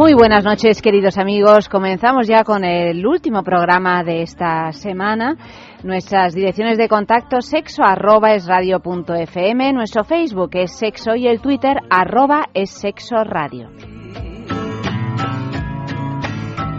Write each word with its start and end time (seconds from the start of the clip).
Muy 0.00 0.14
buenas 0.14 0.44
noches, 0.44 0.80
queridos 0.80 1.18
amigos. 1.18 1.68
Comenzamos 1.68 2.26
ya 2.26 2.42
con 2.42 2.64
el 2.64 3.06
último 3.06 3.42
programa 3.42 4.02
de 4.02 4.22
esta 4.22 4.72
semana. 4.72 5.36
Nuestras 5.84 6.34
direcciones 6.34 6.78
de 6.78 6.88
contacto 6.88 7.42
sexo 7.42 7.82
arroba 7.84 8.32
es 8.32 8.48
punto 8.82 9.14
fm, 9.14 9.74
nuestro 9.74 10.02
Facebook 10.04 10.52
es 10.54 10.72
sexo 10.72 11.14
y 11.14 11.28
el 11.28 11.42
Twitter 11.42 11.76
arroba 11.90 12.46
es 12.54 12.70
sexo 12.70 13.16
radio. 13.24 13.68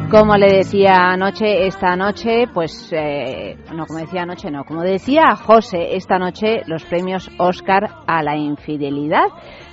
Como 0.09 0.35
le 0.35 0.58
decía 0.58 1.11
anoche, 1.11 1.67
esta 1.67 1.95
noche, 1.95 2.45
pues, 2.52 2.91
eh, 2.91 3.55
no, 3.72 3.85
como 3.85 3.99
decía 3.99 4.23
anoche, 4.23 4.49
no, 4.49 4.66
como 4.66 4.81
decía 4.81 5.35
José, 5.35 5.95
esta 5.95 6.17
noche 6.17 6.63
los 6.66 6.83
premios 6.85 7.30
Oscar 7.38 7.88
a 8.08 8.23
la 8.23 8.35
infidelidad 8.35 9.27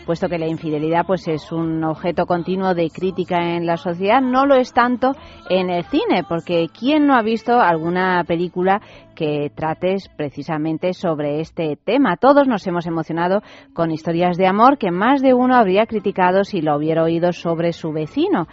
puesto 0.08 0.30
que 0.30 0.38
la 0.38 0.46
infidelidad 0.46 1.04
pues 1.06 1.28
es 1.28 1.52
un 1.52 1.84
objeto 1.84 2.24
continuo 2.24 2.72
de 2.72 2.88
crítica 2.88 3.36
en 3.54 3.66
la 3.66 3.76
sociedad, 3.76 4.22
no 4.22 4.46
lo 4.46 4.54
es 4.54 4.72
tanto 4.72 5.12
en 5.50 5.68
el 5.68 5.84
cine, 5.84 6.24
porque 6.26 6.68
¿quién 6.72 7.06
no 7.06 7.14
ha 7.14 7.20
visto 7.20 7.60
alguna 7.60 8.24
película 8.26 8.80
que 9.14 9.52
trates 9.54 10.08
precisamente 10.16 10.94
sobre 10.94 11.40
este 11.40 11.76
tema? 11.76 12.16
Todos 12.16 12.48
nos 12.48 12.66
hemos 12.66 12.86
emocionado 12.86 13.42
con 13.74 13.90
historias 13.90 14.38
de 14.38 14.46
amor 14.46 14.78
que 14.78 14.90
más 14.90 15.20
de 15.20 15.34
uno 15.34 15.54
habría 15.54 15.84
criticado 15.84 16.42
si 16.42 16.62
lo 16.62 16.74
hubiera 16.78 17.02
oído 17.02 17.34
sobre 17.34 17.74
su 17.74 17.92
vecino. 17.92 18.48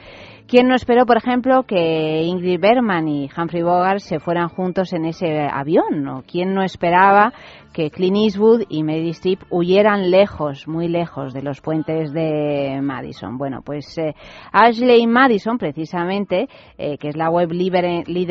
¿Quién 0.48 0.68
no 0.68 0.76
esperó, 0.76 1.08
por 1.08 1.18
ejemplo, 1.18 1.64
que 1.64 2.22
Ingrid 2.22 2.60
Bergman 2.60 3.08
y 3.08 3.30
Humphrey 3.36 3.64
Bogart 3.64 4.00
se 4.00 4.20
fueran 4.20 4.50
juntos 4.50 4.94
en 4.94 5.06
ese 5.06 5.48
avión? 5.52 6.08
¿O 6.08 6.22
quién 6.22 6.54
no 6.54 6.62
esperaba 6.62 7.34
que 7.76 7.92
Clint 7.92 8.16
Eastwood 8.16 8.64
y 8.70 8.84
Meryl 8.84 9.10
Streep 9.10 9.42
huyeran 9.50 10.10
lejos, 10.10 10.66
muy 10.66 10.88
lejos 10.88 11.34
de 11.34 11.42
los 11.42 11.60
puentes 11.60 12.14
de 12.14 12.80
Madison. 12.82 13.38
Bueno, 13.38 13.64
pues 13.66 13.98
eh, 13.98 14.16
Ashley 14.54 15.06
Madison, 15.08 15.58
precisamente, 15.58 16.48
eh, 16.78 16.98
que 16.98 17.10
es 17.10 17.18
la 17.18 17.30
web 17.30 17.52
líder 17.52 17.84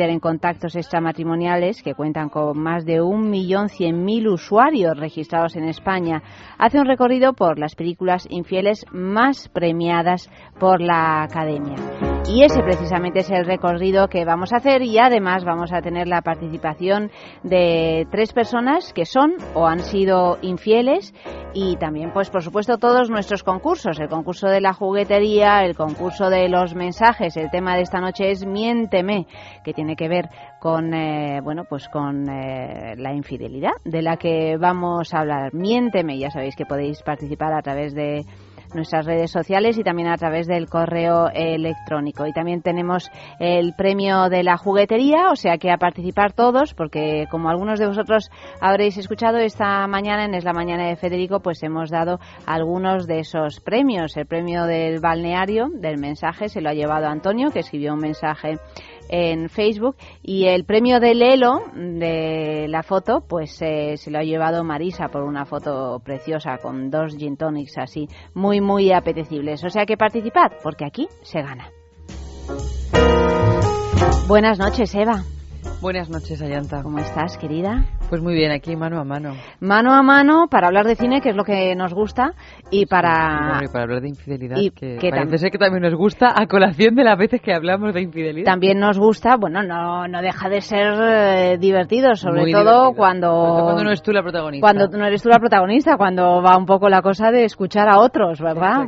en, 0.09 0.19
contactos 0.19 0.75
extramatrimoniales, 0.75 1.83
que 1.83 1.93
cuentan 1.93 2.29
con 2.29 2.57
más 2.57 2.85
de 2.85 3.01
un 3.01 3.29
millón 3.29 3.69
cien 3.69 4.03
mil 4.03 4.29
usuarios 4.29 4.97
registrados 4.97 5.55
en 5.55 5.65
España, 5.65 6.23
hace 6.57 6.79
un 6.79 6.87
recorrido 6.87 7.33
por 7.33 7.59
las 7.59 7.75
películas 7.75 8.25
infieles 8.31 8.83
más 8.91 9.47
premiadas 9.49 10.27
por 10.59 10.81
la 10.81 11.21
Academia. 11.21 12.14
Y 12.27 12.43
ese 12.43 12.63
precisamente 12.63 13.19
es 13.19 13.29
el 13.29 13.45
recorrido 13.45 14.07
que 14.07 14.25
vamos 14.25 14.51
a 14.51 14.57
hacer 14.57 14.81
y 14.81 14.97
además 14.97 15.45
vamos 15.45 15.71
a 15.71 15.81
tener 15.81 16.07
la 16.07 16.23
participación 16.23 17.11
de 17.43 18.07
tres 18.09 18.33
personas 18.33 18.93
que 18.93 19.05
son 19.05 19.35
o 19.53 19.67
han 19.67 19.79
sido 19.79 20.39
infieles 20.41 21.13
y 21.53 21.77
también 21.77 22.11
pues 22.11 22.31
por 22.31 22.41
supuesto 22.41 22.79
todos 22.79 23.11
nuestros 23.11 23.43
concursos, 23.43 23.99
el 23.99 24.09
concurso 24.09 24.47
de 24.47 24.59
la 24.59 24.73
juguetería, 24.73 25.63
el 25.65 25.75
concurso 25.75 26.31
de 26.31 26.49
los 26.49 26.73
mensajes, 26.73 27.37
el 27.37 27.51
tema 27.51 27.75
de 27.75 27.83
esta 27.83 28.01
noche 28.01 28.31
es 28.31 28.43
Miénteme, 28.43 29.27
que 29.63 29.73
tiene 29.73 29.95
que 29.95 30.09
ver 30.09 30.27
con 30.59 30.95
eh, 30.95 31.41
bueno 31.43 31.63
pues 31.69 31.87
con 31.87 32.27
eh, 32.27 32.95
la 32.97 33.13
infidelidad 33.13 33.73
de 33.83 34.01
la 34.01 34.17
que 34.17 34.57
vamos 34.57 35.13
a 35.13 35.19
hablar. 35.19 35.53
Miénteme, 35.53 36.17
ya 36.17 36.31
sabéis 36.31 36.55
que 36.55 36.65
podéis 36.65 37.03
participar 37.03 37.53
a 37.53 37.61
través 37.61 37.93
de 37.93 38.25
nuestras 38.75 39.05
redes 39.05 39.31
sociales 39.31 39.77
y 39.77 39.83
también 39.83 40.09
a 40.09 40.17
través 40.17 40.47
del 40.47 40.67
correo 40.67 41.29
electrónico. 41.33 42.27
Y 42.27 42.33
también 42.33 42.61
tenemos 42.61 43.09
el 43.39 43.73
premio 43.75 44.29
de 44.29 44.43
la 44.43 44.57
juguetería, 44.57 45.29
o 45.31 45.35
sea 45.35 45.57
que 45.57 45.71
a 45.71 45.77
participar 45.77 46.33
todos, 46.33 46.73
porque 46.73 47.25
como 47.31 47.49
algunos 47.49 47.79
de 47.79 47.87
vosotros 47.87 48.29
habréis 48.61 48.97
escuchado 48.97 49.37
esta 49.37 49.87
mañana 49.87 50.25
en 50.25 50.35
Es 50.35 50.43
la 50.43 50.53
Mañana 50.53 50.87
de 50.87 50.95
Federico, 50.95 51.39
pues 51.39 51.63
hemos 51.63 51.89
dado 51.89 52.19
algunos 52.45 53.07
de 53.07 53.19
esos 53.19 53.59
premios. 53.59 54.15
El 54.17 54.25
premio 54.25 54.65
del 54.65 54.99
balneario, 54.99 55.69
del 55.73 55.97
mensaje, 55.97 56.49
se 56.49 56.61
lo 56.61 56.69
ha 56.69 56.73
llevado 56.73 57.07
Antonio, 57.07 57.51
que 57.51 57.59
escribió 57.59 57.93
un 57.93 57.99
mensaje 57.99 58.57
en 59.09 59.49
Facebook. 59.49 59.95
Y 60.21 60.45
el 60.45 60.65
premio 60.65 60.99
de 60.99 61.15
Lelo 61.15 61.61
de 61.73 62.67
la 62.69 62.83
foto 62.83 63.23
pues 63.27 63.61
eh, 63.61 63.97
se 63.97 64.11
lo 64.11 64.19
ha 64.19 64.23
llevado 64.23 64.63
Marisa 64.63 65.07
por 65.09 65.23
una 65.23 65.45
foto 65.45 65.99
preciosa 66.03 66.57
con 66.57 66.89
dos 66.89 67.15
gin 67.17 67.37
tonics 67.37 67.77
así 67.77 68.07
muy 68.33 68.61
muy 68.61 68.91
apetecibles. 68.91 69.63
O 69.63 69.69
sea 69.69 69.85
que 69.85 69.97
participad 69.97 70.51
porque 70.63 70.85
aquí 70.85 71.07
se 71.21 71.41
gana. 71.41 71.69
Buenas 74.27 74.57
noches 74.59 74.93
Eva 74.95 75.23
Buenas 75.81 76.09
noches, 76.09 76.41
Ayanta. 76.41 76.81
¿Cómo 76.81 76.99
estás, 76.99 77.37
querida? 77.37 77.85
Pues 78.09 78.21
muy 78.21 78.33
bien, 78.33 78.51
aquí 78.51 78.75
mano 78.75 78.99
a 78.99 79.03
mano. 79.03 79.33
Mano 79.59 79.93
a 79.93 80.01
mano 80.01 80.47
para 80.49 80.67
hablar 80.67 80.85
de 80.85 80.95
cine, 80.95 81.21
que 81.21 81.29
es 81.29 81.35
lo 81.35 81.43
que 81.43 81.75
nos 81.75 81.93
gusta, 81.93 82.33
y 82.71 82.85
para... 82.85 83.59
para 83.71 83.83
hablar 83.83 84.01
de 84.01 84.09
infidelidad, 84.09 84.55
que, 84.73 84.97
parece 85.11 85.37
ser 85.37 85.51
que 85.51 85.57
también 85.57 85.83
nos 85.83 85.93
gusta, 85.95 86.33
a 86.35 86.47
colación 86.47 86.95
de 86.95 87.03
las 87.03 87.17
veces 87.17 87.41
que 87.41 87.53
hablamos 87.53 87.93
de 87.93 88.01
infidelidad. 88.01 88.45
También 88.45 88.79
nos 88.79 88.97
gusta, 88.97 89.35
bueno, 89.37 89.63
no, 89.63 90.07
no 90.07 90.21
deja 90.21 90.49
de 90.49 90.61
ser 90.61 90.93
eh, 90.97 91.57
divertido, 91.59 92.15
sobre 92.15 92.51
todo 92.51 92.93
cuando... 92.93 93.29
Cuando 93.63 93.83
no 93.83 93.89
eres 93.89 94.01
tú 94.01 94.11
la 94.11 94.23
protagonista. 94.23 94.65
Cuando 94.65 94.87
no 94.97 95.05
eres 95.05 95.21
tú 95.21 95.29
la 95.29 95.39
protagonista, 95.39 95.97
cuando 95.97 96.41
va 96.41 96.57
un 96.57 96.65
poco 96.65 96.89
la 96.89 97.01
cosa 97.01 97.31
de 97.31 97.43
escuchar 97.43 97.89
a 97.89 97.99
otros, 97.99 98.39
¿verdad? 98.39 98.85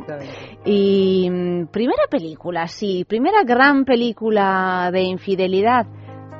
Y 0.64 1.28
mm, 1.30 1.66
primera 1.66 2.04
película, 2.10 2.66
sí, 2.66 3.04
primera 3.06 3.42
gran 3.44 3.84
película 3.84 4.90
de 4.92 5.02
infidelidad 5.02 5.86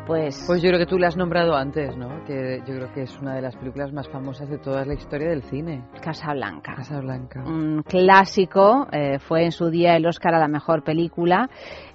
pues... 0.09 0.43
Pues 0.47 0.63
yo 0.63 0.71
creo 0.71 0.81
que 0.81 0.87
tú 0.87 0.99
la 0.99 1.09
has 1.09 1.17
nombrado 1.17 1.55
antes, 1.55 1.97
¿no? 1.97 2.25
Que 2.25 2.61
yo 2.67 2.75
creo 2.75 2.93
que 2.93 3.03
es 3.03 3.19
una 3.21 3.35
de 3.35 3.43
las 3.43 3.55
películas 3.55 3.93
más 3.93 4.09
famosas 4.09 4.49
de 4.49 4.59
toda 4.59 4.85
la 4.85 4.95
historia 4.95 5.29
del 5.29 5.43
cine. 5.43 5.85
Casablanca. 6.03 6.75
Casablanca. 6.75 7.45
Un 7.45 7.83
clásico, 7.83 8.89
eh, 8.91 9.19
fue 9.19 9.45
en 9.45 9.53
su 9.53 9.69
día 9.69 9.97
el 9.97 10.07
Oscar 10.07 10.35
a 10.35 10.39
la 10.39 10.49
mejor 10.49 10.83
película 10.83 11.51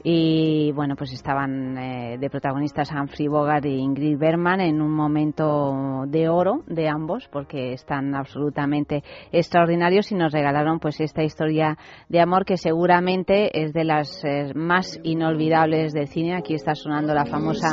y 0.06 0.72
bueno, 0.74 0.96
pues 0.98 1.14
estaban 1.14 1.78
eh, 1.78 2.18
de 2.20 2.30
protagonistas 2.30 2.92
Humphrey 2.92 3.30
Bogart 3.30 3.66
y 3.66 3.78
Ingrid 3.78 4.18
Bergman 4.18 4.60
en 4.60 4.82
un 4.82 4.92
momento 4.92 6.04
de 6.08 6.28
oro 6.28 6.64
de 6.68 6.90
ambos 6.90 7.30
porque 7.32 7.72
están 7.72 8.14
absolutamente 8.14 9.02
extraordinarios 9.32 10.12
y 10.12 10.16
nos 10.16 10.34
regalaron 10.34 10.80
pues 10.80 11.00
esta 11.00 11.24
historia 11.24 11.78
de 12.10 12.20
amor 12.20 12.44
que 12.44 12.58
seguramente 12.58 13.64
es 13.64 13.72
de 13.72 13.86
las 13.86 14.24
eh, 14.26 14.52
más 14.54 15.00
inolvidables 15.04 15.94
del 15.94 16.08
cine. 16.08 16.36
Aquí 16.36 16.54
está 16.54 16.76
sonando 16.76 17.14
la 17.14 17.26
famosa 17.26 17.70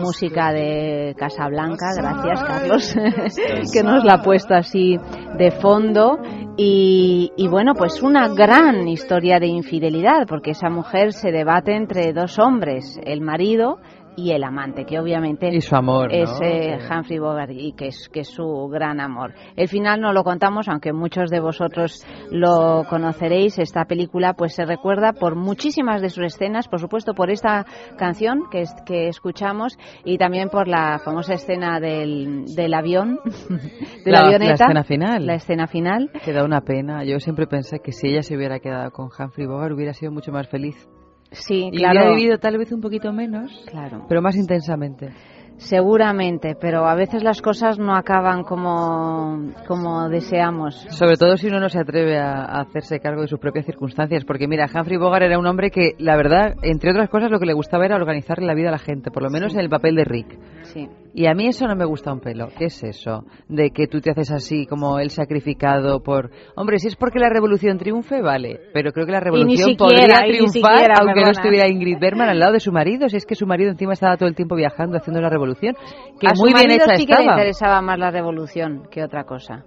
música 0.00 0.52
de 0.52 1.14
Casablanca, 1.16 1.86
gracias 1.96 2.42
Carlos, 2.42 2.94
que 3.72 3.82
nos 3.84 4.04
la 4.04 4.14
ha 4.14 4.22
puesto 4.22 4.54
así 4.54 4.98
de 5.38 5.52
fondo. 5.52 6.18
Y, 6.60 7.30
y, 7.36 7.46
bueno, 7.46 7.74
pues 7.74 8.02
una 8.02 8.26
gran 8.30 8.88
historia 8.88 9.38
de 9.38 9.46
infidelidad, 9.46 10.26
porque 10.26 10.50
esa 10.50 10.68
mujer 10.68 11.12
se 11.12 11.30
debate 11.30 11.67
entre 11.74 12.12
dos 12.12 12.38
hombres, 12.38 12.98
el 13.04 13.20
marido 13.20 13.78
y 14.18 14.32
el 14.32 14.42
amante, 14.42 14.84
que 14.84 14.98
obviamente 14.98 15.48
y 15.54 15.60
su 15.60 15.76
amor, 15.76 16.12
es 16.12 16.28
eh, 16.42 16.76
Humphrey 16.90 17.20
Bogart 17.20 17.52
y 17.52 17.72
que 17.74 17.86
es, 17.86 18.08
que 18.08 18.20
es 18.20 18.28
su 18.28 18.68
gran 18.68 19.00
amor. 19.00 19.32
El 19.54 19.68
final 19.68 20.00
no 20.00 20.12
lo 20.12 20.24
contamos, 20.24 20.68
aunque 20.68 20.92
muchos 20.92 21.30
de 21.30 21.38
vosotros 21.38 22.04
lo 22.32 22.84
conoceréis. 22.90 23.60
Esta 23.60 23.84
película 23.84 24.34
pues 24.34 24.56
se 24.56 24.64
recuerda 24.64 25.12
por 25.12 25.36
muchísimas 25.36 26.02
de 26.02 26.08
sus 26.08 26.24
escenas, 26.24 26.66
por 26.66 26.80
supuesto 26.80 27.14
por 27.14 27.30
esta 27.30 27.64
canción 27.96 28.50
que, 28.50 28.64
que 28.84 29.06
escuchamos 29.06 29.78
y 30.04 30.18
también 30.18 30.48
por 30.48 30.66
la 30.66 30.98
famosa 30.98 31.34
escena 31.34 31.78
del, 31.78 32.44
del 32.56 32.74
avión, 32.74 33.20
de 34.04 34.10
la, 34.10 34.22
avioneta. 34.22 34.64
La 34.72 34.80
escena 34.80 34.84
final. 34.84 35.26
La 35.26 35.34
escena 35.34 35.66
final. 35.68 36.10
Que 36.24 36.32
da 36.32 36.44
una 36.44 36.62
pena. 36.62 37.04
Yo 37.04 37.20
siempre 37.20 37.46
pensé 37.46 37.78
que 37.78 37.92
si 37.92 38.08
ella 38.08 38.22
se 38.22 38.36
hubiera 38.36 38.58
quedado 38.58 38.90
con 38.90 39.10
Humphrey 39.16 39.46
Bogart 39.46 39.72
hubiera 39.72 39.92
sido 39.92 40.10
mucho 40.10 40.32
más 40.32 40.48
feliz. 40.48 40.88
Sí, 41.30 41.68
y 41.72 41.78
claro. 41.78 42.00
hubiera 42.00 42.16
vivido 42.16 42.38
tal 42.38 42.58
vez 42.58 42.72
un 42.72 42.80
poquito 42.80 43.12
menos, 43.12 43.52
claro. 43.70 44.06
pero 44.08 44.22
más 44.22 44.36
intensamente. 44.36 45.10
Seguramente, 45.58 46.56
pero 46.58 46.86
a 46.86 46.94
veces 46.94 47.24
las 47.24 47.42
cosas 47.42 47.80
no 47.80 47.96
acaban 47.96 48.44
como, 48.44 49.52
como 49.66 50.08
deseamos. 50.08 50.86
Sobre 50.90 51.16
todo 51.16 51.36
si 51.36 51.48
uno 51.48 51.58
no 51.58 51.68
se 51.68 51.80
atreve 51.80 52.16
a, 52.16 52.44
hacerse 52.60 53.00
cargo 53.00 53.22
de 53.22 53.28
sus 53.28 53.40
propias 53.40 53.66
circunstancias. 53.66 54.24
Porque 54.24 54.46
mira, 54.46 54.66
Humphrey 54.72 54.96
Bogart 54.96 55.24
era 55.24 55.38
un 55.38 55.46
hombre 55.46 55.70
que, 55.70 55.94
la 55.98 56.16
verdad, 56.16 56.54
entre 56.62 56.92
otras 56.92 57.10
cosas, 57.10 57.32
lo 57.32 57.40
que 57.40 57.46
le 57.46 57.54
gustaba 57.54 57.84
era 57.86 57.96
organizarle 57.96 58.46
la 58.46 58.54
vida 58.54 58.68
a 58.68 58.72
la 58.72 58.78
gente, 58.78 59.10
por 59.10 59.24
lo 59.24 59.30
menos 59.30 59.52
en 59.54 59.60
el 59.60 59.68
papel 59.68 59.96
de 59.96 60.04
Rick. 60.04 60.38
Sí. 60.72 60.88
Y 61.14 61.26
a 61.26 61.34
mí 61.34 61.48
eso 61.48 61.66
no 61.66 61.74
me 61.74 61.84
gusta 61.84 62.12
un 62.12 62.20
pelo. 62.20 62.48
¿Qué 62.56 62.66
es 62.66 62.82
eso? 62.84 63.24
De 63.48 63.70
que 63.70 63.86
tú 63.86 64.00
te 64.00 64.10
haces 64.10 64.30
así 64.30 64.66
como 64.66 64.98
el 64.98 65.10
sacrificado 65.10 66.02
por... 66.02 66.30
Hombre, 66.54 66.78
si 66.78 66.88
es 66.88 66.96
porque 66.96 67.18
la 67.18 67.28
revolución 67.28 67.78
triunfe, 67.78 68.22
vale. 68.22 68.60
Pero 68.72 68.92
creo 68.92 69.06
que 69.06 69.12
la 69.12 69.20
revolución 69.20 69.76
podría 69.76 70.20
triunfar 70.20 70.92
aunque 71.00 71.22
no 71.22 71.30
estuviera 71.30 71.68
Ingrid 71.68 71.98
Bergman 71.98 72.28
al 72.28 72.38
lado 72.38 72.52
de 72.52 72.60
su 72.60 72.72
marido. 72.72 73.08
Si 73.08 73.16
es 73.16 73.26
que 73.26 73.34
su 73.34 73.46
marido 73.46 73.70
encima 73.70 73.94
estaba 73.94 74.16
todo 74.16 74.28
el 74.28 74.36
tiempo 74.36 74.54
viajando 74.54 74.96
haciendo 74.96 75.20
la 75.20 75.30
revolución. 75.30 75.74
Que 76.20 76.28
muy 76.36 76.52
bien 76.52 76.70
hecha 76.70 76.94
sí 76.96 77.06
que 77.06 77.14
le 77.14 77.24
interesaba 77.24 77.80
más 77.80 77.98
la 77.98 78.10
revolución 78.10 78.82
que 78.90 79.02
otra 79.02 79.24
cosa. 79.24 79.64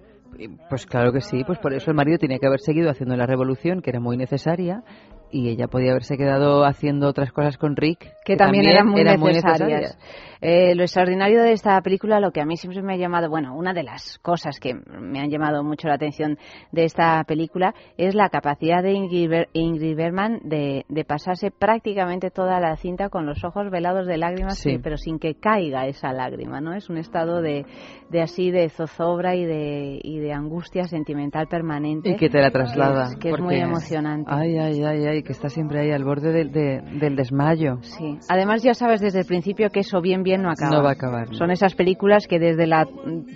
Pues 0.69 0.85
claro 0.85 1.11
que 1.11 1.21
sí, 1.21 1.43
pues 1.45 1.59
por 1.59 1.73
eso 1.73 1.91
el 1.91 1.97
marido 1.97 2.17
tenía 2.17 2.39
que 2.39 2.47
haber 2.47 2.61
seguido 2.61 2.89
haciendo 2.89 3.15
la 3.15 3.25
revolución, 3.25 3.81
que 3.81 3.89
era 3.91 3.99
muy 3.99 4.17
necesaria, 4.17 4.83
y 5.29 5.49
ella 5.49 5.67
podía 5.67 5.91
haberse 5.91 6.17
quedado 6.17 6.65
haciendo 6.65 7.07
otras 7.07 7.31
cosas 7.31 7.57
con 7.57 7.75
Rick 7.75 8.07
que, 8.25 8.35
también, 8.35 8.65
eran 8.65 8.87
muy 8.87 9.03
necesarias. 9.03 9.97
Eh, 10.41 10.73
lo 10.75 10.81
extraordinario 10.81 11.43
de 11.43 11.51
esta 11.51 11.79
película, 11.81 12.19
lo 12.19 12.31
que 12.31 12.41
a 12.41 12.45
mí 12.45 12.57
siempre 12.57 12.81
me 12.81 12.93
ha 12.93 12.97
llamado, 12.97 13.29
bueno, 13.29 13.55
una 13.55 13.73
de 13.73 13.83
las 13.83 14.17
cosas 14.19 14.59
que 14.59 14.73
me 14.73 15.19
han 15.19 15.29
llamado 15.29 15.63
mucho 15.63 15.87
la 15.87 15.95
atención 15.95 16.39
de 16.71 16.85
esta 16.85 17.23
película 17.25 17.75
es 17.97 18.15
la 18.15 18.29
capacidad 18.29 18.81
de 18.81 18.93
Ingrid, 18.93 19.95
Bergman 19.95 20.39
de, 20.43 20.85
pasarse 21.07 21.51
prácticamente 21.51 22.31
toda 22.31 22.59
la 22.59 22.75
cinta 22.77 23.09
con 23.09 23.25
los 23.25 23.43
ojos 23.43 23.69
velados 23.69 24.07
de 24.07 24.17
lágrimas, 24.17 24.63
pero 24.81 24.97
sin 24.97 25.19
que 25.19 25.35
caiga 25.35 25.87
esa 25.87 26.13
lágrima, 26.13 26.61
¿no? 26.61 26.73
Es 26.73 26.89
un 26.89 26.97
estado 26.97 27.41
de, 27.41 27.65
de 28.09 28.21
así 28.21 28.49
de 28.49 28.69
zozobra 28.69 29.35
y 29.35 29.45
de, 29.45 29.99
y 30.01 30.19
de 30.19 30.31
angustia 30.31 30.85
sentimental 30.85 31.47
permanente. 31.47 32.11
Y 32.11 32.15
que 32.15 32.29
te 32.29 32.39
la 32.39 32.51
traslada. 32.51 33.09
Que 33.19 33.29
es, 33.29 33.39
muy 33.39 33.55
emocionante. 33.55 34.31
Ay, 34.33 34.57
ay, 34.57 34.83
ay, 34.83 35.05
ay, 35.05 35.23
que 35.23 35.33
está 35.33 35.49
siempre 35.49 35.79
ahí 35.81 35.91
al 35.91 36.03
borde 36.03 36.31
del 36.31 37.15
desmayo. 37.15 37.77
Sí. 37.81 38.17
Además 38.29 38.63
ya 38.63 38.73
sabes 38.73 39.01
desde 39.01 39.19
el 39.19 39.25
principio 39.25 39.69
que 39.69 39.81
eso 39.81 40.01
bien 40.01 40.23
bien 40.23 40.30
no 40.37 40.51
acaba. 40.51 40.75
No 40.75 40.83
va 40.83 40.89
a 40.89 40.93
acabar. 40.93 41.33
Son 41.35 41.51
esas 41.51 41.75
películas 41.75 42.27
que 42.27 42.39
desde 42.39 42.67
la 42.67 42.87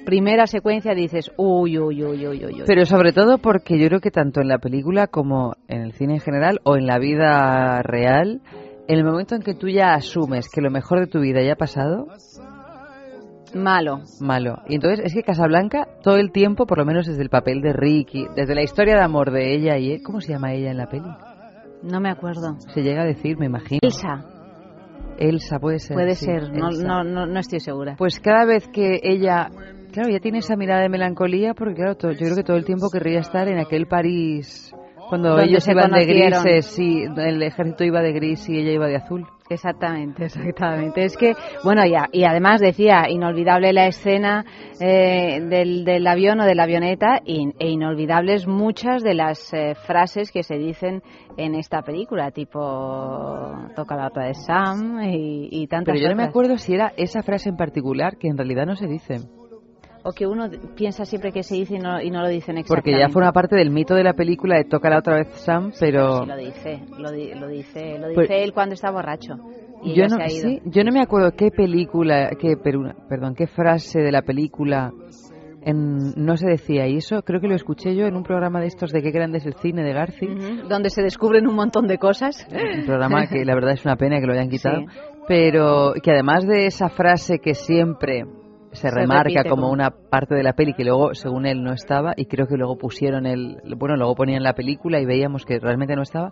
primera 0.05 0.47
secuencia 0.47 0.93
dices, 0.93 1.31
uy, 1.37 1.77
uy, 1.77 2.03
uy, 2.03 2.27
uy, 2.27 2.45
uy. 2.45 2.63
Pero 2.65 2.85
sobre 2.85 3.13
todo 3.13 3.37
porque 3.37 3.79
yo 3.79 3.87
creo 3.87 3.99
que 3.99 4.11
tanto 4.11 4.41
en 4.41 4.47
la 4.47 4.59
película 4.59 5.07
como 5.07 5.53
en 5.67 5.81
el 5.81 5.93
cine 5.93 6.15
en 6.15 6.19
general 6.21 6.59
o 6.63 6.77
en 6.77 6.87
la 6.87 6.99
vida 6.99 7.81
real, 7.81 8.41
en 8.87 8.97
el 8.97 9.03
momento 9.03 9.35
en 9.35 9.41
que 9.41 9.55
tú 9.55 9.67
ya 9.67 9.93
asumes 9.93 10.49
que 10.49 10.61
lo 10.61 10.71
mejor 10.71 10.99
de 10.99 11.07
tu 11.07 11.19
vida 11.19 11.41
ya 11.41 11.53
ha 11.53 11.57
pasado, 11.57 12.07
Malo. 13.55 14.01
Malo. 14.19 14.57
Y 14.67 14.75
entonces 14.75 15.05
es 15.05 15.13
que 15.13 15.23
Casablanca, 15.23 15.87
todo 16.03 16.17
el 16.17 16.33
tiempo, 16.33 16.65
por 16.65 16.77
lo 16.77 16.85
menos 16.85 17.07
desde 17.07 17.23
el 17.23 17.29
papel 17.29 17.61
de 17.61 17.71
Ricky, 17.71 18.27
desde 18.35 18.53
la 18.53 18.61
historia 18.61 18.95
de 18.95 19.03
amor 19.03 19.31
de 19.31 19.55
ella 19.55 19.77
y 19.77 19.93
él, 19.93 20.01
¿cómo 20.03 20.19
se 20.19 20.33
llama 20.33 20.53
ella 20.53 20.71
en 20.71 20.77
la 20.77 20.89
peli? 20.89 21.09
No 21.81 22.01
me 22.01 22.09
acuerdo. 22.09 22.57
Se 22.73 22.81
llega 22.81 23.03
a 23.03 23.05
decir, 23.05 23.37
me 23.37 23.45
imagino. 23.45 23.79
Elsa. 23.81 24.34
Elsa, 25.17 25.59
puede 25.59 25.79
ser. 25.79 25.95
Puede 25.95 26.15
ser, 26.15 26.51
no, 26.51 26.71
no, 27.03 27.25
no, 27.25 27.39
estoy 27.39 27.59
segura. 27.59 27.95
Pues 27.97 28.19
cada 28.19 28.45
vez 28.45 28.67
que 28.67 28.99
ella, 29.03 29.49
claro, 29.91 30.09
ya 30.09 30.19
tiene 30.19 30.39
esa 30.39 30.55
mirada 30.55 30.81
de 30.81 30.89
melancolía, 30.89 31.53
porque 31.53 31.75
claro, 31.75 31.93
yo 31.93 32.17
creo 32.17 32.35
que 32.35 32.43
todo 32.43 32.57
el 32.57 32.65
tiempo 32.65 32.89
querría 32.91 33.19
estar 33.19 33.47
en 33.47 33.59
aquel 33.59 33.87
París, 33.87 34.73
cuando 35.09 35.39
ellos 35.39 35.67
iban 35.67 35.91
de 35.91 36.05
grises, 36.05 36.65
sí, 36.65 37.03
el 37.03 37.41
ejército 37.41 37.83
iba 37.83 38.01
de 38.01 38.13
gris 38.13 38.47
y 38.49 38.59
ella 38.59 38.71
iba 38.71 38.87
de 38.87 38.97
azul. 38.97 39.25
Exactamente, 39.47 40.25
exactamente. 40.25 41.03
Es 41.03 41.15
que, 41.17 41.33
bueno, 41.63 41.85
ya, 41.85 42.07
y 42.11 42.23
además 42.23 42.59
decía, 42.59 43.07
inolvidable 43.07 43.73
la 43.73 43.85
escena 43.85 44.43
eh, 44.79 45.39
del, 45.39 45.85
del, 45.85 46.07
avión 46.07 46.39
o 46.39 46.45
de 46.45 46.55
la 46.55 46.63
avioneta 46.63 47.21
e 47.23 47.67
inolvidables 47.69 48.47
muchas 48.47 49.03
de 49.03 49.13
las 49.13 49.53
eh, 49.53 49.75
frases 49.85 50.31
que 50.31 50.41
se 50.41 50.57
dicen 50.57 51.03
en 51.37 51.53
esta 51.53 51.83
película, 51.83 52.31
tipo 52.31 52.59
toca 53.75 53.95
la 53.95 54.07
otra 54.07 54.25
de 54.25 54.33
Sam 54.33 54.99
y, 55.03 55.49
y 55.51 55.67
tantas 55.67 55.93
Pero 55.93 56.03
yo 56.03 56.09
no 56.09 56.15
me 56.15 56.27
acuerdo 56.27 56.57
si 56.57 56.73
era 56.73 56.93
esa 56.97 57.21
frase 57.21 57.49
en 57.49 57.57
particular 57.57 58.17
que 58.17 58.27
en 58.27 58.37
realidad 58.37 58.65
no 58.65 58.75
se 58.75 58.87
dice 58.87 59.19
o 60.05 60.13
que 60.13 60.27
uno 60.27 60.47
piensa 60.75 61.03
siempre 61.03 61.31
que 61.31 61.41
se 61.41 61.55
dice 61.55 61.75
y 61.75 61.79
no, 61.79 61.99
y 61.99 62.11
no 62.11 62.21
lo 62.21 62.29
dicen 62.29 62.59
exactamente. 62.59 62.91
Porque 62.91 62.99
ya 62.99 63.09
forma 63.09 63.31
parte 63.31 63.55
del 63.55 63.71
mito 63.71 63.95
de 63.95 64.03
la 64.03 64.13
película 64.13 64.55
de 64.55 64.65
Toca 64.65 64.87
la 64.87 64.99
otra 64.99 65.15
vez 65.15 65.29
Sam, 65.43 65.71
pero... 65.79 66.19
Sí, 66.19 66.27
lo 66.27 66.37
dice, 66.37 66.81
lo, 66.95 67.47
dice, 67.47 67.97
lo 67.97 68.13
pues 68.13 68.29
dice 68.29 68.43
él 68.43 68.53
cuando 68.53 68.75
está 68.75 68.91
borracho. 68.91 69.33
Y 69.83 69.95
yo 69.95 70.05
no, 70.07 70.17
sí, 70.29 70.61
yo 70.65 70.83
no 70.83 70.91
me 70.91 71.01
acuerdo 71.01 71.31
qué 71.31 71.49
película, 71.49 72.29
qué, 72.39 72.55
perdón, 72.55 73.33
qué 73.35 73.47
frase 73.47 73.99
de 73.99 74.11
la 74.11 74.21
película 74.21 74.91
en, 75.63 76.13
no 76.15 76.37
se 76.37 76.47
decía, 76.49 76.87
y 76.87 76.97
eso 76.97 77.23
creo 77.23 77.41
que 77.41 77.47
lo 77.47 77.55
escuché 77.55 77.95
yo 77.95 78.05
en 78.05 78.15
un 78.15 78.23
programa 78.23 78.61
de 78.61 78.67
estos 78.67 78.91
de 78.91 79.01
qué 79.01 79.09
grande 79.09 79.39
es 79.39 79.45
el 79.47 79.55
cine 79.55 79.81
de 79.81 79.91
Garci. 79.91 80.27
donde 80.69 80.91
se 80.91 81.01
descubren 81.01 81.47
un 81.47 81.55
montón 81.55 81.87
de 81.87 81.97
cosas. 81.97 82.47
Un 82.51 82.85
programa 82.85 83.25
que 83.25 83.43
la 83.43 83.55
verdad 83.55 83.73
es 83.73 83.83
una 83.83 83.95
pena 83.95 84.19
que 84.19 84.27
lo 84.27 84.33
hayan 84.33 84.49
quitado, 84.49 84.81
pero 85.27 85.93
que 86.03 86.11
además 86.11 86.45
de 86.45 86.67
esa 86.67 86.89
frase 86.89 87.39
que 87.39 87.55
siempre 87.55 88.25
se, 88.75 88.91
remarca 88.91 89.43
como 89.49 89.69
una 89.69 89.89
parte 89.89 90.35
de 90.35 90.43
la 90.43 90.53
peli 90.53 90.73
que 90.73 90.83
luego, 90.83 91.13
según 91.13 91.45
él, 91.45 91.63
no 91.63 91.73
estaba 91.73 92.13
y 92.15 92.25
creo 92.25 92.47
que 92.47 92.57
luego 92.57 92.77
pusieron 92.77 93.25
el, 93.25 93.57
bueno, 93.77 93.95
luego 93.95 94.15
ponían 94.15 94.43
la 94.43 94.53
película 94.53 94.99
y 94.99 95.05
veíamos 95.05 95.45
que 95.45 95.59
realmente 95.59 95.95
no 95.95 96.03
estaba 96.03 96.31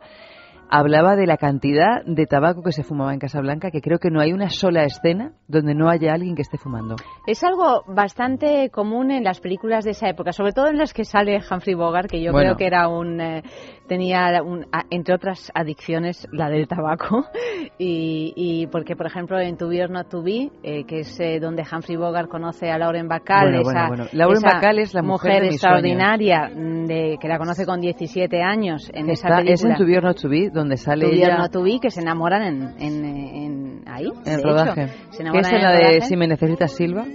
hablaba 0.69 1.15
de 1.15 1.27
la 1.27 1.37
cantidad 1.37 2.03
de 2.03 2.25
tabaco 2.25 2.63
que 2.63 2.71
se 2.71 2.83
fumaba 2.83 3.13
en 3.13 3.19
Casablanca, 3.19 3.69
que 3.69 3.79
creo 3.79 3.99
que 3.99 4.09
no 4.09 4.19
hay 4.19 4.33
una 4.33 4.49
sola 4.49 4.83
escena 4.83 5.33
donde 5.47 5.75
no 5.75 5.87
haya 5.87 6.13
alguien 6.13 6.35
que 6.35 6.41
esté 6.41 6.57
fumando. 6.57 6.95
Es 7.27 7.43
algo 7.43 7.83
bastante 7.87 8.71
común 8.71 9.11
en 9.11 9.23
las 9.23 9.39
películas 9.39 9.85
de 9.85 9.91
esa 9.91 10.09
época, 10.09 10.31
sobre 10.31 10.51
todo 10.51 10.67
en 10.67 10.77
las 10.77 10.91
que 10.93 11.05
sale 11.05 11.39
Humphrey 11.39 11.75
Bogart, 11.75 12.09
que 12.09 12.23
yo 12.23 12.31
creo 12.31 12.55
que 12.55 12.65
era 12.65 12.87
un 12.87 13.21
eh, 13.21 13.43
tenía 13.87 14.41
un, 14.43 14.65
entre 14.89 15.15
otras 15.15 15.51
adicciones 15.53 16.27
la 16.31 16.49
del 16.49 16.67
tabaco 16.67 17.25
y, 17.77 18.67
porque 18.71 18.95
por 18.95 19.07
ejemplo 19.07 19.39
en 19.39 19.57
To 19.57 19.67
Be 19.67 19.83
or 19.83 19.89
Not 19.89 20.09
To 20.09 20.23
Be, 20.23 20.49
eh, 20.63 20.85
que 20.85 20.99
es 20.99 21.19
eh, 21.19 21.39
donde 21.39 21.63
Humphrey 21.63 21.97
Bogart 21.97 22.29
conoce 22.29 22.71
a 22.71 22.77
Lauren 22.77 23.07
Bacall, 23.07 23.55
esa, 23.55 23.89
Lauren 24.13 24.41
Bacall 24.41 24.79
es 24.79 24.93
la 24.93 25.01
mujer, 25.01 25.43
extraordinaria 25.43 26.49
de, 26.53 27.17
que 27.19 27.27
la 27.27 27.37
conoce 27.37 27.65
con 27.65 27.81
17 27.81 28.41
años 28.41 28.89
en 28.93 29.09
esa 29.09 29.27
película. 29.27 29.53
Es 29.53 29.63
en 29.63 29.75
To 29.75 29.85
Be 29.85 29.97
or 29.97 30.03
Not 30.03 30.21
To 30.21 30.29
Be 30.29 30.49
donde 30.49 30.77
sale 30.77 31.07
ella... 31.11 31.47
To 31.51 31.63
que 31.81 31.89
se 31.89 32.01
enamoran 32.01 32.41
en, 32.43 32.75
en, 32.79 33.83
ahí. 33.87 34.07
En 34.25 34.43
rodaje. 34.43 34.87
se 35.09 35.23
¿Qué 35.23 35.39
es 35.39 35.51
en 35.51 35.61
la 35.61 35.71
de 35.71 36.01
Si 36.01 36.15
me 36.15 36.27
necesitas 36.27 36.71
Silva? 36.71 37.05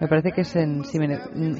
Me 0.00 0.08
parece 0.08 0.32
que 0.32 0.42
es 0.42 0.56
en 0.56 0.84
Si 0.84 0.98
me 0.98 1.18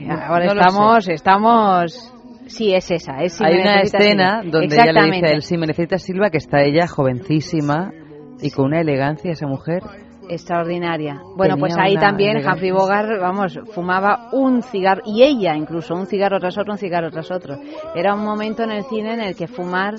Ahora 0.08 0.46
estamos, 0.46 1.08
estamos... 1.08 2.13
Sí, 2.46 2.74
es 2.74 2.90
esa. 2.90 3.22
Es 3.22 3.40
Hay 3.40 3.60
una 3.60 3.80
escena 3.80 4.42
donde 4.44 4.76
ella 4.76 4.92
le 4.92 5.10
dice 5.12 5.26
a 5.26 5.30
él, 5.30 5.42
si 5.42 5.56
me 5.56 5.66
necesitas 5.66 6.02
Silva, 6.02 6.30
que 6.30 6.38
está 6.38 6.62
ella 6.62 6.86
jovencísima 6.86 7.92
y 8.40 8.50
con 8.50 8.66
una 8.66 8.80
elegancia 8.80 9.32
esa 9.32 9.46
mujer 9.46 9.82
extraordinaria. 10.28 11.20
Bueno, 11.36 11.56
pues 11.58 11.76
ahí 11.78 11.96
también 11.96 12.38
Humphrey 12.38 12.70
Bogart, 12.70 13.08
vamos, 13.20 13.58
fumaba 13.74 14.28
un 14.32 14.62
cigarro, 14.62 15.02
y 15.04 15.22
ella 15.22 15.54
incluso, 15.56 15.94
un 15.94 16.06
cigarro 16.06 16.38
tras 16.40 16.56
otro, 16.58 16.72
un 16.72 16.78
cigarro 16.78 17.10
tras 17.10 17.30
otro. 17.30 17.56
Era 17.94 18.14
un 18.14 18.24
momento 18.24 18.62
en 18.62 18.70
el 18.70 18.84
cine 18.84 19.14
en 19.14 19.20
el 19.20 19.36
que 19.36 19.46
fumar... 19.46 19.94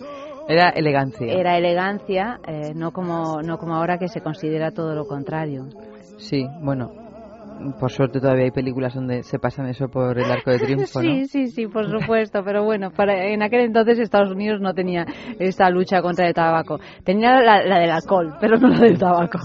Era 0.47 0.69
elegancia. 0.69 1.27
Era 1.27 1.57
elegancia, 1.57 2.39
eh, 2.47 2.73
no, 2.75 2.91
como, 2.91 3.41
no 3.41 3.57
como 3.57 3.75
ahora 3.75 3.97
que 3.97 4.07
se 4.07 4.21
considera 4.21 4.71
todo 4.71 4.93
lo 4.93 5.05
contrario. 5.05 5.65
Sí, 6.17 6.45
bueno, 6.61 6.91
por 7.79 7.91
suerte 7.91 8.19
todavía 8.19 8.45
hay 8.45 8.51
películas 8.51 8.93
donde 8.93 9.23
se 9.23 9.39
pasan 9.39 9.67
eso 9.67 9.87
por 9.87 10.17
el 10.17 10.31
arco 10.31 10.51
de 10.51 10.59
triunfo, 10.59 11.01
¿no? 11.03 11.09
Sí, 11.09 11.25
sí, 11.25 11.47
sí, 11.47 11.67
por 11.67 11.89
supuesto, 11.89 12.41
pero 12.43 12.63
bueno, 12.63 12.91
para, 12.91 13.25
en 13.27 13.41
aquel 13.41 13.61
entonces 13.61 13.99
Estados 13.99 14.31
Unidos 14.31 14.61
no 14.61 14.73
tenía 14.73 15.05
esta 15.39 15.69
lucha 15.69 16.01
contra 16.01 16.27
el 16.27 16.33
tabaco. 16.33 16.79
Tenía 17.03 17.39
la, 17.41 17.79
del 17.79 17.91
alcohol, 17.91 18.35
pero 18.39 18.57
no 18.57 18.67
la 18.67 18.79
del 18.79 18.97
tabaco. 18.97 19.39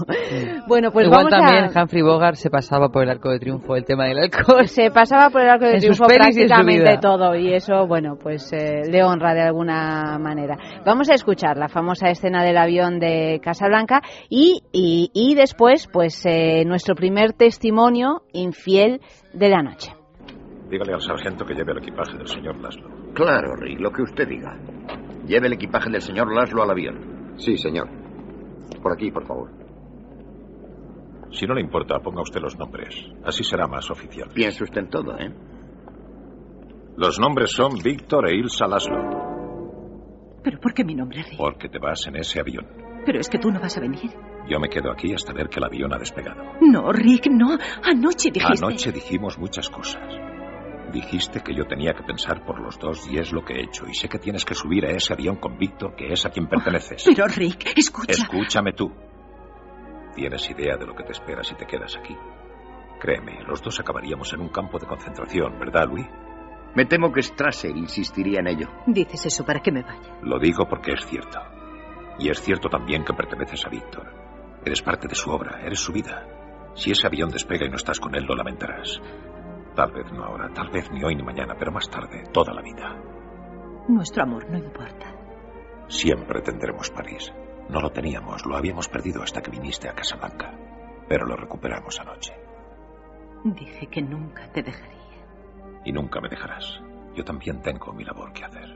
Bueno, 0.67 0.91
pues 0.91 1.07
Igual 1.07 1.25
vamos 1.25 1.31
también 1.31 1.71
Humphrey 1.75 2.01
Bogart 2.01 2.35
se 2.35 2.49
pasaba 2.49 2.89
por 2.89 3.03
el 3.03 3.09
arco 3.09 3.29
de 3.29 3.39
triunfo 3.39 3.75
el 3.75 3.85
tema 3.85 4.05
del 4.05 4.19
alcohol. 4.19 4.67
Se 4.67 4.91
pasaba 4.91 5.29
por 5.29 5.41
el 5.41 5.49
arco 5.49 5.65
de 5.65 5.77
triunfo 5.77 6.05
prácticamente 6.05 6.97
todo 7.01 7.35
y 7.35 7.53
eso, 7.53 7.87
bueno, 7.87 8.17
pues 8.21 8.51
eh, 8.53 8.81
le 8.89 9.03
honra 9.03 9.33
de 9.33 9.41
alguna 9.41 10.17
manera. 10.19 10.57
Vamos 10.85 11.09
a 11.09 11.13
escuchar 11.13 11.57
la 11.57 11.67
famosa 11.67 12.09
escena 12.09 12.43
del 12.43 12.57
avión 12.57 12.99
de 12.99 13.39
Casablanca 13.43 14.01
y, 14.29 14.63
y, 14.71 15.11
y 15.13 15.35
después, 15.35 15.87
pues 15.91 16.25
eh, 16.25 16.63
nuestro 16.65 16.95
primer 16.95 17.33
testimonio 17.33 18.00
infiel 18.33 19.01
de 19.33 19.49
la 19.49 19.61
noche. 19.61 19.91
Dígale 20.69 20.93
al 20.93 21.01
sargento 21.01 21.45
que 21.45 21.53
lleve 21.53 21.73
el 21.73 21.79
equipaje 21.79 22.17
del 22.17 22.27
señor 22.27 22.57
Laszlo. 22.61 22.87
Claro, 23.13 23.55
Rick, 23.55 23.79
lo 23.79 23.91
que 23.91 24.03
usted 24.03 24.27
diga. 24.27 24.57
Lleve 25.27 25.47
el 25.47 25.53
equipaje 25.53 25.89
del 25.89 26.01
señor 26.01 26.33
Laszlo 26.33 26.63
al 26.63 26.71
avión. 26.71 27.33
Sí, 27.37 27.57
señor. 27.57 27.89
Por 28.81 28.93
aquí, 28.93 29.11
por 29.11 29.25
favor. 29.25 29.51
Si 31.31 31.45
no 31.45 31.53
le 31.53 31.61
importa, 31.61 31.99
ponga 31.99 32.21
usted 32.21 32.41
los 32.41 32.57
nombres. 32.57 32.95
Así 33.25 33.43
será 33.43 33.67
más 33.67 33.89
oficial. 33.91 34.29
Piense 34.33 34.63
usted 34.63 34.81
en 34.81 34.89
todo, 34.89 35.17
¿eh? 35.17 35.33
Los 36.97 37.19
nombres 37.19 37.51
son 37.51 37.73
Víctor 37.83 38.29
e 38.29 38.35
Ilsa 38.35 38.67
Laszlo. 38.67 40.39
¿Pero 40.43 40.59
por 40.59 40.73
qué 40.73 40.83
mi 40.83 40.95
nombre, 40.95 41.23
Rick? 41.23 41.37
Porque 41.37 41.69
te 41.69 41.79
vas 41.79 42.05
en 42.07 42.15
ese 42.15 42.39
avión. 42.39 42.90
Pero 43.05 43.19
es 43.19 43.29
que 43.29 43.37
tú 43.39 43.51
no 43.51 43.59
vas 43.59 43.77
a 43.77 43.81
venir. 43.81 44.11
Yo 44.47 44.59
me 44.59 44.69
quedo 44.69 44.91
aquí 44.91 45.13
hasta 45.13 45.33
ver 45.33 45.49
que 45.49 45.59
el 45.59 45.65
avión 45.65 45.93
ha 45.93 45.97
despegado. 45.97 46.43
No, 46.61 46.91
Rick, 46.91 47.27
no. 47.31 47.57
Anoche 47.83 48.31
dijiste. 48.31 48.65
Anoche 48.65 48.91
dijimos 48.91 49.37
muchas 49.37 49.69
cosas. 49.69 50.01
Dijiste 50.91 51.39
que 51.39 51.55
yo 51.55 51.65
tenía 51.65 51.93
que 51.93 52.03
pensar 52.03 52.43
por 52.45 52.59
los 52.59 52.77
dos 52.77 53.07
y 53.09 53.17
es 53.17 53.31
lo 53.31 53.43
que 53.45 53.53
he 53.53 53.63
hecho. 53.63 53.85
Y 53.87 53.93
sé 53.93 54.09
que 54.09 54.19
tienes 54.19 54.43
que 54.43 54.55
subir 54.55 54.85
a 54.85 54.91
ese 54.91 55.13
avión 55.13 55.37
con 55.37 55.57
Víctor, 55.57 55.95
que 55.95 56.11
es 56.11 56.25
a 56.25 56.29
quien 56.29 56.47
perteneces. 56.47 57.03
pero, 57.05 57.27
Rick, 57.27 57.77
escucha. 57.77 58.11
Escúchame 58.11 58.73
tú. 58.73 58.91
¿Tienes 60.13 60.49
idea 60.49 60.75
de 60.75 60.85
lo 60.85 60.93
que 60.93 61.03
te 61.03 61.13
espera 61.13 61.43
si 61.43 61.55
te 61.55 61.65
quedas 61.65 61.95
aquí? 61.97 62.15
Créeme, 62.99 63.41
los 63.47 63.61
dos 63.63 63.79
acabaríamos 63.79 64.33
en 64.33 64.41
un 64.41 64.49
campo 64.49 64.77
de 64.77 64.85
concentración, 64.85 65.57
¿verdad, 65.57 65.87
Luis? 65.87 66.05
Me 66.75 66.85
temo 66.85 67.11
que 67.11 67.21
Strasser 67.21 67.75
insistiría 67.75 68.39
en 68.39 68.47
ello. 68.47 68.67
Dices 68.85 69.25
eso 69.25 69.45
para 69.45 69.61
que 69.61 69.71
me 69.71 69.81
vaya. 69.83 70.19
Lo 70.21 70.39
digo 70.39 70.67
porque 70.69 70.93
es 70.93 71.05
cierto. 71.05 71.39
Y 72.21 72.29
es 72.29 72.39
cierto 72.39 72.69
también 72.69 73.03
que 73.03 73.15
perteneces 73.15 73.65
a 73.65 73.69
Víctor. 73.69 74.07
Eres 74.63 74.83
parte 74.83 75.07
de 75.07 75.15
su 75.15 75.31
obra, 75.31 75.59
eres 75.65 75.79
su 75.79 75.91
vida. 75.91 76.23
Si 76.75 76.91
ese 76.91 77.07
avión 77.07 77.31
despega 77.31 77.65
y 77.65 77.69
no 77.69 77.77
estás 77.77 77.99
con 77.99 78.13
él, 78.13 78.25
lo 78.25 78.35
lamentarás. 78.35 79.01
Tal 79.75 79.91
vez 79.91 80.11
no 80.11 80.23
ahora, 80.23 80.47
tal 80.53 80.69
vez 80.69 80.91
ni 80.91 81.03
hoy 81.03 81.15
ni 81.15 81.23
mañana, 81.23 81.55
pero 81.57 81.71
más 81.71 81.89
tarde, 81.89 82.25
toda 82.31 82.53
la 82.53 82.61
vida. 82.61 82.95
Nuestro 83.87 84.21
amor 84.21 84.47
no 84.51 84.57
importa. 84.59 85.15
Siempre 85.87 86.41
tendremos 86.41 86.91
París. 86.91 87.33
No 87.69 87.81
lo 87.81 87.89
teníamos, 87.89 88.45
lo 88.45 88.55
habíamos 88.55 88.87
perdido 88.87 89.23
hasta 89.23 89.41
que 89.41 89.49
viniste 89.49 89.89
a 89.89 89.95
Casablanca. 89.95 90.53
Pero 91.09 91.25
lo 91.25 91.35
recuperamos 91.35 91.99
anoche. 91.99 92.33
Dije 93.45 93.87
que 93.87 94.01
nunca 94.03 94.47
te 94.51 94.61
dejaría. 94.61 95.25
Y 95.85 95.91
nunca 95.91 96.21
me 96.21 96.29
dejarás. 96.29 96.79
Yo 97.15 97.23
también 97.23 97.63
tengo 97.63 97.91
mi 97.93 98.03
labor 98.03 98.31
que 98.31 98.45
hacer. 98.45 98.70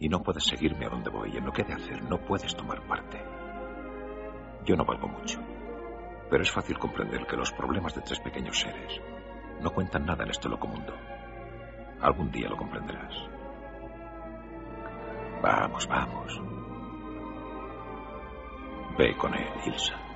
Y 0.00 0.08
no 0.08 0.22
puedes 0.22 0.44
seguirme 0.44 0.86
a 0.86 0.88
donde 0.88 1.10
voy. 1.10 1.36
En 1.36 1.44
lo 1.44 1.52
que 1.52 1.62
he 1.62 1.64
de 1.64 1.74
hacer 1.74 2.02
no 2.02 2.18
puedes 2.18 2.56
tomar 2.56 2.80
parte. 2.88 3.22
Yo 4.64 4.74
no 4.74 4.84
valgo 4.84 5.06
mucho. 5.06 5.38
Pero 6.30 6.42
es 6.42 6.50
fácil 6.50 6.78
comprender 6.78 7.26
que 7.26 7.36
los 7.36 7.52
problemas 7.52 7.94
de 7.94 8.00
tres 8.00 8.18
pequeños 8.18 8.58
seres 8.58 9.00
no 9.60 9.70
cuentan 9.70 10.06
nada 10.06 10.24
en 10.24 10.30
este 10.30 10.48
loco 10.48 10.66
mundo. 10.66 10.94
Algún 12.00 12.30
día 12.30 12.48
lo 12.48 12.56
comprenderás. 12.56 13.14
Vamos, 15.42 15.86
vamos. 15.86 16.40
Ve 18.96 19.16
con 19.16 19.34
él, 19.34 19.48
Ilsa. 19.66 20.10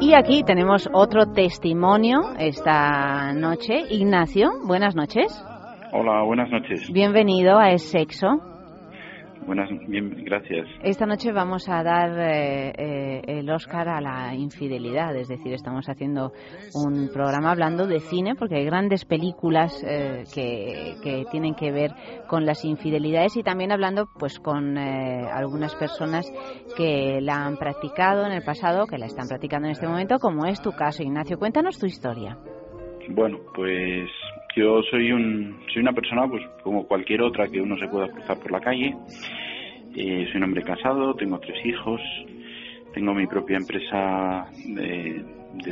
Y 0.00 0.14
aquí 0.14 0.42
tenemos 0.44 0.88
otro 0.92 1.32
testimonio 1.32 2.34
esta 2.38 3.32
noche. 3.32 3.82
Ignacio, 3.90 4.52
buenas 4.64 4.94
noches. 4.94 5.26
Hola, 5.92 6.22
buenas 6.24 6.50
noches. 6.50 6.90
Bienvenido 6.92 7.58
a 7.58 7.70
Es 7.70 7.82
Sexo. 7.90 8.55
Buenas, 9.46 9.70
bien, 9.86 10.10
gracias. 10.24 10.66
Esta 10.82 11.06
noche 11.06 11.30
vamos 11.30 11.68
a 11.68 11.84
dar 11.84 12.18
eh, 12.18 12.72
eh, 12.76 13.22
el 13.26 13.48
Oscar 13.48 13.88
a 13.88 14.00
la 14.00 14.34
infidelidad, 14.34 15.14
es 15.14 15.28
decir, 15.28 15.52
estamos 15.52 15.88
haciendo 15.88 16.32
un 16.74 17.08
programa 17.12 17.52
hablando 17.52 17.86
de 17.86 18.00
cine 18.00 18.34
porque 18.34 18.56
hay 18.56 18.64
grandes 18.64 19.04
películas 19.04 19.84
eh, 19.86 20.24
que, 20.34 20.96
que, 21.00 21.24
tienen 21.30 21.54
que 21.54 21.70
ver 21.70 21.92
con 22.26 22.44
las 22.44 22.64
infidelidades 22.64 23.36
y 23.36 23.44
también 23.44 23.70
hablando 23.70 24.08
pues 24.18 24.40
con 24.40 24.76
algunas 24.76 25.76
personas 25.76 26.26
que 26.76 27.20
la 27.20 27.46
han 27.46 27.56
practicado 27.56 28.26
en 28.26 28.32
el 28.32 28.42
pasado, 28.42 28.86
que 28.86 28.98
la 28.98 29.06
están 29.06 29.28
practicando 29.28 29.68
en 29.68 29.72
este 29.72 29.86
momento, 29.86 30.18
como 30.18 30.46
es 30.46 30.60
tu 30.60 30.72
caso, 30.72 31.04
Ignacio. 31.04 31.38
Cuéntanos 31.38 31.78
tu 31.78 31.86
historia. 31.86 32.36
Bueno, 33.08 33.38
pues 33.54 34.10
yo 34.56 34.82
soy 34.90 35.12
un 35.12 35.60
soy 35.72 35.82
una 35.82 35.92
persona 35.92 36.26
pues 36.28 36.42
como 36.62 36.86
cualquier 36.86 37.22
otra 37.22 37.48
que 37.48 37.60
uno 37.60 37.78
se 37.78 37.86
pueda 37.88 38.08
cruzar 38.08 38.38
por 38.38 38.50
la 38.50 38.60
calle. 38.60 38.96
Eh, 39.94 40.26
soy 40.26 40.36
un 40.36 40.44
hombre 40.44 40.62
casado, 40.62 41.14
tengo 41.14 41.38
tres 41.38 41.64
hijos, 41.64 42.00
tengo 42.92 43.14
mi 43.14 43.26
propia 43.26 43.56
empresa 43.56 44.46
de, 44.66 45.24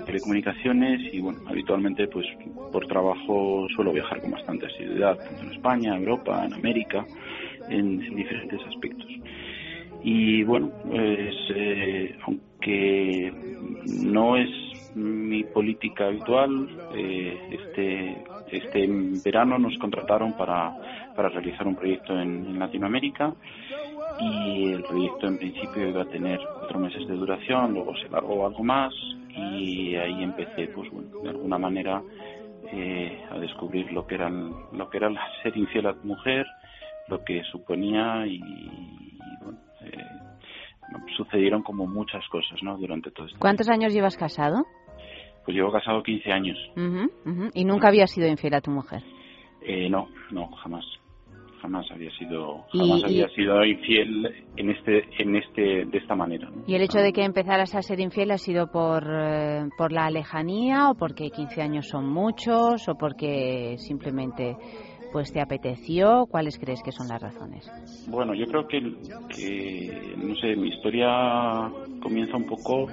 telecomunicaciones 0.07 1.13
y 1.13 1.21
bueno, 1.21 1.41
habitualmente 1.47 2.07
pues 2.07 2.27
por 2.73 2.87
trabajo 2.87 3.67
suelo 3.75 3.93
viajar 3.93 4.21
con 4.21 4.31
bastante 4.31 4.67
asiduidad, 4.67 5.19
tanto 5.19 5.43
en 5.43 5.53
España, 5.53 5.97
Europa, 5.97 6.43
en 6.45 6.55
América, 6.55 7.05
en, 7.69 7.99
diferentes 7.99 8.61
aspectos. 8.67 9.11
Y 10.03 10.43
bueno, 10.45 10.71
pues 10.89 11.35
eh, 11.55 12.17
aunque 12.27 13.33
no 14.03 14.37
es 14.37 14.64
mi 14.95 15.45
política 15.45 16.07
habitual, 16.07 16.69
eh, 16.95 17.49
este 17.51 18.25
este 18.57 18.87
verano 19.25 19.59
nos 19.59 19.77
contrataron 19.79 20.35
para, 20.35 20.73
para 21.15 21.29
realizar 21.29 21.67
un 21.67 21.77
proyecto 21.77 22.19
en, 22.19 22.59
Latinoamérica 22.59 23.35
y 24.21 24.73
el 24.73 24.83
proyecto 24.85 25.27
en 25.27 25.39
principio 25.39 25.89
iba 25.89 26.03
a 26.03 26.07
tener 26.07 26.39
cuatro 26.59 26.79
meses 26.79 27.07
de 27.09 27.15
duración, 27.15 27.75
luego 27.75 27.97
se 27.97 28.09
largó 28.09 28.47
algo 28.47 28.63
más 28.63 28.95
y 29.37 29.97
ahí 29.97 30.23
empecé, 30.23 30.69
pues 30.69 30.91
bueno, 30.91 31.21
de 31.23 31.31
alguna 31.31 31.59
manera 31.59 32.01
eh, 32.73 33.25
a 33.31 33.39
descubrir 33.39 33.93
lo 33.93 34.07
que 34.07 34.15
eran 34.15 34.53
lo 34.73 34.89
que 34.89 34.99
era 34.99 35.11
ser 35.43 35.57
infiel 35.57 35.87
a 35.87 35.95
tu 35.95 36.07
mujer, 36.07 36.47
lo 37.09 37.25
que 37.25 37.43
suponía 37.51 38.27
y, 38.27 38.39
bueno, 39.43 39.59
eh, 39.83 40.05
sucedieron 41.17 41.63
como 41.63 41.87
muchas 41.87 42.27
cosas, 42.29 42.63
¿no? 42.63 42.77
Durante 42.77 43.11
todo 43.11 43.27
este 43.27 43.39
¿Cuántos 43.39 43.69
años 43.69 43.93
llevas 43.93 44.17
casado? 44.17 44.65
Pues 45.45 45.57
llevo 45.57 45.73
casado 45.73 46.03
15 46.03 46.33
años. 46.33 46.57
¿Y 47.55 47.65
nunca 47.65 47.89
había 47.89 48.07
sido 48.07 48.29
infiel 48.29 48.55
a 48.55 48.61
tu 48.61 48.71
mujer? 48.71 49.03
Eh, 49.63 49.89
no, 49.89 50.09
no, 50.31 50.49
jamás. 50.57 50.85
Jamás 51.61 51.87
había 51.91 52.11
sido, 52.19 52.67
jamás 52.73 53.05
había 53.05 53.27
sido 53.31 53.65
infiel 53.65 54.45
en 54.57 54.71
este, 54.71 55.03
en 55.19 55.37
este, 55.37 55.87
de 55.87 55.99
esta 55.99 56.15
manera. 56.15 56.51
¿Y 56.67 56.75
el 56.75 56.83
hecho 56.83 56.99
de 56.99 57.11
que 57.11 57.25
empezaras 57.25 57.75
a 57.75 57.81
ser 57.81 58.01
infiel 58.01 58.33
ha 58.33 58.39
sido 58.39 58.71
por, 58.71 59.03
eh, 59.03 59.63
por 59.79 59.91
la 59.91 60.11
lejanía 60.11 60.91
o 60.91 60.95
porque 60.95 61.31
15 61.31 61.63
años 61.63 61.89
son 61.89 62.07
muchos 62.07 62.87
o 62.87 62.97
porque 62.97 63.77
simplemente 63.79 64.57
pues 65.11 65.33
te 65.33 65.41
apeteció? 65.41 66.27
¿Cuáles 66.31 66.59
crees 66.59 66.83
que 66.83 66.93
son 66.93 67.09
las 67.09 67.23
razones? 67.23 67.67
Bueno, 68.11 68.35
yo 68.35 68.45
creo 68.45 68.69
que, 68.69 68.81
que 69.35 70.17
no 70.19 70.35
sé, 70.35 70.57
mi 70.57 70.69
historia 70.69 71.71
comienza 72.03 72.37
un 72.37 72.45
poco 72.45 72.89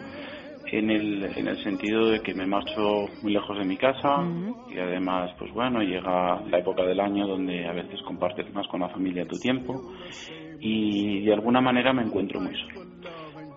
en 0.71 0.89
el, 0.89 1.23
en 1.37 1.47
el 1.47 1.61
sentido 1.63 2.09
de 2.09 2.21
que 2.21 2.33
me 2.33 2.45
marcho 2.45 3.05
muy 3.21 3.33
lejos 3.33 3.57
de 3.57 3.65
mi 3.65 3.75
casa 3.75 4.23
y 4.69 4.79
además, 4.79 5.31
pues 5.37 5.51
bueno, 5.53 5.81
llega 5.81 6.41
la 6.49 6.59
época 6.59 6.83
del 6.83 6.99
año 6.99 7.27
donde 7.27 7.67
a 7.67 7.73
veces 7.73 8.01
compartes 8.03 8.51
más 8.53 8.65
con 8.67 8.79
la 8.79 8.89
familia 8.89 9.27
tu 9.27 9.37
tiempo 9.37 9.91
y 10.61 11.25
de 11.25 11.33
alguna 11.33 11.59
manera 11.59 11.91
me 11.91 12.03
encuentro 12.03 12.39
muy 12.39 12.55
solo. 12.55 12.85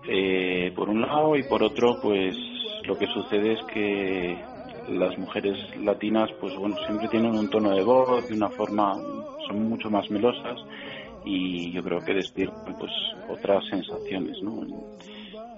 Eh, 0.07 0.73
por 0.75 0.89
un 0.89 1.01
lado 1.01 1.37
y 1.37 1.43
por 1.43 1.63
otro, 1.63 1.99
pues 2.01 2.35
lo 2.85 2.97
que 2.97 3.07
sucede 3.07 3.53
es 3.53 3.63
que 3.73 4.37
las 4.89 5.17
mujeres 5.17 5.57
latinas, 5.81 6.29
pues 6.41 6.53
bueno, 6.57 6.75
siempre 6.85 7.07
tienen 7.07 7.35
un 7.35 7.49
tono 7.49 7.73
de 7.73 7.81
voz, 7.81 8.27
de 8.27 8.35
una 8.35 8.49
forma, 8.49 8.93
son 9.47 9.69
mucho 9.69 9.89
más 9.89 10.09
melosas 10.11 10.59
y 11.23 11.71
yo 11.71 11.81
creo 11.81 11.99
que 12.01 12.13
despiertan 12.13 12.75
pues 12.77 12.91
otras 13.29 13.63
sensaciones, 13.69 14.41
¿no? 14.43 14.63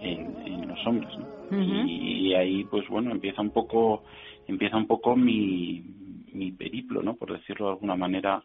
En, 0.01 0.67
los 0.67 0.87
hombres. 0.87 1.13
y, 1.51 2.33
ahí, 2.33 2.63
pues 2.65 2.87
bueno, 2.89 3.11
empieza 3.11 3.41
un 3.41 3.51
poco, 3.51 4.03
empieza 4.47 4.77
un 4.77 4.87
poco 4.87 5.15
mi, 5.15 5.83
mi 6.33 6.51
periplo, 6.51 7.01
¿no? 7.01 7.15
Por 7.15 7.33
decirlo 7.33 7.67
de 7.67 7.71
alguna 7.73 7.95
manera, 7.95 8.43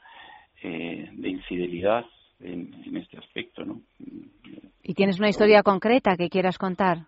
eh, 0.63 1.09
de 1.13 1.29
infidelidad 1.29 2.05
en, 2.41 2.97
este 2.97 3.19
aspecto, 3.19 3.65
¿no? 3.65 3.81
¿Y 4.83 4.95
tienes 4.95 5.19
una 5.19 5.29
historia 5.29 5.63
concreta 5.63 6.17
que 6.17 6.29
quieras 6.29 6.59
contar? 6.59 6.99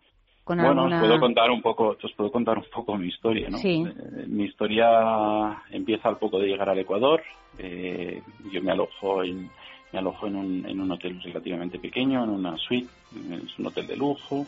Con 0.44 0.58
bueno, 0.58 0.84
os 0.84 1.00
puedo 1.00 1.18
contar 1.18 1.50
un 1.50 1.62
poco, 1.62 1.96
os 2.02 2.12
puedo 2.12 2.30
contar 2.30 2.58
un 2.58 2.66
poco 2.72 2.96
mi 2.96 3.08
historia, 3.08 3.48
¿no? 3.48 3.56
Sí. 3.56 3.82
Eh, 3.86 4.26
mi 4.26 4.44
historia 4.44 5.62
empieza 5.70 6.08
al 6.08 6.18
poco 6.18 6.38
de 6.38 6.48
llegar 6.48 6.68
al 6.68 6.78
Ecuador. 6.78 7.22
Eh, 7.58 8.20
yo 8.52 8.62
me 8.62 8.72
alojo 8.72 9.24
en, 9.24 9.50
me 9.94 10.00
alojo 10.00 10.26
en 10.26 10.34
un, 10.34 10.66
en 10.66 10.80
un 10.80 10.90
hotel 10.90 11.20
relativamente 11.22 11.78
pequeño, 11.78 12.24
en 12.24 12.30
una 12.30 12.56
suite, 12.58 12.88
es 13.30 13.58
un 13.60 13.66
hotel 13.66 13.86
de 13.86 13.96
lujo 13.96 14.44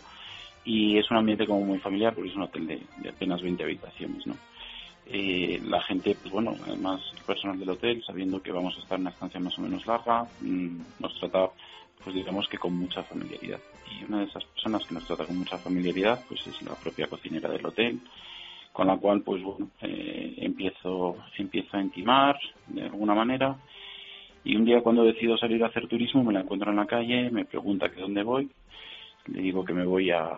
y 0.64 0.98
es 0.98 1.08
un 1.08 1.18
ambiente 1.18 1.46
como 1.46 1.60
muy 1.60 1.78
familiar 1.78 2.12
porque 2.12 2.30
es 2.30 2.34
un 2.34 2.42
hotel 2.42 2.66
de, 2.66 3.08
apenas 3.08 3.40
20 3.40 3.62
habitaciones, 3.62 4.26
¿no? 4.26 4.36
Eh, 5.06 5.62
la 5.64 5.80
gente, 5.82 6.16
pues 6.20 6.32
bueno, 6.32 6.56
además 6.66 7.00
el 7.16 7.22
personal 7.22 7.60
del 7.60 7.70
hotel, 7.70 8.02
sabiendo 8.04 8.42
que 8.42 8.50
vamos 8.50 8.76
a 8.76 8.80
estar 8.80 8.96
en 8.96 9.02
una 9.02 9.10
estancia 9.10 9.38
más 9.38 9.56
o 9.56 9.62
menos 9.62 9.86
larga, 9.86 10.26
mm, 10.40 10.78
nos 10.98 11.16
trata, 11.20 11.48
pues 12.02 12.16
digamos 12.16 12.48
que 12.48 12.58
con 12.58 12.76
mucha 12.76 13.04
familiaridad. 13.04 13.60
Y 13.88 14.02
una 14.02 14.18
de 14.18 14.24
esas 14.24 14.44
personas 14.46 14.84
que 14.84 14.94
nos 14.94 15.06
trata 15.06 15.26
con 15.26 15.38
mucha 15.38 15.58
familiaridad, 15.58 16.24
pues 16.26 16.44
es 16.48 16.60
la 16.62 16.74
propia 16.74 17.06
cocinera 17.06 17.48
del 17.48 17.64
hotel, 17.64 18.00
con 18.72 18.88
la 18.88 18.96
cual, 18.96 19.22
pues 19.22 19.40
bueno, 19.44 19.70
eh, 19.80 20.34
empiezo, 20.38 21.18
empiezo 21.38 21.76
a 21.76 21.82
intimar 21.82 22.36
de 22.66 22.82
alguna 22.82 23.14
manera 23.14 23.56
y 24.46 24.54
un 24.54 24.64
día 24.64 24.80
cuando 24.80 25.02
decido 25.02 25.36
salir 25.36 25.64
a 25.64 25.66
hacer 25.66 25.88
turismo 25.88 26.22
me 26.22 26.32
la 26.32 26.40
encuentro 26.40 26.70
en 26.70 26.76
la 26.76 26.86
calle, 26.86 27.30
me 27.32 27.44
pregunta 27.44 27.88
que 27.90 28.00
dónde 28.00 28.22
voy. 28.22 28.48
Le 29.26 29.42
digo 29.42 29.64
que 29.64 29.72
me 29.72 29.84
voy 29.84 30.12
a, 30.12 30.36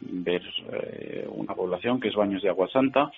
ver 0.00 0.42
eh, 0.70 1.26
una 1.30 1.54
población 1.54 1.98
que 1.98 2.08
es 2.08 2.14
Baños 2.14 2.42
de 2.42 2.50
Agua 2.50 2.68
Santa, 2.68 3.10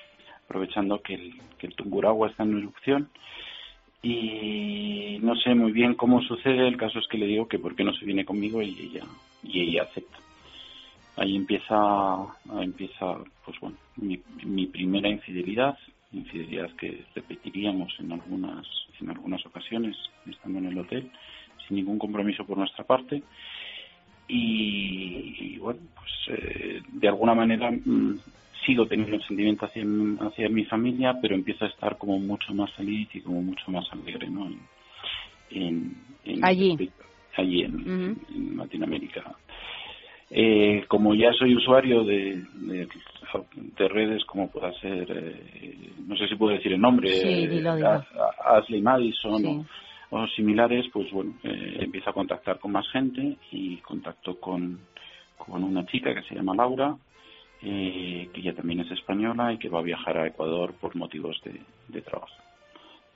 aprovechando 0.45 1.03
que 1.03 1.15
el, 1.15 1.75
Tunguragua 1.75 2.29
está 2.29 2.45
en 2.45 2.59
erupción. 2.59 3.09
Y 4.05 5.19
no 5.21 5.35
sé 5.35 5.53
muy 5.53 5.73
bien 5.73 5.95
cómo 5.95 6.23
sucede, 6.23 6.69
el 6.69 6.77
caso 6.77 7.01
es 7.01 7.09
que 7.09 7.19
le 7.19 7.27
digo 7.27 7.49
que 7.49 7.59
por 7.59 7.75
qué 7.75 7.83
no 7.83 7.93
se 7.93 8.07
viene 8.07 8.25
conmigo 8.25 8.63
y 8.63 8.69
ella, 8.69 9.05
y 9.43 9.63
ella 9.63 9.83
acepta. 9.83 10.19
ahí 11.17 11.35
empieza, 11.35 12.19
empieza 12.61 13.19
pues 13.45 13.59
bueno, 13.61 13.77
mi, 13.97 14.21
mi 14.45 14.67
primera 14.67 15.09
infidelidad, 15.09 15.77
infidelidad 16.13 16.71
que 16.77 17.05
repetiríamos 17.17 17.93
en 17.99 18.13
algunas, 18.13 18.65
en 19.03 19.11
algunas 19.11 19.45
ocasiones, 19.47 19.97
estando 20.29 20.59
en 20.59 20.67
el 20.67 20.79
hotel, 20.79 21.11
sin 21.67 21.77
ningún 21.77 21.99
compromiso 21.99 22.45
por 22.45 22.59
nuestra 22.59 22.85
parte. 22.85 23.23
Y, 24.29 25.59
bueno, 25.59 25.81
pues 25.95 26.39
eh, 26.39 26.83
de 26.93 27.09
alguna 27.09 27.35
manera 27.35 27.71
mm, 27.71 28.19
sigo 28.65 28.87
teniendo 28.87 29.21
sentimiento 29.25 29.67
hacia, 29.67 29.83
hacia 30.21 30.49
mi 30.49 30.65
familia, 30.65 31.19
pero 31.21 31.35
empiezo 31.35 31.65
a 31.65 31.69
estar 31.69 31.99
como 31.99 32.19
mucho 32.19 32.55
más 32.55 32.73
feliz 32.73 33.09
y 33.15 33.21
como 33.21 33.43
mucho 33.43 33.71
más 33.71 33.85
alegre, 33.93 34.29
¿no? 34.31 34.51
En, 35.51 35.97
allí. 36.43 36.91
Allí 37.37 37.63
en, 37.63 38.57
Latinoamérica. 38.57 39.35
Eh, 40.33 40.85
como 40.87 41.15
ya 41.15 41.33
soy 41.33 41.57
usuario 41.57 42.05
de, 42.05 42.45
de, 42.61 43.89
redes 43.89 44.25
como 44.27 44.49
pueda 44.49 44.73
ser, 44.75 45.11
eh, 45.11 45.93
no 46.07 46.17
sé 46.17 46.29
si 46.29 46.37
puedo 46.37 46.55
decir 46.55 46.73
el 46.73 46.81
nombre, 46.81 47.09
sí, 47.09 47.49
Ashley 48.45 48.81
Madison 48.81 49.67
o, 50.11 50.27
similares, 50.29 50.87
pues 50.93 51.11
bueno, 51.11 51.35
eh, 51.43 51.79
empiezo 51.81 52.11
a 52.11 52.13
contactar 52.13 52.61
con 52.61 52.71
más 52.71 52.89
gente 52.91 53.39
y 53.51 53.79
contacto 53.79 54.39
con, 54.39 54.79
con 55.37 55.65
una 55.65 55.85
chica 55.87 56.15
que 56.15 56.23
se 56.23 56.37
llama 56.37 56.55
Laura, 56.55 56.95
eh, 57.63 58.29
que 58.33 58.41
ella 58.41 58.55
también 58.55 58.81
es 58.81 58.91
española 58.91 59.53
y 59.53 59.59
que 59.59 59.69
va 59.69 59.81
a 59.81 59.83
viajar 59.83 60.17
a 60.17 60.27
Ecuador 60.27 60.73
por 60.81 60.97
motivos 60.97 61.41
de, 61.45 62.01
trabajo. 62.03 62.33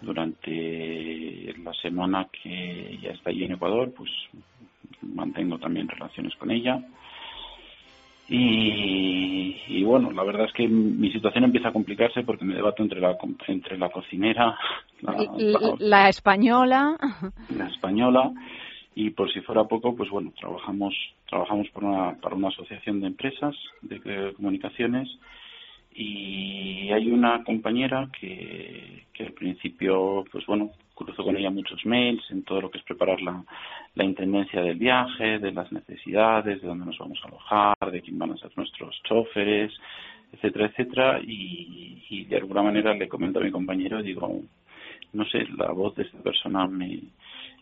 Durante 0.01 1.55
la 1.63 1.73
semana 1.75 2.29
que 2.31 2.93
ella 2.93 3.13
está 3.13 3.31
allí 3.31 3.45
en 3.45 3.53
Ecuador, 3.53 3.93
pues 3.97 4.11
mantengo 5.01 5.59
también 5.59 5.89
relaciones 5.89 6.35
con 6.37 6.51
ella. 6.51 6.83
Y, 8.29 9.83
bueno, 9.85 10.11
la 10.11 10.25
verdad 10.25 10.47
es 10.47 10.53
que 10.53 10.67
mi 10.67 11.13
situación 11.13 11.45
empieza 11.45 11.69
a 11.69 11.73
complicarse 11.73 12.23
porque 12.23 12.45
me 12.45 12.55
debato 12.55 12.83
entre 12.83 13.01
la, 13.01 13.17
entre 13.49 13.77
la 13.77 13.91
cocinera, 13.91 14.57
la 15.79 16.09
española. 16.09 16.97
La 17.57 17.67
española 17.69 18.33
y 18.95 19.11
por 19.11 19.31
si 19.33 19.41
fuera 19.41 19.65
poco, 19.65 19.95
pues 19.95 20.09
bueno, 20.09 20.33
trabajamos 20.39 20.95
trabajamos 21.29 21.69
por 21.71 21.85
una, 21.85 22.15
para 22.21 22.37
una 22.37 22.49
asociación 22.49 23.01
de 23.01 23.09
empresas 23.09 23.55
de, 23.83 24.33
comunicaciones 24.35 25.09
y 25.95 26.91
hay 26.93 27.11
una 27.11 27.43
compañera 27.45 28.09
que, 28.19 29.05
que 29.13 29.25
al 29.25 29.33
principio, 29.33 30.25
pues 30.31 30.47
bueno, 30.47 30.71
cruzo 30.95 31.25
con 31.25 31.37
ella 31.37 31.51
muchos 31.51 31.85
mails 31.87 32.23
en 32.31 32.45
todo 32.45 32.61
lo 32.63 32.71
que 32.71 32.79
es 32.79 32.85
preparar 32.85 33.21
la, 33.21 33.45
la 33.95 34.05
intendencia 34.05 34.63
del 34.63 34.77
viaje, 34.77 35.39
de 35.39 35.53
las 35.53 35.71
necesidades, 35.73 36.61
de 36.61 36.69
dónde 36.69 36.87
nos 36.87 36.99
vamos 36.99 37.21
a 37.23 37.29
alojar, 37.29 37.91
de 37.91 38.01
quién 38.01 38.19
van 38.19 38.33
a 38.33 38.37
ser 38.37 38.51
nuestros 38.57 39.01
choferes, 39.03 39.73
etcétera, 40.33 40.67
etcétera, 40.67 41.21
y, 41.23 42.25
de 42.25 42.37
alguna 42.37 42.63
manera 42.63 42.95
le 42.95 43.09
comento 43.09 43.39
a 43.39 43.43
mi 43.43 43.51
compañero, 43.51 44.03
digo, 44.03 44.41
no 45.13 45.25
sé, 45.27 45.47
la 45.57 45.71
voz 45.73 45.95
de 45.95 46.05
esta 46.05 46.19
persona 46.19 46.67
me, 46.67 47.01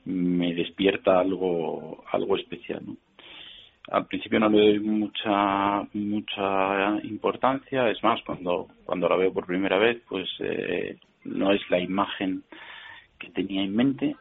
me 0.04 0.54
despierta 0.54 1.18
algo, 1.18 2.04
algo 2.12 2.36
especial. 2.36 2.82
¿no? 2.86 2.96
Al 3.90 4.06
principio 4.06 4.38
no 4.38 4.48
le 4.48 4.58
doy 4.58 4.80
mucha, 4.80 5.82
mucha 5.92 7.00
importancia, 7.02 7.90
es 7.90 8.02
más, 8.02 8.22
cuando, 8.22 8.68
cuando 8.84 9.08
la 9.08 9.16
veo 9.16 9.32
por 9.32 9.46
primera 9.46 9.78
vez, 9.78 10.00
pues 10.08 10.28
eh, 10.38 10.96
no 11.24 11.52
es 11.52 11.60
la 11.68 11.80
imagen 11.80 12.44
que 13.22 13.30
tenía 13.30 13.62
en 13.62 13.74
mente, 13.74 14.16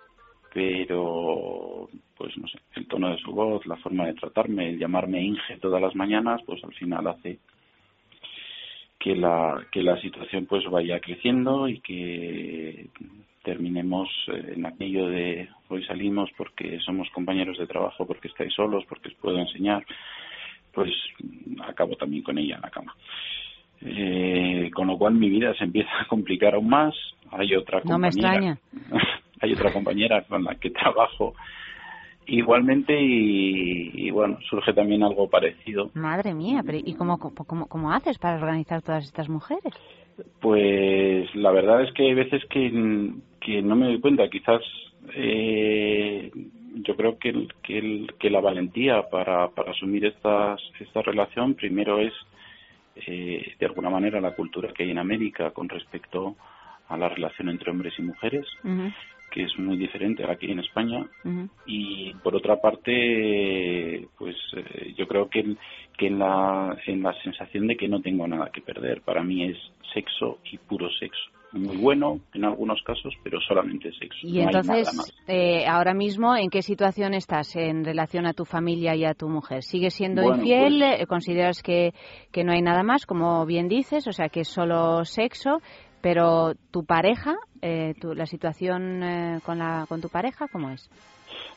pero 0.54 1.90
pues 2.16 2.38
no 2.38 2.48
sé, 2.48 2.60
el 2.76 2.88
tono 2.88 3.10
de 3.10 3.18
su 3.18 3.32
voz, 3.32 3.66
la 3.66 3.78
forma 3.78 4.06
de 4.06 4.14
tratarme, 4.14 4.70
el 4.70 4.80
llamarme 4.80 5.24
Inge 5.24 5.58
todas 5.58 5.82
las 5.82 5.96
mañanas, 5.96 6.42
pues 6.46 6.64
al 6.64 6.74
final 6.74 7.08
hace 7.08 7.40
que 9.00 9.16
la 9.16 9.66
que 9.72 9.82
la 9.82 10.00
situación 10.00 10.46
pues 10.46 10.64
vaya 10.70 11.00
creciendo 11.00 11.68
y 11.68 11.80
que 11.80 12.88
terminemos 13.44 14.08
eh, 14.28 14.54
en 14.56 14.66
aquello 14.68 15.08
de 15.08 15.50
hoy 15.70 15.84
salimos 15.86 16.30
porque 16.38 16.80
somos 16.86 17.10
compañeros 17.10 17.58
de 17.58 17.66
trabajo, 17.66 18.06
porque 18.06 18.28
estáis 18.28 18.54
solos, 18.54 18.84
porque 18.88 19.10
os 19.10 19.16
puedo 19.16 19.40
enseñar, 19.40 19.84
pues 20.72 20.92
acabo 21.68 21.96
también 21.96 22.22
con 22.22 22.38
ella 22.38 22.58
en 22.58 22.62
la 22.62 22.70
cama. 22.70 22.96
Eh, 23.84 24.70
con 24.74 24.88
lo 24.88 24.98
cual 24.98 25.16
mi 25.16 25.30
vida 25.30 25.54
se 25.56 25.64
empieza 25.64 25.90
a 26.02 26.08
complicar 26.08 26.56
aún 26.56 26.70
más. 26.70 26.94
Hay 27.32 27.56
otra 27.56 27.82
compañera, 27.82 27.94
no 27.94 28.00
me 28.00 28.08
extraña. 28.08 28.58
hay 29.42 29.54
otra 29.54 29.74
compañera 29.74 30.24
con 30.24 30.44
la 30.44 30.56
que 30.56 30.70
trabajo 30.70 31.34
igualmente 32.28 32.96
y, 33.00 34.10
bueno, 34.12 34.38
surge 34.50 34.74
también 34.74 35.04
algo 35.04 35.30
parecido. 35.30 35.90
Madre 35.94 36.34
mía, 36.34 36.62
pero 36.66 36.78
¿y 36.78 36.94
cómo, 36.94 37.18
cómo, 37.18 37.68
cómo 37.68 37.92
haces 37.92 38.18
para 38.20 38.38
organizar 38.38 38.82
todas 38.82 39.04
estas 39.04 39.28
mujeres? 39.28 39.74
Pues 40.40 41.34
la 41.36 41.52
verdad 41.52 41.84
es 41.84 41.92
que 41.94 42.04
hay 42.04 42.14
veces 42.14 42.44
que, 42.50 43.12
que 43.40 43.62
no 43.62 43.76
me 43.76 43.88
doy 43.88 44.00
cuenta. 44.00 44.30
Quizás 44.30 44.62
eh, 45.16 46.32
yo 46.76 46.96
creo 46.96 47.18
que, 47.18 47.48
que, 47.64 48.08
que 48.20 48.30
la 48.30 48.40
valentía 48.40 49.10
para, 49.10 49.50
para 49.50 49.72
asumir 49.72 50.06
estas, 50.06 50.62
esta 50.80 51.02
relación 51.02 51.56
primero 51.56 52.00
es, 52.00 52.14
eh, 52.96 53.56
de 53.60 53.66
alguna 53.66 53.90
manera, 53.90 54.20
la 54.20 54.36
cultura 54.36 54.72
que 54.74 54.84
hay 54.84 54.92
en 54.92 55.00
América 55.00 55.52
con 55.52 55.70
respecto 55.70 56.36
a 56.88 56.98
la 56.98 57.10
relación 57.10 57.50
entre 57.50 57.72
hombres 57.72 57.94
y 57.98 58.02
mujeres, 58.02 58.46
que 59.32 59.44
es 59.44 59.58
muy 59.58 59.78
diferente 59.78 60.24
a 60.24 60.28
la 60.28 60.36
que 60.36 60.46
hay 60.48 60.52
en 60.52 60.60
España. 60.60 61.08
Y 61.66 62.14
por 62.24 62.36
otra 62.36 62.62
parte, 62.62 64.08
pues 64.18 64.36
eh, 64.56 64.94
yo 64.98 65.08
creo 65.08 65.30
que, 65.30 65.56
que 65.98 66.08
en, 66.08 66.20
la, 66.20 66.78
en 66.86 67.02
la 67.02 67.14
sensación 67.24 67.68
de 67.68 67.78
que 67.78 67.88
no 67.88 68.02
tengo 68.02 68.28
nada 68.28 68.52
que 68.52 68.62
perder. 68.62 69.02
Para 69.02 69.24
mí 69.24 69.46
es 69.46 69.58
sexo 69.94 70.40
y 70.52 70.58
puro 70.58 70.90
sexo 70.92 71.32
muy 71.54 71.78
bueno 71.78 72.20
en 72.34 72.46
algunos 72.46 72.82
casos, 72.84 73.14
pero 73.24 73.40
solamente 73.42 73.92
sexo. 74.00 74.20
Y 74.24 74.40
entonces, 74.40 75.14
eh, 75.28 75.66
ahora 75.68 75.94
mismo, 75.94 76.36
¿en 76.36 76.50
qué 76.50 76.62
situación 76.62 77.14
estás 77.14 77.56
en 77.56 77.84
relación 77.84 78.26
a 78.26 78.34
tu 78.34 78.46
familia 78.46 78.96
y 78.96 79.06
a 79.06 79.14
tu 79.14 79.28
mujer? 79.28 79.64
¿Sigues 79.64 79.94
siendo 79.94 80.24
infiel? 80.24 80.80
Pues 80.80 81.08
¿Consideras 81.08 81.62
que, 81.62 81.94
que 82.32 82.44
no 82.44 82.54
hay 82.54 82.62
nada 82.62 82.84
más, 82.84 83.06
como 83.06 83.46
bien 83.46 83.68
dices? 83.68 84.08
O 84.08 84.12
sea, 84.14 84.30
que 84.30 84.42
es 84.42 84.48
solo 84.48 85.04
sexo, 85.04 85.62
pero 86.02 86.54
tu 86.72 86.84
pareja, 86.86 87.36
eh, 87.62 87.94
la 88.02 88.26
situación 88.26 89.04
eh, 89.04 89.40
con, 89.46 89.60
la, 89.60 89.86
con 89.88 90.02
tu 90.02 90.10
pareja, 90.10 90.48
¿cómo 90.48 90.72
es? 90.72 90.90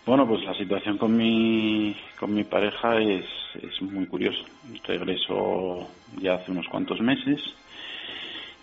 Bueno, 0.06 0.26
pues 0.28 0.44
la 0.44 0.54
situación 0.54 0.98
con 0.98 1.16
mi, 1.16 1.96
con 2.18 2.34
mi 2.34 2.44
pareja 2.44 2.98
es, 3.00 3.24
es 3.62 3.82
muy 3.82 4.06
curiosa. 4.06 4.44
Regreso 4.86 5.88
ya 6.20 6.34
hace 6.34 6.50
unos 6.52 6.68
cuantos 6.68 7.00
meses 7.00 7.40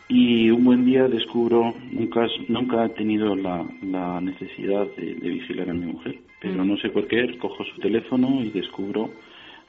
y 0.08 0.50
un 0.50 0.65
buen 0.65 0.86
día 0.86 1.08
descubro, 1.08 1.74
nunca, 1.89 2.28
nunca 2.50 2.86
he 2.86 2.89
tenido 2.89 3.34
la, 3.34 3.65
la 3.82 4.20
necesidad 4.20 4.86
de, 4.98 5.13
vigilar 5.13 5.70
a 5.70 5.74
mi 5.74 5.86
mujer, 5.86 6.20
pero 6.41 6.63
mm. 6.63 6.67
no 6.67 6.78
sé 6.78 6.89
por 6.89 7.08
qué, 7.08 7.38
cojo 7.38 7.63
su 7.63 7.80
teléfono 7.80 8.44
y 8.44 8.50
descubro 8.50 9.10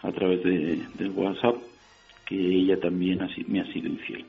a 0.02 0.10
través 0.10 0.42
de, 0.42 1.08
WhatsApp 1.10 1.56
que 2.26 2.34
ella 2.34 2.78
también 2.80 3.20
me 3.46 3.60
ha 3.60 3.72
sido 3.72 3.86
infiel. 3.86 4.24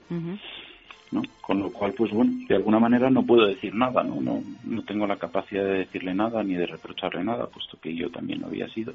¿No? 1.13 1.21
Con 1.41 1.59
lo 1.59 1.71
cual, 1.71 1.93
pues 1.93 2.11
bueno, 2.11 2.31
de 2.47 2.55
alguna 2.55 2.79
manera 2.79 3.09
no 3.09 3.25
puedo 3.25 3.45
decir 3.45 3.73
nada, 3.75 4.03
¿no? 4.03 4.19
No, 4.19 4.41
no 4.65 4.81
tengo 4.83 5.07
la 5.07 5.17
capacidad 5.17 5.63
de 5.63 5.79
decirle 5.79 6.13
nada 6.13 6.43
ni 6.43 6.55
de 6.55 6.65
reprocharle 6.65 7.23
nada, 7.23 7.47
puesto 7.47 7.77
que 7.79 7.95
yo 7.95 8.09
también 8.09 8.41
lo 8.41 8.47
había 8.47 8.67
sido 8.69 8.93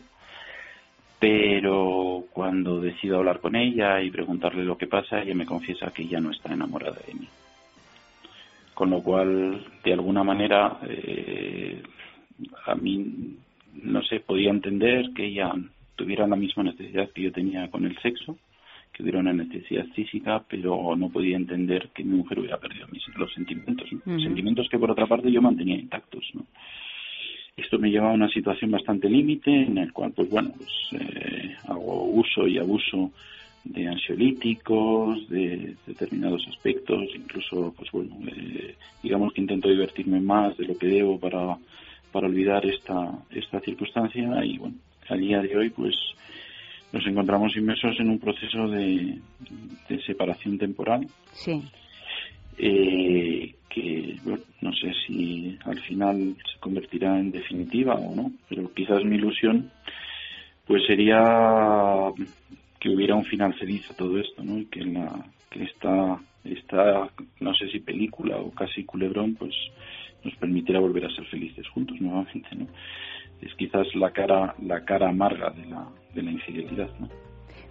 pero 1.19 2.25
cuando 2.33 2.81
decido 2.81 3.19
hablar 3.19 3.41
con 3.41 3.57
ella 3.57 4.01
y 4.01 4.11
preguntarle 4.11 4.65
lo 4.65 4.79
que 4.79 4.87
pasa, 4.87 5.21
ella 5.21 5.35
me 5.35 5.47
confiesa 5.47 5.91
que 5.91 6.07
ya 6.07 6.21
no 6.21 6.31
está 6.31 6.53
enamorada 6.53 6.99
de 7.07 7.15
mí. 7.15 7.29
Con 8.75 8.91
lo 8.91 9.03
cual, 9.03 9.65
de 9.83 9.93
alguna 9.93 10.23
manera, 10.23 10.79
eh, 10.89 11.83
a 12.67 12.75
mí, 12.77 13.37
no 13.83 14.03
sé, 14.03 14.21
podía 14.21 14.51
entender 14.51 15.11
que 15.13 15.27
ella 15.27 15.53
tuviera 15.97 16.29
la 16.29 16.37
misma 16.37 16.63
necesidad 16.63 17.11
que 17.11 17.23
yo 17.23 17.33
tenía 17.33 17.69
con 17.69 17.85
el 17.85 17.99
sexo, 17.99 18.39
que 18.99 19.05
hubiera 19.05 19.21
una 19.21 19.33
necesidad 19.33 19.87
física, 19.95 20.43
pero 20.51 20.97
no 20.97 21.09
podía 21.09 21.37
entender 21.37 21.91
que 21.95 22.03
mi 22.03 22.17
mujer 22.17 22.41
hubiera 22.41 22.59
perdido 22.59 22.89
mis, 22.91 23.07
los 23.17 23.33
sentimientos, 23.33 23.89
sentimientos 24.05 24.69
que 24.69 24.77
por 24.77 24.91
otra 24.91 25.07
parte 25.07 25.31
yo 25.31 25.41
mantenía 25.41 25.77
intactos. 25.77 26.25
¿no? 26.35 26.45
Esto 27.57 27.79
me 27.79 27.91
lleva 27.91 28.11
a 28.11 28.15
una 28.15 28.29
situación 28.29 28.73
bastante 28.73 29.09
límite 29.09 29.53
en 29.53 29.79
el 29.79 29.93
cual, 29.93 30.13
pues 30.17 30.29
bueno, 30.29 30.51
pues, 30.57 31.01
eh, 31.01 31.55
hago 31.69 32.07
uso 32.07 32.49
y 32.49 32.59
abuso 32.59 33.13
de 33.63 33.87
ansiolíticos, 33.87 35.29
de, 35.29 35.77
determinados 35.87 36.45
aspectos, 36.49 37.05
incluso, 37.15 37.73
pues 37.77 37.93
bueno, 37.93 38.17
eh, 38.27 38.75
digamos 39.01 39.33
que 39.33 39.43
intento 39.43 39.69
divertirme 39.69 40.19
más 40.19 40.57
de 40.57 40.67
lo 40.67 40.77
que 40.77 40.89
debo 40.89 41.21
para, 41.21 41.57
para 42.11 42.27
olvidar 42.27 42.67
esta, 42.67 43.13
esta 43.31 43.61
circunstancia 43.61 44.45
y 44.45 44.59
bueno, 44.59 44.75
al 45.09 45.21
día 45.21 45.41
de 45.41 45.57
hoy, 45.57 45.71
pues 45.71 45.95
nos 46.93 47.07
encontramos 47.07 47.57
inmersos 47.57 47.99
en 48.01 48.11
un 48.11 48.19
proceso 48.19 48.69
de, 48.69 49.19
de 49.89 50.03
separación 50.03 50.59
temporal. 50.59 51.07
Sí. 51.33 51.63
Eh, 52.59 53.55
que 53.69 54.17
no 54.61 54.73
sé 54.73 54.93
si 55.07 55.57
al 55.65 55.79
final 55.81 56.35
se 56.53 56.59
convertirá 56.59 57.19
en 57.19 57.31
definitiva 57.31 57.95
o 57.95 58.17
no, 58.17 58.33
pero 58.49 58.73
quizás 58.73 59.05
mi 59.05 59.17
ilusión 59.17 59.71
pues 60.67 60.85
sería 60.87 62.13
que 62.79 62.91
hubiera 62.91 63.15
un 63.15 63.25
final 63.25 63.55
feliz 63.55 63.91
a 63.91 63.97
todo 63.97 64.19
esto, 64.19 64.43
¿no? 64.45 64.59
Y 64.59 64.67
que, 64.67 64.85
la, 64.85 65.25
que 65.51 65.65
esta, 65.65 66.21
esta, 66.45 67.09
no 67.41 67.55
sé 67.55 67.69
si 67.71 67.81
película 67.81 68.37
o 68.37 68.51
casi 68.51 68.85
culebrón, 68.85 69.35
pues 69.35 69.55
nos 70.25 70.35
permitiera 70.37 70.81
volver 70.81 71.07
a 71.07 71.15
ser 71.15 71.25
felices 71.27 71.67
juntos 71.69 72.01
nuevamente, 72.01 72.49
¿no? 72.55 72.67
Es 73.43 73.55
quizás 73.55 73.87
la 73.95 74.11
cara, 74.11 74.55
la 74.63 74.85
cara 74.85 75.09
amarga 75.09 75.51
de 75.51 75.67
la, 75.67 75.87
de 76.15 76.23
la 76.23 76.31
infidelidad, 76.31 76.91
¿no? 76.99 77.09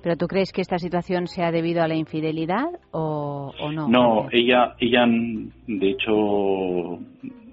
¿Pero 0.02 0.16
tú 0.16 0.28
crees 0.28 0.54
que 0.54 0.62
esta 0.62 0.78
situación 0.78 1.28
se 1.28 1.44
ha 1.44 1.52
debido 1.52 1.82
a 1.82 1.88
la 1.88 1.96
infidelidad 1.96 2.68
o, 2.92 3.52
o 3.60 3.72
no? 3.72 3.88
No, 3.88 4.28
ella, 4.32 4.76
ella, 4.80 5.06
de 5.06 5.90
hecho, 5.90 7.00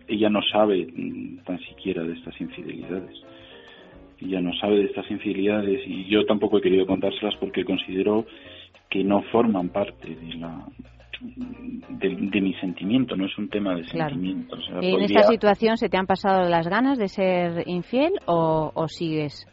ella 0.06 0.28
no 0.28 0.40
sabe 0.52 0.86
tan 1.44 1.58
siquiera 1.60 2.02
de 2.02 2.12
estas 2.12 2.38
infidelidades. 2.40 3.16
Ella 4.20 4.40
no 4.40 4.52
sabe 4.54 4.76
de 4.76 4.84
estas 4.84 5.10
infidelidades 5.10 5.80
y 5.86 6.04
yo 6.04 6.24
tampoco 6.26 6.58
he 6.58 6.62
querido 6.62 6.86
contárselas 6.86 7.34
porque 7.36 7.64
considero 7.64 8.26
que 8.88 9.02
no 9.02 9.22
forman 9.32 9.70
parte 9.70 10.14
de 10.14 10.34
la 10.34 10.64
de, 11.88 12.40
mi 12.40 12.54
sentimiento, 12.54 13.16
no 13.16 13.26
es 13.26 13.38
un 13.38 13.48
tema 13.48 13.74
de 13.74 13.84
sentimiento. 13.84 14.56
¿En 14.80 15.00
esta 15.02 15.22
situación 15.24 15.76
se 15.76 15.88
te 15.88 15.96
han 15.96 16.06
pasado 16.06 16.48
las 16.48 16.68
ganas 16.68 16.98
de 16.98 17.08
ser 17.08 17.64
infiel 17.66 18.12
o, 18.26 18.86
sigues 18.88 19.46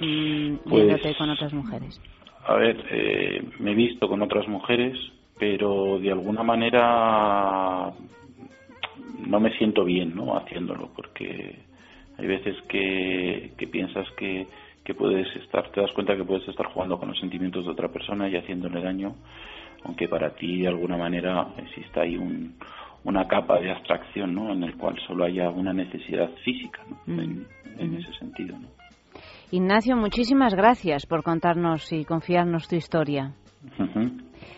mmm, 0.00 0.56
viéndote 0.66 1.14
con 1.16 1.30
otras 1.30 1.52
mujeres? 1.52 2.00
A 2.46 2.54
ver, 2.54 2.84
eh, 2.90 3.44
me 3.58 3.72
he 3.72 3.74
visto 3.74 4.08
con 4.08 4.22
otras 4.22 4.48
mujeres, 4.48 4.98
pero 5.38 5.98
de 5.98 6.10
alguna 6.10 6.42
manera 6.42 7.92
no 9.26 9.40
me 9.40 9.56
siento 9.58 9.84
bien 9.84 10.14
¿no? 10.14 10.36
haciéndolo, 10.36 10.90
porque 10.96 11.58
hay 12.18 12.26
veces 12.26 12.56
que, 12.68 13.52
que 13.56 13.66
piensas 13.66 14.10
que, 14.16 14.46
que 14.84 14.94
puedes 14.94 15.28
estar, 15.36 15.70
te 15.70 15.80
das 15.80 15.92
cuenta 15.92 16.16
que 16.16 16.24
puedes 16.24 16.48
estar 16.48 16.66
jugando 16.66 16.98
con 16.98 17.08
los 17.08 17.18
sentimientos 17.18 17.64
de 17.64 17.72
otra 17.72 17.88
persona 17.88 18.28
y 18.28 18.36
haciéndole 18.36 18.80
daño, 18.82 19.14
aunque 19.84 20.08
para 20.08 20.30
ti 20.34 20.60
de 20.62 20.68
alguna 20.68 20.96
manera 20.96 21.48
exista 21.56 22.02
ahí 22.02 22.16
un, 22.16 22.54
una 23.04 23.26
capa 23.26 23.58
de 23.60 23.70
abstracción, 23.70 24.34
¿no? 24.34 24.52
En 24.52 24.62
el 24.62 24.76
cual 24.76 24.96
solo 25.06 25.24
haya 25.24 25.50
una 25.50 25.72
necesidad 25.72 26.30
física, 26.44 26.82
¿no? 26.88 26.96
Mm. 27.14 27.20
en, 27.20 27.46
en 27.78 27.94
ese 27.96 28.12
sentido, 28.14 28.58
¿no? 28.58 28.68
Ignacio, 29.52 29.96
muchísimas 29.96 30.54
gracias 30.54 31.06
por 31.06 31.24
contarnos 31.24 31.92
y 31.92 32.04
confiarnos 32.04 32.68
tu 32.68 32.76
historia. 32.76 33.34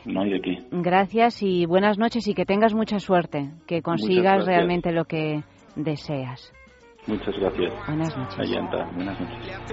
No 0.05 0.23
hay 0.23 0.31
de 0.31 0.41
qué. 0.41 0.59
Gracias 0.71 1.43
y 1.43 1.65
buenas 1.65 1.99
noches 1.99 2.29
y 2.29 2.35
que 2.35 2.45
tengas 2.45 2.75
mucha 2.75 2.99
suerte, 2.99 3.53
que 3.67 3.81
consigas 3.83 4.45
realmente 4.45 4.93
lo 4.93 5.05
que 5.07 5.43
deseas. 5.77 6.53
Muchas 7.07 7.35
gracias. 7.37 7.73
Buenas 7.87 8.17
noches. 8.17 8.51
Buenas 8.95 9.21
noches. 9.21 9.73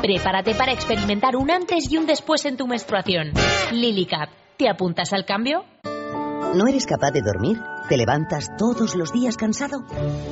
Prepárate 0.00 0.54
para 0.54 0.72
experimentar 0.72 1.36
un 1.36 1.50
antes 1.50 1.90
y 1.90 1.96
un 1.96 2.06
después 2.06 2.44
en 2.44 2.56
tu 2.56 2.66
menstruación. 2.66 3.32
Lily 3.72 4.06
Cap 4.06 4.28
¿Te 4.56 4.70
apuntas 4.70 5.12
al 5.12 5.26
cambio? 5.26 5.64
¿No 6.54 6.66
eres 6.66 6.86
capaz 6.86 7.10
de 7.10 7.20
dormir? 7.20 7.60
¿Te 7.90 7.98
levantas 7.98 8.56
todos 8.56 8.96
los 8.96 9.12
días 9.12 9.36
cansado? 9.36 9.84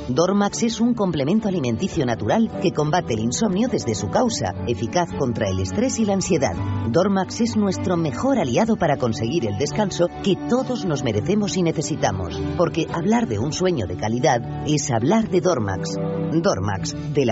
Dormax 0.09 0.63
es 0.63 0.81
un 0.81 0.95
complemento 0.95 1.47
alimenticio 1.47 2.07
natural 2.07 2.49
que 2.59 2.71
combate 2.71 3.13
el 3.13 3.19
insomnio 3.19 3.67
desde 3.67 3.93
su 3.93 4.09
causa, 4.09 4.55
eficaz 4.67 5.13
contra 5.13 5.47
el 5.47 5.59
estrés 5.59 5.99
y 5.99 6.05
la 6.05 6.13
ansiedad. 6.13 6.55
Dormax 6.89 7.41
es 7.41 7.55
nuestro 7.55 7.97
mejor 7.97 8.39
aliado 8.39 8.77
para 8.77 8.97
conseguir 8.97 9.45
el 9.45 9.59
descanso 9.59 10.07
que 10.23 10.35
todos 10.49 10.85
nos 10.85 11.03
merecemos 11.03 11.55
y 11.57 11.61
necesitamos, 11.61 12.41
porque 12.57 12.87
hablar 12.91 13.27
de 13.27 13.37
un 13.37 13.53
sueño 13.53 13.85
de 13.85 13.97
calidad 13.97 14.41
es 14.65 14.89
hablar 14.89 15.29
de 15.29 15.41
Dormax. 15.41 15.97
Dormax, 16.31 17.13
de 17.13 17.25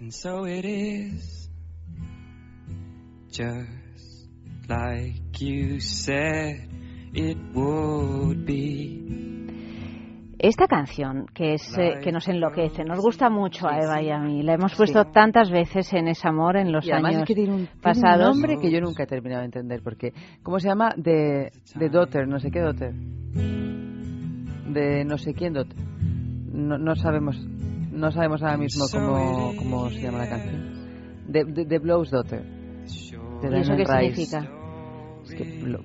Laboratorios 0.00 1.50
Acta 3.30 3.66
Pharma. 3.66 3.78
like 4.68 5.40
you 5.40 5.80
said 5.80 6.68
it 7.12 7.36
would 7.54 8.44
be. 8.44 9.04
Esta 10.38 10.68
canción, 10.68 11.26
que 11.34 11.54
es 11.54 11.76
eh, 11.76 11.98
que 12.00 12.12
nos 12.12 12.28
enloquece, 12.28 12.84
nos 12.84 13.00
gusta 13.00 13.28
mucho 13.28 13.66
a 13.66 13.76
Eva 13.76 14.00
y 14.00 14.10
a 14.10 14.20
mí. 14.20 14.44
La 14.44 14.54
hemos 14.54 14.72
puesto 14.76 15.06
tantas 15.06 15.50
veces 15.50 15.92
en 15.94 16.06
ese 16.06 16.28
amor 16.28 16.56
en 16.56 16.70
los 16.70 16.86
y 16.86 16.92
además 16.92 17.10
años 17.10 17.22
es 17.22 17.28
que 17.28 17.34
tiene 17.34 17.54
un, 17.54 17.68
pasados. 17.82 18.18
Tiene 18.18 18.24
un 18.24 18.40
nombre 18.40 18.56
que 18.60 18.70
yo 18.70 18.80
nunca 18.80 19.02
he 19.02 19.06
terminado 19.06 19.40
de 19.40 19.46
entender. 19.46 19.82
Porque, 19.82 20.12
¿cómo 20.44 20.60
se 20.60 20.68
llama? 20.68 20.94
De, 20.96 21.50
de 21.74 21.88
Daughter, 21.88 22.28
no 22.28 22.38
sé 22.38 22.52
qué 22.52 22.60
Daughter. 22.60 22.94
De 24.72 25.04
no 25.04 25.18
sé 25.18 25.34
quién 25.34 25.54
Daughter. 25.54 25.76
No, 26.52 26.78
no 26.78 26.94
sabemos 26.94 27.36
no 27.98 28.10
sabemos 28.10 28.42
ahora 28.42 28.56
mismo 28.56 28.84
cómo, 28.92 29.52
cómo 29.58 29.90
se 29.90 30.00
llama 30.00 30.18
la 30.18 30.28
canción. 30.28 30.78
De, 31.26 31.44
de, 31.44 31.64
de 31.66 31.78
Blow's 31.78 32.10
Daughter. 32.10 32.42
De 32.42 33.56
¿Y 33.56 33.60
eso 33.60 33.76
qué 33.76 33.84
Rice. 33.84 34.14
significa? 34.14 34.54
Es 35.24 35.34
que 35.34 35.78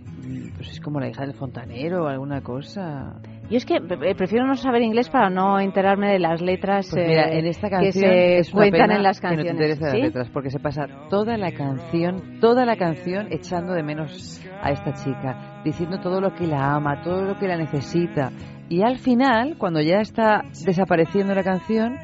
pues 0.56 0.70
es 0.72 0.80
como 0.80 1.02
la 1.02 1.10
hija 1.10 1.24
del 1.26 1.34
fontanero 1.34 2.06
o 2.06 2.08
alguna 2.08 2.42
cosa. 2.42 3.20
Yo 3.50 3.58
es 3.58 3.66
que 3.66 3.82
pre- 3.82 4.16
prefiero 4.16 4.48
no 4.48 4.56
saber 4.56 4.82
inglés 4.84 5.10
para 5.10 5.30
no 5.30 5.60
enterarme 5.60 6.10
de 6.14 6.20
las 6.20 6.42
letras 6.42 6.88
Pues 6.90 7.06
mira, 7.06 7.28
eh, 7.30 7.40
en 7.40 7.46
esta 7.48 7.68
que 7.68 7.76
canción 7.76 7.92
se 8.06 8.38
es 8.38 8.54
una 8.54 8.70
cuentan 8.70 8.92
en 8.92 9.04
las 9.04 9.20
que 9.20 9.28
no 9.28 9.36
te 9.36 9.44
canciones. 9.50 9.82
las 9.82 9.92
¿Sí? 9.92 10.02
letras, 10.02 10.30
porque 10.32 10.50
se 10.50 10.60
pasa 10.60 10.86
toda 11.10 11.38
la 11.38 11.52
canción, 11.52 12.40
toda 12.40 12.66
la 12.66 12.78
canción 12.78 13.28
echando 13.32 13.74
de 13.74 13.84
menos 13.84 14.42
a 14.62 14.72
esta 14.72 14.94
chica, 14.94 15.62
diciendo 15.66 16.00
todo 16.00 16.22
lo 16.22 16.34
que 16.34 16.48
la 16.48 16.76
ama, 16.76 17.02
todo 17.04 17.24
lo 17.26 17.38
que 17.38 17.48
la 17.50 17.58
necesita. 17.58 18.32
Y 18.70 18.82
al 18.82 18.98
final, 18.98 19.58
cuando 19.58 19.82
ya 19.82 19.98
está 20.00 20.44
desapareciendo 20.66 21.36
la 21.36 21.44
canción, 21.44 21.96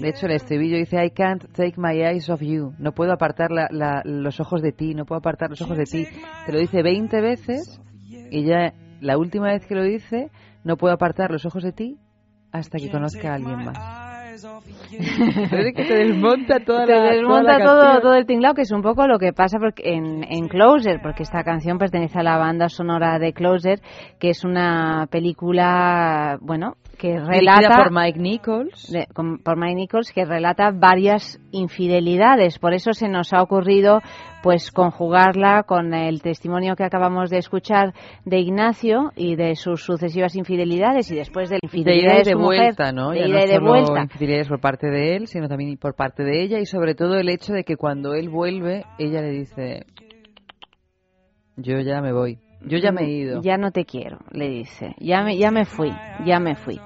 de 0.00 0.08
hecho 0.08 0.26
el 0.26 0.32
estribillo 0.32 0.76
dice 0.76 1.02
I 1.04 1.10
can't 1.10 1.44
take 1.52 1.74
my 1.78 1.92
eyes 2.02 2.28
off 2.28 2.42
you, 2.42 2.72
no 2.78 2.92
puedo 2.92 3.12
apartar 3.12 3.50
la- 3.50 3.68
la- 3.70 4.02
los 4.04 4.40
ojos 4.40 4.60
de 4.62 4.72
ti, 4.72 4.94
no 4.94 5.04
puedo 5.06 5.20
apartar 5.20 5.50
los 5.50 5.62
ojos 5.62 5.78
de 5.78 5.84
ti. 5.84 6.04
Te 6.46 6.52
lo 6.52 6.58
dice 6.58 6.82
20 6.82 7.20
veces 7.20 7.80
y 8.30 8.44
ya 8.44 8.74
la 9.00 9.16
última 9.16 9.46
vez 9.48 9.64
que 9.66 9.74
lo 9.74 9.82
dice, 9.84 10.30
no 10.64 10.76
puedo 10.76 10.92
apartar 10.94 11.30
los 11.30 11.46
ojos 11.46 11.62
de 11.62 11.72
ti 11.72 11.98
hasta 12.52 12.78
que 12.78 12.90
conozca 12.90 13.30
a 13.32 13.34
alguien 13.36 13.64
más. 13.64 14.11
Que 15.74 15.84
te 15.84 15.94
desmonta 15.94 16.60
toda 16.60 16.86
Te 16.86 16.92
la 16.94 17.02
desmonta 17.12 17.42
toda 17.42 17.58
la 17.58 17.64
todo, 17.64 17.80
canción. 17.82 18.02
todo 18.02 18.14
el 18.14 18.26
tinglao, 18.26 18.54
que 18.54 18.62
es 18.62 18.72
un 18.72 18.82
poco 18.82 19.06
lo 19.06 19.18
que 19.18 19.32
pasa 19.32 19.58
porque 19.58 19.94
en, 19.94 20.24
en 20.24 20.48
Closer, 20.48 21.00
porque 21.02 21.22
esta 21.22 21.42
canción 21.44 21.78
pertenece 21.78 22.18
a 22.18 22.22
la 22.22 22.38
banda 22.38 22.68
sonora 22.68 23.18
de 23.18 23.32
Closer, 23.32 23.80
que 24.18 24.30
es 24.30 24.44
una 24.44 25.06
película, 25.10 26.38
bueno, 26.40 26.74
que 26.98 27.18
relata 27.18 27.76
por 27.84 27.92
Mike 27.92 28.18
Nichols. 28.20 28.90
de- 28.92 29.06
con- 29.12 29.38
por 29.38 29.56
Mike 29.58 29.74
Nichols 29.74 30.12
que 30.12 30.24
relata 30.24 30.70
varias 30.72 31.40
infidelidades. 31.50 32.58
Por 32.58 32.74
eso 32.74 32.92
se 32.92 33.08
nos 33.08 33.32
ha 33.32 33.42
ocurrido 33.42 34.00
pues 34.42 34.70
conjugarla 34.72 35.62
con 35.62 35.94
el 35.94 36.20
testimonio 36.20 36.74
que 36.76 36.84
acabamos 36.84 37.30
de 37.30 37.38
escuchar 37.38 37.94
de 38.24 38.38
Ignacio 38.40 39.12
y 39.16 39.36
de 39.36 39.54
sus 39.54 39.84
sucesivas 39.84 40.34
infidelidades 40.36 41.10
y 41.10 41.14
después 41.14 41.48
de 41.48 41.56
la 41.56 41.58
de 41.62 41.66
infidelidad 41.66 42.12
ida 42.12 42.14
y 42.14 42.18
de 42.18 42.24
de 42.24 42.32
su 42.32 42.38
mujer, 42.38 42.60
vuelta, 42.60 42.92
¿no? 42.92 43.10
de 43.10 43.20
Ya 43.20 43.26
ida 43.26 43.38
no 43.38 43.44
y 43.44 43.46
de 43.48 43.54
solo 43.54 43.68
vuelta. 43.70 44.02
infidelidades 44.02 44.48
por 44.48 44.60
parte 44.60 44.86
de 44.88 45.16
él, 45.16 45.26
sino 45.28 45.48
también 45.48 45.76
por 45.78 45.94
parte 45.94 46.24
de 46.24 46.42
ella 46.42 46.58
y 46.58 46.66
sobre 46.66 46.94
todo 46.94 47.16
el 47.16 47.28
hecho 47.28 47.52
de 47.52 47.64
que 47.64 47.76
cuando 47.76 48.14
él 48.14 48.28
vuelve, 48.28 48.84
ella 48.98 49.20
le 49.22 49.30
dice, 49.30 49.86
yo 51.56 51.78
ya 51.80 52.00
me 52.00 52.12
voy, 52.12 52.38
yo 52.64 52.78
ya 52.78 52.92
me 52.92 53.02
he 53.02 53.10
ido. 53.10 53.40
Ya 53.42 53.56
no 53.56 53.70
te 53.70 53.84
quiero, 53.84 54.18
le 54.30 54.48
dice. 54.48 54.94
Ya 54.98 55.22
me, 55.22 55.36
ya 55.36 55.50
me 55.50 55.64
fui, 55.64 55.92
ya 56.24 56.38
me 56.40 56.54
fui. 56.56 56.78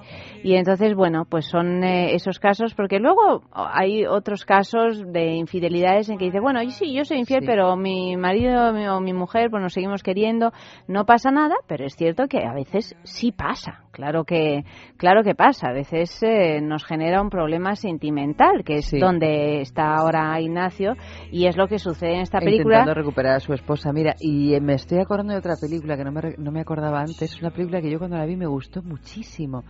Y 0.46 0.54
entonces, 0.54 0.94
bueno, 0.94 1.24
pues 1.28 1.46
son 1.46 1.82
eh, 1.82 2.14
esos 2.14 2.38
casos, 2.38 2.72
porque 2.74 3.00
luego 3.00 3.42
hay 3.52 4.06
otros 4.06 4.44
casos 4.44 5.02
de 5.12 5.32
infidelidades 5.34 6.08
en 6.08 6.18
que 6.18 6.26
dice, 6.26 6.38
bueno, 6.38 6.60
sí, 6.70 6.94
yo 6.94 7.04
soy 7.04 7.18
infiel, 7.18 7.40
Sí. 7.40 7.46
pero 7.48 7.74
mi 7.76 8.16
marido 8.16 8.72
mi- 8.72 8.86
o 8.86 9.00
mi 9.00 9.12
mujer, 9.12 9.50
pues 9.50 9.60
nos 9.60 9.72
seguimos 9.72 10.04
queriendo, 10.04 10.52
no 10.86 11.04
pasa 11.04 11.32
nada, 11.32 11.56
pero 11.66 11.84
es 11.84 11.96
cierto 11.96 12.28
que 12.28 12.44
a 12.46 12.52
veces 12.54 12.94
sí 13.02 13.32
pasa, 13.32 13.80
claro 13.90 14.22
que, 14.22 14.62
claro 14.96 15.24
que 15.24 15.34
pasa, 15.34 15.70
a 15.70 15.72
veces 15.72 16.16
eh, 16.22 16.60
nos 16.60 16.84
genera 16.84 17.20
un 17.22 17.28
problema 17.28 17.74
sentimental, 17.74 18.62
que 18.64 18.76
es 18.76 18.86
Sí. 18.86 19.00
donde 19.00 19.62
está 19.62 19.96
ahora 19.96 20.40
Ignacio, 20.40 20.92
y 21.32 21.46
es 21.46 21.56
lo 21.56 21.66
que 21.66 21.80
sucede 21.80 22.14
en 22.14 22.20
esta 22.20 22.38
película. 22.38 22.76
Intentando 22.76 22.94
recuperar 22.94 23.34
a 23.34 23.40
su 23.40 23.52
esposa. 23.52 23.92
Mira, 23.92 24.14
y 24.20 24.54
eh, 24.54 24.60
me 24.60 24.74
estoy 24.74 24.98
acordando 25.00 25.32
de 25.32 25.40
otra 25.40 25.54
película 25.60 25.96
que 25.96 26.04
no 26.04 26.12
me, 26.12 26.20
no 26.38 26.52
me 26.52 26.60
acordaba 26.60 27.00
antes. 27.00 27.22
Es 27.34 27.40
una 27.42 27.50
película 27.50 27.80
que 27.82 27.90
yo 27.90 27.98
cuando 27.98 28.16
la 28.16 28.26
vi 28.26 28.36
me 28.36 28.46
gustó 28.46 28.80
muchísimo, 28.80 29.64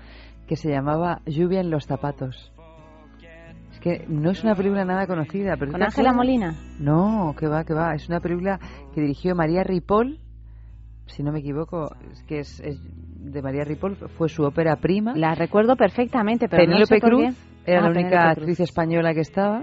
que 0.46 0.56
se 0.56 0.70
llamaba 0.70 1.20
Lluvia 1.26 1.60
en 1.60 1.70
los 1.70 1.86
zapatos. 1.86 2.52
Es 3.72 3.80
que 3.80 4.04
no 4.08 4.30
es 4.30 4.42
una 4.42 4.54
película 4.54 4.84
nada 4.84 5.06
conocida. 5.06 5.56
Pero 5.58 5.72
¿Con 5.72 5.80
¿te 5.80 5.86
Ángela? 5.86 6.12
Molina? 6.12 6.54
No, 6.80 7.34
que 7.38 7.46
va, 7.46 7.64
que 7.64 7.74
va. 7.74 7.94
Es 7.94 8.08
una 8.08 8.20
película 8.20 8.58
que 8.94 9.00
dirigió 9.00 9.34
María 9.34 9.62
Ripoll, 9.64 10.18
si 11.06 11.22
no 11.22 11.30
me 11.32 11.38
equivoco, 11.40 11.94
es 12.12 12.22
que 12.24 12.40
es, 12.40 12.58
es 12.60 12.78
de 12.82 13.42
María 13.42 13.64
Ripoll, 13.64 13.96
fue 13.96 14.28
su 14.28 14.42
ópera 14.44 14.76
prima. 14.76 15.14
La 15.16 15.34
recuerdo 15.34 15.76
perfectamente, 15.76 16.48
pero 16.48 16.62
no 16.62 16.68
Penélope 16.68 16.94
sé 16.96 17.00
por 17.00 17.10
Cruz 17.10 17.34
qué. 17.64 17.72
era 17.72 17.80
Ah, 17.80 17.84
la 17.84 17.90
única 17.90 18.08
Penélope 18.08 18.34
Cruz. 18.34 18.38
actriz 18.42 18.60
española 18.60 19.14
que 19.14 19.20
estaba 19.20 19.62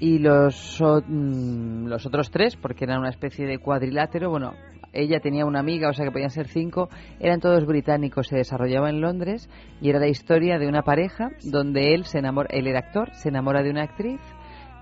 y 0.00 0.18
los, 0.18 0.80
mm, 1.08 1.86
los 1.88 2.06
otros 2.06 2.30
tres, 2.30 2.56
porque 2.56 2.84
eran 2.84 3.00
una 3.00 3.08
especie 3.10 3.44
de 3.46 3.58
cuadrilátero, 3.58 4.30
bueno, 4.30 4.52
ella 4.98 5.20
tenía 5.20 5.46
una 5.46 5.60
amiga, 5.60 5.88
o 5.88 5.92
sea 5.92 6.04
que 6.04 6.12
podían 6.12 6.30
ser 6.30 6.48
cinco, 6.48 6.88
eran 7.20 7.40
todos 7.40 7.64
británicos, 7.66 8.28
se 8.28 8.36
desarrollaba 8.36 8.90
en 8.90 9.00
Londres 9.00 9.48
y 9.80 9.90
era 9.90 9.98
la 9.98 10.08
historia 10.08 10.58
de 10.58 10.68
una 10.68 10.82
pareja 10.82 11.30
donde 11.44 11.94
él 11.94 12.04
se 12.04 12.18
enamora, 12.18 12.48
él 12.50 12.66
era 12.66 12.80
actor, 12.80 13.10
se 13.14 13.28
enamora 13.28 13.62
de 13.62 13.70
una 13.70 13.84
actriz, 13.84 14.20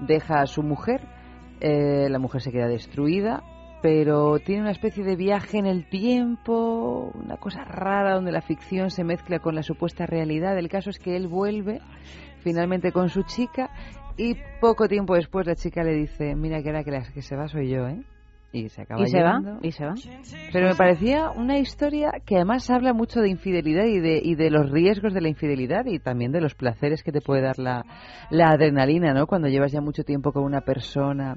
deja 0.01 0.41
a 0.41 0.47
su 0.47 0.63
mujer, 0.63 1.03
eh, 1.61 2.09
la 2.11 2.19
mujer 2.19 2.41
se 2.41 2.53
queda 2.53 2.67
destruida, 2.67 3.43
pero 3.83 4.39
tiene 4.39 4.63
una 4.63 4.71
especie 4.71 5.05
de 5.05 5.17
viaje 5.17 5.59
en 5.59 5.67
el 5.67 5.89
tiempo, 5.89 7.13
una 7.15 7.37
cosa 7.37 7.65
rara 7.65 8.15
donde 8.15 8.33
la 8.33 8.41
ficción 8.41 8.91
se 8.91 9.05
mezcla 9.05 9.39
con 9.39 9.55
la 9.55 9.63
supuesta 9.63 10.07
realidad. 10.07 10.59
El 10.59 10.69
caso 10.69 10.91
es 10.91 10.99
que 10.99 11.15
él 11.15 11.29
vuelve 11.29 11.81
finalmente 12.41 12.91
con 12.91 13.09
su 13.11 13.23
chica 13.23 13.71
y 14.17 14.35
poco 14.61 14.89
tiempo 14.89 15.15
después 15.15 15.47
la 15.47 15.55
chica 15.55 15.83
le 15.83 15.93
dice, 15.93 16.35
mira 16.35 16.63
que 16.63 16.71
ahora 16.71 16.85
que 16.85 16.91
la 16.91 17.03
que 17.03 17.23
se 17.23 17.37
va 17.37 17.49
soy 17.49 17.69
yo, 17.69 17.87
¿eh? 17.87 18.03
Y 18.53 18.69
se 18.71 18.83
acaba 18.83 19.03
Y 19.03 19.07
se 19.09 19.23
va, 19.23 19.41
y 19.61 19.73
se 19.73 19.85
va. 19.85 19.95
Pero 20.53 20.69
me 20.69 20.75
parecía 20.77 21.31
una 21.31 21.59
historia 21.59 22.11
que 22.25 22.37
además 22.37 22.71
habla 22.71 22.93
mucho 22.95 23.21
de 23.21 23.29
infidelidad 23.29 23.85
y 23.85 24.01
de, 24.01 24.21
y 24.23 24.35
de 24.35 24.51
los 24.51 24.71
riesgos 24.71 25.13
de 25.13 25.21
la 25.21 25.29
infidelidad 25.29 25.85
y 25.87 25.99
también 25.99 26.33
de 26.33 26.41
los 26.41 26.55
placeres 26.55 27.03
que 27.03 27.13
te 27.13 27.21
puede 27.21 27.43
dar 27.43 27.59
la, 27.59 27.85
la 28.31 28.51
adrenalina, 28.51 29.13
¿no? 29.13 29.27
Cuando 29.27 29.49
llevas 29.49 29.73
ya 29.73 29.81
mucho 29.81 30.05
tiempo 30.05 30.33
con 30.33 30.45
una 30.45 30.61
persona. 30.63 31.37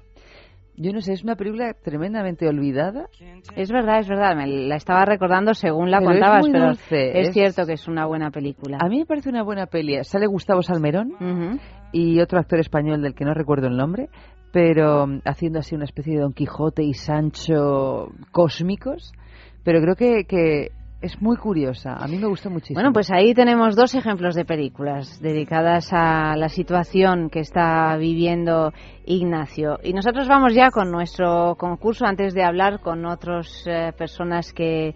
Yo 0.81 0.93
no 0.93 1.01
sé, 1.01 1.11
es 1.11 1.23
una 1.25 1.35
película 1.35 1.73
tremendamente 1.73 2.47
olvidada. 2.47 3.07
Es 3.53 3.69
verdad, 3.69 3.99
es 3.99 4.07
verdad, 4.07 4.33
me 4.37 4.47
la 4.47 4.77
estaba 4.77 5.03
recordando 5.03 5.53
según 5.53 5.91
la 5.91 5.97
Pero 5.99 6.11
es 6.11 6.15
contabas, 6.19 6.41
muy 6.43 6.51
pero 6.53 6.65
dulce, 6.67 7.19
es, 7.19 7.27
es- 7.27 7.33
cierto 7.33 7.65
que 7.65 7.73
es 7.73 7.85
una 7.89 8.05
buena 8.05 8.31
película. 8.31 8.77
A 8.79 8.87
mí 8.87 8.99
me 8.99 9.05
parece 9.05 9.27
una 9.29 9.43
buena 9.43 9.65
peli. 9.65 10.01
Sale 10.05 10.25
Gustavo 10.27 10.61
Salmerón 10.61 11.11
Ujú. 11.19 11.59
y 11.91 12.21
otro 12.21 12.39
actor 12.39 12.59
español 12.61 13.01
del 13.01 13.13
que 13.13 13.25
no 13.25 13.33
recuerdo 13.33 13.67
el 13.67 13.75
nombre, 13.75 14.07
pero 14.51 15.07
mm, 15.07 15.21
haciendo 15.25 15.59
así 15.59 15.75
una 15.75 15.85
especie 15.85 16.15
de 16.15 16.21
Don 16.21 16.33
Quijote 16.33 16.83
y 16.83 16.93
Sancho 16.93 18.11
cósmicos. 18.31 19.11
Pero 19.63 19.81
creo 19.81 19.95
que, 19.95 20.23
que 20.25 20.71
es 21.01 21.21
muy 21.21 21.37
curiosa. 21.37 21.95
A 21.95 22.07
mí 22.07 22.17
me 22.17 22.27
gustó 22.27 22.49
muchísimo. 22.49 22.77
Bueno, 22.77 22.91
pues 22.91 23.09
ahí 23.11 23.33
tenemos 23.33 23.75
dos 23.75 23.95
ejemplos 23.95 24.35
de 24.35 24.45
películas 24.45 25.21
dedicadas 25.21 25.89
a 25.91 26.35
la 26.35 26.49
situación 26.49 27.29
que 27.29 27.39
está 27.39 27.95
viviendo 27.97 28.73
Ignacio. 29.05 29.79
Y 29.83 29.93
nosotros 29.93 30.27
vamos 30.27 30.53
ya 30.53 30.71
con 30.71 30.91
nuestro 30.91 31.55
concurso 31.57 32.05
antes 32.05 32.33
de 32.33 32.43
hablar 32.43 32.79
con 32.79 33.05
otras 33.05 33.65
personas 33.97 34.51
que 34.53 34.95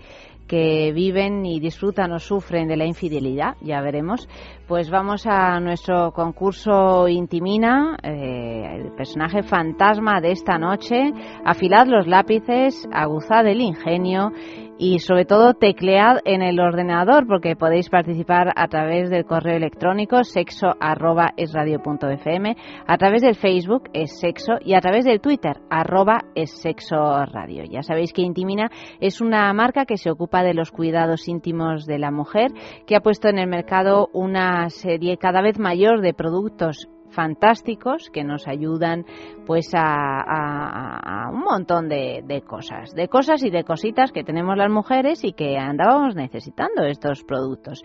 que 0.54 0.92
viven 0.94 1.48
y 1.48 1.60
disfrutan 1.60 2.12
o 2.12 2.20
sufren 2.20 2.68
de 2.68 2.78
la 2.78 2.86
infidelidad, 2.86 3.56
ya 3.62 3.82
veremos, 3.82 4.30
pues 4.68 4.92
vamos 4.92 5.26
a 5.26 5.60
nuestro 5.60 6.12
concurso 6.12 7.08
Intimina, 7.08 7.98
eh, 8.04 8.76
el 8.76 8.92
personaje 8.92 9.42
fantasma 9.42 10.22
de 10.22 10.32
esta 10.32 10.60
noche, 10.60 11.12
afilad 11.44 11.88
los 11.88 12.06
lápices, 12.06 12.88
aguzad 12.94 13.48
el 13.48 13.62
ingenio 13.62 14.32
y 14.78 15.00
sobre 15.00 15.26
todo 15.26 15.54
teclead 15.54 16.20
en 16.26 16.42
el 16.42 16.60
ordenador 16.60 17.28
porque 17.28 17.56
podéis 17.56 17.90
participar 17.90 18.52
a 18.56 18.68
través 18.68 19.10
del 19.10 19.26
correo 19.26 19.58
electrónico 19.58 20.24
sexo 20.24 20.74
arroba 20.80 21.34
es 21.38 21.54
radio 21.54 21.82
punto 21.82 22.10
fm, 22.10 22.56
a 22.86 22.98
través 22.98 23.22
del 23.22 23.36
Facebook 23.36 23.90
es 23.94 24.20
sexo 24.20 24.54
y 24.62 24.74
a 24.74 24.82
través 24.82 25.06
del 25.06 25.22
Twitter 25.22 25.58
arroba 25.70 26.22
es 26.36 26.52
sexo 26.62 27.26
radio. 27.26 27.64
Ya 27.64 27.82
sabéis 27.82 28.14
que 28.14 28.22
Intimina 28.22 28.70
es 29.00 29.22
una 29.22 29.52
marca 29.54 29.86
que 29.86 29.98
se 29.98 30.10
ocupa 30.10 30.44
de 30.44 30.54
los 30.54 30.72
cuidados 30.72 31.28
íntimos 31.28 31.86
de 31.86 32.00
la 32.00 32.12
mujer, 32.12 32.52
que 32.86 32.96
ha 32.96 33.02
puesto 33.02 33.30
en 33.30 33.40
el 33.40 33.48
mercado 33.48 34.10
una 34.14 34.70
serie 34.70 35.18
cada 35.18 35.42
vez 35.42 35.60
mayor 35.60 36.02
de 36.02 36.14
productos 36.14 36.88
fantásticos 37.14 38.10
que 38.10 38.24
nos 38.24 38.48
ayudan 38.48 39.06
pues 39.46 39.70
a, 39.74 41.30
un 41.32 41.42
montón 41.42 41.90
de, 41.90 42.24
de 42.26 42.42
cosas, 42.42 42.94
de 42.94 43.08
cosas 43.08 43.44
y 43.44 43.50
de 43.50 43.64
cositas 43.64 44.12
que 44.12 44.24
tenemos 44.24 44.56
las 44.58 44.70
mujeres 44.70 45.24
y 45.24 45.34
que 45.34 45.58
andábamos 45.58 46.16
necesitando 46.16 46.84
estos 46.84 47.24
productos. 47.24 47.84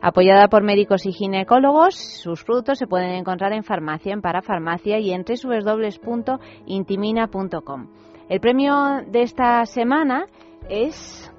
Apoyada 0.00 0.48
por 0.48 0.62
médicos 0.62 1.06
y 1.06 1.12
ginecólogos, 1.12 1.96
sus 1.96 2.44
productos 2.44 2.78
se 2.78 2.86
pueden 2.86 3.10
encontrar 3.10 3.52
en 3.52 3.64
farmacia, 3.64 4.12
en 4.12 4.22
parafarmacia 4.22 4.98
y 4.98 5.12
en 5.12 5.24
www.intimina.com. 5.24 7.88
El 8.28 8.40
premio 8.40 8.74
de 9.06 9.22
esta 9.22 9.64
semana 9.64 10.26
es 10.68 11.32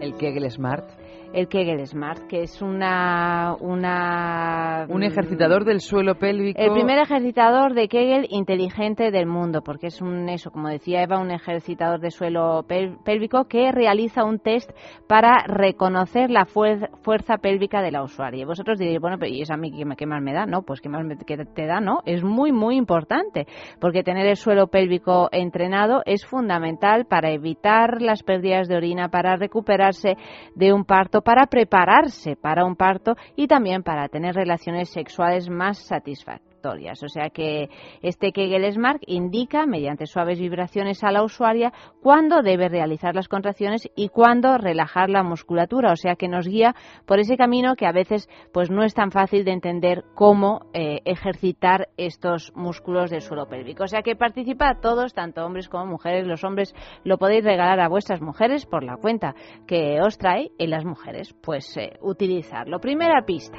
El 0.00 0.16
Kegel 0.16 0.50
Smart. 0.50 1.01
El 1.32 1.48
Kegel 1.48 1.86
Smart, 1.86 2.26
que 2.28 2.42
es 2.42 2.60
una, 2.62 3.56
una... 3.60 4.86
Un 4.88 5.02
ejercitador 5.02 5.64
del 5.64 5.80
suelo 5.80 6.16
pélvico. 6.16 6.60
El 6.60 6.72
primer 6.72 6.98
ejercitador 6.98 7.74
de 7.74 7.88
Kegel 7.88 8.26
inteligente 8.30 9.10
del 9.10 9.26
mundo, 9.26 9.62
porque 9.62 9.86
es 9.86 10.00
un, 10.00 10.28
eso, 10.28 10.50
como 10.50 10.68
decía 10.68 11.02
Eva, 11.02 11.18
un 11.18 11.30
ejercitador 11.30 12.00
de 12.00 12.10
suelo 12.10 12.64
pélvico 12.66 13.44
que 13.44 13.72
realiza 13.72 14.24
un 14.24 14.38
test 14.38 14.70
para 15.06 15.44
reconocer 15.46 16.30
la 16.30 16.44
fuerza 16.44 17.38
pélvica 17.38 17.82
de 17.82 17.92
la 17.92 18.02
usuaria. 18.02 18.42
Y 18.42 18.44
vosotros 18.44 18.78
diréis, 18.78 19.00
bueno, 19.00 19.16
pero 19.18 19.32
¿y 19.32 19.42
eso 19.42 19.54
a 19.54 19.56
mí 19.56 19.72
qué, 19.72 20.06
más 20.06 20.22
me 20.22 20.32
da? 20.32 20.46
No, 20.46 20.62
pues 20.62 20.80
qué 20.80 20.88
más 20.88 21.02
te 21.26 21.66
da, 21.66 21.80
¿no? 21.80 22.00
Es 22.04 22.22
muy, 22.22 22.52
muy 22.52 22.76
importante, 22.76 23.46
porque 23.80 24.02
tener 24.02 24.26
el 24.26 24.36
suelo 24.36 24.66
pélvico 24.66 25.28
entrenado 25.32 26.02
es 26.04 26.26
fundamental 26.26 27.06
para 27.06 27.30
evitar 27.30 28.02
las 28.02 28.22
pérdidas 28.22 28.68
de 28.68 28.76
orina, 28.76 29.08
para 29.08 29.36
recuperarse 29.36 30.16
de 30.54 30.72
un 30.72 30.84
parto, 30.84 31.21
para 31.22 31.46
prepararse 31.46 32.36
para 32.36 32.64
un 32.64 32.76
parto 32.76 33.14
y 33.36 33.46
también 33.46 33.82
para 33.82 34.08
tener 34.08 34.34
relaciones 34.34 34.90
sexuales 34.90 35.48
más 35.48 35.78
satisfactorias. 35.78 36.51
O 36.64 37.08
sea 37.08 37.30
que 37.30 37.68
este 38.02 38.32
Kegel 38.32 38.70
Smart 38.72 39.02
indica, 39.06 39.66
mediante 39.66 40.06
suaves 40.06 40.38
vibraciones 40.38 41.02
a 41.02 41.10
la 41.10 41.22
usuaria, 41.22 41.72
cuándo 42.02 42.42
debe 42.42 42.68
realizar 42.68 43.14
las 43.14 43.28
contracciones 43.28 43.88
y 43.96 44.08
cuándo 44.08 44.56
relajar 44.58 45.10
la 45.10 45.22
musculatura. 45.22 45.92
O 45.92 45.96
sea 45.96 46.16
que 46.16 46.28
nos 46.28 46.46
guía 46.46 46.74
por 47.06 47.18
ese 47.18 47.36
camino 47.36 47.74
que 47.74 47.86
a 47.86 47.92
veces 47.92 48.28
pues 48.52 48.70
no 48.70 48.84
es 48.84 48.94
tan 48.94 49.10
fácil 49.10 49.44
de 49.44 49.52
entender 49.52 50.04
cómo 50.14 50.66
eh, 50.72 51.00
ejercitar 51.04 51.88
estos 51.96 52.52
músculos 52.54 53.10
del 53.10 53.22
suelo 53.22 53.46
pélvico. 53.46 53.84
O 53.84 53.88
sea 53.88 54.02
que 54.02 54.16
participad 54.16 54.78
todos, 54.80 55.14
tanto 55.14 55.44
hombres 55.44 55.68
como 55.68 55.86
mujeres. 55.86 56.26
Los 56.26 56.44
hombres 56.44 56.74
lo 57.04 57.18
podéis 57.18 57.44
regalar 57.44 57.80
a 57.80 57.88
vuestras 57.88 58.20
mujeres 58.20 58.66
por 58.66 58.84
la 58.84 58.96
cuenta 58.96 59.34
que 59.66 60.00
os 60.00 60.18
trae 60.18 60.50
y 60.58 60.66
las 60.66 60.84
mujeres 60.84 61.34
pues 61.42 61.76
eh, 61.76 61.98
utilizarlo. 62.00 62.80
Primera 62.80 63.22
pista. 63.24 63.58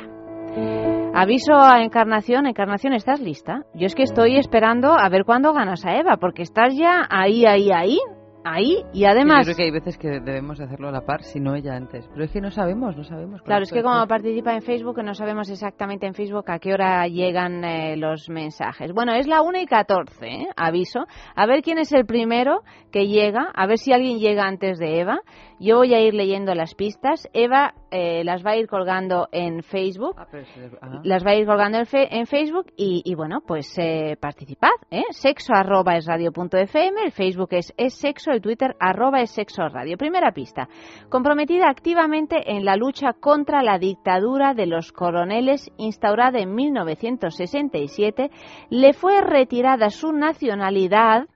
Aviso 1.15 1.53
a 1.53 1.83
Encarnación, 1.83 2.47
Encarnación, 2.47 2.93
¿estás 2.93 3.21
lista? 3.21 3.65
Yo 3.75 3.85
es 3.85 3.93
que 3.93 4.01
estoy 4.01 4.37
esperando 4.37 4.97
a 4.97 5.09
ver 5.09 5.25
cuándo 5.25 5.53
ganas 5.53 5.85
a 5.85 5.95
Eva, 5.95 6.17
porque 6.17 6.41
estás 6.41 6.75
ya 6.75 7.05
ahí, 7.07 7.45
ahí, 7.45 7.69
ahí, 7.71 7.99
ahí 8.43 8.83
y 8.93 9.05
además... 9.05 9.45
yo 9.45 9.53
creo 9.53 9.57
que 9.57 9.63
hay 9.63 9.71
veces 9.71 9.97
que 9.99 10.19
debemos 10.19 10.59
hacerlo 10.59 10.89
a 10.89 10.91
la 10.91 11.01
par, 11.01 11.21
si 11.21 11.39
no 11.39 11.53
ella 11.53 11.75
antes. 11.75 12.07
Pero 12.11 12.23
es 12.23 12.31
que 12.31 12.41
no 12.41 12.49
sabemos, 12.49 12.97
no 12.97 13.03
sabemos. 13.03 13.43
Claro, 13.43 13.61
es 13.61 13.71
que 13.71 13.83
como 13.83 14.07
participa 14.07 14.55
en 14.55 14.63
Facebook, 14.63 15.03
no 15.03 15.13
sabemos 15.13 15.51
exactamente 15.51 16.07
en 16.07 16.15
Facebook 16.15 16.49
a 16.49 16.57
qué 16.57 16.73
hora 16.73 17.07
llegan 17.07 17.63
eh, 17.63 17.95
los 17.95 18.27
mensajes. 18.29 18.91
Bueno, 18.91 19.13
es 19.13 19.27
la 19.27 19.43
1 19.43 19.59
y 19.59 19.65
14, 19.67 20.25
¿eh? 20.25 20.47
aviso. 20.55 21.05
A 21.35 21.45
ver 21.45 21.61
quién 21.61 21.77
es 21.77 21.91
el 21.93 22.07
primero 22.07 22.61
que 22.91 23.07
llega, 23.07 23.51
a 23.53 23.67
ver 23.67 23.77
si 23.77 23.93
alguien 23.93 24.17
llega 24.17 24.47
antes 24.47 24.79
de 24.79 24.99
Eva. 24.99 25.19
Yo 25.59 25.77
voy 25.77 25.93
a 25.93 26.01
ir 26.01 26.13
leyendo 26.13 26.55
las 26.55 26.73
pistas. 26.73 27.29
Eva 27.33 27.75
eh, 27.95 28.23
las 28.23 28.43
va 28.43 28.51
a 28.51 28.55
ir 28.57 28.67
colgando 28.67 29.29
en 29.31 29.61
Facebook. 29.61 30.15
Ah, 30.17 30.99
las 31.03 31.23
va 31.23 31.29
a 31.29 31.35
ir 31.35 31.45
colgando 31.45 31.77
en, 31.77 32.25
Facebook 32.25 32.73
y, 32.75 33.13
bueno, 33.13 33.41
pues 33.45 33.71
eh, 33.77 34.17
participad. 34.19 34.71
¿eh? 34.89 35.03
Sexo 35.11 35.53
arroba 35.53 35.95
es 35.95 36.07
radio 36.07 36.31
punto 36.31 36.57
fm, 36.57 37.03
el 37.03 37.11
Facebook 37.11 37.49
es, 37.51 37.71
es 37.77 37.93
sexo, 37.93 38.31
el 38.31 38.41
Twitter 38.41 38.75
arroba 38.79 39.21
es 39.21 39.29
sexo 39.29 39.69
radio. 39.69 39.95
Primera 39.95 40.31
pista. 40.31 40.67
Comprometida 41.09 41.69
activamente 41.69 42.55
en 42.55 42.65
la 42.65 42.77
lucha 42.77 43.13
contra 43.13 43.61
la 43.61 43.77
dictadura 43.77 44.55
de 44.55 44.65
los 44.65 44.91
coroneles 44.91 45.69
instaurada 45.77 46.39
en 46.39 46.55
1967, 46.55 48.31
le 48.71 48.93
fue 48.93 49.21
retirada 49.21 49.91
su 49.91 50.13
nacionalidad 50.13 51.27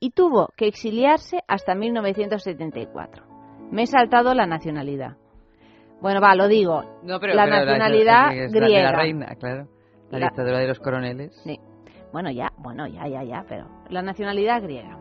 y 0.00 0.10
tuvo 0.10 0.48
que 0.56 0.66
exiliarse 0.66 1.44
hasta 1.46 1.76
1974. 1.76 3.24
Me 3.70 3.82
he 3.82 3.86
saltado 3.86 4.34
la 4.34 4.46
nacionalidad. 4.46 5.16
Bueno, 6.00 6.20
va, 6.20 6.34
lo 6.34 6.48
digo. 6.48 6.82
la 7.02 7.46
nacionalidad 7.46 8.30
griega. 8.50 8.92
La, 8.92 8.98
reina, 8.98 9.34
claro. 9.36 9.68
La, 10.10 10.18
dictadura 10.18 10.58
de 10.58 10.68
los 10.68 10.78
coroneles. 10.78 11.34
Sí. 11.44 11.58
Bueno, 12.12 12.30
ya, 12.30 12.52
bueno, 12.58 12.86
ya, 12.86 13.08
ya, 13.08 13.22
ya, 13.22 13.44
pero 13.48 13.66
la 13.88 14.02
nacionalidad 14.02 14.62
griega. 14.62 14.98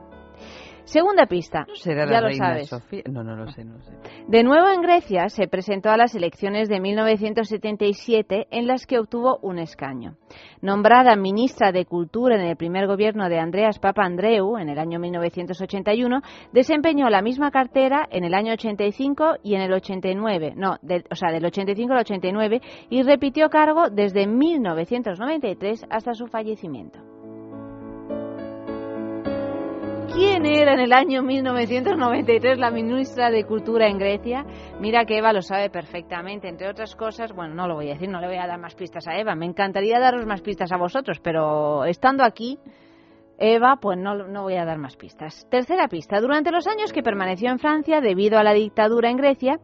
Segunda 0.85 1.25
pista. 1.25 1.65
¿Será 1.73 2.09
ya 2.09 2.21
lo 2.21 2.31
sabes. 2.33 2.69
Sofía? 2.69 3.01
No, 3.11 3.23
no 3.23 3.35
lo 3.35 3.47
sé, 3.51 3.65
no 3.65 3.73
lo 3.73 3.81
sé. 3.81 3.91
De 4.27 4.43
nuevo 4.43 4.69
en 4.69 4.81
Grecia 4.81 5.29
se 5.29 5.47
presentó 5.47 5.89
a 5.89 5.97
las 5.97 6.13
elecciones 6.13 6.69
de 6.69 6.79
1977 6.79 8.47
en 8.51 8.67
las 8.67 8.85
que 8.85 8.99
obtuvo 8.99 9.39
un 9.41 9.57
escaño. 9.57 10.17
Nombrada 10.61 11.15
ministra 11.15 11.71
de 11.71 11.85
Cultura 11.85 12.35
en 12.35 12.41
el 12.41 12.55
primer 12.55 12.85
gobierno 12.85 13.29
de 13.29 13.39
Andreas 13.39 13.79
Papandreou 13.79 14.57
en 14.57 14.69
el 14.69 14.77
año 14.77 14.99
1981, 14.99 16.21
desempeñó 16.53 17.09
la 17.09 17.23
misma 17.23 17.49
cartera 17.49 18.07
en 18.11 18.23
el 18.23 18.35
año 18.35 18.53
85 18.53 19.37
y 19.43 19.55
en 19.55 19.61
el 19.61 19.73
89, 19.73 20.53
no, 20.55 20.73
o 20.73 21.15
sea, 21.15 21.31
del 21.31 21.45
85 21.45 21.93
al 21.93 21.99
89 21.99 22.61
y 22.89 23.01
repitió 23.01 23.49
cargo 23.49 23.89
desde 23.89 24.27
1993 24.27 25.85
hasta 25.89 26.13
su 26.13 26.27
fallecimiento. 26.27 27.14
¿Quién 30.15 30.45
era 30.45 30.75
en 30.75 30.79
el 30.79 30.93
año 30.93 31.23
1993 31.23 32.57
la 32.57 32.71
ministra 32.71 33.29
de 33.29 33.43
Cultura 33.43 33.89
en 33.89 33.97
Grecia? 33.97 34.45
Mira 34.79 35.03
que 35.03 35.17
Eva 35.17 35.33
lo 35.33 35.41
sabe 35.41 35.69
perfectamente. 35.69 36.47
Entre 36.47 36.69
otras 36.69 36.95
cosas, 36.95 37.33
bueno, 37.33 37.53
no 37.53 37.67
lo 37.67 37.75
voy 37.75 37.89
a 37.89 37.95
decir, 37.95 38.07
no 38.07 38.21
le 38.21 38.27
voy 38.27 38.37
a 38.37 38.47
dar 38.47 38.57
más 38.57 38.75
pistas 38.75 39.05
a 39.09 39.17
Eva. 39.17 39.35
Me 39.35 39.45
encantaría 39.45 39.99
daros 39.99 40.25
más 40.25 40.41
pistas 40.41 40.71
a 40.71 40.77
vosotros, 40.77 41.19
pero 41.19 41.83
estando 41.83 42.23
aquí, 42.23 42.57
Eva, 43.37 43.75
pues 43.81 43.97
no, 43.97 44.15
no 44.15 44.43
voy 44.43 44.55
a 44.55 44.63
dar 44.63 44.77
más 44.77 44.95
pistas. 44.95 45.45
Tercera 45.51 45.89
pista. 45.89 46.21
Durante 46.21 46.49
los 46.49 46.65
años 46.65 46.93
que 46.93 47.03
permaneció 47.03 47.49
en 47.49 47.59
Francia 47.59 47.99
debido 47.99 48.39
a 48.39 48.43
la 48.43 48.53
dictadura 48.53 49.09
en 49.09 49.17
Grecia, 49.17 49.59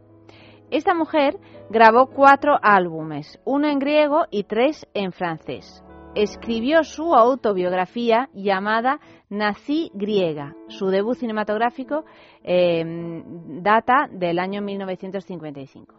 esta 0.69 0.93
mujer 0.93 1.37
grabó 1.69 2.07
cuatro 2.07 2.57
álbumes, 2.61 3.39
uno 3.45 3.69
en 3.69 3.79
griego 3.79 4.25
y 4.29 4.43
tres 4.43 4.85
en 4.93 5.13
francés 5.13 5.81
escribió 6.15 6.83
su 6.83 7.13
autobiografía 7.15 8.29
llamada 8.33 8.99
Nací 9.29 9.91
griega. 9.93 10.55
Su 10.67 10.87
debut 10.87 11.17
cinematográfico 11.17 12.05
em, 12.43 13.61
data 13.61 14.07
del 14.11 14.39
año 14.39 14.61
1955. 14.61 15.95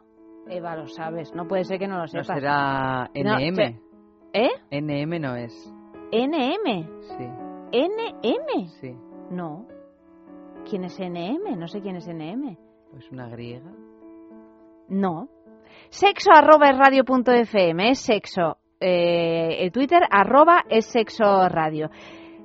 Eva, 0.48 0.76
lo 0.76 0.86
sabes, 0.86 1.32
no 1.34 1.46
puede 1.46 1.64
ser 1.64 1.78
que 1.78 1.88
no 1.88 1.98
lo 1.98 2.06
sepas. 2.06 2.28
No 2.28 2.34
será 2.34 3.10
NM. 3.14 3.80
¿Eh? 4.34 4.50
NM 4.70 5.20
no 5.20 5.36
es. 5.36 5.72
¿NM? 6.12 6.86
Sí. 7.00 7.24
¿NM? 7.72 8.66
Sí. 8.80 8.94
No. 9.30 9.66
¿Quién 10.68 10.84
es 10.84 10.98
NM? 10.98 11.58
No 11.58 11.68
sé 11.68 11.80
quién 11.80 11.96
es 11.96 12.06
NM. 12.06 12.56
Pues 12.90 13.10
una 13.10 13.28
griega. 13.28 13.72
No. 14.88 15.28
Sexo 15.88 16.30
arroba 16.32 16.68
es 16.68 16.78
radio 16.78 17.04
punto 17.04 17.32
fm. 17.32 17.90
Es 17.90 18.00
sexo 18.00 18.58
eh, 18.82 19.58
el 19.60 19.72
Twitter, 19.72 20.02
arroba 20.10 20.64
es 20.68 20.86
sexo 20.86 21.48
radio. 21.48 21.90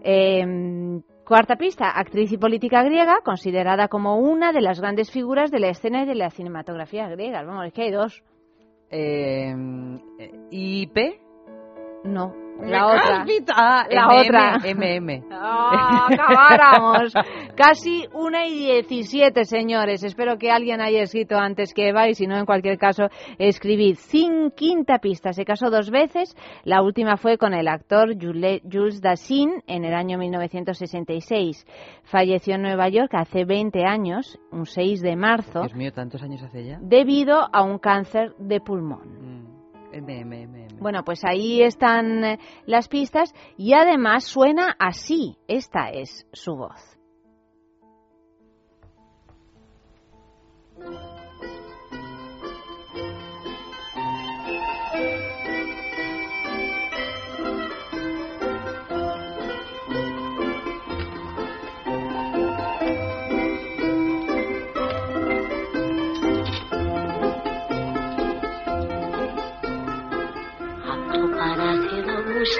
Em, 0.01 1.01
cuarta 1.25 1.57
pista, 1.57 1.89
actriz 1.89 2.31
y 2.31 2.37
política 2.37 2.83
griega, 2.83 3.19
considerada 3.23 3.87
como 3.87 4.17
una 4.17 4.53
de 4.53 4.61
las 4.61 4.79
grandes 4.79 5.11
figuras 5.11 5.51
de 5.51 5.59
la 5.59 5.69
escena 5.69 6.03
y 6.03 6.05
de 6.05 6.15
la 6.15 6.29
cinematografía 6.29 7.09
griega. 7.09 7.43
Vamos, 7.43 7.67
es 7.67 7.73
que 7.73 7.83
hay 7.83 7.91
dos. 7.91 8.23
Eh, 8.89 9.53
¿IP? 10.51 10.97
No. 12.05 12.46
La 12.61 12.87
otra. 12.87 13.25
Ah, 13.55 13.85
la 13.89 14.07
MM, 14.07 14.19
otra. 14.19 14.57
MM. 14.57 15.23
Oh, 15.31 16.07
acabáramos. 16.09 17.13
Casi 17.55 18.05
una 18.13 18.47
y 18.47 18.57
diecisiete, 18.57 19.45
señores. 19.45 20.03
Espero 20.03 20.37
que 20.37 20.51
alguien 20.51 20.81
haya 20.81 21.01
escrito 21.01 21.37
antes 21.37 21.73
que 21.73 21.89
Eva 21.89 22.07
y 22.09 22.15
si 22.15 22.27
no, 22.27 22.37
en 22.37 22.45
cualquier 22.45 22.77
caso, 22.77 23.09
escribid. 23.37 23.95
Sin 23.95 24.51
quinta 24.51 24.99
pista. 24.99 25.33
Se 25.33 25.45
casó 25.45 25.69
dos 25.69 25.89
veces. 25.89 26.35
La 26.63 26.81
última 26.81 27.17
fue 27.17 27.37
con 27.37 27.53
el 27.53 27.67
actor 27.67 28.15
Jules 28.19 29.01
Dassin 29.01 29.63
en 29.67 29.85
el 29.85 29.93
año 29.93 30.17
1966. 30.17 31.65
Falleció 32.03 32.55
en 32.55 32.61
Nueva 32.61 32.89
York 32.89 33.13
hace 33.13 33.45
20 33.45 33.85
años, 33.85 34.39
un 34.51 34.65
6 34.65 35.01
de 35.01 35.15
marzo. 35.15 35.61
Dios 35.61 35.75
mío, 35.75 35.91
¿tantos 35.93 36.21
años 36.23 36.41
hace 36.43 36.65
ya? 36.65 36.79
Debido 36.81 37.47
a 37.51 37.63
un 37.63 37.79
cáncer 37.79 38.33
de 38.37 38.59
pulmón. 38.59 39.43
Mm. 39.43 39.47
MM, 39.93 40.66
bueno, 40.79 41.03
pues 41.03 41.23
ahí 41.23 41.61
están 41.61 42.23
eh, 42.23 42.39
las 42.65 42.87
pistas 42.87 43.33
y 43.57 43.73
además 43.73 44.23
suena 44.23 44.75
así. 44.79 45.37
Esta 45.47 45.89
es 45.89 46.27
su 46.31 46.55
voz. 46.55 46.97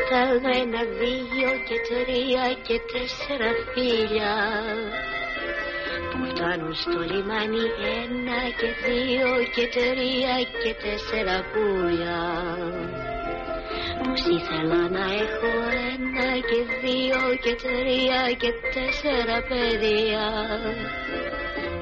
Στέλνω 0.07 0.49
ένα, 0.63 0.81
δύο 0.99 1.51
και 1.67 1.77
τρία 1.89 2.45
και 2.67 2.77
τέσσερα 2.93 3.49
φίλια 3.71 4.35
που 6.11 6.19
φτάνουν 6.29 6.73
στο 6.73 6.99
λιμάνι 7.11 7.65
ένα 8.01 8.39
και 8.59 8.69
δύο 8.85 9.31
και 9.55 9.65
τρία 9.75 10.35
και 10.61 10.71
τέσσερα 10.83 11.37
πουλιά 11.51 12.25
Πως 14.03 14.21
ήθελα 14.37 14.81
να 14.97 15.05
έχω 15.23 15.51
ένα 15.93 16.29
και 16.49 16.59
δύο 16.83 17.21
και 17.43 17.53
τρία 17.63 18.21
και 18.41 18.51
τέσσερα 18.73 19.37
παιδιά 19.49 20.27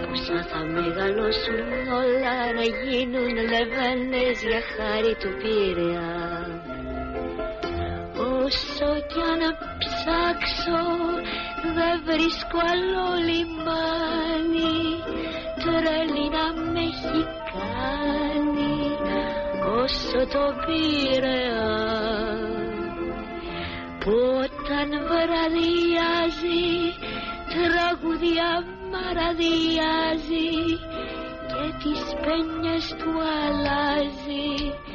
Πόσα 0.02 0.40
θα 0.52 0.62
μεγαλώσουν 0.76 1.68
όλα 2.02 2.38
να 2.58 2.66
γίνουν 2.84 3.36
λεβένες 3.52 4.38
για 4.48 4.62
χάρη 4.76 5.14
του 5.22 5.32
Πειραιά 5.42 6.35
Όσο 8.46 8.90
κι 9.10 9.22
αν 9.32 9.42
ψάξω 9.82 10.84
δεν 11.76 11.96
βρίσκω 12.06 12.58
άλλο 12.72 13.08
λιμάνι. 13.28 14.78
Τρελή 15.62 16.30
να 16.30 16.46
με 16.72 16.80
έχει 16.80 17.22
κάνει 17.54 18.98
όσο 19.82 20.20
το 20.34 20.46
Πειραιά 20.66 21.76
που 24.00 24.14
όταν 24.44 24.90
βραδιάζει 25.08 26.66
τραγουδιά 27.54 28.54
μαραδιάζει 28.92 30.50
και 31.48 31.66
τις 31.84 32.04
πένιες 32.24 32.96
του 32.98 33.12
αλλάζει. 33.22 34.76
γέμιζε 34.76 34.95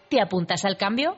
¿Te 0.11 0.19
apuntas 0.19 0.65
al 0.65 0.75
cambio? 0.75 1.15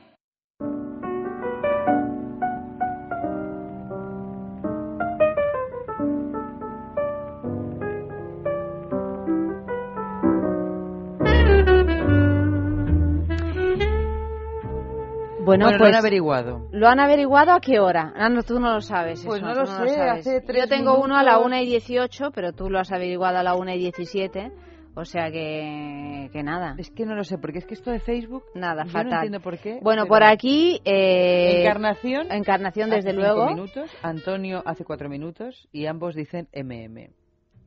Bueno, 15.45 15.65
Bueno, 15.65 15.71
lo 15.71 15.77
pues 15.79 15.93
han 15.93 15.99
averiguado. 15.99 16.67
¿Lo 16.71 16.87
han 16.87 16.99
averiguado 16.99 17.51
a 17.51 17.59
qué 17.59 17.79
hora? 17.79 18.13
Ah, 18.15 18.29
no, 18.29 18.43
tú 18.43 18.59
no 18.59 18.73
lo 18.73 18.81
sabes. 18.81 19.23
Pues 19.25 19.39
eso, 19.41 19.47
no 19.47 19.55
lo 19.55 19.65
sé, 19.65 19.73
sabes. 19.95 20.19
hace 20.19 20.41
tres 20.41 20.63
Yo 20.63 20.69
tengo 20.69 21.01
uno 21.01 21.17
a 21.17 21.23
la 21.23 21.31
minutos. 21.31 21.47
1 21.47 21.57
y 21.61 21.65
18, 21.65 22.31
pero 22.31 22.53
tú 22.53 22.69
lo 22.69 22.79
has 22.79 22.91
averiguado 22.91 23.39
a 23.39 23.43
la 23.43 23.55
1 23.55 23.71
y 23.73 23.77
17. 23.79 24.51
O 24.95 25.05
sea 25.05 25.31
que, 25.31 26.29
que 26.31 26.43
nada. 26.43 26.75
Es 26.77 26.91
que 26.91 27.05
no 27.05 27.15
lo 27.15 27.23
sé, 27.23 27.37
porque 27.39 27.57
es 27.59 27.65
que 27.65 27.73
esto 27.73 27.89
de 27.91 27.99
Facebook. 27.99 28.43
Nada, 28.53 28.83
yo 28.85 28.91
fatal. 28.91 29.09
no 29.09 29.15
entiendo 29.15 29.39
por 29.39 29.57
qué. 29.57 29.79
Bueno, 29.81 30.05
por 30.05 30.23
aquí. 30.23 30.81
eh, 30.85 31.61
Encarnación. 31.61 32.31
Encarnación, 32.31 32.89
hace 32.91 32.97
desde 32.97 33.11
cinco 33.11 33.23
luego. 33.23 33.47
minutos, 33.49 33.89
Antonio 34.03 34.61
hace 34.65 34.85
cuatro 34.85 35.09
minutos 35.09 35.67
y 35.71 35.87
ambos 35.87 36.13
dicen 36.15 36.47
MM. 36.53 37.09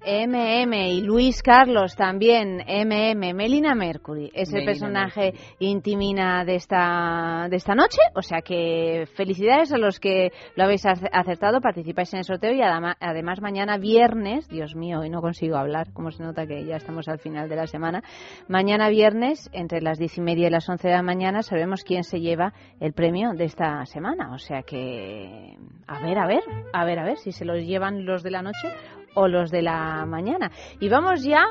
MM 0.07 0.73
y 0.93 1.01
Luis 1.03 1.43
Carlos 1.43 1.97
también, 1.97 2.59
MM, 2.67 3.35
Melina 3.35 3.75
Mercury, 3.75 4.31
es 4.33 4.53
el 4.55 4.61
personaje 4.65 5.35
intimina 5.59 6.45
de 6.45 6.55
esta, 6.55 7.49
de 7.51 7.57
esta 7.57 7.75
noche, 7.75 7.99
o 8.15 8.23
sea 8.23 8.41
que 8.41 9.09
felicidades 9.17 9.73
a 9.73 9.79
los 9.79 9.99
que 9.99 10.31
lo 10.55 10.63
habéis 10.65 10.87
ace- 10.87 11.09
acertado, 11.13 11.61
participáis 11.61 12.13
en 12.15 12.19
el 12.21 12.25
sorteo 12.25 12.53
y 12.53 12.61
adama- 12.63 12.97
además 13.01 13.41
mañana 13.41 13.79
viernes, 13.79 14.49
Dios 14.49 14.77
mío, 14.77 15.01
hoy 15.01 15.11
no 15.11 15.21
consigo 15.21 15.57
hablar, 15.57 15.93
como 15.93 16.13
se 16.13 16.23
nota 16.23 16.47
que 16.47 16.65
ya 16.65 16.77
estamos 16.77 17.09
al 17.09 17.19
final 17.19 17.49
de 17.49 17.57
la 17.57 17.67
semana, 17.67 18.05
mañana 18.47 18.89
viernes 18.89 19.51
entre 19.53 19.81
las 19.81 19.99
diez 19.99 20.17
y 20.19 20.21
media 20.21 20.47
y 20.47 20.51
las 20.51 20.69
once 20.69 20.87
de 20.87 20.95
la 20.95 21.03
mañana 21.03 21.43
sabemos 21.43 21.83
quién 21.83 22.05
se 22.05 22.21
lleva 22.21 22.53
el 22.79 22.93
premio 22.93 23.33
de 23.33 23.45
esta 23.45 23.85
semana, 23.87 24.33
o 24.33 24.39
sea 24.39 24.63
que 24.63 25.57
a 25.89 26.01
ver, 26.01 26.19
a 26.19 26.27
ver, 26.29 26.43
a 26.73 26.85
ver, 26.85 26.99
a 27.01 27.05
ver 27.05 27.17
si 27.19 27.33
se 27.33 27.45
los 27.45 27.59
llevan 27.59 28.05
los 28.07 28.23
de 28.23 28.31
la 28.31 28.43
noche 28.43 28.69
o 29.17 29.27
los 29.29 29.51
de 29.51 29.62
la 29.62 30.07
mañana. 30.07 30.51
Y 30.79 30.89
vamos 30.89 31.25
ya 31.25 31.45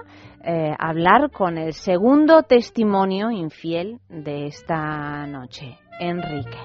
eh, 0.43 0.73
a 0.77 0.89
hablar 0.89 1.31
con 1.31 1.57
el 1.57 1.73
segundo 1.73 2.43
testimonio 2.43 3.31
infiel 3.31 3.99
de 4.07 4.45
esta 4.45 5.27
noche, 5.27 5.77
Enrique. 5.99 6.57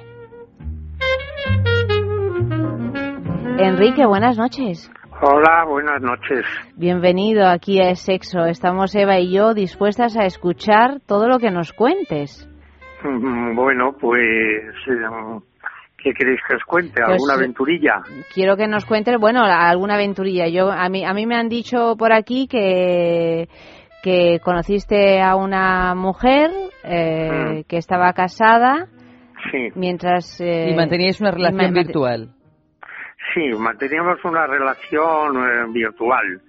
Enrique, 3.59 4.07
buenas 4.07 4.38
noches. 4.38 4.90
Hola, 5.22 5.64
buenas 5.66 6.01
noches. 6.01 6.46
Bienvenido 6.76 7.46
aquí 7.46 7.80
a 7.82 7.94
Sexo. 7.94 8.46
Estamos 8.46 8.94
Eva 8.94 9.18
y 9.18 9.34
yo 9.34 9.53
dispuestas 9.53 10.16
a 10.16 10.24
escuchar 10.24 11.01
todo 11.07 11.28
lo 11.28 11.38
que 11.38 11.51
nos 11.51 11.72
cuentes. 11.74 12.48
Mm, 13.05 13.55
Bueno, 13.55 13.96
pues, 14.01 14.22
eh, 14.22 15.40
¿qué 16.03 16.12
queréis 16.12 16.40
que 16.48 16.57
os 16.57 16.64
cuente? 16.64 16.94
Pues, 17.05 17.09
¿Alguna 17.14 17.34
aventurilla? 17.34 18.03
Quiero 18.34 18.57
que 18.57 18.66
nos 18.66 18.84
cuentes, 18.84 19.16
bueno, 19.18 19.42
alguna 19.44 19.94
aventurilla. 19.94 20.48
Yo 20.48 20.70
a 20.70 20.88
mí 20.88 21.05
a 21.05 21.12
mí 21.12 21.26
me 21.26 21.36
han 21.36 21.48
dicho 21.48 21.96
por 21.98 22.12
aquí 22.12 22.46
que 22.48 23.48
que 24.03 24.40
conociste 24.42 25.20
a 25.20 25.36
una 25.36 25.94
mujer 25.94 26.51
eh, 26.84 27.64
que 27.68 27.76
estaba 27.76 28.12
casada 28.14 28.88
Sí, 29.51 29.68
mientras 29.74 30.40
eh, 30.40 30.70
y 30.70 30.74
manteníais 30.74 31.20
una 31.20 31.30
relación 31.30 31.72
virtual. 31.72 32.28
sí, 33.34 33.51
manteníamos 33.59 34.22
una 34.24 34.46
relación 34.46 35.36
eh, 35.36 35.64
virtual 35.72 36.40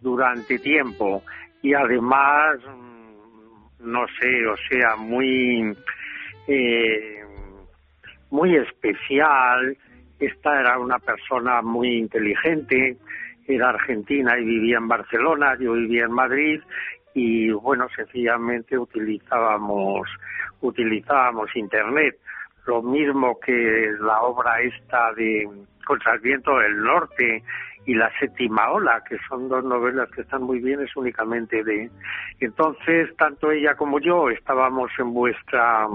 durante 0.00 0.58
tiempo 0.58 1.22
y 1.62 1.74
además, 1.74 2.58
mm, 2.66 3.90
no 3.90 4.06
sé, 4.20 4.46
o 4.46 4.56
sea, 4.70 4.96
muy, 4.96 5.76
eh, 6.46 7.24
muy 8.30 8.56
especial. 8.56 9.76
Esta 10.18 10.60
era 10.60 10.78
una 10.78 10.98
persona 10.98 11.62
muy 11.62 11.96
inteligente, 11.96 12.96
era 13.46 13.70
argentina 13.70 14.38
y 14.38 14.44
vivía 14.44 14.78
en 14.78 14.88
Barcelona, 14.88 15.56
yo 15.58 15.72
vivía 15.72 16.04
en 16.04 16.12
Madrid 16.12 16.60
y 17.14 17.50
bueno, 17.50 17.86
sencillamente 17.94 18.78
utilizábamos 18.78 20.08
utilizábamos 20.60 21.54
internet, 21.54 22.18
lo 22.66 22.82
mismo 22.82 23.38
que 23.38 23.92
la 24.00 24.20
obra 24.22 24.60
esta 24.60 25.12
de 25.14 25.48
Contra 25.86 26.12
el 26.14 26.20
viento 26.20 26.58
del 26.58 26.82
norte 26.82 27.42
y 27.86 27.94
la 27.94 28.10
séptima 28.18 28.70
ola, 28.70 29.02
que 29.08 29.16
son 29.26 29.48
dos 29.48 29.64
novelas 29.64 30.10
que 30.10 30.20
están 30.20 30.42
muy 30.42 30.58
bien, 30.58 30.82
es 30.82 30.94
únicamente 30.94 31.64
de 31.64 31.88
entonces 32.40 33.16
tanto 33.16 33.50
ella 33.50 33.74
como 33.74 33.98
yo 33.98 34.28
estábamos 34.28 34.90
en 34.98 35.14
vuestra 35.14 35.88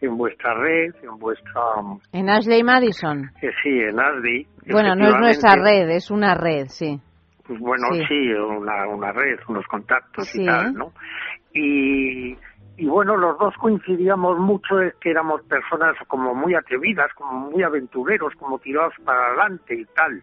en 0.00 0.16
vuestra 0.16 0.54
red, 0.54 0.94
en 1.02 1.18
vuestra 1.18 1.60
mm, 1.82 2.00
en 2.12 2.30
Ashley 2.30 2.62
Madison. 2.62 3.30
eh, 3.42 3.50
sí, 3.62 3.68
en 3.80 3.98
ASDI. 4.00 4.46
Bueno, 4.72 4.94
no 4.94 5.08
es 5.08 5.14
nuestra 5.20 5.56
red, 5.56 5.90
es 5.90 6.10
una 6.10 6.34
red, 6.34 6.66
sí. 6.68 6.98
Pues 7.46 7.58
bueno, 7.60 7.86
Sí. 7.92 8.02
sí, 8.08 8.32
una, 8.32 8.86
una 8.88 9.12
red, 9.12 9.38
unos 9.48 9.66
contactos 9.66 10.28
Sí. 10.28 10.42
y 10.42 10.46
tal, 10.46 10.72
¿no? 10.74 10.92
Y, 11.52 12.36
y 12.80 12.86
bueno, 12.86 13.14
los 13.18 13.36
dos 13.38 13.54
coincidíamos 13.58 14.38
mucho 14.38 14.80
es 14.80 14.94
que 15.02 15.10
éramos 15.10 15.42
personas 15.42 15.94
como 16.08 16.34
muy 16.34 16.54
atrevidas, 16.54 17.12
como 17.12 17.50
muy 17.50 17.62
aventureros, 17.62 18.32
como 18.36 18.58
tirados 18.58 18.94
para 19.04 19.22
adelante 19.22 19.74
y 19.74 19.84
tal. 19.94 20.22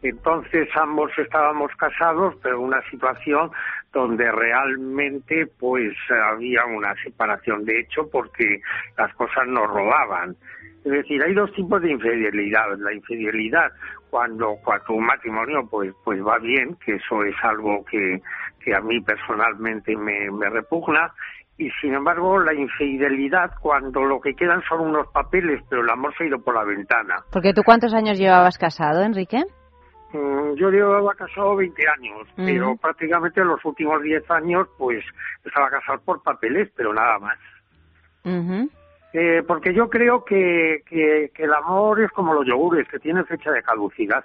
Entonces 0.00 0.70
ambos 0.74 1.10
estábamos 1.18 1.70
casados, 1.76 2.34
pero 2.42 2.56
en 2.56 2.62
una 2.62 2.80
situación 2.88 3.50
donde 3.92 4.32
realmente 4.32 5.48
pues 5.58 5.92
había 6.08 6.64
una 6.64 6.94
separación 7.04 7.66
de 7.66 7.80
hecho 7.80 8.08
porque 8.10 8.62
las 8.96 9.12
cosas 9.14 9.46
nos 9.46 9.68
robaban. 9.68 10.34
Es 10.86 10.92
decir, 10.92 11.22
hay 11.22 11.34
dos 11.34 11.52
tipos 11.52 11.82
de 11.82 11.90
infidelidad. 11.90 12.74
La 12.78 12.94
infidelidad 12.94 13.70
cuando, 14.08 14.56
cuando 14.64 14.94
un 14.94 15.04
matrimonio 15.04 15.68
pues, 15.70 15.92
pues 16.04 16.24
va 16.24 16.38
bien, 16.38 16.74
que 16.82 16.94
eso 16.94 17.22
es 17.24 17.36
algo 17.42 17.84
que, 17.84 18.22
que 18.64 18.74
a 18.74 18.80
mí 18.80 18.98
personalmente 19.02 19.94
me, 19.94 20.30
me 20.30 20.48
repugna, 20.48 21.12
y 21.58 21.70
sin 21.80 21.92
embargo 21.92 22.38
la 22.38 22.54
infidelidad 22.54 23.50
cuando 23.60 24.04
lo 24.04 24.20
que 24.20 24.34
quedan 24.34 24.62
son 24.68 24.80
unos 24.80 25.08
papeles, 25.08 25.60
pero 25.68 25.82
el 25.82 25.90
amor 25.90 26.14
se 26.16 26.24
ha 26.24 26.26
ido 26.28 26.38
por 26.38 26.54
la 26.54 26.64
ventana. 26.64 27.16
Porque 27.32 27.52
tú 27.52 27.62
cuántos 27.64 27.92
años 27.92 28.16
llevabas 28.16 28.56
casado, 28.56 29.02
Enrique? 29.02 29.42
Mm, 30.12 30.54
yo 30.54 30.70
llevaba 30.70 31.14
casado 31.14 31.56
20 31.56 31.82
años, 31.98 32.28
pero 32.36 32.76
prácticamente 32.76 33.44
los 33.44 33.62
últimos 33.64 34.00
10 34.02 34.30
años 34.30 34.68
pues 34.78 35.04
estaba 35.44 35.68
casado 35.68 36.00
por 36.04 36.22
papeles, 36.22 36.70
pero 36.76 36.94
nada 36.94 37.18
más. 37.18 37.38
eh, 39.12 39.42
porque 39.46 39.74
yo 39.74 39.88
creo 39.88 40.24
que, 40.24 40.82
que, 40.86 41.30
que 41.34 41.42
el 41.42 41.52
amor 41.52 42.00
es 42.00 42.10
como 42.12 42.34
los 42.34 42.46
yogures, 42.46 42.88
que 42.88 42.98
tiene 42.98 43.24
fecha 43.24 43.50
de 43.50 43.62
caducidad. 43.62 44.24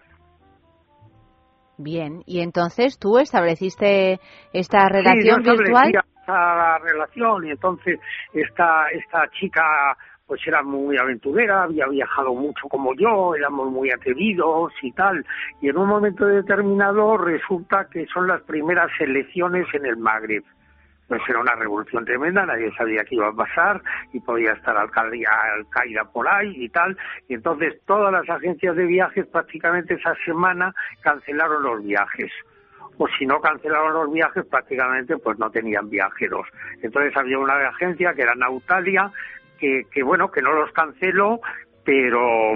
Bien, 1.78 2.22
y 2.28 2.42
entonces 2.42 3.00
tú 3.00 3.18
estableciste 3.18 4.20
esta 4.54 4.88
relación 4.88 5.44
sí, 5.44 5.50
yo 5.50 5.58
virtual. 5.58 5.92
Esta 6.24 6.78
relación 6.78 7.46
y 7.46 7.52
entonces 7.52 8.00
esta 8.34 8.88
esta 8.92 9.28
chica 9.32 9.98
pues 10.26 10.40
era 10.48 10.64
muy 10.64 10.98
aventurera, 10.98 11.64
había 11.64 11.86
viajado 11.88 12.34
mucho 12.34 12.70
como 12.70 12.96
yo, 12.96 13.36
éramos 13.36 13.70
muy 13.70 13.92
atrevidos 13.92 14.72
y 14.82 14.94
tal, 14.94 15.26
y 15.60 15.68
en 15.68 15.78
un 15.78 15.86
momento 15.90 16.26
determinado 16.26 17.18
resulta 17.18 17.90
que 17.92 18.06
son 18.08 18.28
las 18.30 18.42
primeras 18.44 18.90
elecciones 19.02 19.68
en 19.74 19.86
el 19.86 19.98
Magreb. 19.98 20.46
Pues 21.10 21.22
era 21.28 21.42
una 21.42 21.56
revolución 21.56 22.06
tremenda, 22.06 22.46
nadie 22.46 22.74
sabía 22.78 23.04
qué 23.04 23.16
iba 23.16 23.28
a 23.28 23.34
pasar 23.34 23.82
y 24.14 24.22
podía 24.22 24.54
estar 24.54 24.78
Al-Qaeda 24.78 26.06
por 26.14 26.26
ahí 26.30 26.54
y 26.56 26.70
tal. 26.70 26.98
Y 27.28 27.34
entonces 27.34 27.82
todas 27.86 28.14
las 28.14 28.30
agencias 28.30 28.78
de 28.78 28.86
viajes 28.86 29.28
prácticamente 29.28 29.96
esa 29.96 30.16
semana 30.24 30.74
cancelaron 31.02 31.64
los 31.64 31.84
viajes 31.84 32.32
o 32.98 33.08
si 33.18 33.26
no 33.26 33.40
cancelaron 33.42 33.94
los 33.94 34.12
viajes 34.12 34.46
prácticamente 34.46 35.18
pues 35.18 35.38
no 35.40 35.50
tenían 35.50 35.90
viajeros. 35.90 36.48
Entonces 36.82 37.16
había 37.16 37.40
una 37.40 37.56
agencia 37.70 38.14
que 38.14 38.22
era 38.22 38.36
Nautalia 38.36 39.12
que, 39.58 39.84
que 39.92 40.04
bueno, 40.04 40.32
que 40.32 40.42
no 40.42 40.54
los 40.54 40.72
canceló, 40.72 41.40
pero, 41.84 42.56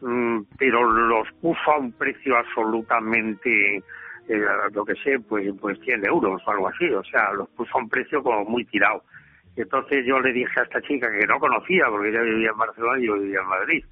mm, 0.00 0.40
pero 0.58 0.90
los 0.90 1.28
puso 1.40 1.70
a 1.70 1.78
un 1.78 1.92
precio 1.92 2.36
absolutamente, 2.36 3.76
eh, 4.28 4.44
lo 4.72 4.84
que 4.84 4.94
sé, 4.96 5.18
pues, 5.20 5.48
pues 5.60 5.78
100 5.80 6.06
euros 6.06 6.42
o 6.46 6.50
algo 6.50 6.68
así, 6.68 6.88
o 6.90 7.04
sea, 7.04 7.32
los 7.32 7.48
puso 7.50 7.76
a 7.76 7.82
un 7.82 7.88
precio 7.88 8.22
como 8.22 8.44
muy 8.44 8.64
tirado. 8.64 9.02
Y 9.56 9.62
entonces 9.62 10.04
yo 10.06 10.18
le 10.20 10.32
dije 10.32 10.60
a 10.60 10.62
esta 10.62 10.80
chica 10.80 11.10
que 11.10 11.26
no 11.26 11.38
conocía, 11.38 11.84
porque 11.88 12.08
ella 12.08 12.22
vivía 12.22 12.50
en 12.50 12.58
Barcelona 12.58 12.98
y 12.98 13.06
yo 13.06 13.18
vivía 13.18 13.40
en 13.40 13.48
Madrid, 13.48 13.84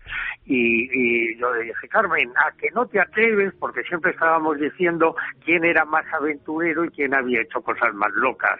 y, 0.46 0.88
y 0.92 1.38
yo 1.38 1.52
le 1.52 1.64
dije, 1.64 1.88
Carmen, 1.88 2.30
a 2.36 2.56
que 2.56 2.70
no 2.70 2.86
te 2.86 3.00
atreves, 3.00 3.52
porque 3.58 3.82
siempre 3.82 4.12
estábamos 4.12 4.58
diciendo 4.58 5.14
quién 5.44 5.64
era 5.64 5.84
más 5.84 6.04
aventurero 6.14 6.84
y 6.84 6.90
quién 6.90 7.14
había 7.14 7.42
hecho 7.42 7.60
cosas 7.60 7.92
más 7.94 8.10
locas, 8.14 8.58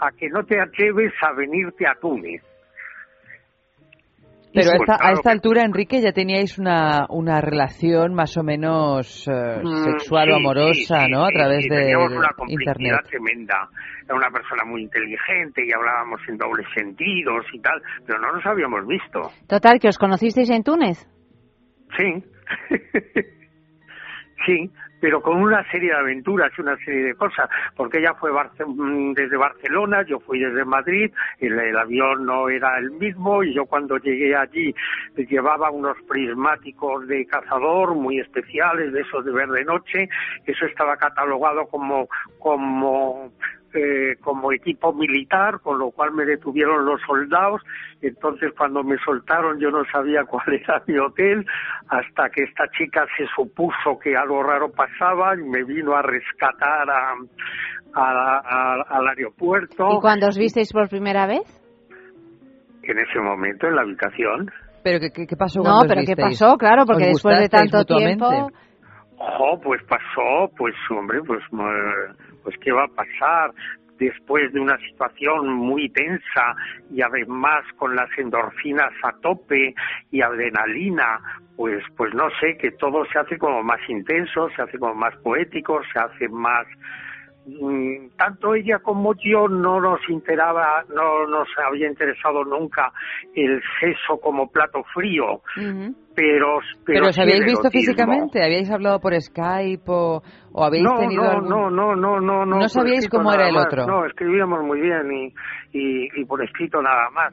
a 0.00 0.10
que 0.12 0.28
no 0.30 0.44
te 0.44 0.60
atreves 0.60 1.12
a 1.22 1.32
venirte 1.32 1.86
a 1.86 1.94
Túnez. 1.94 2.42
Pero 4.54 4.70
a 4.70 4.76
esta, 4.76 4.96
a 5.00 5.12
esta 5.12 5.30
altura, 5.30 5.62
Enrique, 5.62 6.00
ya 6.00 6.12
teníais 6.12 6.58
una, 6.58 7.06
una 7.08 7.40
relación 7.40 8.14
más 8.14 8.36
o 8.36 8.42
menos 8.42 9.26
eh, 9.28 9.60
Mm, 9.62 9.84
sexual 9.84 10.26
sí, 10.26 10.32
o 10.32 10.36
amorosa, 10.36 10.72
sí, 11.00 11.04
sí, 11.06 11.10
¿no? 11.10 11.24
A 11.24 11.28
través 11.28 11.62
sí, 11.62 11.68
de 11.68 11.76
teníamos 11.76 12.12
una 12.12 12.28
complicidad 12.36 12.74
Internet. 12.76 13.06
tremenda. 13.08 13.68
Era 14.04 14.14
una 14.14 14.30
persona 14.30 14.62
muy 14.66 14.82
inteligente 14.82 15.64
y 15.66 15.72
hablábamos 15.72 16.20
en 16.28 16.36
dobles 16.36 16.66
sentidos 16.74 17.44
y 17.52 17.60
tal, 17.60 17.80
pero 18.06 18.18
no 18.20 18.32
nos 18.32 18.44
habíamos 18.46 18.86
visto. 18.86 19.30
Total, 19.48 19.78
que 19.80 19.88
os 19.88 19.98
conocisteis 19.98 20.50
en 20.50 20.62
Túnez. 20.62 21.06
Sí. 21.96 22.24
sí, 24.46 24.70
pero 25.00 25.20
con 25.20 25.42
una 25.42 25.68
serie 25.70 25.90
de 25.90 25.96
aventuras 25.98 26.52
y 26.56 26.60
una 26.60 26.76
serie 26.76 27.02
de 27.04 27.14
cosas, 27.14 27.48
porque 27.76 27.98
ella 27.98 28.14
fue 28.14 28.30
Barce- 28.30 28.64
mm, 28.64 29.14
desde 29.14 29.36
Barcelona, 29.36 30.02
yo 30.06 30.20
fui 30.20 30.38
desde 30.38 30.64
Madrid, 30.64 31.10
el, 31.40 31.58
el 31.58 31.76
avión 31.76 32.24
no 32.24 32.48
era 32.48 32.78
el 32.78 32.92
mismo 32.92 33.42
y 33.42 33.52
yo 33.52 33.66
cuando 33.66 33.96
llegué 33.98 34.36
allí 34.36 34.74
eh, 35.16 35.26
llevaba 35.28 35.70
unos 35.70 35.96
prismáticos 36.08 37.08
de 37.08 37.26
cazador 37.26 37.94
muy 37.94 38.20
especiales, 38.20 38.92
de 38.92 39.00
esos 39.00 39.24
de 39.24 39.32
verde 39.32 39.64
noche, 39.64 40.08
eso 40.46 40.66
estaba 40.66 40.96
catalogado 40.96 41.66
como 41.66 42.08
como 42.38 43.32
eh, 43.74 44.16
como 44.22 44.52
equipo 44.52 44.92
militar, 44.92 45.60
con 45.60 45.78
lo 45.78 45.90
cual 45.90 46.12
me 46.12 46.24
detuvieron 46.24 46.84
los 46.84 47.00
soldados. 47.02 47.62
Entonces, 48.00 48.52
cuando 48.56 48.82
me 48.82 48.96
soltaron, 48.98 49.58
yo 49.60 49.70
no 49.70 49.82
sabía 49.92 50.24
cuál 50.28 50.44
era 50.52 50.82
mi 50.86 50.98
hotel, 50.98 51.44
hasta 51.88 52.28
que 52.30 52.44
esta 52.44 52.64
chica 52.76 53.06
se 53.16 53.26
supuso 53.34 53.98
que 54.02 54.16
algo 54.16 54.42
raro 54.42 54.70
pasaba 54.70 55.34
y 55.36 55.42
me 55.42 55.64
vino 55.64 55.94
a 55.94 56.02
rescatar 56.02 56.88
a, 56.90 57.14
a- 57.94 58.40
a- 58.44 58.82
al 58.88 59.08
aeropuerto. 59.08 59.86
¿Y 59.90 60.00
cuando 60.00 60.28
os 60.28 60.38
visteis 60.38 60.72
por 60.72 60.88
primera 60.88 61.26
vez? 61.26 61.42
En 62.82 62.98
ese 62.98 63.20
momento, 63.20 63.68
en 63.68 63.76
la 63.76 63.82
habitación. 63.82 64.50
¿Pero 64.82 64.98
qué, 64.98 65.36
pasó 65.36 65.60
No, 65.60 65.64
cuando 65.64 65.82
os 65.82 65.88
pero 65.88 66.00
¿qué 66.04 66.14
visteis? 66.16 66.40
pasó? 66.40 66.56
Claro, 66.58 66.84
porque 66.84 67.04
¿Os 67.04 67.08
después 67.10 67.38
de 67.38 67.48
tanto 67.48 67.84
tiempo... 67.84 68.50
Ojo, 69.24 69.60
pues 69.62 69.80
pasó, 69.84 70.50
pues 70.56 70.74
hombre, 70.90 71.20
pues, 71.24 71.38
eh, 71.52 72.31
pues 72.42 72.56
qué 72.58 72.72
va 72.72 72.84
a 72.84 72.88
pasar 72.88 73.52
después 73.98 74.52
de 74.52 74.60
una 74.60 74.76
situación 74.78 75.52
muy 75.52 75.88
tensa 75.90 76.56
y 76.90 77.02
además 77.02 77.64
con 77.76 77.94
las 77.94 78.08
endorfinas 78.18 78.90
a 79.04 79.12
tope 79.20 79.74
y 80.10 80.22
adrenalina, 80.22 81.20
pues, 81.56 81.84
pues 81.96 82.12
no 82.14 82.28
sé, 82.40 82.56
que 82.58 82.72
todo 82.72 83.04
se 83.12 83.18
hace 83.18 83.38
como 83.38 83.62
más 83.62 83.80
intenso, 83.88 84.50
se 84.56 84.62
hace 84.62 84.78
como 84.78 84.94
más 84.94 85.14
poético, 85.18 85.80
se 85.92 85.98
hace 85.98 86.28
más 86.28 86.66
tanto 88.16 88.54
ella 88.54 88.78
como 88.78 89.14
yo 89.14 89.48
no 89.48 89.80
nos 89.80 90.00
interaba, 90.08 90.84
no 90.94 91.26
nos 91.26 91.48
había 91.68 91.88
interesado 91.88 92.44
nunca 92.44 92.92
el 93.34 93.60
sexo 93.80 94.18
como 94.20 94.48
plato 94.50 94.82
frío, 94.94 95.40
pero 95.56 96.02
pero, 96.14 96.60
¿Pero 96.84 97.06
os 97.08 97.18
habéis 97.18 97.44
visto 97.44 97.70
físicamente? 97.70 98.42
¿Habíais 98.44 98.70
hablado 98.70 99.00
por 99.00 99.14
Skype 99.20 99.82
o, 99.86 100.22
o 100.52 100.64
habéis 100.64 100.84
no, 100.84 100.98
tenido 100.98 101.22
no, 101.24 101.30
algún- 101.30 101.48
no, 101.48 101.70
no, 101.70 101.96
no, 101.96 102.20
no, 102.20 102.46
no. 102.46 102.56
¿No 102.58 102.68
sabíais 102.68 103.08
cómo 103.08 103.32
era 103.32 103.48
el 103.48 103.54
más. 103.54 103.66
otro? 103.66 103.86
No, 103.86 104.06
escribíamos 104.06 104.62
muy 104.64 104.80
bien 104.80 105.10
y, 105.12 105.26
y, 105.72 106.20
y 106.20 106.24
por 106.24 106.42
escrito 106.44 106.80
nada 106.82 107.10
más. 107.10 107.32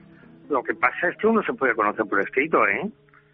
Lo 0.50 0.64
que 0.64 0.74
pasa 0.74 1.10
es 1.12 1.18
que 1.18 1.28
uno 1.28 1.44
se 1.44 1.54
puede 1.54 1.76
conocer 1.76 2.06
por 2.10 2.20
escrito, 2.22 2.58
¿eh? 2.68 2.90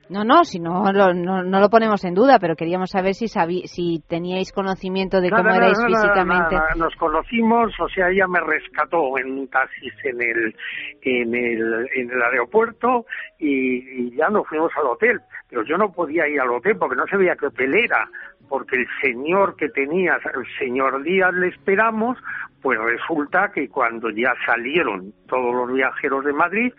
No, 0.09 0.23
no, 0.23 0.43
si 0.43 0.59
no, 0.59 0.91
lo- 0.93 1.13
no, 1.13 1.43
no 1.43 1.59
lo 1.59 1.69
ponemos 1.69 2.03
en 2.05 2.13
duda, 2.13 2.37
pero 2.39 2.55
queríamos 2.55 2.91
saber 2.91 3.13
si 3.15 3.27
sabí, 3.27 3.63
si 3.67 4.03
teníais 4.07 4.51
conocimiento 4.51 5.19
de 5.21 5.29
cómo 5.37 5.49
erais 5.55 5.77
físicamente. 6.01 6.55
Nos 6.77 6.95
conocimos, 6.95 7.73
o 7.79 7.89
sea, 7.89 8.09
ella 8.09 8.27
me 8.27 8.39
rescató 8.39 9.17
en 9.17 9.31
un 9.31 9.47
taxi 9.47 9.87
en 10.03 10.21
el, 10.21 10.55
en 11.01 11.33
el, 11.35 11.87
en 11.95 12.11
el 12.11 12.21
aeropuerto 12.21 13.05
y, 13.39 14.07
y 14.07 14.15
ya 14.15 14.29
nos 14.29 14.47
fuimos 14.47 14.71
al 14.77 14.87
hotel. 14.87 15.19
Pero 15.49 15.63
yo 15.63 15.77
no 15.77 15.91
podía 15.91 16.27
ir 16.27 16.39
al 16.39 16.49
hotel 16.51 16.77
porque 16.77 16.95
no 16.95 17.07
sabía 17.07 17.35
qué 17.35 17.47
hotel 17.47 17.73
era, 17.75 18.07
porque 18.47 18.75
el 18.77 18.87
señor 19.01 19.55
que 19.55 19.69
tenía, 19.69 20.15
el 20.15 20.45
señor 20.59 21.01
Díaz 21.03 21.33
le 21.33 21.47
esperamos, 21.47 22.17
pues 22.61 22.79
resulta 22.79 23.51
que 23.53 23.69
cuando 23.69 24.09
ya 24.09 24.33
salieron 24.45 25.13
todos 25.27 25.53
los 25.53 25.71
viajeros 25.73 26.25
de 26.25 26.33
Madrid, 26.33 26.73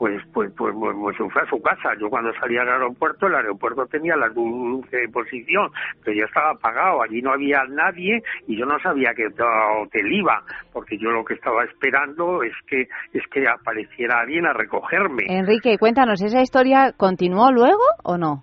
pues, 0.00 0.22
pues, 0.32 0.50
pues, 0.56 0.74
pues, 0.74 0.96
pues 0.98 1.16
se 1.18 1.28
fue 1.28 1.42
a 1.42 1.50
su 1.50 1.60
casa. 1.60 1.90
Yo 2.00 2.08
cuando 2.08 2.32
salí 2.40 2.56
al 2.56 2.70
aeropuerto, 2.70 3.26
el 3.26 3.34
aeropuerto 3.34 3.84
tenía 3.84 4.16
la 4.16 4.28
luz 4.28 4.90
de 4.90 5.06
posición, 5.12 5.70
pero 6.02 6.16
ya 6.16 6.24
estaba 6.24 6.52
apagado, 6.52 7.02
allí 7.02 7.20
no 7.20 7.34
había 7.34 7.64
nadie 7.68 8.22
y 8.46 8.58
yo 8.58 8.64
no 8.64 8.80
sabía 8.80 9.12
qué 9.14 9.26
hotel 9.26 10.10
iba, 10.10 10.42
porque 10.72 10.96
yo 10.96 11.10
lo 11.10 11.22
que 11.22 11.34
estaba 11.34 11.64
esperando 11.64 12.42
es 12.42 12.54
que, 12.66 12.88
es 13.12 13.22
que 13.30 13.46
apareciera 13.46 14.20
alguien 14.20 14.46
a 14.46 14.54
recogerme. 14.54 15.24
Enrique, 15.28 15.76
cuéntanos, 15.76 16.22
¿esa 16.22 16.40
historia 16.40 16.94
continuó 16.96 17.52
luego 17.52 17.84
o 18.02 18.16
no? 18.16 18.40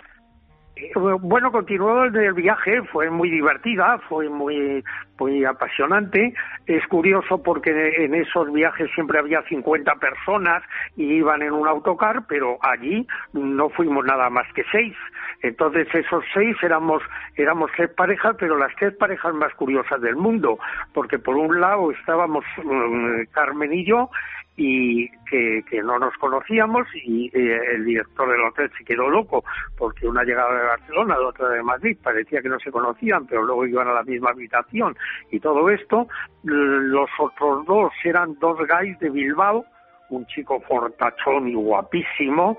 Bueno, 1.21 1.51
continuó 1.51 2.03
el 2.03 2.34
viaje, 2.34 2.82
fue 2.84 3.09
muy 3.09 3.30
divertida, 3.30 3.99
fue 4.09 4.30
muy, 4.30 4.84
muy 5.19 5.45
apasionante. 5.45 6.34
Es 6.65 6.86
curioso 6.88 7.41
porque 7.41 8.03
en 8.03 8.15
esos 8.15 8.51
viajes 8.51 8.89
siempre 8.93 9.19
había 9.19 9.41
50 9.43 9.95
personas 9.95 10.63
y 10.95 11.03
iban 11.03 11.41
en 11.41 11.53
un 11.53 11.67
autocar, 11.67 12.23
pero 12.28 12.57
allí 12.61 13.07
no 13.34 13.69
fuimos 13.69 14.05
nada 14.05 14.30
más 14.30 14.45
que 14.53 14.63
seis. 14.71 14.95
Entonces 15.41 15.88
esos 15.93 16.23
seis 16.34 16.55
éramos, 16.63 17.01
éramos 17.36 17.71
tres 17.75 17.91
parejas, 17.91 18.36
pero 18.39 18.57
las 18.57 18.75
tres 18.75 18.95
parejas 18.95 19.34
más 19.34 19.53
curiosas 19.53 20.01
del 20.01 20.15
mundo, 20.15 20.57
porque 20.93 21.19
por 21.19 21.36
un 21.36 21.59
lado 21.59 21.91
estábamos 21.91 22.43
mm, 22.63 23.32
Carmen 23.32 23.73
y 23.73 23.86
yo, 23.86 24.09
y 24.57 25.07
que, 25.29 25.63
que 25.69 25.83
no 25.83 25.99
nos 25.99 26.15
conocíamos 26.17 26.87
y 26.95 27.27
eh, 27.27 27.59
el 27.75 27.85
director 27.85 28.29
del 28.29 28.43
hotel 28.43 28.71
se 28.75 28.83
quedó 28.83 29.07
loco 29.07 29.43
porque 29.77 30.07
una 30.07 30.23
llegaba 30.23 30.53
de 30.59 30.65
Barcelona, 30.65 31.17
la 31.19 31.27
otra 31.27 31.49
de 31.49 31.61
Madrid, 31.61 31.95
parecía 32.01 32.41
que 32.41 32.49
no 32.49 32.59
se 32.59 32.71
conocían, 32.71 33.27
pero 33.27 33.43
luego 33.43 33.67
iban 33.67 33.87
a 33.87 33.93
la 33.93 34.03
misma 34.03 34.31
habitación 34.31 34.97
y 35.31 35.39
todo 35.39 35.69
esto. 35.69 36.07
Los 36.43 37.09
otros 37.19 37.65
dos 37.67 37.93
eran 38.03 38.37
dos 38.39 38.57
guys 38.67 38.97
de 38.99 39.11
Bilbao, 39.11 39.63
un 40.09 40.25
chico 40.25 40.59
fortachón 40.61 41.47
y 41.47 41.53
guapísimo 41.53 42.57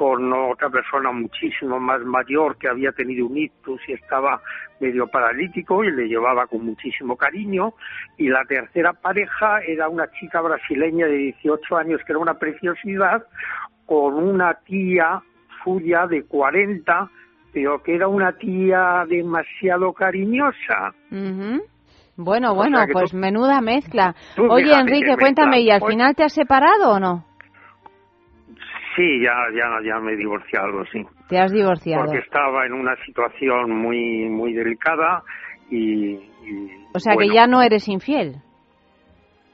con 0.00 0.32
otra 0.32 0.70
persona 0.70 1.12
muchísimo 1.12 1.78
más 1.78 2.00
mayor 2.00 2.56
que 2.56 2.70
había 2.70 2.90
tenido 2.90 3.26
un 3.26 3.36
ictus 3.36 3.86
y 3.86 3.92
estaba 3.92 4.40
medio 4.80 5.06
paralítico 5.08 5.84
y 5.84 5.90
le 5.92 6.08
llevaba 6.08 6.46
con 6.46 6.64
muchísimo 6.64 7.18
cariño. 7.18 7.74
Y 8.16 8.30
la 8.30 8.42
tercera 8.46 8.94
pareja 8.94 9.60
era 9.60 9.90
una 9.90 10.10
chica 10.12 10.40
brasileña 10.40 11.04
de 11.04 11.34
18 11.42 11.76
años 11.76 12.00
que 12.06 12.12
era 12.12 12.18
una 12.18 12.32
preciosidad 12.32 13.26
con 13.84 14.14
una 14.14 14.54
tía 14.64 15.20
suya 15.62 16.06
de 16.06 16.22
40 16.22 17.10
pero 17.52 17.82
que 17.82 17.96
era 17.96 18.08
una 18.08 18.32
tía 18.32 19.04
demasiado 19.06 19.92
cariñosa. 19.92 20.94
Bueno, 22.16 22.54
bueno, 22.54 22.78
pues 22.90 23.12
menuda 23.12 23.60
mezcla. 23.60 24.14
Oye, 24.48 24.72
Enrique, 24.72 25.14
cuéntame, 25.18 25.60
¿y 25.60 25.70
al 25.70 25.80
pues 25.80 25.92
final 25.92 26.14
te 26.14 26.24
has 26.24 26.32
separado 26.32 26.92
o 26.92 27.00
no? 27.00 27.29
Sí, 28.96 29.20
ya, 29.22 29.34
ya, 29.54 29.78
ya 29.84 30.00
me 30.00 30.12
he 30.12 30.16
divorciado, 30.16 30.84
sí. 30.86 31.06
¿Te 31.28 31.38
has 31.38 31.52
divorciado? 31.52 32.04
Porque 32.04 32.18
estaba 32.18 32.66
en 32.66 32.72
una 32.72 32.96
situación 33.04 33.70
muy, 33.70 34.28
muy 34.28 34.52
delicada 34.52 35.22
y... 35.70 36.16
o 36.92 36.98
sea 36.98 37.14
que 37.16 37.28
ya 37.28 37.46
no 37.46 37.62
eres 37.62 37.88
infiel. 37.88 38.36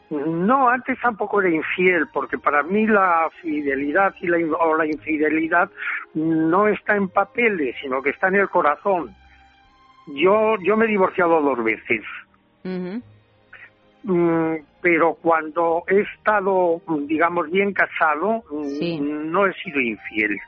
No, 0.09 0.69
antes 0.69 0.99
tampoco 1.01 1.41
era 1.41 1.51
infiel, 1.51 2.07
porque 2.13 2.39
para 2.39 2.63
mí 2.63 2.87
la 2.87 3.29
fidelidad 3.43 4.15
y 4.21 4.29
la, 4.29 4.39
o 4.59 4.77
la 4.77 4.87
infidelidad 4.87 5.69
no 6.15 6.69
está 6.69 6.95
en 6.97 7.09
papeles, 7.09 7.75
sino 7.83 8.01
que 8.01 8.11
está 8.11 8.29
en 8.29 8.37
el 8.37 8.49
corazón. 8.49 9.15
Yo, 10.07 10.55
yo 10.63 10.77
me 10.77 10.85
he 10.85 10.89
divorciado 10.89 11.43
dos 11.43 11.63
veces. 11.65 12.03
Mm, 12.63 12.99
pero 14.81 15.15
cuando 15.15 15.83
he 15.89 16.01
estado, 16.01 16.81
digamos, 17.07 17.51
bien 17.51 17.73
casado, 17.73 18.45
mm, 18.51 19.31
no 19.31 19.47
he 19.47 19.53
sido 19.55 19.81
infiel. 19.81 20.39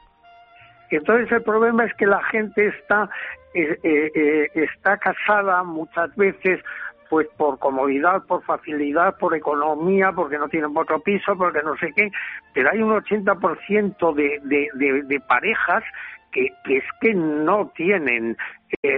Entonces 0.91 1.31
el 1.33 1.43
problema 1.43 1.85
es 1.85 1.95
que 1.95 2.07
la 2.07 2.23
gente 2.25 2.69
está 2.69 3.11
eh, 3.55 3.79
eh, 3.83 4.11
eh, 4.15 4.51
está 4.55 4.99
casada 4.99 5.63
muchas 5.63 6.15
veces 6.17 6.61
pues 7.09 7.27
por 7.39 7.59
comodidad, 7.59 8.23
por 8.27 8.43
facilidad, 8.43 9.17
por 9.17 9.35
economía, 9.35 10.13
porque 10.13 10.37
no 10.37 10.49
tienen 10.49 10.77
otro 10.77 11.01
piso, 11.01 11.35
porque 11.37 11.63
no 11.63 11.75
sé 11.79 11.93
qué, 11.97 12.11
pero 12.53 12.71
hay 12.71 12.83
un 12.83 12.91
80% 12.91 14.15
de, 14.15 14.41
de, 14.45 14.69
de, 14.75 15.03
de 15.05 15.21
parejas 15.21 15.83
que, 16.31 16.49
que, 16.65 16.77
es 16.77 16.85
que 17.01 17.15
no 17.15 17.73
tienen 17.75 18.37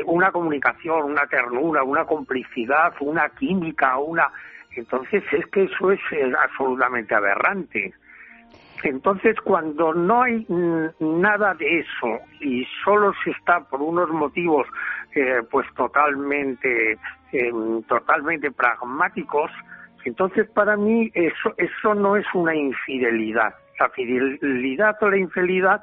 una 0.07 0.33
comunicación, 0.33 1.05
una 1.05 1.27
ternura, 1.27 1.83
una 1.83 2.05
complicidad, 2.05 2.93
una 3.01 3.29
química, 3.31 3.97
una 3.99 4.31
entonces 4.77 5.23
es 5.33 5.47
que 5.47 5.64
eso 5.64 5.91
es 5.91 6.01
eh, 6.12 6.33
absolutamente 6.39 7.14
aberrante. 7.14 7.93
Entonces, 8.83 9.37
cuando 9.45 9.93
no 9.93 10.23
hay 10.23 10.47
nada 11.01 11.55
de 11.55 11.81
eso 11.81 12.18
y 12.41 12.66
solo 12.85 13.12
se 13.25 13.31
está 13.31 13.61
por 13.61 13.83
unos 13.83 14.09
motivos 14.09 14.66
eh, 15.14 15.43
pues 15.51 15.66
totalmente 15.75 16.99
em, 17.33 17.83
totalmente 17.83 18.51
pragmáticos, 18.53 19.51
entonces 20.05 20.49
para 20.51 20.77
mí 20.77 21.11
eso 21.12 21.53
eso 21.59 21.95
no 21.95 22.16
es 22.16 22.25
una 22.33 22.55
infidelidad. 22.55 23.55
La 23.79 23.91
fidelidad 23.91 24.97
o 25.03 25.11
la 25.11 25.18
infidelidad 25.18 25.83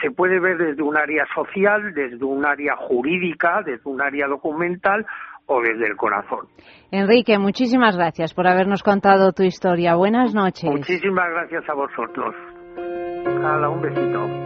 se 0.00 0.10
puede 0.10 0.40
ver 0.40 0.58
desde 0.58 0.82
un 0.82 0.96
área 0.96 1.24
social, 1.34 1.92
desde 1.94 2.24
un 2.24 2.44
área 2.44 2.76
jurídica, 2.76 3.62
desde 3.64 3.88
un 3.88 4.00
área 4.00 4.26
documental 4.26 5.06
o 5.46 5.60
desde 5.60 5.86
el 5.86 5.96
corazón. 5.96 6.46
Enrique, 6.90 7.38
muchísimas 7.38 7.96
gracias 7.96 8.34
por 8.34 8.46
habernos 8.46 8.82
contado 8.82 9.32
tu 9.32 9.42
historia. 9.42 9.94
Buenas 9.94 10.34
noches. 10.34 10.70
Muchísimas 10.70 11.30
gracias 11.30 11.64
a 11.68 11.74
vosotros. 11.74 12.34
Hala, 13.44 13.68
un 13.68 13.80
besito. 13.80 14.45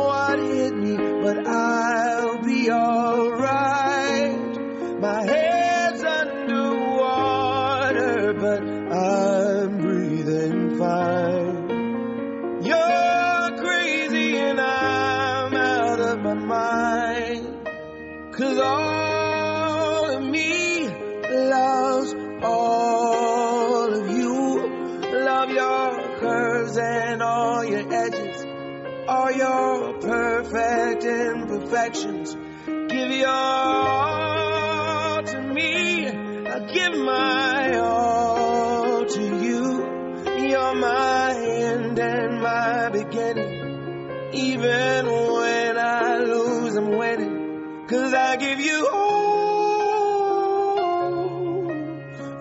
give 48.51 48.59
you 48.59 48.87
all 48.93 49.11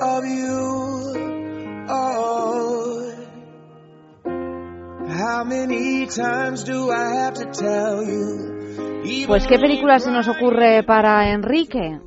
of 0.00 0.24
you. 0.26 1.86
Oh. 1.88 3.14
How 5.08 5.44
many 5.44 6.06
times 6.06 6.64
do 6.64 6.90
I 6.90 7.14
have 7.22 7.34
to 7.34 7.46
tell 7.46 8.02
you? 8.02 8.52
Pues 9.26 9.46
qué 9.46 9.58
película 9.58 9.98
se 9.98 10.10
nos 10.10 10.28
ocurre 10.28 10.82
para 10.82 11.30
Enrique, 11.30 11.98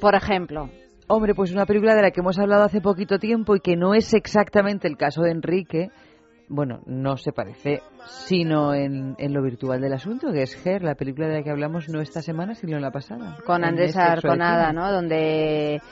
por 0.00 0.14
ejemplo. 0.14 0.68
Hombre, 1.14 1.34
pues 1.34 1.52
una 1.52 1.66
película 1.66 1.94
de 1.94 2.00
la 2.00 2.10
que 2.10 2.20
hemos 2.20 2.38
hablado 2.38 2.64
hace 2.64 2.80
poquito 2.80 3.18
tiempo 3.18 3.54
y 3.54 3.60
que 3.60 3.76
no 3.76 3.92
es 3.92 4.14
exactamente 4.14 4.88
el 4.88 4.96
caso 4.96 5.20
de 5.20 5.30
Enrique. 5.30 5.90
Bueno, 6.48 6.80
no 6.86 7.18
se 7.18 7.32
parece, 7.32 7.82
sino 8.06 8.72
en, 8.72 9.14
en 9.18 9.34
lo 9.34 9.42
virtual 9.42 9.82
del 9.82 9.92
asunto, 9.92 10.32
que 10.32 10.40
es 10.40 10.66
Her, 10.66 10.82
la 10.82 10.94
película 10.94 11.28
de 11.28 11.34
la 11.34 11.42
que 11.42 11.50
hablamos 11.50 11.90
no 11.90 12.00
esta 12.00 12.22
semana, 12.22 12.54
sino 12.54 12.78
la 12.78 12.90
pasada. 12.90 13.36
Con 13.44 13.62
Andrés 13.62 13.94
Arconada, 13.94 14.72
¿no? 14.72 14.90
Donde 14.90 15.82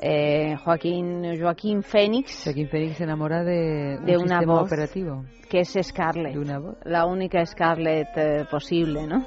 eh, 0.00 0.56
Joaquín 0.64 1.38
Joaquín 1.38 1.82
Fénix 1.82 2.44
Joaquín 2.44 2.68
Fénix 2.68 2.96
se 2.96 3.04
enamora 3.04 3.44
de, 3.44 3.98
de 4.02 4.16
un 4.16 4.22
una 4.22 4.38
sistema 4.38 4.54
voz 4.54 4.62
operativo 4.62 5.24
que 5.50 5.60
es 5.60 5.76
Scarlett, 5.82 6.36
la 6.84 7.04
única 7.06 7.44
Scarlett 7.44 8.08
eh, 8.16 8.44
posible, 8.50 9.06
¿no? 9.06 9.24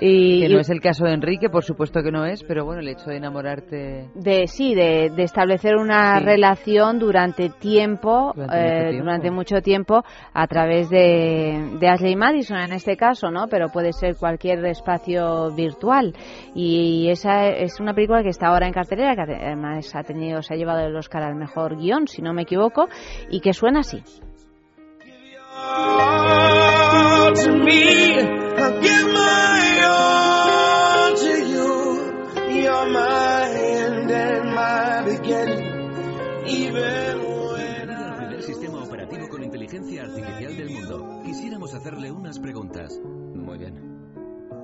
y, 0.00 0.08
Y, 0.38 0.40
que 0.40 0.48
no 0.54 0.60
es 0.60 0.70
el 0.70 0.80
caso 0.80 1.04
de 1.04 1.12
Enrique, 1.12 1.48
por 1.50 1.62
supuesto 1.64 2.02
que 2.02 2.10
no 2.10 2.24
es, 2.24 2.42
pero 2.42 2.64
bueno, 2.64 2.80
el 2.80 2.88
hecho 2.88 3.10
de 3.10 3.16
enamorarte 3.18 4.08
de 4.14 4.46
sí, 4.46 4.74
de, 4.74 5.10
de 5.14 5.22
establecer 5.22 5.76
una 5.76 6.18
Sí. 6.18 6.24
relación 6.24 6.98
durante 6.98 7.50
tiempo, 7.50 8.32
Durante 8.34 8.56
mucho 8.56 8.66
eh, 8.66 8.88
tiempo. 8.88 9.04
durante 9.04 9.30
mucho 9.30 9.62
tiempo, 9.62 10.02
a 10.32 10.46
través 10.46 10.88
de, 10.90 11.76
de 11.78 11.88
Ashley 11.88 12.16
Madison 12.16 12.58
en 12.58 12.72
este 12.72 12.96
caso, 12.96 13.30
¿no? 13.30 13.46
Pero 13.48 13.68
puede 13.68 13.92
ser 13.92 14.16
cualquier 14.16 14.64
espacio 14.64 15.50
virtual. 15.54 16.14
Y 16.54 17.08
esa 17.10 17.48
es 17.48 17.78
una 17.80 17.92
película 17.94 18.22
que 18.22 18.30
está 18.30 18.48
ahora 18.48 18.66
en 18.66 18.72
cartelera, 18.72 19.14
que 19.14 19.22
además 19.22 19.58
además 19.58 19.94
ha 19.94 20.02
tenido, 20.02 20.42
se 20.42 20.54
ha 20.54 20.56
llevado 20.56 20.86
el 20.86 20.96
Oscar 20.96 21.22
al 21.22 21.34
mejor 21.34 21.76
guion, 21.76 22.06
si 22.06 22.22
no 22.22 22.32
me 22.32 22.42
equivoco, 22.42 22.88
y 23.30 23.40
que 23.40 23.52
suena 23.52 23.80
así. 23.80 24.02
El 38.30 38.42
sistema 38.42 38.82
operativo 38.82 39.28
con 39.28 39.44
inteligencia 39.44 40.04
artificial 40.04 40.56
del 40.56 40.70
mundo. 40.70 41.22
Quisiéramos 41.24 41.74
hacerle 41.74 42.10
unas 42.10 42.38
preguntas. 42.38 42.98
Muy 43.02 43.58
bien. 43.58 43.98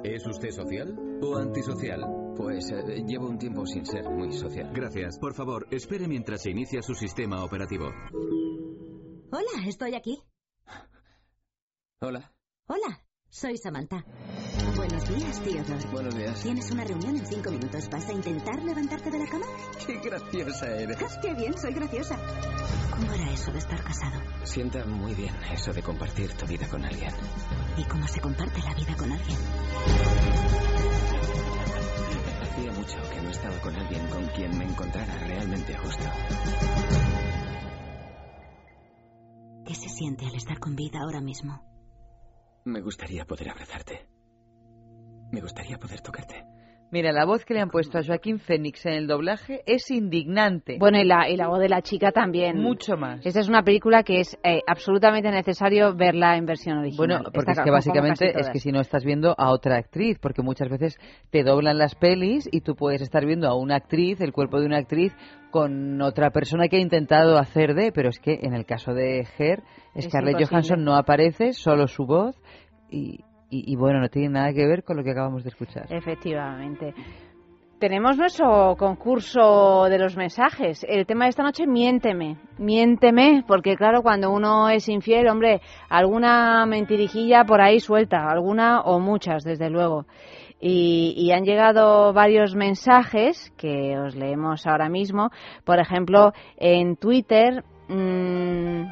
¿Es 0.04 0.26
usted 0.26 0.50
social 0.50 0.96
o 1.22 1.36
antisocial? 1.36 2.02
Pues 2.36 2.70
eh, 2.70 3.04
llevo 3.06 3.28
un 3.28 3.38
tiempo 3.38 3.66
sin 3.66 3.84
ser 3.84 4.08
muy 4.08 4.32
social. 4.32 4.70
Gracias. 4.74 5.18
Por 5.18 5.34
favor, 5.34 5.66
espere 5.70 6.08
mientras 6.08 6.42
se 6.42 6.50
inicia 6.50 6.82
su 6.82 6.94
sistema 6.94 7.44
operativo. 7.44 7.86
Hola, 9.30 9.66
estoy 9.66 9.94
aquí. 9.94 10.22
Hola. 12.00 12.32
Hola, 12.66 13.00
soy 13.30 13.56
Samantha. 13.56 14.04
Buenos 14.76 15.08
días, 15.08 15.40
Theodore. 15.42 15.90
Buenos 15.92 16.14
días. 16.14 16.42
Tienes 16.42 16.70
una 16.70 16.84
reunión 16.84 17.16
en 17.16 17.26
cinco 17.26 17.50
minutos. 17.50 17.88
¿Vas 17.88 18.08
a 18.08 18.12
intentar 18.12 18.62
levantarte 18.62 19.10
de 19.10 19.18
la 19.18 19.26
cama? 19.26 19.46
Qué 19.86 20.00
graciosa 20.00 20.66
eres. 20.76 20.98
¡Qué 21.22 21.34
bien! 21.34 21.56
Soy 21.56 21.72
graciosa. 21.72 22.16
¿Cómo 22.90 23.12
era 23.12 23.32
eso 23.32 23.52
de 23.52 23.58
estar 23.58 23.82
casado? 23.82 24.20
Sienta 24.44 24.84
muy 24.84 25.14
bien 25.14 25.34
eso 25.52 25.72
de 25.72 25.82
compartir 25.82 26.32
tu 26.34 26.46
vida 26.46 26.68
con 26.68 26.84
alguien. 26.84 27.12
¿Y 27.78 27.84
cómo 27.84 28.06
se 28.06 28.20
comparte 28.20 28.60
la 28.60 28.74
vida 28.74 28.96
con 28.96 29.10
alguien? 29.10 29.38
Hacía 32.42 32.72
mucho 32.72 32.96
que 33.10 33.22
no 33.22 33.30
estaba 33.30 33.58
con 33.60 33.74
alguien 33.76 34.06
con 34.08 34.26
quien 34.28 34.58
me 34.58 34.64
encontrara 34.64 35.14
realmente 35.26 35.74
justo. 35.78 36.04
¿Qué 39.64 39.74
se 39.74 39.88
siente 39.88 40.26
al 40.26 40.34
estar 40.34 40.58
con 40.58 40.76
vida 40.76 41.00
ahora 41.00 41.20
mismo? 41.20 41.73
Me 42.64 42.80
gustaría 42.80 43.26
poder 43.26 43.50
abrazarte. 43.50 44.06
Me 45.30 45.40
gustaría 45.42 45.76
poder 45.76 46.00
tocarte. 46.00 46.46
Mira, 46.90 47.12
la 47.12 47.26
voz 47.26 47.44
que 47.44 47.52
le 47.54 47.60
han 47.60 47.68
puesto 47.68 47.98
a 47.98 48.02
Joaquín 48.04 48.38
Phoenix 48.38 48.86
en 48.86 48.92
el 48.92 49.06
doblaje 49.06 49.62
es 49.66 49.90
indignante. 49.90 50.76
Bueno, 50.78 50.98
y 50.98 51.04
la, 51.04 51.28
y 51.28 51.36
la 51.36 51.48
voz 51.48 51.58
de 51.58 51.68
la 51.68 51.82
chica 51.82 52.12
también. 52.12 52.56
Mucho 52.56 52.96
más. 52.96 53.26
Esta 53.26 53.40
es 53.40 53.48
una 53.48 53.64
película 53.64 54.02
que 54.02 54.20
es 54.20 54.38
eh, 54.44 54.60
absolutamente 54.66 55.30
necesario 55.30 55.94
verla 55.94 56.36
en 56.36 56.46
versión 56.46 56.78
original. 56.78 57.06
Bueno, 57.06 57.30
porque 57.34 57.50
Está 57.50 57.62
es 57.62 57.64
que 57.64 57.70
básicamente 57.70 58.38
es 58.38 58.48
que 58.48 58.60
si 58.60 58.70
no 58.70 58.80
estás 58.80 59.04
viendo 59.04 59.34
a 59.36 59.50
otra 59.50 59.76
actriz, 59.76 60.18
porque 60.20 60.42
muchas 60.42 60.68
veces 60.70 60.96
te 61.30 61.42
doblan 61.42 61.76
las 61.76 61.96
pelis 61.96 62.48
y 62.50 62.60
tú 62.60 62.76
puedes 62.76 63.02
estar 63.02 63.26
viendo 63.26 63.48
a 63.48 63.58
una 63.58 63.74
actriz, 63.76 64.20
el 64.20 64.32
cuerpo 64.32 64.60
de 64.60 64.66
una 64.66 64.78
actriz, 64.78 65.14
con 65.54 66.02
otra 66.02 66.30
persona 66.30 66.66
que 66.66 66.78
ha 66.78 66.80
intentado 66.80 67.38
hacer 67.38 67.74
de, 67.74 67.92
pero 67.92 68.08
es 68.08 68.18
que 68.18 68.40
en 68.42 68.54
el 68.54 68.66
caso 68.66 68.92
de 68.92 69.20
Her, 69.38 69.62
Scarlett. 70.00 70.48
Johansson 70.48 70.82
no 70.84 70.96
aparece, 70.96 71.52
solo 71.52 71.86
su 71.86 72.06
voz 72.06 72.34
y, 72.90 73.20
y- 73.50 73.72
y 73.72 73.76
bueno, 73.76 74.00
no 74.00 74.08
tiene 74.08 74.30
nada 74.30 74.52
que 74.52 74.66
ver 74.66 74.82
con 74.82 74.96
lo 74.96 75.04
que 75.04 75.12
acabamos 75.12 75.44
de 75.44 75.50
escuchar. 75.50 75.86
Efectivamente. 75.90 76.92
Tenemos 77.78 78.16
nuestro 78.16 78.74
concurso 78.76 79.84
de 79.90 79.98
los 79.98 80.16
mensajes. 80.16 80.84
El 80.88 81.06
tema 81.06 81.24
de 81.26 81.30
esta 81.30 81.42
noche, 81.44 81.66
miénteme. 81.68 82.36
Miénteme, 82.58 83.44
porque 83.46 83.76
claro, 83.76 84.02
cuando 84.02 84.30
uno 84.32 84.68
es 84.70 84.88
infiel, 84.88 85.28
hombre, 85.28 85.60
alguna 85.88 86.66
mentirijilla 86.66 87.44
por 87.44 87.60
ahí 87.60 87.78
suelta, 87.78 88.28
alguna 88.28 88.80
o 88.80 88.98
muchas, 88.98 89.44
desde 89.44 89.70
luego. 89.70 90.06
Y, 90.66 91.12
y 91.18 91.32
han 91.32 91.44
llegado 91.44 92.14
varios 92.14 92.54
mensajes 92.54 93.52
que 93.58 93.98
os 93.98 94.16
leemos 94.16 94.66
ahora 94.66 94.88
mismo. 94.88 95.28
Por 95.62 95.78
ejemplo, 95.78 96.32
en 96.56 96.96
Twitter, 96.96 97.62
mm, 97.88 98.84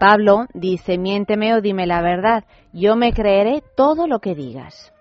Pablo 0.00 0.46
dice, 0.52 0.98
miénteme 0.98 1.54
o 1.54 1.60
dime 1.60 1.86
la 1.86 2.02
verdad. 2.02 2.42
Yo 2.72 2.96
me 2.96 3.12
creeré 3.12 3.62
todo 3.76 4.08
lo 4.08 4.18
que 4.18 4.34
digas. 4.34 4.92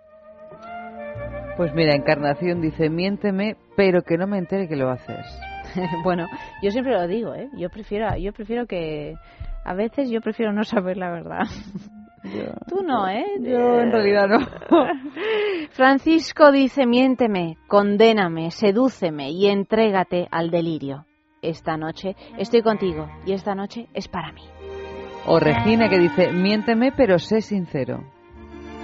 Pues 1.57 1.73
mira, 1.73 1.95
Encarnación 1.95 2.61
dice, 2.61 2.91
miénteme, 2.91 3.55
pero 3.75 4.03
que 4.03 4.17
no 4.17 4.27
me 4.27 4.37
entere 4.37 4.67
que 4.67 4.75
lo 4.75 4.91
haces. 4.91 5.25
bueno, 6.03 6.27
yo 6.61 6.69
siempre 6.69 6.93
lo 6.93 7.07
digo, 7.07 7.33
¿eh? 7.33 7.49
Yo 7.57 7.69
prefiero, 7.69 8.15
yo 8.17 8.31
prefiero 8.31 8.67
que 8.67 9.15
a 9.63 9.73
veces 9.73 10.11
yo 10.11 10.21
prefiero 10.21 10.53
no 10.53 10.63
saber 10.65 10.97
la 10.97 11.09
verdad. 11.09 11.47
Tú 12.67 12.83
no, 12.83 13.07
¿eh? 13.07 13.25
Yo 13.41 13.79
en 13.79 13.91
realidad 13.91 14.27
no. 14.27 14.39
Francisco 15.71 16.51
dice, 16.51 16.85
miénteme, 16.85 17.57
condéname, 17.67 18.51
sedúceme 18.51 19.31
y 19.31 19.47
entrégate 19.47 20.27
al 20.31 20.49
delirio. 20.49 21.05
Esta 21.41 21.77
noche 21.77 22.15
estoy 22.37 22.61
contigo 22.61 23.07
y 23.25 23.33
esta 23.33 23.53
noche 23.53 23.87
es 23.93 24.07
para 24.07 24.31
mí. 24.31 24.41
O 25.27 25.39
Regina 25.39 25.89
que 25.89 25.99
dice, 25.99 26.31
miénteme, 26.31 26.91
pero 26.95 27.19
sé 27.19 27.41
sincero. 27.41 28.03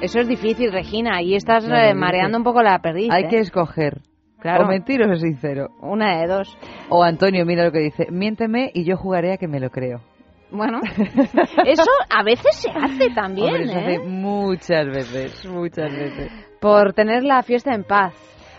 Eso 0.02 0.20
es 0.20 0.28
difícil, 0.28 0.72
Regina, 0.72 1.18
ahí 1.18 1.36
estás 1.36 1.68
No, 1.68 1.76
eh, 1.76 1.94
mareando 1.94 2.38
un 2.38 2.44
poco 2.44 2.64
la 2.64 2.80
perdiz. 2.80 3.10
Hay 3.12 3.26
¿eh? 3.26 3.28
que 3.30 3.40
escoger. 3.40 4.02
Claro. 4.40 4.66
O 4.66 4.68
mentir 4.68 5.04
o 5.04 5.08
ser 5.08 5.20
sincero. 5.20 5.70
Una 5.82 6.20
de 6.20 6.28
dos. 6.28 6.58
O 6.90 7.04
Antonio, 7.04 7.46
mira 7.46 7.64
lo 7.64 7.72
que 7.72 7.80
dice, 7.80 8.08
miénteme 8.10 8.72
y 8.74 8.84
yo 8.84 8.98
jugaré 8.98 9.34
a 9.34 9.38
que 9.38 9.48
me 9.48 9.60
lo 9.60 9.70
creo. 9.70 10.02
Bueno, 10.52 10.82
eso 11.66 11.92
a 12.10 12.24
veces 12.24 12.56
se 12.56 12.70
hace 12.70 13.10
también, 13.16 13.56
Hombre, 13.56 13.68
se 13.68 13.94
¿eh? 13.94 14.00
muchas 14.00 14.86
veces, 14.88 15.46
muchas 15.46 15.92
veces. 15.92 16.32
Por 16.60 16.94
tener 16.94 17.24
la 17.24 17.42
fiesta 17.44 17.74
en 17.74 17.84
paz. 17.84 18.14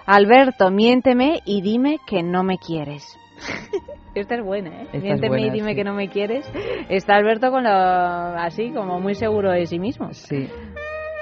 Alberto, 0.06 0.70
miénteme 0.70 1.40
y 1.44 1.60
dime 1.62 1.98
que 2.06 2.22
no 2.22 2.42
me 2.42 2.58
quieres. 2.58 3.04
Esta 4.14 4.34
es 4.34 4.44
buena, 4.44 4.70
¿eh? 4.70 4.86
Esta 4.86 4.98
miénteme 4.98 5.28
buena, 5.28 5.46
y 5.46 5.50
dime 5.50 5.70
sí. 5.70 5.76
que 5.76 5.84
no 5.84 5.94
me 5.94 6.08
quieres. 6.08 6.50
Está 6.88 7.16
Alberto 7.16 7.50
con 7.50 7.64
lo 7.64 7.70
así, 7.70 8.70
como 8.70 9.00
muy 9.00 9.14
seguro 9.14 9.52
de 9.52 9.66
sí 9.66 9.78
mismo. 9.78 10.12
Sí. 10.12 10.48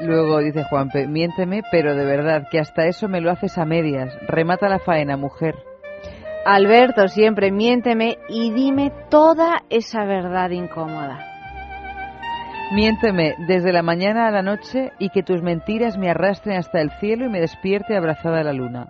Luego 0.01 0.39
dice 0.39 0.65
Juanpe, 0.65 1.07
miénteme, 1.07 1.63
pero 1.71 1.95
de 1.95 2.05
verdad, 2.05 2.49
que 2.51 2.59
hasta 2.59 2.87
eso 2.87 3.07
me 3.07 3.21
lo 3.21 3.31
haces 3.31 3.59
a 3.59 3.65
medias. 3.65 4.17
Remata 4.27 4.69
la 4.69 4.79
faena, 4.79 5.17
mujer. 5.17 5.57
Alberto, 6.45 7.07
siempre 7.09 7.53
miénteme 7.53 8.19
y 8.29 8.51
dime 8.53 8.93
toda 9.11 9.63
esa 9.69 10.05
verdad 10.05 10.51
incómoda. 10.51 11.27
Miénteme 12.73 13.35
desde 13.47 13.73
la 13.73 13.83
mañana 13.83 14.29
a 14.29 14.31
la 14.31 14.43
noche 14.43 14.93
y 14.99 15.11
que 15.11 15.23
tus 15.23 15.43
mentiras 15.43 15.99
me 15.99 16.09
arrastren 16.09 16.57
hasta 16.57 16.81
el 16.81 16.91
cielo 17.01 17.27
y 17.27 17.29
me 17.29 17.41
despierte 17.41 17.97
abrazada 17.97 18.41
a 18.41 18.45
la 18.45 18.53
luna. 18.53 18.89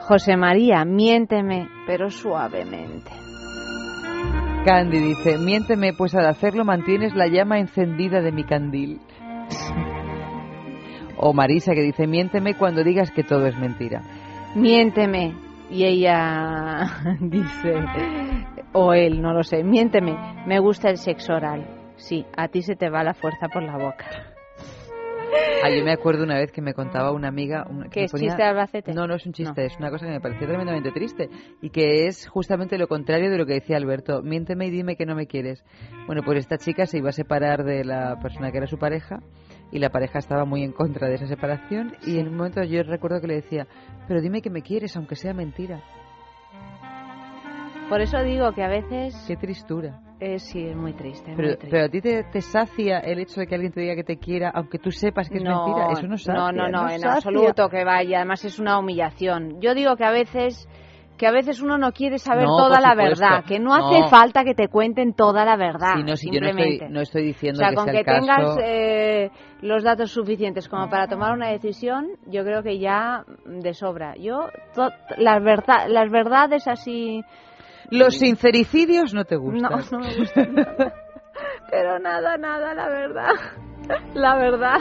José 0.00 0.36
María, 0.36 0.84
miénteme, 0.84 1.68
pero 1.86 2.10
suavemente. 2.10 3.10
Candy 4.64 4.98
dice, 4.98 5.38
miénteme, 5.38 5.92
pues 5.92 6.14
al 6.14 6.26
hacerlo 6.26 6.64
mantienes 6.64 7.14
la 7.14 7.26
llama 7.26 7.58
encendida 7.58 8.20
de 8.20 8.32
mi 8.32 8.44
candil. 8.44 9.00
O 11.18 11.32
Marisa 11.32 11.74
que 11.74 11.82
dice, 11.82 12.06
miénteme 12.06 12.54
cuando 12.54 12.84
digas 12.84 13.10
que 13.10 13.22
todo 13.22 13.46
es 13.46 13.56
mentira. 13.58 14.02
Miénteme. 14.54 15.45
Y 15.70 15.84
ella 15.84 16.86
dice, 17.20 17.74
o 18.72 18.92
él, 18.92 19.20
no 19.20 19.32
lo 19.32 19.42
sé, 19.42 19.64
miénteme, 19.64 20.16
me 20.46 20.58
gusta 20.60 20.90
el 20.90 20.98
sexo 20.98 21.34
oral. 21.34 21.66
Sí, 21.96 22.26
a 22.36 22.48
ti 22.48 22.62
se 22.62 22.76
te 22.76 22.90
va 22.90 23.02
la 23.02 23.14
fuerza 23.14 23.48
por 23.48 23.62
la 23.62 23.76
boca. 23.76 24.34
Ah, 25.62 25.70
yo 25.70 25.84
me 25.84 25.92
acuerdo 25.92 26.22
una 26.22 26.38
vez 26.38 26.52
que 26.52 26.60
me 26.60 26.74
contaba 26.74 27.10
una 27.12 27.28
amiga... 27.28 27.66
Una, 27.68 27.88
¿Qué 27.88 28.06
chiste 28.06 28.36
de 28.36 28.42
Albacete? 28.42 28.92
No, 28.92 29.06
no 29.06 29.14
es 29.14 29.26
un 29.26 29.32
chiste, 29.32 29.64
es 29.64 29.76
una 29.78 29.90
cosa 29.90 30.06
que 30.06 30.12
me 30.12 30.20
pareció 30.20 30.46
tremendamente 30.46 30.92
triste 30.92 31.28
y 31.60 31.70
que 31.70 32.06
es 32.06 32.28
justamente 32.28 32.78
lo 32.78 32.86
contrario 32.86 33.30
de 33.30 33.38
lo 33.38 33.46
que 33.46 33.54
decía 33.54 33.76
Alberto. 33.76 34.22
Miénteme 34.22 34.66
y 34.66 34.70
dime 34.70 34.96
que 34.96 35.06
no 35.06 35.16
me 35.16 35.26
quieres. 35.26 35.64
Bueno, 36.06 36.22
pues 36.22 36.38
esta 36.38 36.58
chica 36.58 36.86
se 36.86 36.98
iba 36.98 37.08
a 37.08 37.12
separar 37.12 37.64
de 37.64 37.84
la 37.84 38.18
persona 38.20 38.52
que 38.52 38.58
era 38.58 38.66
su 38.66 38.78
pareja 38.78 39.20
y 39.72 39.78
la 39.78 39.90
pareja 39.90 40.18
estaba 40.18 40.44
muy 40.44 40.62
en 40.62 40.72
contra 40.72 41.08
de 41.08 41.14
esa 41.14 41.26
separación 41.26 41.94
y 42.06 42.18
en 42.18 42.28
un 42.28 42.36
momento 42.36 42.62
yo 42.62 42.82
recuerdo 42.82 43.20
que 43.20 43.26
le 43.26 43.34
decía, 43.36 43.66
pero 44.08 44.20
dime 44.20 44.42
que 44.42 44.50
me 44.50 44.62
quieres 44.62 44.96
aunque 44.96 45.16
sea 45.16 45.34
mentira. 45.34 45.82
Por 47.88 48.00
eso 48.00 48.18
digo 48.24 48.52
que 48.52 48.64
a 48.64 48.68
veces... 48.68 49.14
Qué 49.28 49.36
tristura. 49.36 50.00
Eh, 50.18 50.38
sí, 50.38 50.66
es 50.66 50.74
muy 50.74 50.92
triste, 50.94 51.32
Pero, 51.36 51.48
muy 51.48 51.56
triste. 51.56 51.68
pero 51.70 51.84
a 51.84 51.88
ti 51.88 52.00
te, 52.00 52.24
te 52.24 52.40
sacia 52.40 52.98
el 53.00 53.20
hecho 53.20 53.40
de 53.40 53.46
que 53.46 53.54
alguien 53.54 53.72
te 53.72 53.80
diga 53.80 53.94
que 53.94 54.02
te 54.02 54.16
quiera 54.16 54.50
aunque 54.52 54.78
tú 54.78 54.90
sepas 54.90 55.28
que 55.28 55.36
es 55.38 55.44
no, 55.44 55.66
mentira. 55.66 55.92
Eso 55.92 56.06
no 56.08 56.16
sacia. 56.16 56.34
No, 56.34 56.52
no, 56.52 56.68
no, 56.68 56.88
en 56.88 57.00
sacia. 57.00 57.12
absoluto 57.12 57.68
que 57.68 57.84
vaya. 57.84 58.18
Además 58.18 58.44
es 58.44 58.58
una 58.58 58.78
humillación. 58.78 59.60
Yo 59.60 59.74
digo 59.74 59.94
que 59.96 60.04
a 60.04 60.10
veces 60.10 60.66
que 61.16 61.26
a 61.26 61.30
veces 61.32 61.60
uno 61.62 61.78
no 61.78 61.92
quiere 61.92 62.18
saber 62.18 62.44
No, 62.44 62.56
toda 62.56 62.80
la 62.80 62.90
supuesto. 62.90 63.20
verdad, 63.20 63.44
que 63.46 63.58
no 63.58 63.74
hace 63.74 64.08
falta 64.08 64.44
que 64.44 64.54
te 64.54 64.68
cuenten 64.68 65.14
toda 65.14 65.44
la 65.44 65.56
verdad. 65.56 65.94
Sí, 65.96 66.02
no, 66.02 66.08
yo 66.08 66.16
simplemente. 66.16 66.72
estoy, 66.74 66.88
no 66.90 67.00
estoy 67.00 67.22
o 67.22 67.24
diciendo 67.26 67.58
sea, 67.58 67.68
que 67.70 67.74
con 67.74 67.84
sea 67.84 67.92
que 67.94 67.98
el 68.00 68.04
caso. 68.04 68.20
tengas 68.20 68.58
eh, 68.62 69.30
los 69.62 69.82
datos 69.82 70.10
suficientes 70.10 70.68
como 70.68 70.88
para 70.90 71.06
tomar 71.08 71.32
una 71.32 71.48
decisión, 71.48 72.08
yo 72.26 72.44
creo 72.44 72.62
que 72.62 72.78
ya 72.78 73.24
de 73.46 73.72
sobra. 73.74 74.14
Yo, 74.16 74.48
las, 75.16 75.42
verdad, 75.42 75.86
las 75.88 76.10
verdades 76.10 76.68
así... 76.68 77.22
Los 77.90 78.18
sincericidios 78.18 79.14
no 79.14 79.24
te 79.24 79.36
gustan. 79.36 79.70
No, 79.70 79.98
no 79.98 79.98
me 80.06 80.16
gustan. 80.16 80.54
Pero 81.70 81.98
nada, 81.98 82.36
nada, 82.36 82.74
la 82.74 82.88
verdad. 82.88 83.28
La 84.14 84.36
verdad. 84.36 84.78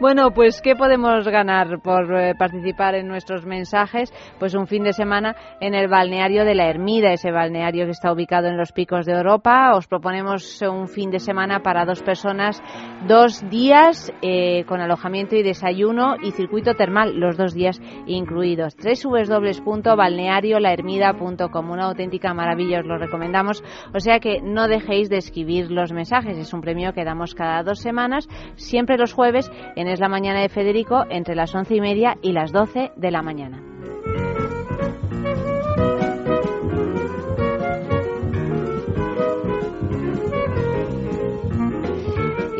Bueno, 0.00 0.30
pues 0.32 0.62
¿qué 0.62 0.74
podemos 0.74 1.28
ganar 1.28 1.80
por 1.80 2.12
eh, 2.14 2.34
participar 2.34 2.96
en 2.96 3.08
nuestros 3.08 3.44
mensajes? 3.46 4.12
Pues 4.38 4.54
un 4.54 4.66
fin 4.66 4.84
de 4.84 4.92
semana 4.92 5.34
en 5.60 5.74
el 5.74 5.88
balneario 5.88 6.44
de 6.44 6.54
la 6.54 6.68
Ermida, 6.68 7.12
ese 7.12 7.30
balneario 7.30 7.84
que 7.84 7.92
está 7.92 8.12
ubicado 8.12 8.48
en 8.48 8.56
los 8.56 8.72
picos 8.72 9.04
de 9.06 9.12
Europa. 9.12 9.72
Os 9.74 9.86
proponemos 9.86 10.60
un 10.62 10.88
fin 10.88 11.10
de 11.10 11.20
semana 11.20 11.62
para 11.62 11.84
dos 11.84 12.02
personas, 12.02 12.62
dos 13.06 13.48
días 13.48 14.12
eh, 14.22 14.64
con 14.66 14.80
alojamiento 14.80 15.36
y 15.36 15.42
desayuno 15.42 16.16
y 16.20 16.32
circuito 16.32 16.74
termal, 16.74 17.18
los 17.18 17.36
dos 17.36 17.54
días 17.54 17.80
incluidos. 18.06 18.74
www.balneariolahermida.com. 18.76 21.70
Una 21.70 21.84
auténtica 21.84 22.34
maravilla, 22.34 22.80
os 22.80 22.86
lo 22.86 22.98
recomendamos. 22.98 23.62
O 23.94 24.00
sea 24.00 24.18
que 24.18 24.40
no 24.42 24.66
dejéis 24.66 25.08
de 25.08 25.18
escribir 25.18 25.70
los 25.70 25.92
mensajes. 25.92 26.36
Es 26.36 26.52
un 26.52 26.60
premio 26.60 26.92
que 26.92 27.04
damos 27.04 27.34
cada 27.34 27.62
dos 27.62 27.78
semanas 27.78 28.28
siempre 28.56 28.98
los 28.98 29.12
jueves 29.12 29.50
en 29.76 29.88
Es 29.88 30.00
la 30.00 30.08
Mañana 30.08 30.40
de 30.40 30.48
Federico 30.48 31.04
entre 31.10 31.34
las 31.34 31.54
once 31.54 31.74
y 31.74 31.80
media 31.80 32.16
y 32.22 32.32
las 32.32 32.52
doce 32.52 32.92
de 32.96 33.10
la 33.10 33.22
mañana. 33.22 33.71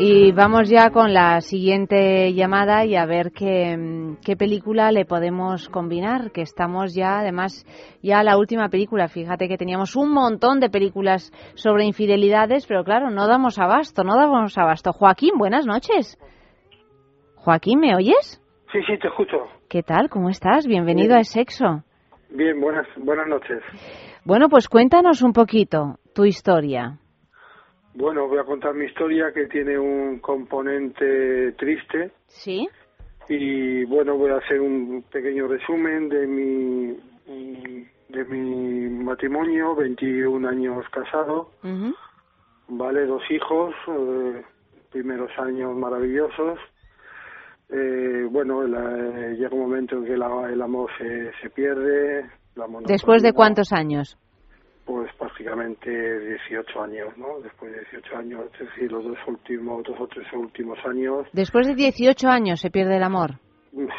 Y 0.05 0.33
vamos 0.33 0.69
ya 0.69 0.89
con 0.89 1.13
la 1.13 1.39
siguiente 1.39 2.33
llamada 2.33 2.83
y 2.83 2.97
a 2.97 3.05
ver 3.05 3.31
qué, 3.31 4.17
qué, 4.21 4.35
película 4.35 4.91
le 4.91 5.05
podemos 5.05 5.69
combinar, 5.69 6.31
que 6.33 6.41
estamos 6.41 6.93
ya, 6.93 7.19
además, 7.19 7.65
ya 8.01 8.21
la 8.21 8.37
última 8.37 8.67
película. 8.67 9.07
Fíjate 9.07 9.47
que 9.47 9.55
teníamos 9.57 9.95
un 9.95 10.11
montón 10.11 10.59
de 10.59 10.69
películas 10.69 11.31
sobre 11.55 11.85
infidelidades, 11.85 12.67
pero 12.67 12.83
claro, 12.83 13.11
no 13.11 13.27
damos 13.27 13.57
abasto, 13.59 14.03
no 14.03 14.17
damos 14.17 14.57
abasto. 14.57 14.91
Joaquín, 14.91 15.37
buenas 15.37 15.65
noches. 15.65 16.19
Joaquín, 17.35 17.79
¿me 17.79 17.95
oyes? 17.95 18.43
Sí, 18.73 18.79
sí, 18.85 18.97
te 18.99 19.07
escucho. 19.07 19.37
¿Qué 19.69 19.83
tal? 19.83 20.09
¿Cómo 20.09 20.27
estás? 20.27 20.67
Bienvenido 20.67 21.15
a 21.15 21.23
Sexo. 21.23 21.85
Bien, 22.29 22.59
buenas, 22.59 22.87
buenas 22.97 23.27
noches. 23.29 23.61
Bueno, 24.25 24.49
pues 24.49 24.67
cuéntanos 24.67 25.21
un 25.21 25.31
poquito 25.31 25.99
tu 26.13 26.25
historia. 26.25 26.99
Bueno, 27.95 28.27
voy 28.27 28.39
a 28.39 28.43
contar 28.43 28.73
mi 28.73 28.85
historia 28.85 29.31
que 29.31 29.45
tiene 29.47 29.77
un 29.77 30.19
componente 30.19 31.51
triste. 31.53 32.11
Sí. 32.27 32.67
Y 33.29 33.85
bueno, 33.85 34.17
voy 34.17 34.31
a 34.31 34.37
hacer 34.37 34.59
un 34.59 35.03
pequeño 35.11 35.47
resumen 35.47 36.09
de 36.09 36.27
mi 36.27 36.97
de 38.13 38.25
mi 38.25 38.89
matrimonio, 39.03 39.75
21 39.75 40.47
años 40.47 40.85
casado, 40.91 41.49
vale, 42.67 43.05
dos 43.05 43.23
hijos, 43.31 43.73
eh, 43.87 44.43
primeros 44.91 45.31
años 45.39 45.75
maravillosos. 45.75 46.59
Eh, 47.69 48.27
bueno, 48.29 48.63
llega 48.65 49.49
un 49.51 49.61
momento 49.61 49.97
en 49.97 50.05
que 50.05 50.13
el 50.13 50.61
amor 50.61 50.91
se, 50.97 51.31
se 51.41 51.49
pierde. 51.49 52.29
¿Después 52.85 53.23
de 53.23 53.33
cuántos 53.33 53.73
años? 53.73 54.17
Pues 54.85 55.09
prácticamente 55.17 55.89
18 55.89 56.81
años, 56.81 57.17
¿no? 57.17 57.39
Después 57.41 57.71
de 57.71 57.79
18 57.91 58.17
años, 58.17 58.45
es 58.53 58.67
decir, 58.67 58.91
los 58.91 59.03
dos 59.03 59.17
últimos, 59.27 59.83
dos 59.83 59.99
o 59.99 60.07
tres 60.07 60.27
últimos 60.33 60.77
años. 60.85 61.27
Después 61.31 61.67
de 61.67 61.75
18 61.75 62.27
años 62.27 62.59
se 62.59 62.69
pierde 62.69 62.97
el 62.97 63.03
amor. 63.03 63.31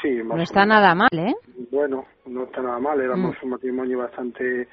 Sí, 0.03 0.23
más 0.23 0.37
No 0.37 0.43
está 0.43 0.65
nada 0.67 0.95
mal, 0.95 1.09
¿eh? 1.13 1.35
Bueno, 1.71 2.05
no 2.27 2.45
está 2.45 2.63
nada 2.63 2.79
mal. 2.79 3.01
Éramos 3.01 3.35
mm. 3.37 3.45
un 3.45 3.51
matrimonio 3.51 3.99
bastante, 3.99 4.69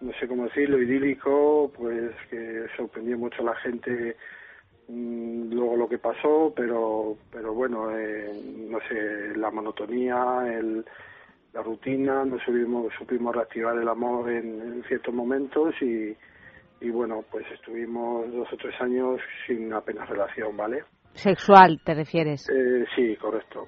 no 0.00 0.12
sé 0.18 0.26
cómo 0.28 0.44
decirlo, 0.44 0.80
idílico, 0.80 1.70
pues 1.76 2.12
que 2.30 2.66
sorprendió 2.76 3.18
mucho 3.18 3.42
a 3.42 3.46
la 3.46 3.56
gente 3.56 4.16
mm, 4.88 5.52
luego 5.52 5.76
lo 5.76 5.88
que 5.88 5.98
pasó, 5.98 6.52
pero, 6.56 7.16
pero 7.30 7.52
bueno, 7.52 7.90
eh, 7.90 8.32
no 8.68 8.78
sé, 8.88 9.36
la 9.36 9.50
monotonía, 9.50 10.42
el 10.46 10.84
la 11.54 11.62
rutina, 11.62 12.24
nos 12.24 12.42
supimos, 12.42 12.92
supimos 12.98 13.34
reactivar 13.34 13.78
el 13.78 13.88
amor 13.88 14.28
en, 14.30 14.82
ciertos 14.88 15.14
momentos 15.14 15.74
y, 15.80 16.14
y 16.80 16.90
bueno, 16.90 17.24
pues 17.30 17.46
estuvimos 17.52 18.30
dos 18.32 18.52
o 18.52 18.56
tres 18.56 18.74
años 18.80 19.20
sin 19.46 19.72
apenas 19.72 20.08
relación, 20.08 20.56
¿vale? 20.56 20.82
¿Sexual 21.12 21.80
te 21.84 21.94
refieres? 21.94 22.48
Eh, 22.50 22.84
sí, 22.96 23.16
correcto. 23.16 23.66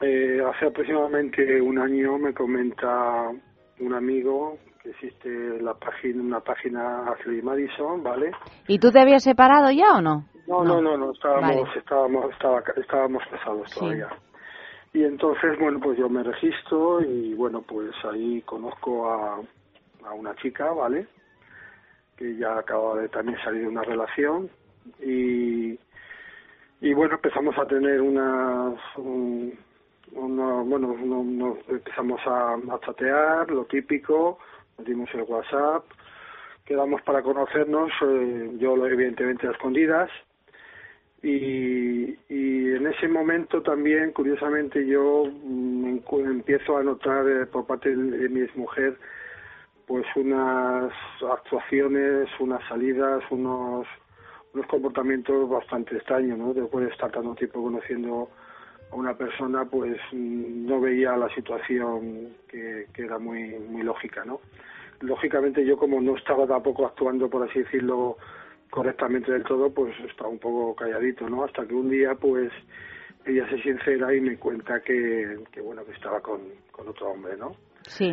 eh, 0.00 0.40
hace 0.50 0.66
aproximadamente 0.66 1.60
un 1.60 1.78
año 1.78 2.18
me 2.18 2.32
comenta 2.32 3.28
un 3.80 3.94
amigo 3.94 4.56
que 4.82 4.90
existe 4.90 5.28
la 5.60 5.74
página, 5.74 6.22
una 6.22 6.40
página 6.40 7.10
Ashley 7.12 7.42
Madison, 7.42 8.02
¿vale? 8.02 8.30
¿Y 8.66 8.78
tú 8.78 8.90
te 8.90 9.00
habías 9.00 9.22
separado 9.22 9.70
ya 9.70 9.98
o 9.98 10.00
no? 10.00 10.24
No, 10.46 10.64
no, 10.64 10.80
no, 10.80 10.96
no, 10.96 11.12
estábamos, 11.12 11.68
estábamos, 11.76 12.26
estábamos 12.76 13.22
casados 13.30 13.70
todavía. 13.74 14.08
Y 14.94 15.02
entonces, 15.02 15.58
bueno, 15.58 15.80
pues 15.80 15.98
yo 15.98 16.08
me 16.08 16.22
registro 16.22 17.02
y 17.02 17.34
bueno, 17.34 17.62
pues 17.62 17.92
ahí 18.04 18.40
conozco 18.42 19.10
a, 19.10 19.40
a 20.04 20.12
una 20.14 20.36
chica, 20.36 20.70
¿vale? 20.70 21.08
Que 22.16 22.36
ya 22.36 22.58
acaba 22.58 23.00
de 23.00 23.08
también 23.08 23.36
salir 23.42 23.62
de 23.62 23.68
una 23.68 23.82
relación 23.82 24.48
y, 25.00 25.76
y 26.80 26.94
bueno, 26.94 27.16
empezamos 27.16 27.58
a 27.58 27.66
tener 27.66 28.00
unas, 28.00 28.78
una, 28.96 30.62
bueno, 30.62 30.94
no, 31.02 31.58
empezamos 31.66 32.20
a, 32.24 32.54
a, 32.54 32.80
chatear, 32.86 33.50
lo 33.50 33.64
típico, 33.64 34.38
dimos 34.78 35.08
el 35.14 35.22
WhatsApp, 35.22 35.86
quedamos 36.64 37.02
para 37.02 37.20
conocernos, 37.20 37.90
eh, 38.00 38.52
yo 38.58 38.76
evidentemente 38.86 39.48
a 39.48 39.50
escondidas, 39.50 40.08
y, 41.24 42.18
y 42.28 42.74
en 42.74 42.86
ese 42.86 43.08
momento 43.08 43.62
también, 43.62 44.12
curiosamente, 44.12 44.86
yo 44.86 45.24
mm, 45.24 46.00
empiezo 46.12 46.76
a 46.76 46.82
notar 46.82 47.26
eh, 47.26 47.46
por 47.46 47.66
parte 47.66 47.88
de, 47.96 48.28
mi 48.28 48.46
mujer 48.54 48.98
pues 49.86 50.04
unas 50.16 50.92
actuaciones, 51.30 52.28
unas 52.40 52.62
salidas, 52.68 53.22
unos, 53.30 53.86
unos 54.52 54.66
comportamientos 54.66 55.48
bastante 55.48 55.96
extraños, 55.96 56.38
¿no? 56.38 56.52
Después 56.52 56.86
de 56.86 56.92
estar 56.92 57.10
tanto 57.10 57.34
tiempo 57.34 57.62
conociendo 57.62 58.28
a 58.92 58.94
una 58.94 59.16
persona, 59.16 59.64
pues 59.64 59.98
mm, 60.12 60.66
no 60.66 60.78
veía 60.78 61.16
la 61.16 61.30
situación 61.34 62.34
que, 62.48 62.86
que 62.92 63.02
era 63.02 63.18
muy, 63.18 63.58
muy 63.60 63.82
lógica, 63.82 64.26
¿no? 64.26 64.40
Lógicamente 65.00 65.64
yo 65.64 65.78
como 65.78 66.02
no 66.02 66.16
estaba 66.16 66.46
tampoco 66.46 66.84
actuando, 66.84 67.30
por 67.30 67.48
así 67.48 67.60
decirlo, 67.60 68.18
correctamente 68.74 69.30
del 69.30 69.44
todo, 69.44 69.72
pues 69.72 69.94
estaba 70.00 70.28
un 70.28 70.40
poco 70.40 70.74
calladito, 70.74 71.28
¿no? 71.28 71.44
Hasta 71.44 71.64
que 71.64 71.74
un 71.74 71.88
día, 71.88 72.16
pues, 72.16 72.50
ella 73.24 73.48
se 73.48 73.62
sincera 73.62 74.12
y 74.12 74.20
me 74.20 74.36
cuenta 74.36 74.80
que, 74.80 75.38
que 75.52 75.60
bueno, 75.60 75.84
que 75.84 75.92
estaba 75.92 76.20
con, 76.20 76.40
con 76.72 76.88
otro 76.88 77.12
hombre, 77.12 77.36
¿no? 77.36 77.54
Sí. 77.86 78.12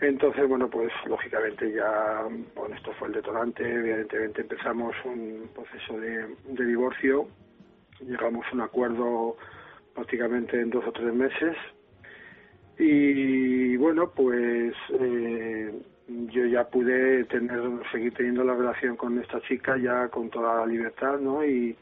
Entonces, 0.00 0.48
bueno, 0.48 0.70
pues 0.70 0.90
lógicamente 1.06 1.70
ya, 1.70 2.26
bueno, 2.54 2.74
esto 2.74 2.94
fue 2.98 3.08
el 3.08 3.14
detonante, 3.14 3.62
evidentemente 3.62 4.40
empezamos 4.40 4.94
un 5.04 5.50
proceso 5.54 6.00
de, 6.00 6.34
de 6.48 6.64
divorcio, 6.64 7.28
llegamos 8.00 8.46
a 8.50 8.54
un 8.54 8.62
acuerdo 8.62 9.36
prácticamente 9.94 10.58
en 10.58 10.70
dos 10.70 10.86
o 10.86 10.92
tres 10.92 11.12
meses 11.12 11.54
y 12.78 13.76
bueno, 13.76 14.10
pues 14.16 14.72
eh, 14.98 15.74
yo 16.30 16.46
ya 16.46 16.64
pude 16.64 17.24
tener 17.24 17.60
seguir 17.92 18.12
teniendo 18.14 18.42
la 18.44 18.54
relación 18.54 18.96
con 18.96 19.18
esta 19.20 19.40
chica 19.42 19.76
ya 19.76 20.08
con 20.08 20.28
toda 20.30 20.60
la 20.60 20.66
libertad 20.66 21.18
no 21.18 21.44
y, 21.44 21.76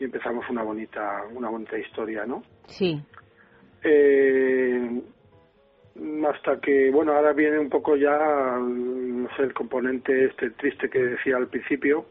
empezamos 0.00 0.48
una 0.48 0.62
bonita 0.62 1.24
una 1.34 1.48
bonita 1.48 1.76
historia 1.76 2.24
no 2.24 2.42
sí. 2.66 3.00
Eh, 3.82 5.02
hasta 6.28 6.60
que 6.60 6.90
bueno 6.90 7.12
ahora 7.12 7.32
viene 7.32 7.58
un 7.58 7.68
poco 7.68 7.96
ya 7.96 8.16
no 8.58 9.28
sé 9.36 9.42
el 9.42 9.52
componente 9.52 10.26
este 10.26 10.50
triste 10.50 10.88
que 10.88 11.00
decía 11.00 11.36
al 11.36 11.48
principio. 11.48 12.06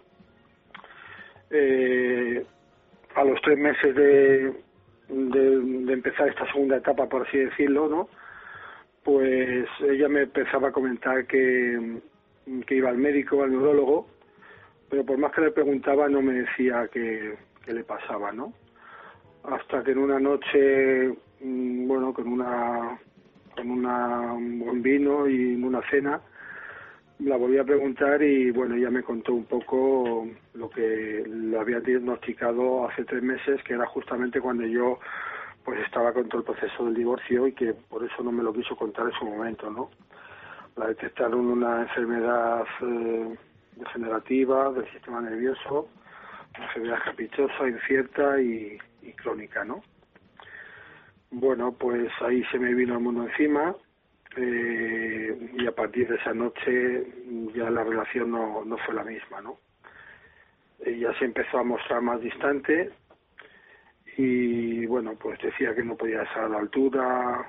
Eh, 1.49 2.45
a 3.15 3.23
los 3.23 3.41
tres 3.41 3.57
meses 3.57 3.95
de, 3.95 4.53
de 5.07 5.93
empezar 5.93 6.27
esta 6.27 6.45
segunda 6.51 6.75
etapa 6.75 7.07
por 7.07 7.25
así 7.25 7.37
decirlo 7.37 7.87
no 7.87 8.09
pues 9.07 9.65
ella 9.89 10.09
me 10.09 10.23
empezaba 10.23 10.67
a 10.67 10.73
comentar 10.73 11.25
que, 11.27 12.01
que 12.65 12.75
iba 12.75 12.89
al 12.89 12.97
médico, 12.97 13.41
al 13.41 13.51
neurólogo, 13.51 14.05
pero 14.89 15.05
por 15.05 15.17
más 15.17 15.31
que 15.31 15.39
le 15.39 15.51
preguntaba 15.51 16.09
no 16.09 16.21
me 16.21 16.41
decía 16.41 16.89
qué, 16.91 17.37
le 17.67 17.83
pasaba, 17.85 18.33
¿no? 18.33 18.51
Hasta 19.45 19.81
que 19.81 19.91
en 19.91 19.99
una 19.99 20.19
noche, 20.19 21.15
mm, 21.39 21.87
bueno, 21.87 22.13
con 22.13 22.27
una 22.27 22.99
con 23.55 23.71
una, 23.71 24.33
un 24.33 24.59
buen 24.59 24.81
vino 24.81 25.25
y 25.25 25.55
una 25.55 25.81
cena, 25.89 26.19
la 27.19 27.37
volví 27.37 27.59
a 27.59 27.63
preguntar 27.63 28.21
y 28.21 28.51
bueno, 28.51 28.75
ella 28.75 28.89
me 28.89 29.03
contó 29.03 29.33
un 29.35 29.45
poco 29.45 30.27
lo 30.53 30.69
que 30.69 31.23
le 31.25 31.57
había 31.57 31.79
diagnosticado 31.79 32.89
hace 32.89 33.05
tres 33.05 33.23
meses, 33.23 33.63
que 33.63 33.73
era 33.73 33.85
justamente 33.85 34.41
cuando 34.41 34.65
yo 34.65 34.99
pues 35.67 35.81
estaba 35.81 36.13
con 36.13 36.29
todo 36.29 36.39
el 36.39 36.45
proceso 36.45 36.85
del 36.85 36.93
divorcio 36.93 37.45
y 37.45 37.51
que 37.51 37.73
por 37.73 38.01
eso 38.01 38.23
no 38.23 38.31
me 38.31 38.41
lo 38.41 38.53
quiso 38.53 38.73
contar 38.77 39.07
en 39.07 39.11
su 39.19 39.25
momento, 39.25 39.69
¿no? 39.69 39.89
La 40.77 40.87
detectaron 40.87 41.45
una 41.45 41.81
enfermedad 41.81 42.63
eh, 42.83 43.35
degenerativa 43.75 44.71
del 44.71 44.89
sistema 44.93 45.19
nervioso, 45.19 45.89
una 46.55 46.67
enfermedad 46.67 46.99
caprichosa, 47.03 47.67
incierta 47.67 48.39
y, 48.39 48.77
crónica, 49.21 49.65
¿no? 49.65 49.83
Bueno, 51.31 51.73
pues 51.73 52.13
ahí 52.21 52.45
se 52.45 52.59
me 52.59 52.73
vino 52.73 52.93
el 52.93 53.01
mundo 53.01 53.23
encima 53.27 53.75
eh, 54.37 55.51
y 55.51 55.67
a 55.67 55.71
partir 55.73 56.07
de 56.07 56.15
esa 56.15 56.33
noche 56.33 57.05
ya 57.53 57.69
la 57.69 57.83
relación 57.83 58.31
no, 58.31 58.63
no 58.63 58.77
fue 58.77 58.95
la 58.95 59.03
misma, 59.03 59.41
¿no? 59.41 59.57
Ella 60.79 61.11
se 61.19 61.25
empezó 61.25 61.57
a 61.59 61.63
mostrar 61.63 62.01
más 62.01 62.21
distante 62.21 62.89
y 64.17 64.85
bueno, 64.87 65.13
pues 65.13 65.39
decía 65.39 65.75
que 65.75 65.83
no 65.83 65.95
podía 65.95 66.23
estar 66.23 66.45
a 66.45 66.49
la 66.49 66.57
altura 66.57 67.47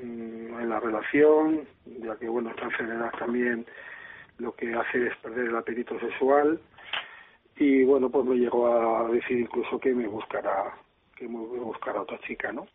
mm, 0.00 0.60
en 0.60 0.68
la 0.68 0.78
relación, 0.78 1.66
ya 1.84 2.16
que 2.16 2.28
bueno, 2.28 2.50
esta 2.50 2.64
enfermedad 2.64 3.10
también 3.18 3.66
lo 4.38 4.54
que 4.54 4.72
hace 4.72 5.08
es 5.08 5.16
perder 5.16 5.48
el 5.48 5.56
apetito 5.56 5.98
sexual 5.98 6.60
y 7.56 7.82
bueno, 7.84 8.08
pues 8.08 8.24
me 8.24 8.36
llegó 8.36 8.68
a 8.68 9.10
decir 9.10 9.40
incluso 9.40 9.78
que 9.80 9.92
me 9.92 10.06
buscara 10.06 10.74
que 11.16 11.28
me 11.28 11.38
buscara 11.38 12.00
otra 12.00 12.18
chica, 12.20 12.50
¿no? 12.50 12.66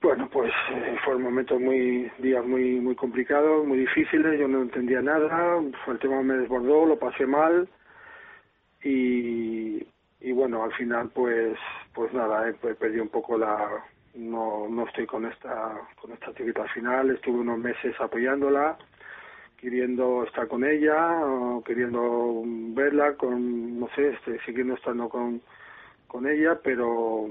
Bueno, 0.00 0.28
pues 0.32 0.52
eh, 0.72 0.96
fueron 1.04 1.22
momentos 1.22 1.60
muy, 1.60 2.10
días 2.18 2.44
muy, 2.44 2.80
muy 2.80 2.96
complicados, 2.96 3.64
muy 3.64 3.78
difíciles, 3.78 4.40
yo 4.40 4.48
no 4.48 4.62
entendía 4.62 5.00
nada, 5.00 5.60
el 5.60 5.98
tema 6.00 6.22
me 6.22 6.38
desbordó, 6.38 6.86
lo 6.86 6.98
pasé 6.98 7.24
mal 7.24 7.68
y, 8.82 9.86
y 10.22 10.32
bueno, 10.32 10.62
al 10.62 10.72
final 10.74 11.10
pues, 11.12 11.58
pues 11.92 12.12
nada, 12.12 12.48
eh, 12.48 12.54
pues 12.60 12.76
perdí 12.76 13.00
un 13.00 13.08
poco 13.08 13.36
la, 13.36 13.84
no, 14.14 14.68
no 14.68 14.86
estoy 14.86 15.04
con 15.06 15.26
esta, 15.26 15.80
con 16.00 16.12
esta 16.12 16.28
al 16.30 16.68
final, 16.70 17.10
estuve 17.10 17.40
unos 17.40 17.58
meses 17.58 17.94
apoyándola, 18.00 18.78
queriendo 19.56 20.24
estar 20.24 20.46
con 20.46 20.64
ella, 20.64 21.18
queriendo 21.64 22.42
verla, 22.74 23.14
con, 23.16 23.80
no 23.80 23.88
sé, 23.96 24.10
este, 24.10 24.38
siguiendo 24.44 24.74
estando 24.74 25.08
con, 25.08 25.42
con 26.06 26.26
ella, 26.26 26.58
pero 26.62 27.28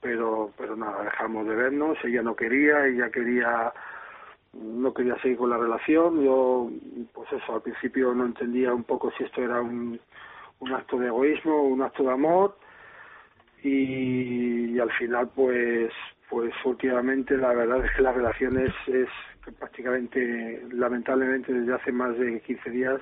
pero 0.00 0.50
pero 0.58 0.74
nada 0.74 1.04
dejamos 1.04 1.46
de 1.46 1.54
vernos 1.54 1.96
ella 2.02 2.22
no 2.22 2.34
quería 2.34 2.86
ella 2.86 3.08
quería 3.10 3.72
no 4.52 4.92
quería 4.92 5.14
seguir 5.22 5.38
con 5.38 5.50
la 5.50 5.58
relación 5.58 6.24
yo 6.24 6.68
pues 7.14 7.32
eso 7.32 7.54
al 7.54 7.62
principio 7.62 8.12
no 8.12 8.26
entendía 8.26 8.74
un 8.74 8.82
poco 8.82 9.12
si 9.12 9.22
esto 9.22 9.42
era 9.42 9.60
un, 9.60 10.00
un 10.62 10.72
acto 10.72 10.98
de 10.98 11.06
egoísmo 11.08 11.62
un 11.62 11.82
acto 11.82 12.02
de 12.04 12.12
amor 12.12 12.56
y, 13.62 14.78
al 14.78 14.90
final 14.92 15.30
pues 15.34 15.92
pues 16.28 16.52
últimamente 16.64 17.36
la 17.36 17.52
verdad 17.52 17.84
es 17.84 17.90
que 17.94 18.02
la 18.02 18.12
relación 18.12 18.58
es, 18.58 18.72
es 18.88 19.08
prácticamente 19.58 20.62
lamentablemente 20.72 21.52
desde 21.52 21.74
hace 21.74 21.92
más 21.92 22.18
de 22.18 22.40
15 22.40 22.70
días 22.70 23.00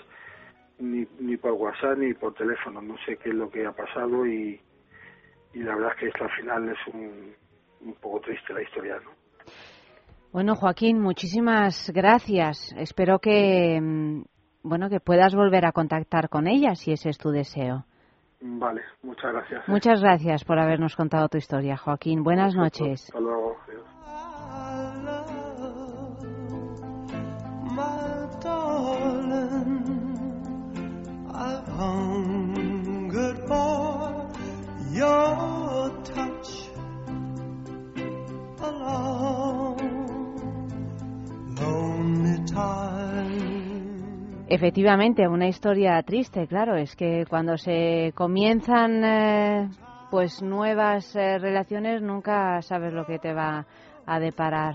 ni, 0.78 1.06
ni 1.20 1.36
por 1.36 1.52
WhatsApp 1.52 1.98
ni 1.98 2.12
por 2.12 2.34
teléfono 2.34 2.82
no 2.82 2.96
sé 3.06 3.16
qué 3.16 3.30
es 3.30 3.34
lo 3.34 3.48
que 3.48 3.64
ha 3.64 3.72
pasado 3.72 4.26
y 4.26 4.60
y 5.52 5.60
la 5.60 5.74
verdad 5.74 5.92
es 5.94 5.98
que 5.98 6.06
esto 6.08 6.24
al 6.24 6.30
final 6.30 6.68
es 6.68 6.94
un, 6.94 7.34
un 7.80 7.94
poco 7.94 8.20
triste 8.20 8.52
la 8.52 8.62
historia, 8.62 8.96
¿no? 9.04 9.10
Bueno, 10.32 10.54
Joaquín, 10.54 11.00
muchísimas 11.00 11.90
gracias. 11.92 12.72
Espero 12.76 13.18
que 13.18 13.80
mm, 13.80 14.22
bueno 14.62 14.88
que 14.88 15.00
puedas 15.00 15.34
volver 15.34 15.66
a 15.66 15.72
contactar 15.72 16.28
con 16.28 16.46
ella 16.46 16.74
si 16.74 16.92
ese 16.92 17.10
es 17.10 17.18
tu 17.18 17.30
deseo. 17.30 17.84
Vale, 18.40 18.82
muchas 19.02 19.32
gracias. 19.32 19.60
¿eh? 19.60 19.70
Muchas 19.70 20.00
gracias 20.00 20.44
por 20.44 20.58
habernos 20.58 20.96
contado 20.96 21.28
tu 21.28 21.36
historia, 21.36 21.76
Joaquín. 21.76 22.22
Buenas 22.22 22.54
noches. 22.54 23.04
Hasta 23.04 23.20
luego. 23.20 23.56
Efectivamente, 44.50 45.28
una 45.28 45.46
historia 45.46 46.02
triste, 46.02 46.48
claro, 46.48 46.74
es 46.74 46.96
que 46.96 47.24
cuando 47.28 47.56
se 47.56 48.12
comienzan 48.16 49.04
eh, 49.04 49.68
pues 50.10 50.42
nuevas 50.42 51.14
eh, 51.14 51.38
relaciones 51.38 52.02
nunca 52.02 52.60
sabes 52.62 52.92
lo 52.92 53.06
que 53.06 53.20
te 53.20 53.32
va 53.32 53.64
a 54.06 54.18
deparar 54.18 54.74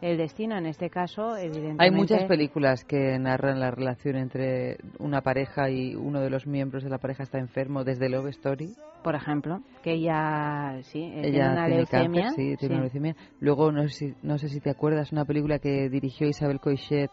el 0.00 0.16
destino. 0.16 0.56
En 0.56 0.64
este 0.64 0.88
caso, 0.88 1.36
evidentemente. 1.36 1.84
Hay 1.84 1.90
muchas 1.90 2.24
películas 2.24 2.84
que 2.84 3.18
narran 3.18 3.60
la 3.60 3.70
relación 3.70 4.16
entre 4.16 4.78
una 4.98 5.20
pareja 5.20 5.68
y 5.68 5.94
uno 5.94 6.20
de 6.20 6.30
los 6.30 6.46
miembros 6.46 6.82
de 6.82 6.88
la 6.88 6.96
pareja 6.96 7.22
está 7.22 7.38
enfermo, 7.38 7.84
desde 7.84 8.08
Love 8.08 8.28
Story. 8.28 8.74
Por 9.04 9.14
ejemplo, 9.14 9.60
que 9.82 9.92
ella, 9.92 10.78
sí, 10.84 11.02
ella 11.02 11.22
tiene 11.22 11.50
una 11.50 11.66
tiene 11.66 11.76
leucemia. 11.76 12.22
cáncer, 12.22 12.34
sí, 12.34 12.56
tiene 12.56 12.58
sí. 12.58 12.66
una 12.66 12.80
leucemia. 12.80 13.16
Luego, 13.40 13.72
no 13.72 13.82
sé, 13.82 13.88
si, 13.90 14.14
no 14.22 14.38
sé 14.38 14.48
si 14.48 14.60
te 14.60 14.70
acuerdas, 14.70 15.12
una 15.12 15.26
película 15.26 15.58
que 15.58 15.90
dirigió 15.90 16.26
Isabel 16.26 16.60
Coixet 16.60 17.10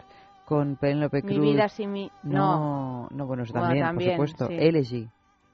con 0.49 0.75
Penélope 0.77 1.21
Mi 1.21 1.35
Cruz. 1.35 1.53
vida 1.53 1.69
sin 1.69 1.91
mi... 1.91 2.11
No, 2.23 3.07
no, 3.11 3.27
bueno, 3.27 3.43
eso 3.43 3.53
Bueno, 3.53 3.67
también, 3.67 3.85
también, 3.85 4.17
por 4.17 4.27
supuesto. 4.29 4.47
sí. 4.47 4.67
Elegy. 4.67 5.07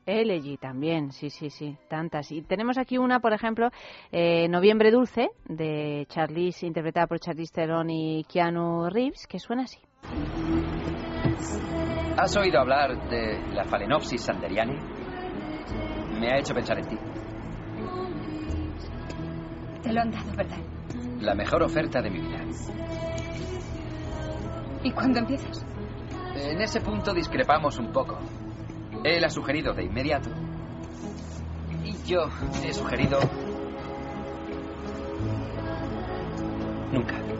Elegy 0.07 0.57
también, 0.57 1.11
sí, 1.11 1.29
sí, 1.29 1.49
sí, 1.49 1.75
tantas. 1.89 2.31
Y 2.31 2.41
tenemos 2.43 2.77
aquí 2.77 2.97
una, 2.97 3.19
por 3.19 3.33
ejemplo, 3.33 3.69
eh, 4.11 4.47
Noviembre 4.47 4.91
Dulce, 4.91 5.29
de 5.49 6.05
Charlize, 6.09 6.65
interpretada 6.65 7.07
por 7.07 7.19
Charlize 7.19 7.51
Theron 7.53 7.89
y 7.89 8.23
Keanu 8.23 8.87
Reeves, 8.89 9.27
que 9.27 9.39
suena 9.39 9.63
así. 9.63 9.79
¿Has 12.17 12.37
oído 12.37 12.59
hablar 12.61 13.09
de 13.09 13.39
la 13.53 13.65
Phalaenopsis 13.65 14.21
sanderiani? 14.21 14.77
Me 16.19 16.31
ha 16.31 16.37
hecho 16.39 16.53
pensar 16.53 16.77
en 16.79 16.87
ti. 16.87 16.97
Te 19.81 19.91
lo 19.91 20.01
han 20.01 20.11
dado, 20.11 20.31
¿verdad? 20.37 20.57
La 21.19 21.35
mejor 21.35 21.63
oferta 21.63 22.01
de 22.01 22.09
mi 22.11 22.19
vida. 22.19 22.39
¿Y 24.85 24.91
cuándo 24.91 25.17
empiezas? 25.17 25.65
En 26.35 26.61
ese 26.61 26.79
punto 26.79 27.11
discrepamos 27.11 27.79
un 27.79 27.91
poco. 27.91 28.19
Él 29.03 29.23
ha 29.23 29.29
sugerido 29.31 29.73
de 29.73 29.83
inmediato. 29.83 30.29
Y 31.83 31.97
yo 32.03 32.27
he 32.63 32.71
sugerido... 32.71 33.17
Nunca. 36.91 37.34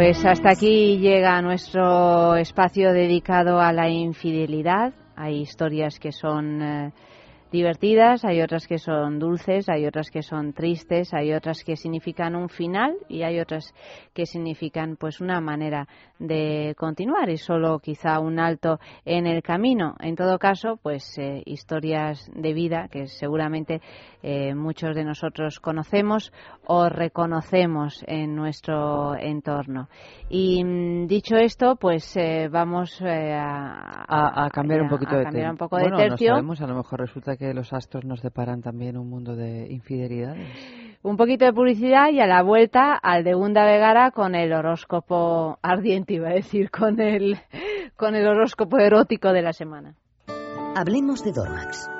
Pues 0.00 0.24
hasta 0.24 0.52
aquí 0.52 0.96
llega 0.96 1.42
nuestro 1.42 2.34
espacio 2.34 2.90
dedicado 2.94 3.60
a 3.60 3.70
la 3.70 3.90
infidelidad. 3.90 4.94
Hay 5.14 5.42
historias 5.42 5.98
que 5.98 6.10
son 6.10 6.62
eh, 6.62 6.92
divertidas, 7.50 8.24
hay 8.24 8.40
otras 8.42 8.66
que 8.66 8.78
son 8.78 9.18
dulces, 9.18 9.68
hay 9.68 9.86
otras 9.86 10.10
que 10.10 10.22
son 10.22 10.52
tristes, 10.52 11.12
hay 11.12 11.32
otras 11.32 11.62
que 11.64 11.76
significan 11.76 12.34
un 12.36 12.48
final 12.48 12.94
y 13.08 13.22
hay 13.22 13.40
otras 13.40 13.74
que 14.14 14.26
significan 14.26 14.96
pues 14.96 15.20
una 15.20 15.40
manera 15.40 15.86
de 16.18 16.74
continuar 16.76 17.30
y 17.30 17.36
solo 17.38 17.78
quizá 17.78 18.20
un 18.20 18.38
alto 18.38 18.78
en 19.04 19.26
el 19.26 19.42
camino. 19.42 19.94
En 20.00 20.16
todo 20.16 20.38
caso, 20.38 20.78
pues 20.82 21.16
eh, 21.18 21.42
historias 21.46 22.30
de 22.34 22.52
vida 22.52 22.88
que 22.90 23.06
seguramente 23.06 23.80
eh, 24.22 24.54
muchos 24.54 24.94
de 24.94 25.04
nosotros 25.04 25.58
conocemos 25.60 26.32
o 26.66 26.88
reconocemos 26.88 28.04
en 28.06 28.34
nuestro 28.36 29.14
entorno. 29.18 29.88
Y 30.28 30.62
mm, 30.62 31.06
dicho 31.06 31.36
esto, 31.36 31.76
pues 31.76 32.16
eh, 32.16 32.48
vamos 32.50 33.00
eh, 33.00 33.32
a, 33.32 34.04
A, 34.06 34.44
a 34.44 34.50
cambiar 34.50 34.82
un 34.82 34.88
poquito 34.88 35.14
a 35.14 35.18
de 35.18 35.24
cambiar 35.24 35.44
ter- 35.44 35.50
un 35.52 35.56
poco 35.56 35.76
bueno, 35.78 35.96
de 35.96 36.02
no 36.04 36.08
tercio. 36.10 36.28
sabemos, 36.34 36.60
a 36.60 36.66
lo 36.66 36.74
mejor 36.74 37.00
resulta 37.00 37.36
que 37.36 37.39
los 37.40 37.72
astros 37.72 38.04
nos 38.04 38.22
deparan 38.22 38.62
también 38.62 38.96
un 38.96 39.08
mundo 39.08 39.36
de 39.36 39.66
infidelidades. 39.70 40.48
Un 41.02 41.16
poquito 41.16 41.46
de 41.46 41.52
publicidad 41.52 42.10
y 42.10 42.20
a 42.20 42.26
la 42.26 42.42
vuelta 42.42 42.94
al 42.94 43.24
de 43.24 43.32
Gunda 43.32 43.64
Vegara 43.64 44.10
con 44.10 44.34
el 44.34 44.52
horóscopo 44.52 45.58
ardiente, 45.62 46.14
iba 46.14 46.28
a 46.28 46.34
decir, 46.34 46.70
con 46.70 47.00
el, 47.00 47.38
con 47.96 48.14
el 48.14 48.26
horóscopo 48.26 48.78
erótico 48.78 49.32
de 49.32 49.42
la 49.42 49.52
semana. 49.52 49.94
Hablemos 50.76 51.24
de 51.24 51.32
Dormax. 51.32 51.99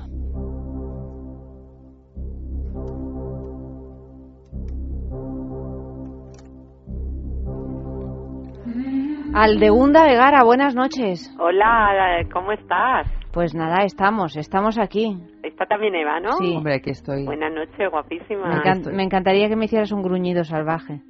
Aldegunda 9.33 10.03
Vegara, 10.05 10.43
buenas 10.43 10.75
noches. 10.75 11.33
Hola, 11.39 12.23
¿cómo 12.33 12.51
estás? 12.51 13.07
Pues 13.31 13.55
nada, 13.55 13.83
estamos, 13.85 14.35
estamos 14.35 14.77
aquí. 14.77 15.17
Está 15.41 15.65
también 15.65 15.95
Eva, 15.95 16.19
¿no? 16.19 16.33
Sí. 16.33 16.53
Hombre, 16.57 16.75
aquí 16.75 16.89
estoy. 16.89 17.23
Buenas 17.25 17.53
noches, 17.53 17.89
guapísima. 17.89 18.47
Me, 18.49 18.55
encan- 18.55 18.91
me 18.93 19.03
encantaría 19.03 19.47
que 19.47 19.55
me 19.55 19.65
hicieras 19.65 19.91
un 19.93 20.01
gruñido 20.03 20.43
salvaje. 20.43 21.01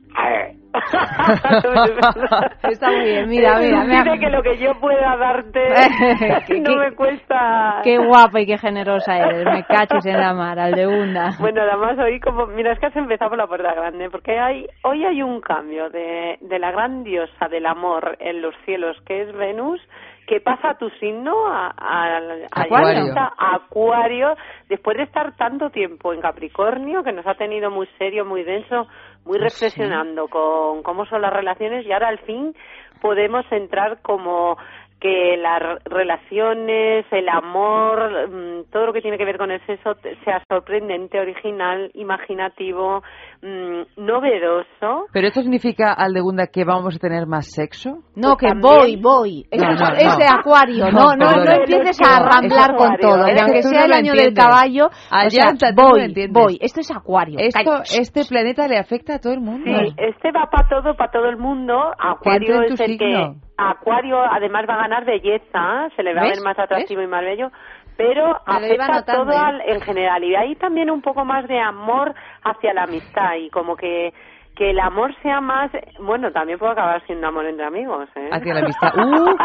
Está 2.63 2.89
muy 2.91 3.03
bien, 3.05 3.29
mira, 3.29 3.57
mira. 3.59 3.83
Dice 4.03 4.19
que 4.19 4.29
lo 4.29 4.41
que 4.43 4.57
yo 4.57 4.73
pueda 4.79 5.15
darte 5.17 5.59
no 6.59 6.63
Qué- 6.71 6.75
me 6.77 6.91
cuesta... 6.93 7.81
Qué 7.83 7.97
guapa 7.97 8.39
y 8.41 8.45
qué 8.45 8.57
generosa 8.57 9.17
eres, 9.17 9.45
me 9.45 9.63
caches 9.63 10.05
en 10.05 10.19
la 10.19 10.33
mar, 10.33 10.59
Aldegunda. 10.59 11.31
Bueno, 11.39 11.61
además 11.61 11.97
hoy 11.99 12.19
como... 12.19 12.47
Mira, 12.47 12.73
es 12.73 12.79
que 12.79 12.87
has 12.87 12.95
empezado 12.95 13.29
por 13.29 13.37
la 13.37 13.47
puerta 13.47 13.73
grande, 13.73 14.09
porque 14.09 14.39
hay 14.39 14.65
hoy 14.83 15.05
hay 15.05 15.21
un 15.21 15.41
cambio 15.41 15.89
de, 15.89 16.37
de 16.41 16.59
la 16.59 16.71
gran 16.71 17.03
diosa 17.03 17.47
del 17.49 17.65
amor 17.65 18.15
en 18.19 18.41
los 18.41 18.55
cielos, 18.65 18.97
que 19.05 19.21
es 19.23 19.33
Venus, 19.33 19.81
que 20.27 20.39
pasa 20.39 20.69
a 20.71 20.77
tu 20.77 20.89
signo, 20.91 21.47
a, 21.47 21.67
a, 21.77 22.17
a- 22.17 22.61
Acuario. 22.63 23.13
a 23.17 23.55
Acuario, 23.55 24.35
después 24.69 24.95
de 24.97 25.03
estar 25.03 25.35
tanto 25.35 25.69
tiempo 25.71 26.13
en 26.13 26.21
Capricornio, 26.21 27.03
que 27.03 27.11
nos 27.11 27.25
ha 27.27 27.33
tenido 27.35 27.69
muy 27.71 27.87
serio, 27.97 28.23
muy 28.25 28.43
denso, 28.43 28.87
muy 29.25 29.37
reflexionando 29.37 30.27
con 30.27 30.83
cómo 30.83 31.05
son 31.05 31.21
las 31.21 31.33
relaciones, 31.33 31.85
y 31.85 31.91
ahora 31.91 32.09
al 32.09 32.19
fin 32.19 32.55
podemos 33.01 33.45
entrar 33.51 34.01
como 34.01 34.57
que 35.01 35.35
las 35.35 35.83
relaciones, 35.83 37.05
el 37.11 37.27
amor, 37.27 38.29
mm, 38.29 38.63
todo 38.71 38.85
lo 38.85 38.93
que 38.93 39.01
tiene 39.01 39.17
que 39.17 39.25
ver 39.25 39.39
con 39.39 39.49
el 39.49 39.59
sexo 39.65 39.95
sea 40.23 40.43
sorprendente, 40.47 41.19
original, 41.19 41.89
imaginativo, 41.95 43.01
mm, 43.41 43.81
novedoso. 43.97 45.07
¿Pero 45.11 45.27
esto 45.27 45.41
significa, 45.41 45.93
Aldegunda, 45.93 46.47
que 46.47 46.63
vamos 46.63 46.95
a 46.95 46.99
tener 46.99 47.25
más 47.27 47.51
sexo? 47.51 47.99
No, 48.15 48.35
que 48.37 48.47
también- 48.47 48.61
voy, 48.61 48.95
voy. 49.01 49.45
No, 49.51 49.71
es, 49.71 49.79
no, 49.79 49.87
es 49.95 50.05
no. 50.05 50.17
de 50.17 50.25
acuario, 50.27 50.91
no, 50.91 51.15
no, 51.15 51.31
no, 51.31 51.51
empieces 51.51 51.99
a 52.01 52.19
ramblar 52.19 52.75
con 52.75 52.97
todo. 52.97 53.25
es 53.25 53.35
que 53.35 53.41
aunque 53.41 53.63
sea 53.63 53.79
no 53.81 53.85
el 53.85 53.93
año 53.93 54.13
del 54.13 54.33
caballo, 54.33 54.87
o 54.87 54.89
Allá 55.09 55.53
sea, 55.55 55.73
tú 55.75 55.81
no 55.81 55.95
lo 55.97 56.27
voy. 56.31 56.57
Esto 56.61 56.79
es 56.81 56.91
acuario. 56.91 57.39
Esto, 57.39 57.81
este 57.97 58.25
planeta 58.25 58.67
le 58.67 58.77
afecta 58.77 59.15
a 59.15 59.19
todo 59.19 59.33
el 59.33 59.41
mundo. 59.41 59.65
Sí, 59.65 59.93
este 59.97 60.31
va 60.31 60.49
para 60.49 60.67
todo, 60.67 60.95
para 60.95 61.11
todo 61.11 61.29
el 61.29 61.37
mundo. 61.37 61.91
Acuario 61.97 62.63
es 62.63 62.79
el 62.79 62.97
que. 62.97 63.33
Acuario 63.57 64.19
además 64.19 64.65
va 64.67 64.73
a 64.73 64.77
ganar 64.87 65.05
belleza, 65.05 65.89
se 65.95 66.01
le 66.01 66.15
va 66.15 66.21
a 66.21 66.29
ver 66.29 66.41
más 66.43 66.57
atractivo 66.57 67.01
y 67.03 67.07
más 67.07 67.21
bello, 67.21 67.51
pero 67.97 68.41
afecta 68.45 69.03
todo 69.05 69.31
al- 69.37 69.61
en 69.61 69.81
general 69.81 70.23
y 70.23 70.35
hay 70.35 70.55
también 70.55 70.89
un 70.91 71.01
poco 71.01 71.25
más 71.25 71.47
de 71.47 71.59
amor 71.59 72.13
hacia 72.43 72.73
la 72.73 72.83
amistad 72.83 73.35
y 73.35 73.49
como 73.49 73.75
que 73.75 74.13
que 74.61 74.69
el 74.69 74.79
amor 74.79 75.11
sea 75.23 75.41
más, 75.41 75.71
bueno, 75.99 76.31
también 76.31 76.59
puede 76.59 76.73
acabar 76.73 77.01
siendo 77.07 77.25
amor 77.25 77.47
entre 77.47 77.65
amigos, 77.65 78.07
¿eh? 78.15 78.29
Hacia 78.31 78.53
la 78.53 78.59
amistad. 78.61 78.89
Uh, 78.95 79.35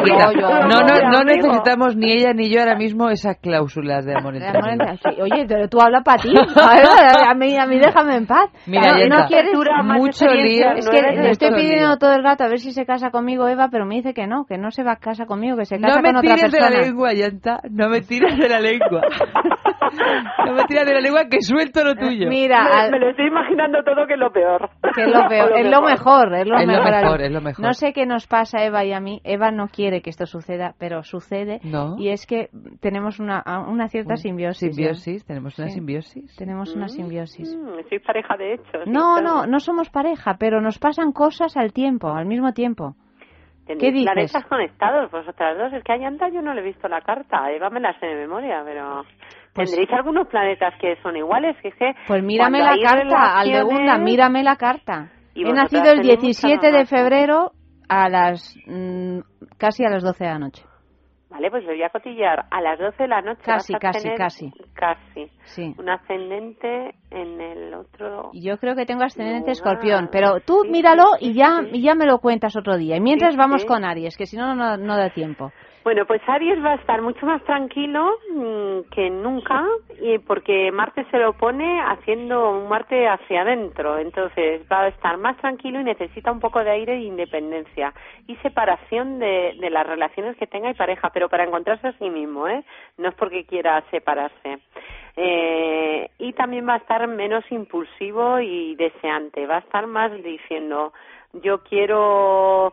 quita, 0.00 0.32
No, 0.68 0.80
no, 0.80 1.10
no 1.10 1.22
necesitamos 1.24 1.96
ni 1.96 2.12
ella 2.12 2.32
ni 2.32 2.48
yo 2.50 2.60
ahora 2.60 2.74
mismo 2.74 3.10
esas 3.10 3.36
cláusulas 3.36 4.06
de 4.06 4.14
amor 4.16 4.36
entre 4.36 4.58
amigos. 4.58 5.00
Oye, 5.20 5.44
pero 5.46 5.68
tú 5.68 5.82
habla 5.82 6.00
para 6.00 6.22
ti. 6.22 6.32
A, 7.28 7.34
mí, 7.34 7.58
a 7.58 7.66
mí 7.66 7.78
déjame 7.78 8.16
en 8.16 8.26
paz. 8.26 8.48
Mira, 8.66 8.92
no, 8.92 8.98
Yenta, 8.98 9.18
no 9.18 9.26
quieres 9.26 9.52
mucho 9.54 10.26
lío. 10.28 10.70
Es 10.76 10.86
no 10.86 10.90
que 10.92 11.02
le 11.02 11.30
estoy 11.30 11.50
pidiendo 11.54 11.98
todo 11.98 12.14
el 12.14 12.24
rato 12.24 12.44
a 12.44 12.48
ver 12.48 12.58
si 12.58 12.72
se 12.72 12.86
casa 12.86 13.10
conmigo 13.10 13.46
Eva, 13.48 13.68
pero 13.70 13.84
me 13.84 13.96
dice 13.96 14.14
que 14.14 14.26
no, 14.26 14.46
que 14.46 14.56
no 14.56 14.70
se 14.70 14.82
va 14.82 14.92
a 14.92 14.96
casa 14.96 15.26
conmigo, 15.26 15.58
que 15.58 15.66
se 15.66 15.78
casa 15.78 15.96
No 15.96 16.00
me 16.02 16.08
con 16.08 16.16
otra 16.16 16.34
tires 16.36 16.52
de 16.52 16.58
persona. 16.58 16.78
la 16.80 16.86
lengua, 16.86 17.12
Yanta. 17.12 17.60
No 17.70 17.88
me 17.90 18.00
tires 18.00 18.38
de 18.38 18.48
la 18.48 18.60
lengua. 18.60 19.02
No 20.46 20.52
me 20.54 20.64
tires 20.64 20.86
de 20.86 20.94
la 20.94 21.00
lengua 21.00 21.22
que 21.30 21.40
suelto 21.40 21.84
lo 21.84 21.94
tuyo. 21.94 22.28
Mira, 22.28 22.64
me, 22.64 22.70
al- 22.70 22.90
me 22.90 22.98
lo 22.98 23.10
estoy 23.10 23.28
imaginando 23.28 23.78
todo 23.84 24.06
que 24.06 24.14
es 24.14 24.18
lo 24.18 24.30
peor. 24.32 24.53
Que 24.94 25.02
es 25.02 25.08
lo 25.08 25.26
peor, 25.28 25.52
es 25.58 25.70
lo 25.70 25.82
mejor, 25.82 26.34
es 26.34 26.46
lo 26.46 26.56
Es 26.56 26.66
lo 26.66 26.72
mejor. 26.72 26.90
mejor, 26.90 27.20
es 27.22 27.32
lo 27.32 27.40
mejor. 27.40 27.64
No 27.64 27.72
sé 27.74 27.92
qué 27.92 28.06
nos 28.06 28.26
pasa 28.26 28.58
a 28.58 28.64
Eva 28.64 28.84
y 28.84 28.92
a 28.92 29.00
mí. 29.00 29.20
Eva 29.24 29.50
no 29.50 29.68
quiere 29.68 30.02
que 30.02 30.10
esto 30.10 30.26
suceda, 30.26 30.74
pero 30.78 31.02
sucede. 31.02 31.60
No. 31.64 31.96
Y 31.98 32.08
es 32.10 32.26
que 32.26 32.48
tenemos 32.80 33.18
una, 33.20 33.42
una 33.68 33.88
cierta 33.88 34.12
Un- 34.14 34.18
simbiosis. 34.18 34.68
¿eh? 34.70 34.72
Simbiosis, 34.72 35.24
tenemos 35.26 35.58
una 35.58 35.68
Sí. 35.68 35.74
simbiosis. 35.74 36.36
Tenemos 36.36 36.74
una 36.74 36.88
simbiosis. 36.88 37.54
Mm, 37.56 37.88
soy 37.88 37.98
pareja 38.00 38.36
de 38.36 38.54
hecho. 38.54 38.64
sí, 38.84 38.90
No, 38.90 39.14
claro. 39.18 39.22
no, 39.22 39.46
no 39.46 39.60
somos 39.60 39.90
pareja, 39.90 40.36
pero 40.38 40.60
nos 40.60 40.78
pasan 40.78 41.12
cosas 41.12 41.56
al 41.56 41.72
tiempo, 41.72 42.08
al 42.12 42.26
mismo 42.26 42.52
tiempo. 42.52 42.94
Tenéis 43.66 43.80
¿Qué 43.82 43.92
dices? 43.92 44.12
planetas 44.12 44.44
conectados 44.46 45.10
vosotras 45.10 45.56
dos. 45.56 45.72
Es 45.72 45.82
que 45.84 45.92
a 45.92 45.96
Yanta 45.96 46.28
yo 46.28 46.42
no 46.42 46.52
le 46.52 46.60
he 46.60 46.64
visto 46.64 46.86
la 46.86 47.00
carta. 47.00 47.50
Eva 47.50 47.70
me 47.70 47.80
la 47.80 47.98
sé 47.98 48.04
de 48.06 48.14
memoria, 48.16 48.62
pero... 48.64 49.04
Pues- 49.54 49.70
¿Tendréis 49.70 49.90
algunos 49.92 50.26
planetas 50.28 50.74
que 50.80 50.96
son 51.02 51.16
iguales? 51.16 51.56
Que 51.62 51.68
es 51.68 51.74
que 51.76 51.92
Pues 52.06 52.22
mírame 52.22 52.58
la 52.58 52.76
carta, 52.82 53.38
Aldegunda, 53.38 53.78
relaciones- 53.78 54.02
mírame 54.04 54.42
la 54.42 54.56
carta. 54.56 55.10
He 55.34 55.52
nacido 55.52 55.84
el 55.92 56.00
tenéis 56.02 56.06
mucha 56.06 56.48
17 56.48 56.72
de 56.72 56.86
febrero 56.86 57.52
a 57.88 58.08
las 58.08 58.56
mm, 58.66 59.18
casi 59.58 59.84
a 59.84 59.90
las 59.90 60.02
12 60.02 60.24
de 60.24 60.30
la 60.30 60.38
noche. 60.38 60.64
Vale, 61.30 61.50
pues 61.50 61.64
le 61.64 61.72
voy 61.72 61.82
a 61.82 61.88
cotillear. 61.88 62.44
A 62.48 62.60
las 62.60 62.78
12 62.78 63.02
de 63.02 63.08
la 63.08 63.20
noche 63.20 63.40
Casi, 63.44 63.72
vas 63.72 63.78
a 63.78 63.80
casi, 63.80 64.02
tener 64.04 64.18
casi. 64.18 64.52
Casi. 64.74 65.30
Sí. 65.46 65.74
Un 65.76 65.88
ascendente 65.90 66.94
en 67.10 67.40
el 67.40 67.74
otro... 67.74 68.30
Yo 68.34 68.56
creo 68.58 68.76
que 68.76 68.86
tengo 68.86 69.02
ascendente 69.02 69.40
Lugar. 69.40 69.52
escorpión, 69.52 70.08
pero 70.12 70.38
tú 70.46 70.60
Sí, 70.62 70.70
míralo 70.70 71.02
sí, 71.18 71.30
y 71.30 71.34
ya 71.34 71.60
y 71.72 71.82
ya 71.82 71.96
me 71.96 72.06
lo 72.06 72.18
cuentas 72.20 72.54
otro 72.56 72.76
día. 72.76 72.96
Y 72.96 73.00
mientras 73.00 73.36
vamos 73.36 73.64
con 73.64 73.84
Aries, 73.84 74.16
que 74.16 74.26
si 74.26 74.36
no, 74.36 74.54
no 74.54 74.76
no 74.76 74.96
da 74.96 75.10
tiempo. 75.10 75.50
Bueno, 75.84 76.06
pues 76.06 76.22
Aries 76.26 76.64
va 76.64 76.72
a 76.72 76.76
estar 76.76 77.02
mucho 77.02 77.26
más 77.26 77.44
tranquilo 77.44 78.16
mm, 78.32 78.90
que 78.90 79.10
nunca, 79.10 79.62
y 80.00 80.16
porque 80.16 80.72
Marte 80.72 81.04
se 81.10 81.18
lo 81.18 81.34
pone 81.34 81.78
haciendo 81.82 82.52
un 82.52 82.70
Marte 82.70 83.06
hacia 83.06 83.42
adentro, 83.42 83.98
entonces 83.98 84.62
va 84.72 84.84
a 84.84 84.88
estar 84.88 85.18
más 85.18 85.36
tranquilo 85.36 85.78
y 85.78 85.84
necesita 85.84 86.32
un 86.32 86.40
poco 86.40 86.64
de 86.64 86.70
aire 86.70 86.94
e 86.94 87.02
independencia 87.02 87.92
y 88.26 88.34
separación 88.36 89.18
de, 89.18 89.56
de 89.60 89.68
las 89.68 89.86
relaciones 89.86 90.38
que 90.38 90.46
tenga 90.46 90.70
y 90.70 90.74
pareja, 90.74 91.10
pero 91.10 91.28
para 91.28 91.44
encontrarse 91.44 91.88
a 91.88 91.98
sí 91.98 92.08
mismo, 92.08 92.48
¿eh? 92.48 92.64
No 92.96 93.10
es 93.10 93.14
porque 93.16 93.44
quiera 93.44 93.84
separarse. 93.90 94.60
Eh, 95.16 96.08
y 96.18 96.32
también 96.32 96.66
va 96.66 96.74
a 96.74 96.78
estar 96.78 97.06
menos 97.08 97.44
impulsivo 97.50 98.40
y 98.40 98.74
deseante, 98.76 99.46
va 99.46 99.56
a 99.56 99.60
estar 99.60 99.86
más 99.86 100.10
diciendo, 100.22 100.94
yo 101.34 101.62
quiero 101.62 102.72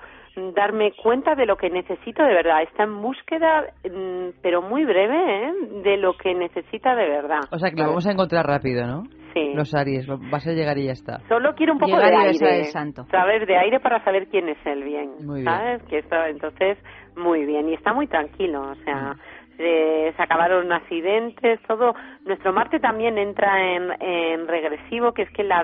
darme 0.55 0.91
cuenta 0.93 1.35
de 1.35 1.45
lo 1.45 1.57
que 1.57 1.69
necesito 1.69 2.23
de 2.23 2.33
verdad. 2.33 2.61
Está 2.63 2.83
en 2.83 3.01
búsqueda, 3.01 3.65
mm, 3.83 4.39
pero 4.41 4.61
muy 4.61 4.85
breve, 4.85 5.47
¿eh? 5.47 5.53
de 5.83 5.97
lo 5.97 6.13
que 6.13 6.33
necesita 6.33 6.95
de 6.95 7.07
verdad. 7.07 7.41
O 7.51 7.57
sea 7.57 7.69
que 7.71 7.77
lo 7.81 7.87
vamos 7.89 8.07
a 8.07 8.11
encontrar 8.11 8.45
rápido, 8.45 8.85
¿no? 8.87 9.03
Sí. 9.33 9.53
Los 9.55 9.73
Aries, 9.73 10.05
vas 10.07 10.45
a 10.45 10.51
llegar 10.51 10.77
y 10.77 10.87
ya 10.87 10.91
está. 10.91 11.19
Solo 11.29 11.53
quiero 11.55 11.73
un 11.73 11.79
poco 11.79 11.95
Llegar 11.95 12.09
de 12.11 12.17
aire, 12.47 12.63
santo. 12.65 13.05
¿sabes? 13.11 13.47
De 13.47 13.55
aire 13.57 13.79
para 13.79 14.03
saber 14.03 14.27
quién 14.27 14.49
es 14.49 14.57
el 14.65 14.83
bien, 14.83 15.11
Muy 15.25 15.41
bien. 15.41 15.45
¿sabes? 15.45 15.83
Que 15.83 15.99
esto, 15.99 16.15
entonces, 16.25 16.77
muy 17.15 17.45
bien. 17.45 17.69
Y 17.69 17.73
está 17.75 17.93
muy 17.93 18.07
tranquilo, 18.07 18.61
o 18.61 18.71
Mm. 18.75 18.83
sea, 18.83 19.15
se, 19.55 20.13
se 20.17 20.21
acabaron 20.23 20.71
accidentes, 20.73 21.61
todo. 21.67 21.93
Nuestro 22.25 22.51
Marte 22.51 22.79
también 22.79 23.17
entra 23.17 23.57
en, 23.75 23.91
en 24.01 24.47
regresivo, 24.47 25.13
que 25.13 25.21
es 25.23 25.29
que 25.31 25.43
la, 25.43 25.63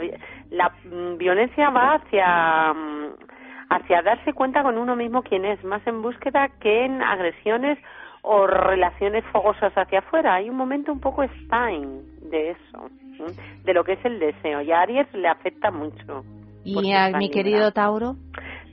la 0.49 0.69
mm, 0.85 1.17
violencia 1.17 1.69
va 1.69 1.95
hacia 1.95 2.73
mm, 2.73 3.26
hacia 3.69 4.01
darse 4.01 4.33
cuenta 4.33 4.63
con 4.63 4.77
uno 4.77 4.95
mismo 4.95 5.23
quién 5.23 5.45
es, 5.45 5.63
más 5.63 5.85
en 5.87 6.01
búsqueda 6.01 6.49
que 6.59 6.85
en 6.85 7.01
agresiones 7.01 7.77
o 8.21 8.47
relaciones 8.47 9.23
fogosas 9.31 9.73
hacia 9.73 9.99
afuera. 9.99 10.35
Hay 10.35 10.49
un 10.49 10.57
momento 10.57 10.91
un 10.91 10.99
poco 10.99 11.23
Stein 11.23 12.01
de 12.29 12.51
eso, 12.51 12.89
¿m? 13.19 13.31
de 13.63 13.73
lo 13.73 13.83
que 13.83 13.93
es 13.93 14.05
el 14.05 14.19
deseo. 14.19 14.61
Y 14.61 14.71
a 14.71 14.81
Aries 14.81 15.07
le 15.13 15.27
afecta 15.27 15.71
mucho. 15.71 16.23
¿Y 16.63 16.91
a 16.91 17.07
está 17.07 17.17
mi 17.17 17.29
querido. 17.29 17.71
Tauro? 17.71 18.15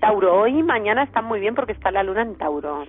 Tauro, 0.01 0.41
hoy 0.41 0.59
y 0.59 0.63
mañana 0.63 1.05
están 1.05 1.25
muy 1.25 1.41
bien 1.41 1.55
porque 1.55 1.73
está 1.73 1.91
la 1.91 2.03
luna 2.03 2.23
en 2.23 2.37
Tauro. 2.37 2.85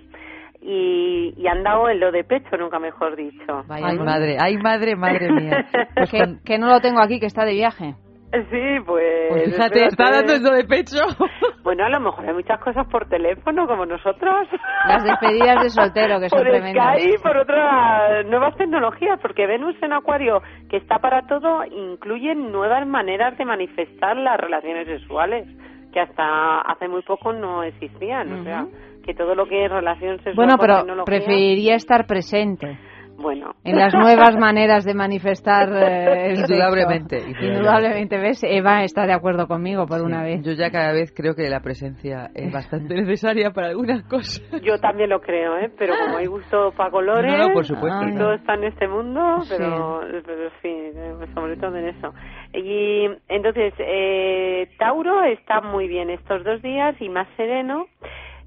Y, 0.61 1.35
y 1.37 1.47
han 1.47 1.61
dado 1.61 1.89
en 1.89 1.99
lo 1.99 2.11
de 2.11 2.23
pecho, 2.23 2.57
nunca 2.57 2.79
mejor 2.79 3.15
dicho. 3.15 3.63
Ay, 3.69 3.99
madre, 3.99 4.37
ay, 4.39 4.57
madre, 4.57 4.95
madre 4.95 5.31
mía. 5.31 5.65
Pues 5.95 6.11
que 6.43 6.57
no 6.57 6.67
lo 6.67 6.81
tengo 6.81 6.99
aquí, 6.99 7.19
que 7.19 7.27
está 7.27 7.45
de 7.45 7.53
viaje. 7.53 7.95
Sí, 8.51 8.83
pues... 8.85 9.29
Pues 9.29 9.55
fíjate, 9.55 9.85
está 9.85 10.11
dando 10.11 10.33
eso 10.33 10.51
de 10.51 10.63
pecho. 10.65 10.97
Bueno, 11.65 11.83
a 11.83 11.89
lo 11.89 11.99
mejor 11.99 12.27
hay 12.27 12.33
muchas 12.35 12.59
cosas 12.59 12.85
por 12.91 13.09
teléfono, 13.09 13.65
como 13.65 13.87
nosotros. 13.87 14.47
Las 14.87 15.03
despedidas 15.03 15.63
de 15.63 15.69
soltero, 15.71 16.19
que 16.19 16.29
son 16.29 16.37
por 16.37 16.47
tremendas. 16.47 16.97
Por 17.23 17.37
otras 17.37 18.23
nuevas 18.27 18.55
tecnologías, 18.55 19.19
porque 19.19 19.47
Venus 19.47 19.75
en 19.81 19.93
Acuario, 19.93 20.43
que 20.69 20.77
está 20.77 20.99
para 20.99 21.23
todo, 21.25 21.65
incluye 21.65 22.35
nuevas 22.35 22.85
maneras 22.85 23.35
de 23.39 23.45
manifestar 23.45 24.15
las 24.15 24.39
relaciones 24.39 24.85
sexuales, 24.85 25.47
que 25.91 25.99
hasta 26.01 26.61
hace 26.61 26.87
muy 26.87 27.01
poco 27.01 27.33
no 27.33 27.63
existían. 27.63 28.31
O 28.31 28.43
sea, 28.43 28.65
que 29.03 29.15
todo 29.15 29.33
lo 29.33 29.47
que 29.47 29.65
es 29.65 29.71
relación 29.71 30.17
sexual 30.17 30.35
Bueno, 30.35 30.57
pero 30.59 30.77
tecnología- 30.81 31.05
preferiría 31.05 31.75
estar 31.75 32.05
presente 32.05 32.77
Bueno. 33.17 33.53
en 33.63 33.77
las 33.77 33.93
nuevas 33.93 34.35
maneras 34.37 34.83
de 34.85 34.93
manifestar 34.93 35.69
eh, 35.69 36.27
el 36.31 36.39
Indudablemente, 36.39 37.19
sexo. 37.21 37.45
indudablemente. 37.45 38.17
¿ves? 38.19 38.43
Eva 38.43 38.83
está 38.83 39.05
de 39.05 39.13
acuerdo 39.13 39.47
conmigo 39.47 39.85
por 39.87 40.01
una 40.01 40.21
vez. 40.23 40.41
Yo 40.43 40.51
ya 40.53 40.69
cada 40.69 40.91
vez 40.91 41.13
creo 41.15 41.33
que 41.35 41.49
la 41.49 41.61
presencia 41.61 42.29
es 42.35 42.51
bastante 42.51 42.93
necesaria 43.01 43.51
para 43.51 43.67
algunas 43.69 44.03
cosas. 44.03 44.41
Yo 44.63 44.77
también 44.79 45.09
lo 45.09 45.21
creo, 45.21 45.57
¿eh? 45.57 45.71
Pero 45.77 45.93
como 46.03 46.17
hay 46.17 46.25
gusto 46.27 46.71
para 46.75 46.91
colores, 46.91 47.31
No, 47.37 47.47
no, 47.47 47.53
por 47.53 47.65
supuesto. 47.65 48.05
y 48.07 48.15
todo 48.17 48.33
está 48.33 48.55
en 48.55 48.63
este 48.65 48.87
mundo, 48.87 49.21
pero, 49.49 50.01
pero 50.25 50.49
sí, 50.61 50.69
eh, 50.69 51.13
sobre 51.33 51.57
todo 51.57 51.75
en 51.77 51.87
eso. 51.87 52.13
Y 52.53 53.05
entonces, 53.29 53.73
eh, 53.79 54.69
Tauro 54.77 55.23
está 55.23 55.61
muy 55.61 55.87
bien 55.87 56.09
estos 56.09 56.43
dos 56.43 56.61
días 56.61 56.95
y 57.01 57.09
más 57.09 57.27
sereno. 57.37 57.85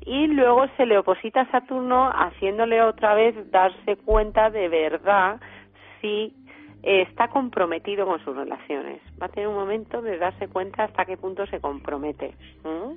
Y 0.09 0.27
luego 0.29 0.67
se 0.79 0.87
le 0.87 0.97
oposita 0.97 1.43
a 1.43 1.51
Saturno, 1.51 2.11
haciéndole 2.11 2.81
otra 2.83 3.15
vez 3.15 3.35
darse 3.51 3.97
cuenta 3.97 4.49
de 4.49 4.69
verdad 4.69 5.39
si 6.01 6.33
está 6.83 7.29
comprometido 7.29 8.07
con 8.07 8.19
sus 8.25 8.35
relaciones. 8.35 9.03
Va 9.21 9.27
a 9.27 9.29
tener 9.29 9.49
un 9.49 9.57
momento 9.57 10.01
de 10.01 10.17
darse 10.17 10.49
cuenta 10.49 10.85
hasta 10.85 11.05
qué 11.05 11.19
punto 11.19 11.47
se 11.49 11.61
compromete. 11.61 12.35
¿Mm? 12.65 12.95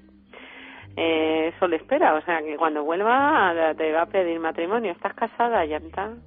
Eh, 0.96 1.54
eso 1.54 1.68
le 1.68 1.76
espera, 1.76 2.16
o 2.16 2.22
sea 2.22 2.42
que 2.42 2.56
cuando 2.56 2.86
vuelva 2.86 3.74
te 3.78 3.92
va 3.92 4.04
a 4.04 4.06
pedir 4.06 4.40
matrimonio. 4.40 4.94
¿Estás 4.94 5.14
casada, 5.14 5.66
Yanta? 5.66 6.14
¡Ay, 6.14 6.18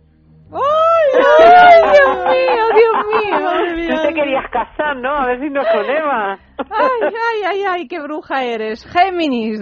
ay, 0.52 1.82
Dios 1.92 2.16
mío, 2.26 2.64
Dios 2.74 2.96
mío! 3.06 3.96
Tú 3.96 4.08
te 4.08 4.14
querías 4.14 4.48
casar, 4.50 4.96
¿no? 4.96 5.10
A 5.10 5.26
ver 5.26 5.40
si 5.40 5.50
nos 5.50 5.66
Eva. 5.66 6.38
Ay, 6.58 7.00
ay, 7.02 7.42
ay, 7.46 7.62
ay, 7.68 7.88
qué 7.88 8.00
bruja 8.00 8.44
eres. 8.44 8.84
Géminis. 8.92 9.60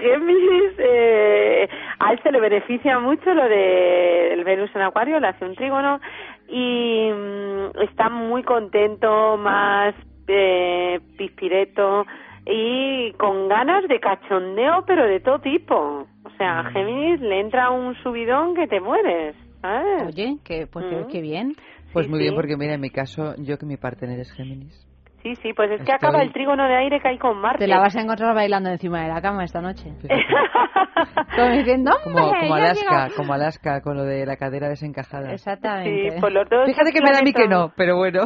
Géminis, 0.00 0.72
eh, 0.78 1.68
a 1.98 2.12
él 2.12 2.20
se 2.22 2.32
le 2.32 2.40
beneficia 2.40 2.98
mucho 2.98 3.32
lo 3.34 3.44
del 3.44 4.44
Venus 4.44 4.70
en 4.74 4.82
Acuario, 4.82 5.20
le 5.20 5.28
hace 5.28 5.44
un 5.44 5.54
trígono 5.54 6.00
y 6.48 7.10
mm, 7.12 7.82
está 7.82 8.08
muy 8.08 8.42
contento, 8.42 9.36
más 9.36 9.94
eh, 10.28 11.00
pispireto 11.16 12.04
y 12.46 13.12
con 13.12 13.48
ganas 13.48 13.86
de 13.88 14.00
cachondeo, 14.00 14.84
pero 14.86 15.06
de 15.06 15.20
todo 15.20 15.38
tipo. 15.38 16.06
O 16.24 16.30
sea, 16.36 16.60
a 16.60 16.70
Géminis 16.70 17.20
le 17.20 17.40
entra 17.40 17.70
un 17.70 17.94
subidón 18.02 18.54
que 18.54 18.66
te 18.66 18.80
mueres. 18.80 19.36
¿Sabes? 19.64 20.02
Oye, 20.14 20.36
que, 20.44 20.66
pues 20.66 20.84
qué- 20.90 20.96
Mm. 20.96 21.06
qué 21.08 21.20
bien. 21.22 21.52
Pues 21.92 22.06
Sí, 22.06 22.10
muy 22.10 22.18
bien, 22.20 22.32
sí. 22.32 22.36
porque 22.36 22.56
mira, 22.56 22.74
en 22.74 22.80
mi 22.80 22.90
caso, 22.90 23.34
yo 23.38 23.56
que 23.56 23.66
mi 23.66 23.76
partener 23.76 24.18
es 24.20 24.30
Géminis. 24.32 24.86
Sí, 25.22 25.34
sí, 25.36 25.54
pues 25.54 25.70
es 25.70 25.76
que 25.78 25.84
Estoy- 25.92 25.94
acaba 25.94 26.22
el 26.22 26.32
trígono 26.34 26.64
de 26.68 26.76
aire 26.76 27.00
que 27.00 27.08
hay 27.08 27.16
con 27.18 27.38
Marte. 27.38 27.60
Te 27.60 27.66
la 27.66 27.78
vas 27.78 27.96
a 27.96 28.00
encontrar 28.02 28.34
bailando 28.34 28.68
encima 28.68 29.00
de 29.02 29.08
la 29.08 29.22
cama 29.22 29.42
esta 29.44 29.62
noche. 29.62 29.90
Como 31.36 31.50
diciendo, 31.50 31.92
Como, 32.04 32.16
"Hombre, 32.18 32.40
como 32.40 32.54
Alaska, 32.54 33.04
llega". 33.06 33.16
como 33.16 33.32
Alaska, 33.32 33.80
con 33.80 33.96
lo 33.96 34.04
de 34.04 34.26
la 34.26 34.36
cadera 34.36 34.68
desencajada. 34.68 35.32
Exactamente. 35.32 36.10
Sí, 36.10 36.16
pues 36.20 36.32
los 36.32 36.48
dos 36.48 36.66
Fíjate 36.66 36.92
que 36.92 37.00
me 37.00 37.10
da 37.10 37.18
a 37.20 37.22
mí 37.22 37.32
que 37.32 37.44
planetas- 37.46 37.68
no, 37.68 37.72
pero 37.76 37.96
bueno. 37.96 38.24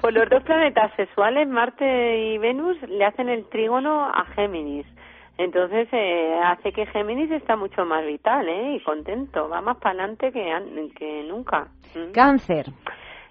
Pues 0.00 0.14
los 0.14 0.28
dos 0.28 0.42
planetas 0.44 0.92
sexuales, 0.96 1.48
Marte 1.48 1.84
y 2.34 2.38
Venus, 2.38 2.76
le 2.88 3.04
hacen 3.04 3.28
el 3.28 3.48
trígono 3.48 4.04
a 4.06 4.24
Géminis. 4.34 4.86
Entonces 5.38 5.88
eh, 5.92 6.40
hace 6.44 6.72
que 6.72 6.86
Géminis 6.86 7.30
está 7.30 7.56
mucho 7.56 7.84
más 7.84 8.04
vital 8.06 8.48
¿eh? 8.48 8.76
y 8.76 8.80
contento. 8.80 9.48
Va 9.48 9.60
más 9.60 9.76
para 9.76 9.90
adelante 9.90 10.32
que, 10.32 10.90
que 10.96 11.24
nunca. 11.24 11.68
¿Mm? 11.94 12.12
Cáncer. 12.12 12.66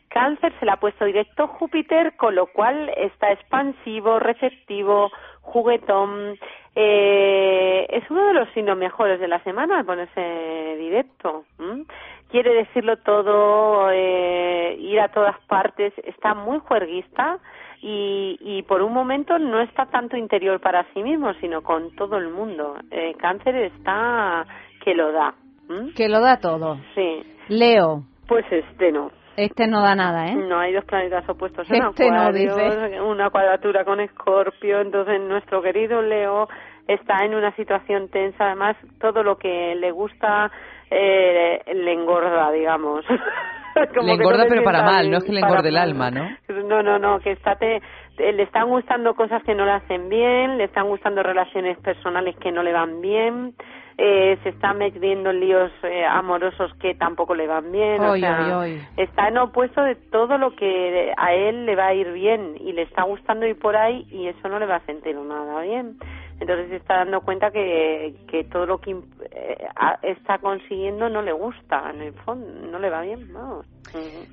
Cáncer 0.10 0.54
se 0.60 0.66
le 0.66 0.72
ha 0.72 0.78
puesto 0.78 1.04
directo 1.06 1.48
Júpiter, 1.48 2.16
con 2.16 2.36
lo 2.36 2.48
cual 2.48 2.90
está 2.96 3.32
expansivo, 3.32 4.20
receptivo, 4.20 5.12
juguetón. 5.42 6.38
Eh, 6.76 7.86
es 7.90 8.10
uno 8.10 8.28
de 8.28 8.34
los 8.34 8.50
signos 8.54 8.78
mejores 8.78 9.20
de 9.20 9.28
la 9.28 9.44
semana 9.44 9.84
ponerse 9.84 10.76
directo. 10.78 11.46
¿m? 11.60 11.86
Quiere 12.30 12.54
decirlo 12.54 12.98
todo, 12.98 13.90
eh, 13.92 14.78
ir 14.80 15.00
a 15.00 15.10
todas 15.10 15.38
partes, 15.48 15.94
está 16.06 16.34
muy 16.34 16.60
juerguista 16.60 17.40
y, 17.88 18.38
y 18.42 18.64
por 18.64 18.82
un 18.82 18.92
momento 18.92 19.38
no 19.38 19.60
está 19.62 19.86
tanto 19.86 20.18
interior 20.18 20.60
para 20.60 20.84
sí 20.92 21.04
mismo, 21.04 21.36
sino 21.36 21.62
con 21.62 21.96
todo 21.96 22.18
el 22.18 22.30
mundo. 22.30 22.78
Eh, 22.90 23.14
cáncer 23.20 23.56
está 23.58 24.44
que 24.84 24.96
lo 24.96 25.12
da. 25.12 25.36
¿m? 25.70 25.94
Que 25.96 26.10
lo 26.10 26.20
da 26.20 26.38
todo. 26.40 26.80
Sí. 26.96 27.22
Leo. 27.48 28.02
Pues 28.28 28.44
este 28.50 28.92
no. 28.92 29.12
Este 29.38 29.68
no 29.68 29.84
da 29.84 29.94
nada, 29.94 30.26
¿eh? 30.26 30.36
No, 30.36 30.58
hay 30.58 30.74
dos 30.74 30.84
planetas 30.86 31.30
opuestos 31.30 31.70
en 31.70 31.84
Este 31.86 32.10
no, 32.10 32.22
Acuario, 32.22 32.56
dice. 32.56 33.02
una 33.02 33.30
cuadratura 33.30 33.86
con 33.86 34.00
Escorpio, 34.00 34.82
entonces 34.82 35.22
nuestro 35.22 35.62
querido 35.62 36.02
Leo 36.02 36.48
está 36.88 37.24
en 37.24 37.36
una 37.36 37.56
situación 37.56 38.10
tensa, 38.10 38.46
además 38.46 38.78
todo 39.00 39.22
lo 39.22 39.38
que 39.38 39.76
le 39.76 39.92
gusta 39.92 40.50
eh, 40.90 41.62
le 41.72 41.94
engorda, 41.94 42.52
digamos. 42.52 43.06
Como 43.96 44.08
Le 44.08 44.14
engorda, 44.14 44.44
no 44.44 44.50
pero 44.50 44.64
para 44.64 44.84
mal, 44.84 45.10
no 45.10 45.18
es 45.18 45.24
que 45.24 45.32
le 45.34 45.42
engorde 45.42 45.70
el 45.70 45.78
alma, 45.78 46.12
¿no? 46.12 46.30
No, 46.64 46.82
no, 46.82 46.98
no, 47.00 47.20
que 47.20 47.32
está 47.32 47.56
te- 47.56 47.82
te- 48.16 48.32
le 48.34 48.44
están 48.44 48.70
gustando 48.70 49.14
cosas 49.16 49.44
que 49.44 49.54
no 49.54 49.66
le 49.66 49.72
hacen 49.72 50.10
bien, 50.10 50.58
le 50.58 50.66
están 50.66 50.88
gustando 50.88 51.22
relaciones 51.24 51.78
personales 51.80 52.36
que 52.38 52.52
no 52.52 52.64
le 52.64 52.72
van 52.72 53.02
bien, 53.02 53.54
eh, 53.98 54.38
se 54.44 54.50
está 54.50 54.74
metiendo 54.74 55.30
en 55.30 55.40
líos 55.40 55.72
eh, 55.84 56.06
amorosos 56.06 56.74
que 56.76 56.96
tampoco 56.96 57.34
le 57.36 57.48
van 57.48 57.72
bien, 57.72 58.02
o 58.04 58.16
sea, 58.18 58.58
oy, 58.60 58.74
oy. 58.76 58.82
está 58.98 59.28
en 59.30 59.38
opuesto 59.38 59.82
de 59.84 59.96
todo 59.96 60.38
lo 60.38 60.56
que 60.56 61.14
a 61.16 61.34
él 61.34 61.66
le 61.66 61.76
va 61.76 61.88
a 61.88 61.94
ir 61.94 62.12
bien 62.12 62.56
y 62.60 62.74
le 62.74 62.84
está 62.84 63.04
gustando 63.04 63.46
ir 63.46 63.58
por 63.58 63.76
ahí 63.76 64.06
y 64.12 64.28
eso 64.28 64.50
no 64.50 64.60
le 64.60 64.66
va 64.66 64.78
a 64.78 64.86
sentir 64.86 65.16
nada 65.16 65.62
bien. 65.62 65.98
Entonces 66.40 66.70
se 66.70 66.76
está 66.78 66.98
dando 66.98 67.22
cuenta 67.22 67.50
que, 67.52 68.14
que 68.28 68.44
todo 68.46 68.66
lo 68.66 68.80
que 68.80 68.92
eh, 68.92 69.68
está 70.04 70.38
consiguiendo 70.40 71.10
no 71.10 71.22
le 71.22 71.32
gusta, 71.32 71.92
en 71.94 72.02
el 72.02 72.14
fondo, 72.14 72.46
no 72.68 72.80
le 72.80 72.90
va 72.90 73.02
bien, 73.02 73.32
vamos. 73.34 73.66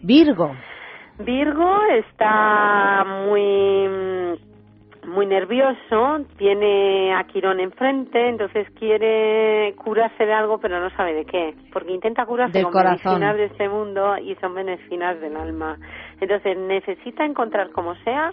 Virgo. 0.02 0.52
Virgo 1.18 1.76
está 1.90 3.04
muy 3.26 3.88
muy 5.06 5.26
nervioso, 5.26 6.24
tiene 6.36 7.12
a 7.12 7.24
Quirón 7.24 7.58
enfrente, 7.58 8.28
entonces 8.28 8.68
quiere 8.78 9.74
curarse 9.76 10.24
de 10.24 10.32
algo, 10.32 10.58
pero 10.58 10.78
no 10.78 10.90
sabe 10.90 11.12
de 11.12 11.24
qué, 11.24 11.54
porque 11.72 11.92
intenta 11.92 12.24
curarse 12.24 12.52
Del 12.52 12.64
con 12.64 12.72
corazón. 12.72 13.20
medicinas 13.20 13.36
de 13.36 13.44
este 13.46 13.68
mundo 13.68 14.16
y 14.18 14.34
son 14.36 14.54
medicinas 14.54 15.20
del 15.20 15.36
alma. 15.36 15.76
Entonces 16.20 16.56
necesita 16.56 17.24
encontrar 17.24 17.70
como 17.72 17.94
sea 17.96 18.32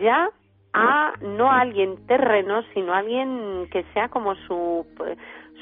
ya 0.00 0.28
a 0.74 1.12
no 1.22 1.50
a 1.50 1.60
alguien 1.60 2.06
terreno, 2.06 2.62
sino 2.74 2.92
a 2.92 2.98
alguien 2.98 3.68
que 3.70 3.84
sea 3.94 4.08
como 4.08 4.34
su 4.46 4.86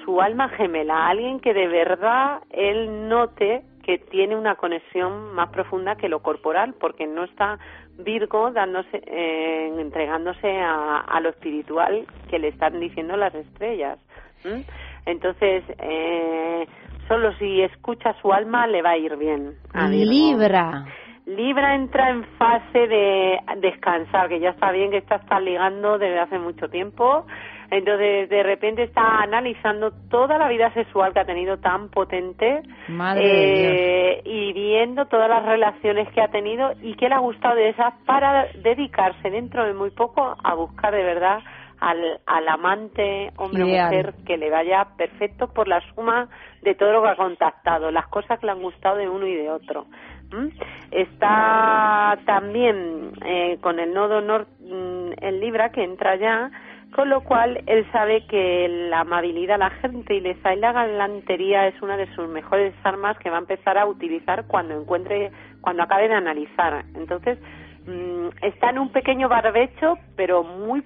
su 0.05 0.20
alma 0.20 0.48
gemela, 0.48 1.06
alguien 1.06 1.39
que 1.39 1.55
de 1.55 1.68
verdad 1.68 2.40
él 2.51 3.09
note 3.09 3.62
que 3.84 3.98
tiene 3.98 4.36
una 4.36 4.56
conexión 4.56 5.32
más 5.34 5.51
profunda 5.51 5.97
que 5.97 6.09
lo 6.09 6.20
corporal, 6.20 6.74
porque 6.80 7.06
no 7.06 7.24
está 7.24 7.59
Virgo 7.98 8.51
dándose, 8.52 9.02
eh, 9.06 9.70
entregándose 9.78 10.60
a, 10.60 11.01
a 11.01 11.20
lo 11.20 11.28
espiritual 11.28 12.06
que 12.30 12.39
le 12.39 12.48
están 12.48 12.80
diciendo 12.80 13.16
las 13.16 13.34
estrellas. 13.34 13.98
¿m? 14.44 14.64
Entonces, 15.05 15.62
eh, 15.78 16.66
solo 17.06 17.34
si 17.39 17.60
escucha 17.60 18.14
su 18.22 18.32
alma 18.32 18.66
le 18.66 18.82
va 18.82 18.90
a 18.90 18.97
ir 18.97 19.16
bien. 19.16 19.55
a. 19.74 19.89
Libra. 19.89 20.86
Libra 21.27 21.74
entra 21.77 22.11
en 22.11 22.24
fase 22.36 22.89
de 22.89 23.39
descansar, 23.59 24.28
que 24.28 24.40
ya 24.40 24.51
está 24.51 24.73
bien 24.73 24.90
que 24.90 24.99
está, 24.99 25.16
está 25.16 25.39
ligando 25.39 25.99
desde 25.99 26.19
hace 26.19 26.39
mucho 26.39 26.69
tiempo. 26.69 27.27
Entonces, 27.70 28.28
de 28.28 28.43
repente 28.43 28.82
está 28.82 29.23
analizando 29.23 29.93
toda 30.11 30.36
la 30.36 30.49
vida 30.49 30.70
sexual 30.74 31.15
que 31.15 31.20
ha 31.20 31.24
tenido 31.24 31.59
tan 31.59 31.89
potente 31.89 32.61
Madre 32.89 33.23
eh, 33.24 34.23
y 34.27 34.53
viendo 34.53 35.07
todas 35.07 35.31
las 35.31 35.47
relaciones 35.47 36.07
que 36.12 36.20
ha 36.20 36.28
tenido 36.28 36.73
y 36.82 36.94
que 36.97 37.09
le 37.09 37.15
ha 37.15 37.20
gustado 37.20 37.55
de 37.55 37.70
esas 37.70 37.94
para 38.05 38.49
dedicarse 38.62 39.31
dentro 39.31 39.65
de 39.65 39.73
muy 39.73 39.90
poco 39.90 40.36
a 40.43 40.55
buscar 40.55 40.93
de 40.93 41.03
verdad 41.03 41.39
al, 41.81 42.20
al 42.27 42.49
amante 42.49 43.32
hombre 43.39 43.62
o 43.62 43.66
Ideal. 43.66 43.86
mujer 43.86 44.15
que 44.27 44.36
le 44.36 44.51
vaya 44.51 44.89
perfecto 44.97 45.49
por 45.49 45.66
la 45.66 45.81
suma 45.94 46.28
de 46.61 46.74
todo 46.74 46.93
lo 46.93 47.03
que 47.03 47.09
ha 47.09 47.16
contactado, 47.16 47.90
las 47.90 48.07
cosas 48.09 48.39
que 48.39 48.47
le 48.47 48.53
han 48.53 48.62
gustado 48.62 48.97
de 48.97 49.09
uno 49.09 49.27
y 49.27 49.35
de 49.35 49.51
otro. 49.51 49.86
¿M? 50.32 50.50
Está 50.90 52.18
también 52.26 53.12
eh, 53.24 53.59
con 53.60 53.78
el 53.78 53.92
nodo 53.94 54.20
norte 54.20 54.50
en 54.62 55.40
Libra 55.40 55.70
que 55.70 55.84
entra 55.84 56.16
ya, 56.16 56.50
con 56.94 57.09
lo 57.09 57.22
cual 57.22 57.62
él 57.66 57.86
sabe 57.90 58.26
que 58.26 58.68
la 58.90 59.00
amabilidad, 59.00 59.59
la 59.59 59.70
gentileza 59.70 60.54
y 60.54 60.59
la 60.59 60.72
galantería 60.72 61.66
es 61.66 61.80
una 61.82 61.96
de 61.96 62.12
sus 62.14 62.28
mejores 62.28 62.74
armas 62.84 63.18
que 63.18 63.30
va 63.30 63.36
a 63.36 63.40
empezar 63.40 63.78
a 63.78 63.86
utilizar 63.86 64.46
cuando 64.46 64.78
encuentre, 64.78 65.30
cuando 65.60 65.82
acabe 65.82 66.09
de 66.09 66.14
analizar. 66.14 66.84
Entonces, 66.94 67.38
mm, 67.86 68.28
está 68.42 68.70
en 68.70 68.78
un 68.78 68.92
pequeño 68.92 69.28
barbecho, 69.28 69.94
pero 70.16 70.42
muy 70.42 70.82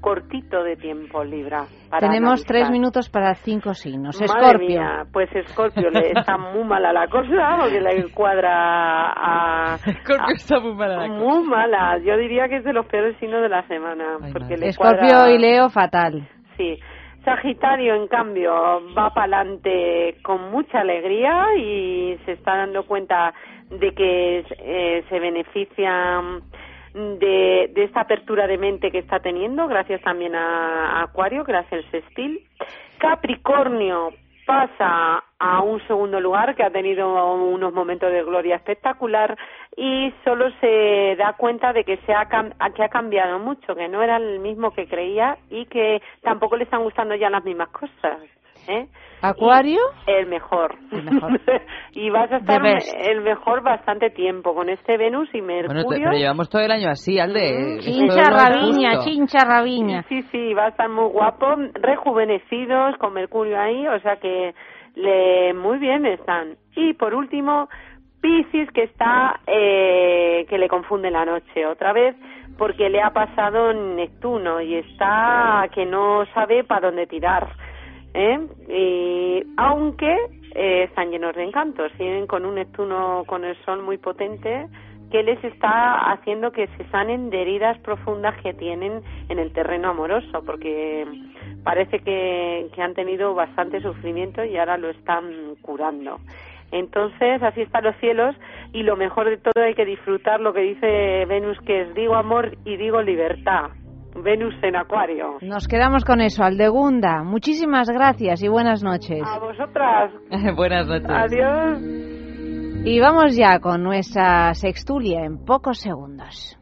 cortito 0.00 0.62
de 0.62 0.76
tiempo, 0.76 1.24
Libra. 1.24 1.64
Para 1.90 2.06
Tenemos 2.08 2.30
analizar. 2.30 2.46
tres 2.48 2.70
minutos 2.70 3.08
para 3.10 3.34
cinco 3.34 3.74
signos. 3.74 4.20
Madre 4.20 4.26
Escorpio. 4.42 4.68
mía, 4.68 5.04
pues 5.12 5.28
Escorpio 5.34 5.90
le 5.90 6.10
está 6.12 6.36
muy 6.38 6.64
mala 6.64 6.92
la 6.92 7.06
cosa 7.08 7.56
porque 7.60 7.80
le 7.80 8.10
cuadra 8.12 9.12
a... 9.12 9.74
Escorpio 9.86 10.34
está 10.34 10.60
muy 10.60 10.74
mala 10.74 10.96
la 10.96 11.08
Muy 11.08 11.42
mala. 11.46 11.98
Yo 11.98 12.16
diría 12.16 12.48
que 12.48 12.56
es 12.56 12.64
de 12.64 12.72
los 12.72 12.86
peores 12.86 13.16
signos 13.18 13.42
de 13.42 13.48
la 13.48 13.66
semana. 13.68 14.18
porque 14.32 14.56
le 14.56 14.68
Escorpio 14.68 15.08
cuadra- 15.08 15.30
y 15.32 15.38
Leo, 15.38 15.68
fatal. 15.70 16.28
Sí. 16.56 16.78
Sagitario, 17.24 17.94
en 17.94 18.06
cambio, 18.08 18.52
va 18.96 19.10
para 19.12 19.38
adelante 19.40 20.16
con 20.22 20.50
mucha 20.50 20.80
alegría 20.80 21.44
y 21.58 22.16
se 22.24 22.32
está 22.32 22.56
dando 22.56 22.84
cuenta 22.86 23.34
de 23.70 23.90
que 23.92 24.44
eh, 24.58 25.04
se 25.10 25.18
beneficia 25.20 26.22
de, 26.94 27.70
de 27.74 27.84
esta 27.84 28.00
apertura 28.00 28.46
de 28.46 28.58
mente 28.58 28.90
que 28.90 28.98
está 28.98 29.20
teniendo, 29.20 29.66
gracias 29.68 30.00
también 30.02 30.34
a, 30.34 31.00
a 31.00 31.02
Acuario, 31.04 31.44
gracias 31.44 31.84
al 31.84 31.90
sextil. 31.90 32.46
Capricornio 32.98 34.12
pasa 34.48 35.22
a 35.38 35.62
un 35.62 35.86
segundo 35.86 36.18
lugar 36.20 36.56
que 36.56 36.62
ha 36.62 36.70
tenido 36.70 37.34
unos 37.34 37.70
momentos 37.74 38.10
de 38.10 38.22
gloria 38.22 38.56
espectacular 38.56 39.36
y 39.76 40.10
solo 40.24 40.50
se 40.60 41.16
da 41.18 41.34
cuenta 41.34 41.74
de 41.74 41.84
que 41.84 41.98
se 41.98 42.14
ha, 42.14 42.26
que 42.74 42.82
ha 42.82 42.88
cambiado 42.88 43.38
mucho, 43.38 43.74
que 43.74 43.88
no 43.88 44.02
era 44.02 44.16
el 44.16 44.40
mismo 44.40 44.72
que 44.72 44.88
creía 44.88 45.36
y 45.50 45.66
que 45.66 46.00
tampoco 46.22 46.56
le 46.56 46.64
están 46.64 46.82
gustando 46.82 47.14
ya 47.14 47.28
las 47.28 47.44
mismas 47.44 47.68
cosas. 47.68 48.20
¿Eh? 48.68 48.86
Acuario. 49.20 49.80
Y 50.06 50.10
el 50.12 50.26
mejor. 50.26 50.76
y 51.92 52.10
vas 52.10 52.30
a 52.30 52.36
estar 52.36 52.60
el 52.64 53.20
mejor 53.22 53.62
bastante 53.62 54.10
tiempo 54.10 54.54
con 54.54 54.68
este 54.68 54.96
Venus 54.96 55.28
y 55.34 55.40
Bueno, 55.40 55.68
te- 55.68 55.74
Mercurio. 55.74 56.04
pero 56.04 56.18
llevamos 56.18 56.48
todo 56.48 56.62
el 56.62 56.70
año 56.70 56.88
así, 56.90 57.18
Alde. 57.18 57.78
Chincha 57.80 58.30
rabiña, 58.30 59.00
chincha 59.00 59.38
rabiña. 59.44 60.04
Sí, 60.08 60.22
sí, 60.30 60.54
va 60.54 60.66
a 60.66 60.68
estar 60.68 60.88
muy 60.88 61.08
guapo, 61.10 61.46
rejuvenecidos 61.74 62.96
con 62.98 63.14
Mercurio 63.14 63.58
ahí, 63.60 63.86
o 63.88 63.98
sea 64.00 64.16
que 64.16 64.54
le 64.94 65.52
muy 65.54 65.78
bien 65.78 66.06
están. 66.06 66.56
Y 66.76 66.94
por 66.94 67.14
último, 67.14 67.68
Piscis 68.20 68.70
que 68.72 68.84
está 68.84 69.40
eh, 69.46 70.46
que 70.48 70.58
le 70.58 70.68
confunde 70.68 71.10
la 71.10 71.24
noche 71.24 71.66
otra 71.66 71.92
vez 71.92 72.16
porque 72.56 72.88
le 72.90 73.00
ha 73.00 73.10
pasado 73.10 73.72
Neptuno 73.72 74.60
y 74.60 74.74
está 74.74 75.66
que 75.72 75.86
no 75.86 76.24
sabe 76.34 76.64
para 76.64 76.88
dónde 76.88 77.06
tirar. 77.06 77.48
¿Eh? 78.14 78.38
Y 78.68 79.46
aunque 79.56 80.16
eh, 80.54 80.84
están 80.84 81.10
llenos 81.10 81.34
de 81.34 81.44
encantos, 81.44 81.92
siguen 81.92 82.26
con 82.26 82.44
un 82.44 82.56
Neptuno 82.56 83.24
con 83.26 83.44
el 83.44 83.56
Sol 83.64 83.82
muy 83.82 83.98
potente 83.98 84.66
que 85.10 85.22
les 85.22 85.42
está 85.42 86.12
haciendo 86.12 86.52
que 86.52 86.66
se 86.76 86.84
sanen 86.90 87.30
de 87.30 87.40
heridas 87.42 87.78
profundas 87.78 88.34
que 88.42 88.52
tienen 88.52 89.02
en 89.28 89.38
el 89.38 89.52
terreno 89.52 89.90
amoroso, 89.90 90.42
porque 90.44 91.06
parece 91.64 92.00
que, 92.00 92.68
que 92.74 92.82
han 92.82 92.94
tenido 92.94 93.34
bastante 93.34 93.80
sufrimiento 93.80 94.44
y 94.44 94.58
ahora 94.58 94.76
lo 94.76 94.90
están 94.90 95.54
curando. 95.62 96.18
Entonces, 96.70 97.42
así 97.42 97.62
están 97.62 97.84
los 97.84 97.96
cielos 97.96 98.36
y 98.72 98.82
lo 98.82 98.96
mejor 98.96 99.30
de 99.30 99.38
todo 99.38 99.64
hay 99.64 99.74
que 99.74 99.86
disfrutar 99.86 100.40
lo 100.40 100.52
que 100.52 100.60
dice 100.60 101.24
Venus, 101.26 101.58
que 101.62 101.82
es 101.82 101.94
digo 101.94 102.14
amor 102.14 102.56
y 102.64 102.76
digo 102.76 103.00
libertad. 103.00 103.70
Venus 104.22 104.54
en 104.62 104.76
Acuario. 104.76 105.38
Nos 105.40 105.66
quedamos 105.68 106.04
con 106.04 106.20
eso, 106.20 106.42
Aldegunda. 106.44 107.22
Muchísimas 107.22 107.88
gracias 107.88 108.42
y 108.42 108.48
buenas 108.48 108.82
noches. 108.82 109.22
A 109.24 109.38
vosotras. 109.38 110.12
Buenas 110.56 110.86
noches. 110.86 111.10
Adiós. 111.10 111.80
Y 112.84 113.00
vamos 113.00 113.36
ya 113.36 113.58
con 113.58 113.82
nuestra 113.82 114.54
sextulia 114.54 115.24
en 115.24 115.44
pocos 115.44 115.78
segundos. 115.78 116.58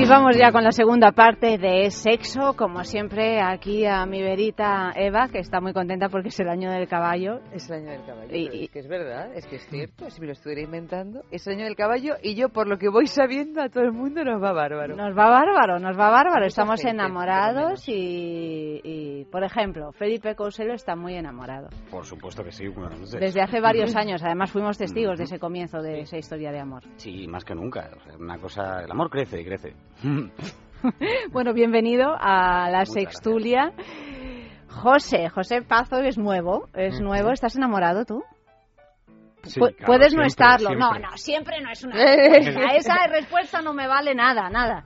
Y 0.00 0.04
vamos 0.06 0.36
ya 0.38 0.52
con 0.52 0.62
la 0.62 0.70
segunda 0.70 1.10
parte 1.10 1.58
de 1.58 1.90
sexo, 1.90 2.54
como 2.56 2.84
siempre, 2.84 3.40
aquí 3.42 3.84
a 3.84 4.06
mi 4.06 4.22
verita 4.22 4.92
Eva, 4.94 5.26
que 5.28 5.40
está 5.40 5.60
muy 5.60 5.72
contenta 5.72 6.08
porque 6.08 6.28
es 6.28 6.38
el 6.38 6.48
año 6.48 6.70
del 6.70 6.86
caballo. 6.86 7.40
Es 7.52 7.68
el 7.68 7.78
año 7.78 7.90
del 7.90 8.04
caballo. 8.06 8.28
Y- 8.32 8.46
pero 8.48 8.62
es 8.62 8.70
que 8.70 8.78
es 8.78 8.88
verdad, 8.88 9.34
es 9.34 9.46
que 9.48 9.56
es 9.56 9.66
cierto, 9.66 10.08
si 10.08 10.20
me 10.20 10.28
lo 10.28 10.34
estuviera 10.34 10.62
inventando. 10.62 11.22
Es 11.32 11.44
el 11.48 11.54
año 11.56 11.64
del 11.64 11.74
caballo 11.74 12.14
y 12.22 12.36
yo, 12.36 12.48
por 12.48 12.68
lo 12.68 12.78
que 12.78 12.88
voy 12.88 13.08
sabiendo, 13.08 13.60
a 13.60 13.68
todo 13.70 13.82
el 13.82 13.92
mundo 13.92 14.22
nos 14.22 14.40
va 14.40 14.52
bárbaro. 14.52 14.94
Nos 14.94 15.18
va 15.18 15.30
bárbaro, 15.30 15.80
nos 15.80 15.98
va 15.98 16.10
bárbaro. 16.10 16.36
Mucha 16.42 16.46
Estamos 16.46 16.80
gente, 16.80 16.90
enamorados 17.02 17.88
y, 17.88 18.80
y, 18.84 19.24
por 19.24 19.42
ejemplo, 19.42 19.90
Felipe 19.92 20.36
Couselo 20.36 20.74
está 20.74 20.94
muy 20.94 21.14
enamorado. 21.16 21.70
Por 21.90 22.04
supuesto 22.04 22.44
que 22.44 22.52
sí. 22.52 22.68
Bueno, 22.68 22.96
no 22.96 23.04
sé. 23.04 23.18
Desde 23.18 23.42
hace 23.42 23.60
varios 23.60 23.96
años, 23.96 24.22
además 24.22 24.52
fuimos 24.52 24.78
testigos 24.78 25.18
de 25.18 25.24
ese 25.24 25.40
comienzo 25.40 25.82
de 25.82 26.02
esa 26.02 26.18
historia 26.18 26.52
de 26.52 26.60
amor. 26.60 26.84
Sí, 26.96 27.26
más 27.26 27.44
que 27.44 27.56
nunca. 27.56 27.90
Una 28.16 28.38
cosa, 28.38 28.84
el 28.84 28.90
amor 28.92 29.10
crece 29.10 29.40
y 29.40 29.44
crece. 29.44 29.74
Bueno, 31.32 31.52
bienvenido 31.54 32.14
a 32.18 32.70
la 32.70 32.86
sextulia. 32.86 33.72
José, 34.68 35.28
José 35.28 35.62
Pazo 35.62 35.98
es 36.00 36.16
nuevo, 36.16 36.68
es 36.72 37.00
nuevo. 37.00 37.32
¿Estás 37.32 37.56
enamorado 37.56 38.04
tú? 38.04 38.22
Sí, 39.42 39.58
Pu- 39.58 39.74
claro, 39.74 39.86
Puedes 39.86 40.14
no 40.14 40.22
siempre, 40.22 40.26
estarlo. 40.28 40.74
No, 40.78 40.92
no, 41.00 41.16
siempre 41.16 41.60
no 41.60 41.70
es 41.72 41.82
una 41.82 41.94
respuesta. 42.04 42.74
Esa 42.76 43.06
respuesta 43.08 43.60
no 43.60 43.72
me 43.74 43.88
vale 43.88 44.14
nada, 44.14 44.48
nada. 44.50 44.84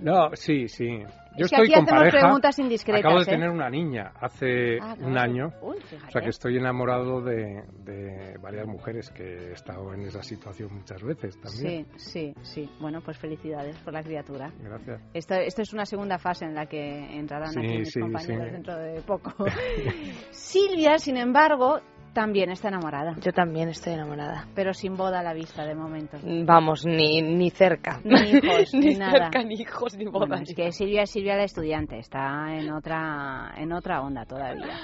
No, 0.00 0.30
sí, 0.34 0.66
sí. 0.68 1.04
Yo 1.38 1.44
Es 1.44 1.50
que 1.50 1.56
estoy 1.56 1.66
aquí 1.66 1.74
con 1.74 1.84
pareja. 1.86 2.18
preguntas 2.18 2.58
indiscretas, 2.58 3.00
Acabo 3.04 3.18
de 3.18 3.22
¿eh? 3.24 3.26
tener 3.34 3.50
una 3.50 3.68
niña 3.70 4.12
hace 4.20 4.78
Ah, 4.80 4.94
un 4.98 5.12
claro. 5.12 5.20
año. 5.20 5.52
Uy, 5.62 5.76
o 6.06 6.10
sea 6.10 6.22
que 6.22 6.30
estoy 6.30 6.56
enamorado 6.56 7.20
de, 7.20 7.62
de 7.84 8.38
varias 8.40 8.66
mujeres 8.66 9.10
que 9.10 9.22
he 9.22 9.52
estado 9.52 9.92
en 9.94 10.02
esa 10.02 10.22
situación 10.22 10.74
muchas 10.74 11.02
veces 11.02 11.38
también. 11.40 11.86
Sí, 11.96 12.34
sí, 12.34 12.64
sí. 12.66 12.70
Bueno, 12.80 13.00
pues 13.02 13.18
felicidades 13.18 13.76
por 13.78 13.92
la 13.92 14.02
criatura. 14.02 14.50
Gracias. 14.60 15.00
Esto, 15.14 15.34
esto 15.34 15.62
es 15.62 15.72
una 15.72 15.84
segunda 15.86 16.18
fase 16.18 16.44
en 16.46 16.54
la 16.54 16.66
que 16.66 17.18
entrarán 17.18 17.52
Sí, 17.52 17.58
aquí 17.60 17.78
mis 17.78 17.90
sí, 17.92 18.00
compañeros 18.00 18.52
dentro 18.52 18.76
de 18.76 19.00
poco. 19.02 19.32
Silvia, 20.30 20.98
sin 20.98 21.16
embargo, 21.16 21.80
también 22.16 22.48
está 22.48 22.68
enamorada. 22.68 23.14
Yo 23.20 23.30
también 23.30 23.68
estoy 23.68 23.92
enamorada. 23.92 24.46
Pero 24.54 24.72
sin 24.72 24.96
boda 24.96 25.20
a 25.20 25.22
la 25.22 25.34
vista 25.34 25.66
de 25.66 25.74
momento. 25.74 26.16
Vamos, 26.46 26.86
ni, 26.86 27.20
ni 27.20 27.50
cerca. 27.50 28.00
Ni 28.02 28.14
hijos, 28.14 28.72
ni, 28.72 28.86
ni 28.86 28.94
nada. 28.94 29.24
cerca, 29.24 29.42
ni 29.44 29.54
hijos, 29.56 29.94
ni 29.98 30.06
Bueno, 30.06 30.36
es 30.36 30.54
que 30.54 30.72
Silvia 30.72 31.02
es 31.02 31.10
Silvia 31.10 31.36
la 31.36 31.44
estudiante, 31.44 31.98
está 31.98 32.56
en 32.56 32.72
otra, 32.72 33.52
en 33.58 33.70
otra 33.70 34.00
onda 34.00 34.24
todavía. 34.24 34.78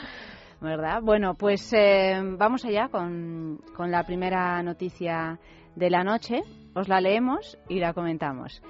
¿Verdad? 0.60 1.00
Bueno, 1.02 1.34
pues 1.34 1.72
eh, 1.72 2.20
vamos 2.36 2.66
allá 2.66 2.88
con, 2.88 3.60
con 3.74 3.90
la 3.90 4.04
primera 4.04 4.62
noticia 4.62 5.38
de 5.74 5.88
la 5.88 6.04
noche. 6.04 6.42
Os 6.74 6.88
la 6.88 7.00
leemos 7.00 7.58
y 7.68 7.80
la 7.80 7.92
comentamos. 7.92 8.62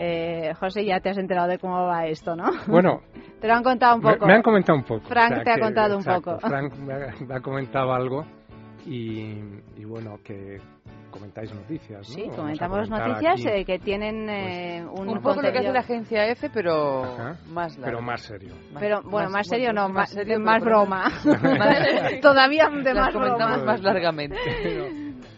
Eh, 0.00 0.52
José, 0.60 0.84
ya 0.84 1.00
te 1.00 1.10
has 1.10 1.18
enterado 1.18 1.48
de 1.48 1.58
cómo 1.58 1.86
va 1.86 2.06
esto, 2.06 2.36
¿no? 2.36 2.50
Bueno, 2.66 3.00
Te 3.40 3.46
lo 3.48 3.54
han 3.54 3.62
contado 3.62 3.96
un 3.96 4.02
me, 4.02 4.12
poco. 4.14 4.26
me 4.26 4.34
han 4.34 4.42
comentado 4.42 4.78
un 4.78 4.84
poco. 4.84 5.08
Frank 5.08 5.44
te 5.44 5.50
ha 5.50 5.54
que- 5.54 5.60
contado 5.60 5.94
un 5.96 6.00
exacto, 6.02 6.34
poco. 6.36 6.48
Frank 6.48 6.74
me 6.76 6.92
ha, 6.94 6.98
me 7.26 7.34
ha 7.36 7.40
comentado 7.40 7.92
algo 7.92 8.24
y, 8.86 9.34
y 9.76 9.84
bueno, 9.84 10.18
que 10.24 10.58
comentáis 11.10 11.52
noticias, 11.54 12.08
¿no? 12.08 12.14
Sí, 12.14 12.28
comentamos 12.34 12.88
noticias 12.90 13.34
aquí, 13.40 13.48
eh, 13.48 13.64
que 13.64 13.78
tienen 13.78 14.28
eh, 14.28 14.84
un, 14.90 15.08
Un 15.08 15.20
poco 15.20 15.36
lo 15.36 15.50
que 15.52 15.58
hace 15.58 15.68
contenido- 15.68 15.72
la 15.72 15.80
agencia 15.80 16.26
F, 16.28 16.50
pero 16.52 17.04
Ajá, 17.04 17.36
más 17.50 17.76
largo. 17.78 17.84
Pero 17.84 18.02
más 18.02 18.20
serio. 18.22 18.54
Pero 18.78 19.02
bueno, 19.02 19.30
más, 19.30 19.46
serio 19.48 19.72
no, 19.72 19.88
más, 19.88 20.10
serio, 20.10 20.38
más 20.40 20.62
broma. 20.62 21.04
Más- 21.24 22.20
Todavía 22.20 22.68
de 22.68 22.94
Las 22.94 23.06
más 23.06 23.12
comentamos 23.14 23.56
broma. 23.58 23.72
más 23.72 23.82
largamente. 23.82 24.36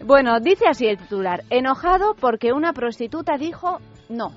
Bueno, 0.04 0.40
dice 0.40 0.66
así 0.66 0.86
el 0.86 0.96
titular. 0.96 1.44
Enojado 1.50 2.14
porque 2.14 2.52
una 2.52 2.72
prostituta 2.72 3.36
dijo 3.36 3.78
no. 4.08 4.32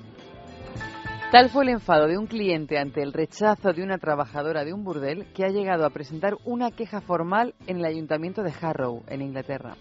Tal 1.32 1.48
fue 1.48 1.64
el 1.64 1.70
enfado 1.70 2.06
de 2.06 2.18
un 2.18 2.26
cliente 2.26 2.78
ante 2.78 3.02
el 3.02 3.12
rechazo 3.12 3.72
de 3.72 3.82
una 3.82 3.98
trabajadora 3.98 4.64
de 4.64 4.72
un 4.72 4.84
burdel 4.84 5.26
que 5.32 5.44
ha 5.44 5.48
llegado 5.48 5.84
a 5.84 5.90
presentar 5.90 6.36
una 6.44 6.70
queja 6.70 7.00
formal 7.00 7.54
en 7.66 7.78
el 7.78 7.86
ayuntamiento 7.86 8.42
de 8.42 8.52
Harrow, 8.60 9.02
en 9.08 9.22
Inglaterra. 9.22 9.74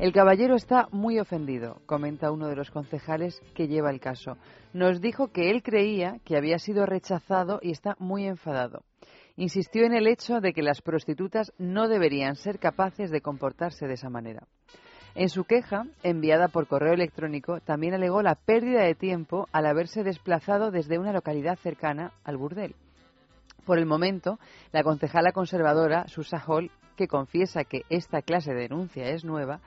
El 0.00 0.12
caballero 0.12 0.56
está 0.56 0.88
muy 0.90 1.20
ofendido, 1.20 1.82
comenta 1.84 2.32
uno 2.32 2.48
de 2.48 2.56
los 2.56 2.70
concejales 2.70 3.40
que 3.54 3.68
lleva 3.68 3.90
el 3.90 4.00
caso. 4.00 4.38
Nos 4.72 5.02
dijo 5.02 5.28
que 5.28 5.50
él 5.50 5.62
creía 5.62 6.18
que 6.24 6.38
había 6.38 6.58
sido 6.58 6.86
rechazado 6.86 7.60
y 7.62 7.70
está 7.70 7.94
muy 7.98 8.26
enfadado. 8.26 8.82
insistió 9.36 9.84
en 9.84 9.94
el 9.94 10.06
hecho 10.06 10.40
de 10.40 10.52
que 10.52 10.62
las 10.62 10.80
prostitutas 10.82 11.52
no 11.58 11.88
deberían 11.88 12.34
ser 12.34 12.58
capaces 12.58 13.10
de 13.10 13.20
comportarse 13.20 13.86
de 13.86 13.94
esa 13.94 14.10
manera. 14.10 14.46
En 15.14 15.28
su 15.28 15.44
queja, 15.44 15.86
enviada 16.02 16.48
por 16.48 16.68
correo 16.68 16.94
electrónico, 16.94 17.60
también 17.60 17.94
alegó 17.94 18.22
la 18.22 18.36
pérdida 18.36 18.82
de 18.82 18.94
tiempo 18.94 19.48
al 19.52 19.66
haberse 19.66 20.04
desplazado 20.04 20.70
desde 20.70 20.98
una 20.98 21.12
localidad 21.12 21.58
cercana 21.58 22.12
al 22.22 22.36
burdel. 22.36 22.76
Por 23.64 23.78
el 23.78 23.86
momento, 23.86 24.38
la 24.72 24.84
concejala 24.84 25.32
conservadora, 25.32 26.06
Susa 26.06 26.42
Hall, 26.46 26.70
que 26.96 27.08
confiesa 27.08 27.64
que 27.64 27.82
esta 27.88 28.22
clase 28.22 28.52
de 28.52 28.62
denuncia 28.62 29.08
es 29.08 29.24
nueva, 29.24 29.60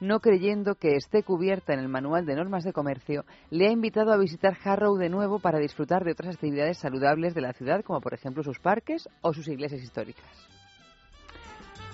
no 0.00 0.20
creyendo 0.20 0.74
que 0.74 0.94
esté 0.94 1.22
cubierta 1.22 1.74
en 1.74 1.80
el 1.80 1.88
Manual 1.88 2.24
de 2.24 2.36
Normas 2.36 2.64
de 2.64 2.72
Comercio, 2.72 3.24
le 3.50 3.68
ha 3.68 3.72
invitado 3.72 4.12
a 4.12 4.16
visitar 4.16 4.56
Harrow 4.64 4.96
de 4.96 5.08
nuevo 5.08 5.38
para 5.38 5.58
disfrutar 5.58 6.04
de 6.04 6.12
otras 6.12 6.34
actividades 6.34 6.78
saludables 6.78 7.34
de 7.34 7.40
la 7.40 7.52
ciudad, 7.52 7.82
como 7.84 8.00
por 8.00 8.14
ejemplo 8.14 8.42
sus 8.42 8.58
parques 8.58 9.08
o 9.22 9.32
sus 9.32 9.48
iglesias 9.48 9.82
históricas. 9.82 10.57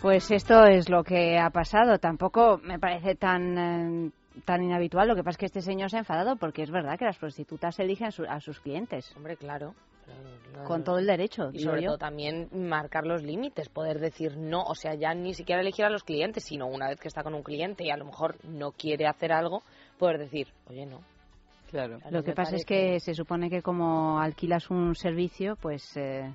Pues 0.05 0.31
esto 0.31 0.67
es 0.67 0.91
lo 0.91 1.03
que 1.03 1.39
ha 1.39 1.49
pasado. 1.49 1.99
Tampoco 1.99 2.61
me 2.63 2.79
parece 2.79 3.15
tan 3.15 3.57
eh, 3.57 4.11
tan 4.45 4.63
inhabitual. 4.63 5.09
Lo 5.09 5.15
que 5.17 5.23
pasa 5.25 5.31
es 5.37 5.39
que 5.39 5.47
este 5.47 5.63
señor 5.63 5.89
se 5.89 5.97
ha 5.97 6.01
enfadado 6.01 6.37
porque 6.37 6.63
es 6.63 6.71
verdad 6.71 6.99
que 6.99 7.07
las 7.07 7.17
prostitutas 7.17 7.79
eligen 7.79 8.09
a, 8.09 8.11
su- 8.11 8.27
a 8.29 8.39
sus 8.41 8.61
clientes. 8.61 9.11
Hombre, 9.17 9.39
claro. 9.39 9.75
Con 10.67 10.85
todo 10.85 10.99
el 10.99 11.07
derecho, 11.07 11.49
Y 11.55 11.61
sobre 11.61 11.81
yo. 11.81 11.87
todo 11.93 11.97
también 11.99 12.51
marcar 12.53 13.07
los 13.07 13.23
límites, 13.23 13.71
poder 13.71 13.99
decir 13.99 14.37
no, 14.37 14.63
o 14.65 14.75
sea, 14.75 14.93
ya 14.95 15.15
ni 15.15 15.33
siquiera 15.33 15.63
elegir 15.63 15.87
a 15.87 15.89
los 15.91 16.05
clientes, 16.05 16.45
sino 16.45 16.67
una 16.67 16.89
vez 16.91 17.01
que 17.01 17.09
está 17.09 17.23
con 17.23 17.33
un 17.35 17.43
cliente 17.43 17.85
y 17.87 17.91
a 17.91 17.97
lo 17.97 18.05
mejor 18.05 18.37
no 18.45 18.73
quiere 18.73 19.07
hacer 19.07 19.33
algo, 19.33 19.63
poder 19.99 20.19
decir, 20.19 20.49
oye, 20.69 20.85
no. 20.85 21.01
Claro. 21.71 21.99
Lo 22.11 22.23
que 22.23 22.35
pasa 22.35 22.57
es 22.57 22.67
que 22.67 23.01
se 23.01 23.15
supone 23.15 23.49
que 23.49 23.63
como 23.63 24.21
alquilas 24.21 24.69
un 24.69 24.95
servicio, 24.95 25.57
pues 25.57 25.97
eh, 25.97 26.31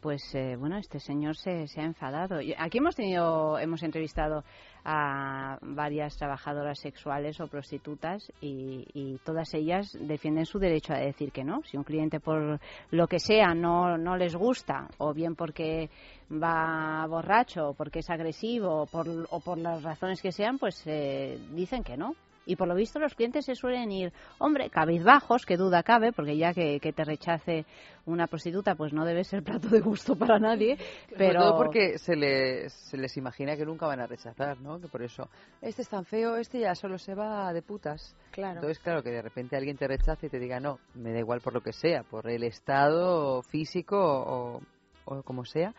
pues 0.00 0.34
eh, 0.34 0.56
bueno, 0.56 0.78
este 0.78 1.00
señor 1.00 1.36
se, 1.36 1.66
se 1.66 1.80
ha 1.80 1.84
enfadado. 1.84 2.38
Aquí 2.58 2.78
hemos 2.78 2.94
tenido, 2.94 3.58
hemos 3.58 3.82
entrevistado 3.82 4.44
a 4.84 5.58
varias 5.60 6.16
trabajadoras 6.16 6.78
sexuales 6.78 7.40
o 7.40 7.46
prostitutas 7.48 8.32
y, 8.40 8.86
y 8.94 9.18
todas 9.24 9.52
ellas 9.54 9.96
defienden 10.00 10.46
su 10.46 10.58
derecho 10.58 10.94
a 10.94 10.98
decir 10.98 11.32
que 11.32 11.44
no. 11.44 11.62
Si 11.64 11.76
un 11.76 11.84
cliente 11.84 12.20
por 12.20 12.58
lo 12.90 13.06
que 13.06 13.18
sea 13.18 13.54
no, 13.54 13.98
no 13.98 14.16
les 14.16 14.34
gusta, 14.34 14.88
o 14.98 15.12
bien 15.12 15.34
porque 15.34 15.90
va 16.30 17.06
borracho, 17.06 17.70
o 17.70 17.74
porque 17.74 17.98
es 17.98 18.10
agresivo, 18.10 18.82
o 18.82 18.86
por, 18.86 19.06
o 19.30 19.40
por 19.40 19.58
las 19.58 19.82
razones 19.82 20.22
que 20.22 20.32
sean, 20.32 20.58
pues 20.58 20.82
eh, 20.86 21.38
dicen 21.50 21.82
que 21.82 21.96
no. 21.96 22.14
Y 22.48 22.56
por 22.56 22.66
lo 22.66 22.74
visto 22.74 22.98
los 22.98 23.14
clientes 23.14 23.44
se 23.44 23.54
suelen 23.54 23.92
ir, 23.92 24.10
hombre, 24.38 24.70
cabizbajos, 24.70 25.44
que 25.44 25.58
duda 25.58 25.82
cabe, 25.82 26.12
porque 26.14 26.38
ya 26.38 26.54
que, 26.54 26.80
que 26.80 26.94
te 26.94 27.04
rechace 27.04 27.66
una 28.06 28.26
prostituta, 28.26 28.74
pues 28.74 28.94
no 28.94 29.04
debe 29.04 29.22
ser 29.22 29.42
plato 29.44 29.68
de 29.68 29.80
gusto 29.80 30.16
para 30.16 30.38
nadie. 30.38 30.76
Sobre 31.10 31.18
Pero 31.18 31.40
todo 31.40 31.58
porque 31.58 31.98
se 31.98 32.16
les, 32.16 32.72
se 32.72 32.96
les 32.96 33.14
imagina 33.18 33.54
que 33.54 33.66
nunca 33.66 33.86
van 33.86 34.00
a 34.00 34.06
rechazar, 34.06 34.58
¿no? 34.62 34.80
Que 34.80 34.88
por 34.88 35.02
eso, 35.02 35.28
este 35.60 35.82
es 35.82 35.90
tan 35.90 36.06
feo, 36.06 36.36
este 36.36 36.60
ya 36.60 36.74
solo 36.74 36.96
se 36.96 37.14
va 37.14 37.52
de 37.52 37.60
putas. 37.60 38.16
Claro. 38.30 38.54
Entonces, 38.54 38.78
claro, 38.78 39.02
que 39.02 39.10
de 39.10 39.20
repente 39.20 39.54
alguien 39.54 39.76
te 39.76 39.86
rechace 39.86 40.28
y 40.28 40.30
te 40.30 40.38
diga, 40.38 40.58
no, 40.58 40.78
me 40.94 41.12
da 41.12 41.18
igual 41.18 41.42
por 41.42 41.52
lo 41.52 41.60
que 41.60 41.74
sea, 41.74 42.02
por 42.02 42.30
el 42.30 42.44
estado 42.44 43.42
físico 43.42 43.98
o, 43.98 44.62
o 45.04 45.22
como 45.22 45.44
sea. 45.44 45.74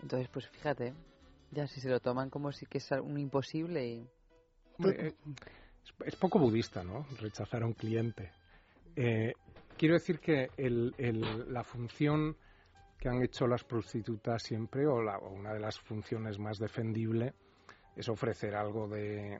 Entonces, 0.00 0.28
pues 0.32 0.48
fíjate, 0.48 0.94
ya 1.50 1.66
si 1.66 1.80
se 1.80 1.88
lo 1.88 1.98
toman 1.98 2.30
como 2.30 2.52
si 2.52 2.66
que 2.66 2.78
es 2.78 2.88
un 2.92 3.18
imposible 3.18 3.84
y... 3.84 4.08
Eh, 4.84 5.12
es, 6.04 6.16
poco 6.16 6.38
budista, 6.38 6.82
¿no? 6.82 7.06
Rechazar 7.20 7.62
a 7.62 7.66
un 7.66 7.74
cliente. 7.74 8.30
Eh, 8.96 9.32
quiero 9.76 9.94
decir 9.94 10.20
que 10.20 10.50
la 11.48 11.64
función 11.64 12.36
que 12.98 13.08
han 13.08 13.22
hecho 13.22 13.46
las 13.46 13.64
prostitutas 13.64 14.42
siempre, 14.42 14.86
o, 14.86 15.02
la- 15.02 15.18
una 15.18 15.52
de 15.52 15.60
las 15.60 15.78
funciones 15.78 16.38
más 16.38 16.58
defendible, 16.58 17.34
es 17.96 18.08
ofrecer 18.08 18.54
algo 18.56 18.88
de, 18.88 19.38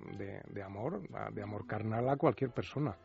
amor, 0.64 1.00
de 1.32 1.42
amor 1.42 1.66
carnal 1.66 2.08
a 2.08 2.16
cualquier 2.16 2.50
persona. 2.50 2.96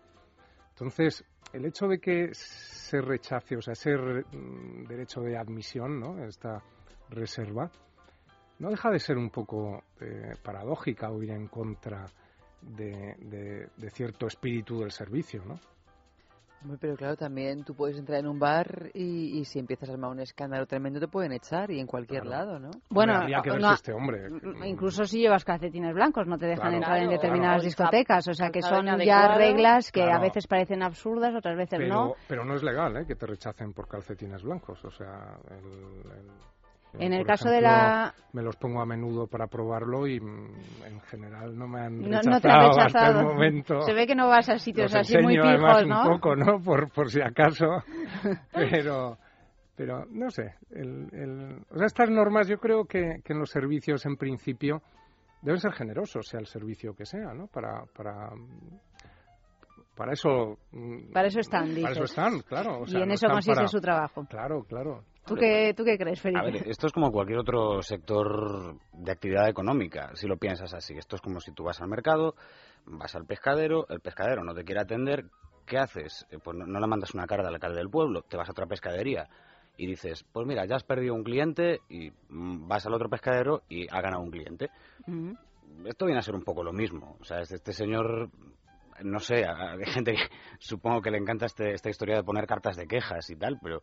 Entonces, 0.72 1.24
el 1.54 1.66
hecho 1.66 1.88
de 1.88 2.00
que 2.00 2.30
se 2.34 3.02
rechace, 3.02 3.58
o 3.58 3.62
sea, 3.62 3.74
ese 3.74 3.96
mm, 3.98 4.84
derecho 4.88 5.22
de 5.22 5.38
admisión, 5.38 6.00
¿no? 6.00 6.24
Esta 6.24 6.62
reserva, 7.10 7.72
no 8.60 8.70
deja 8.70 8.92
de 8.92 9.00
ser 9.00 9.18
un 9.18 9.30
poco 9.30 9.84
eh, 10.02 10.36
paradójica 10.44 11.10
o 11.10 11.24
ir 11.24 11.32
en 11.32 11.48
contra 11.48 12.06
de, 12.62 13.16
de- 13.20 13.68
de 13.78 13.90
cierto 13.92 14.28
espíritu 14.28 14.80
del 14.80 14.92
servicio, 14.92 15.44
¿no? 15.46 15.60
Pero 16.82 16.98
claro, 16.98 17.16
también 17.16 17.64
tú 17.64 17.74
puedes 17.74 17.98
entrar 17.98 18.20
en 18.20 18.28
un 18.28 18.38
bar 18.38 18.92
y, 18.94 19.40
y 19.40 19.46
si 19.46 19.60
empiezas 19.60 19.88
a 19.88 19.94
armar 19.94 20.12
un 20.12 20.20
escándalo 20.20 20.66
tremendo 20.66 21.00
te 21.00 21.08
pueden 21.08 21.32
echar 21.32 21.72
y 21.72 21.80
en 21.80 21.88
cualquier 21.88 22.26
lado, 22.26 22.60
¿no? 22.60 22.70
Bueno, 22.90 23.14
habría 23.16 23.42
que 23.42 23.52
ver 23.52 23.62
no- 23.62 23.70
si 23.70 23.74
este 23.76 23.94
hombre... 23.94 24.28
incluso 24.66 25.06
si 25.06 25.20
llevas 25.22 25.46
calcetines 25.46 25.94
blancos 25.94 26.28
no 26.28 26.38
te 26.38 26.48
dejan 26.48 26.64
Claro. 26.72 26.76
entrar 26.76 26.98
en 26.98 27.10
determinadas 27.12 27.62
claro. 27.62 27.64
discotecas. 27.64 28.28
O 28.28 28.34
sea 28.34 28.50
que 28.50 28.62
son 28.62 28.86
ya 29.00 29.38
reglas 29.38 29.90
que 29.90 30.04
a 30.04 30.20
veces 30.20 30.48
parecen 30.48 30.84
absurdas, 30.84 31.34
otras 31.34 31.56
veces 31.56 31.80
Pero, 31.80 31.94
no. 31.96 32.14
pero 32.28 32.44
no 32.44 32.56
es 32.56 32.62
legal 32.62 32.98
¿eh? 32.98 33.06
que 33.08 33.16
te 33.16 33.26
rechacen 33.26 33.72
por 33.72 33.88
calcetines 33.88 34.44
blancos. 34.44 34.84
O 34.84 34.92
sea, 34.92 35.38
el- 35.52 36.12
el- 36.12 36.28
yo, 36.28 36.59
En 36.98 37.14
el 37.14 37.26
caso 37.26 37.50
de 37.50 37.58
ejemplo, 37.60 37.72
la- 37.78 38.14
Me 38.34 38.42
los 38.44 38.56
pongo 38.58 38.82
a 38.82 38.86
menudo 38.86 39.28
para 39.28 39.48
probarlo 39.48 40.08
y 40.08 40.20
mm, 40.20 40.84
en 40.86 41.00
general 41.02 41.58
no 41.58 41.68
me 41.68 41.82
han 41.82 42.00
No, 42.00 42.18
rechazado, 42.18 42.30
no 42.30 42.42
te 42.42 42.48
han 42.50 42.62
hasta 42.62 43.08
rechazado. 43.08 43.20
el 43.20 43.26
momento. 43.26 43.82
Se 43.82 43.94
ve 43.94 44.08
que 44.08 44.16
no 44.16 44.28
vas 44.28 44.50
a 44.50 44.58
sitios 44.60 44.92
Los 44.94 45.02
así 45.02 45.18
muy 45.18 45.36
enseño, 45.36 45.50
además, 45.50 45.78
fijos, 45.78 45.84
un 45.84 45.90
¿no? 45.90 46.04
poco, 46.14 46.36
¿no? 46.36 46.60
Por, 46.62 46.92
por 46.92 47.10
si 47.10 47.22
acaso. 47.22 47.66
Pero, 48.54 49.18
pero 49.76 50.06
no 50.10 50.30
sé. 50.30 50.56
El, 50.72 51.08
el- 51.14 51.66
o 51.70 51.78
sea, 51.78 51.86
estas 51.88 52.10
normas 52.10 52.48
yo 52.48 52.58
creo 52.58 52.86
que, 52.86 53.22
que 53.24 53.34
en 53.34 53.40
los 53.40 53.50
servicios, 53.50 54.06
en 54.06 54.18
principio, 54.18 54.82
deben 55.42 55.60
ser 55.62 55.72
generosos, 55.72 56.28
sea 56.28 56.40
el 56.42 56.48
servicio 56.48 56.94
que 56.94 57.06
sea, 57.06 57.34
¿no? 57.34 57.48
Para, 57.48 57.86
para, 57.96 58.30
para 60.00 60.14
eso... 60.14 60.58
mm, 60.72 61.12
Para 61.12 61.28
eso 61.28 61.42
están, 61.42 61.76
Para 61.76 61.92
eso 61.92 62.04
están, 62.06 62.40
claro. 62.40 62.80
o 62.80 62.84
Y 62.86 62.92
sea, 62.92 63.02
en 63.02 63.10
no 63.10 63.14
eso 63.16 63.28
consiste 63.28 63.56
para- 63.56 63.68
su 63.68 63.82
trabajo. 63.82 64.26
Claro, 64.30 64.64
claro. 64.64 65.04
¿Tú 65.26 65.36
qué, 65.36 65.74
¿Tú 65.76 65.84
qué 65.84 65.98
crees, 65.98 66.22
Felipe? 66.22 66.40
A 66.40 66.44
ver, 66.44 66.68
esto 66.70 66.88
es 66.88 66.94
como 66.94 67.12
cualquier 67.12 67.40
otro 67.40 67.82
sector 67.84 68.76
de 68.94 69.12
actividad 69.12 69.50
económica, 69.50 70.10
si 70.16 70.26
lo 70.26 70.38
piensas 70.38 70.74
así. 70.74 70.94
Esto 70.98 71.18
es 71.18 71.22
como 71.22 71.42
si 71.42 71.52
tú 71.52 71.66
vas 71.66 71.82
al 71.82 71.90
mercado, 71.90 72.34
vas 72.86 73.14
al 73.14 73.26
pescadero, 73.26 73.86
el 73.90 74.00
pescadero 74.00 74.44
no 74.44 74.54
te 74.56 74.64
quiere 74.64 74.80
atender, 74.82 75.26
¿qué 75.68 75.78
haces? 75.78 76.26
Eh, 76.32 76.38
Pues 76.42 76.58
no, 76.58 76.66
no 76.66 76.80
le 76.80 76.88
mandas 76.88 77.14
una 77.14 77.28
carta 77.28 77.50
al 77.50 77.54
alcalde 77.56 77.78
del 77.78 77.90
pueblo, 77.90 78.22
te 78.22 78.38
vas 78.38 78.48
a 78.48 78.54
otra 78.54 78.66
pescadería 78.68 79.28
y 79.78 79.86
dices, 79.86 80.24
pues 80.32 80.48
mira, 80.48 80.66
ya 80.66 80.78
has 80.78 80.84
perdido 80.84 81.14
un 81.14 81.24
cliente 81.24 81.82
y 81.90 82.10
mm, 82.30 82.68
vas 82.68 82.86
al 82.88 82.94
otro 82.94 83.10
pescadero 83.10 83.62
y 83.70 83.86
ha 83.94 84.02
ganado 84.02 84.24
un 84.24 84.32
cliente. 84.32 84.70
Esto 85.86 86.06
viene 86.06 86.20
a 86.20 86.24
ser 86.24 86.36
un 86.36 86.44
poco 86.44 86.64
lo 86.64 86.74
mismo. 86.74 87.18
O 87.22 87.24
sea, 87.24 87.40
este, 87.42 87.56
este 87.56 87.74
señor, 87.74 88.30
no 89.04 89.20
sé, 89.20 89.46
hay 89.46 89.86
gente 89.86 90.14
que 90.14 90.18
supongo 90.60 91.02
que 91.02 91.12
le 91.12 91.18
encanta 91.18 91.46
este- 91.46 91.74
esta 91.74 91.90
historia 91.90 92.18
de 92.18 92.24
poner 92.24 92.46
cartas 92.48 92.76
de 92.76 92.88
quejas 92.88 93.30
y 93.30 93.36
tal, 93.36 93.60
pero 93.62 93.82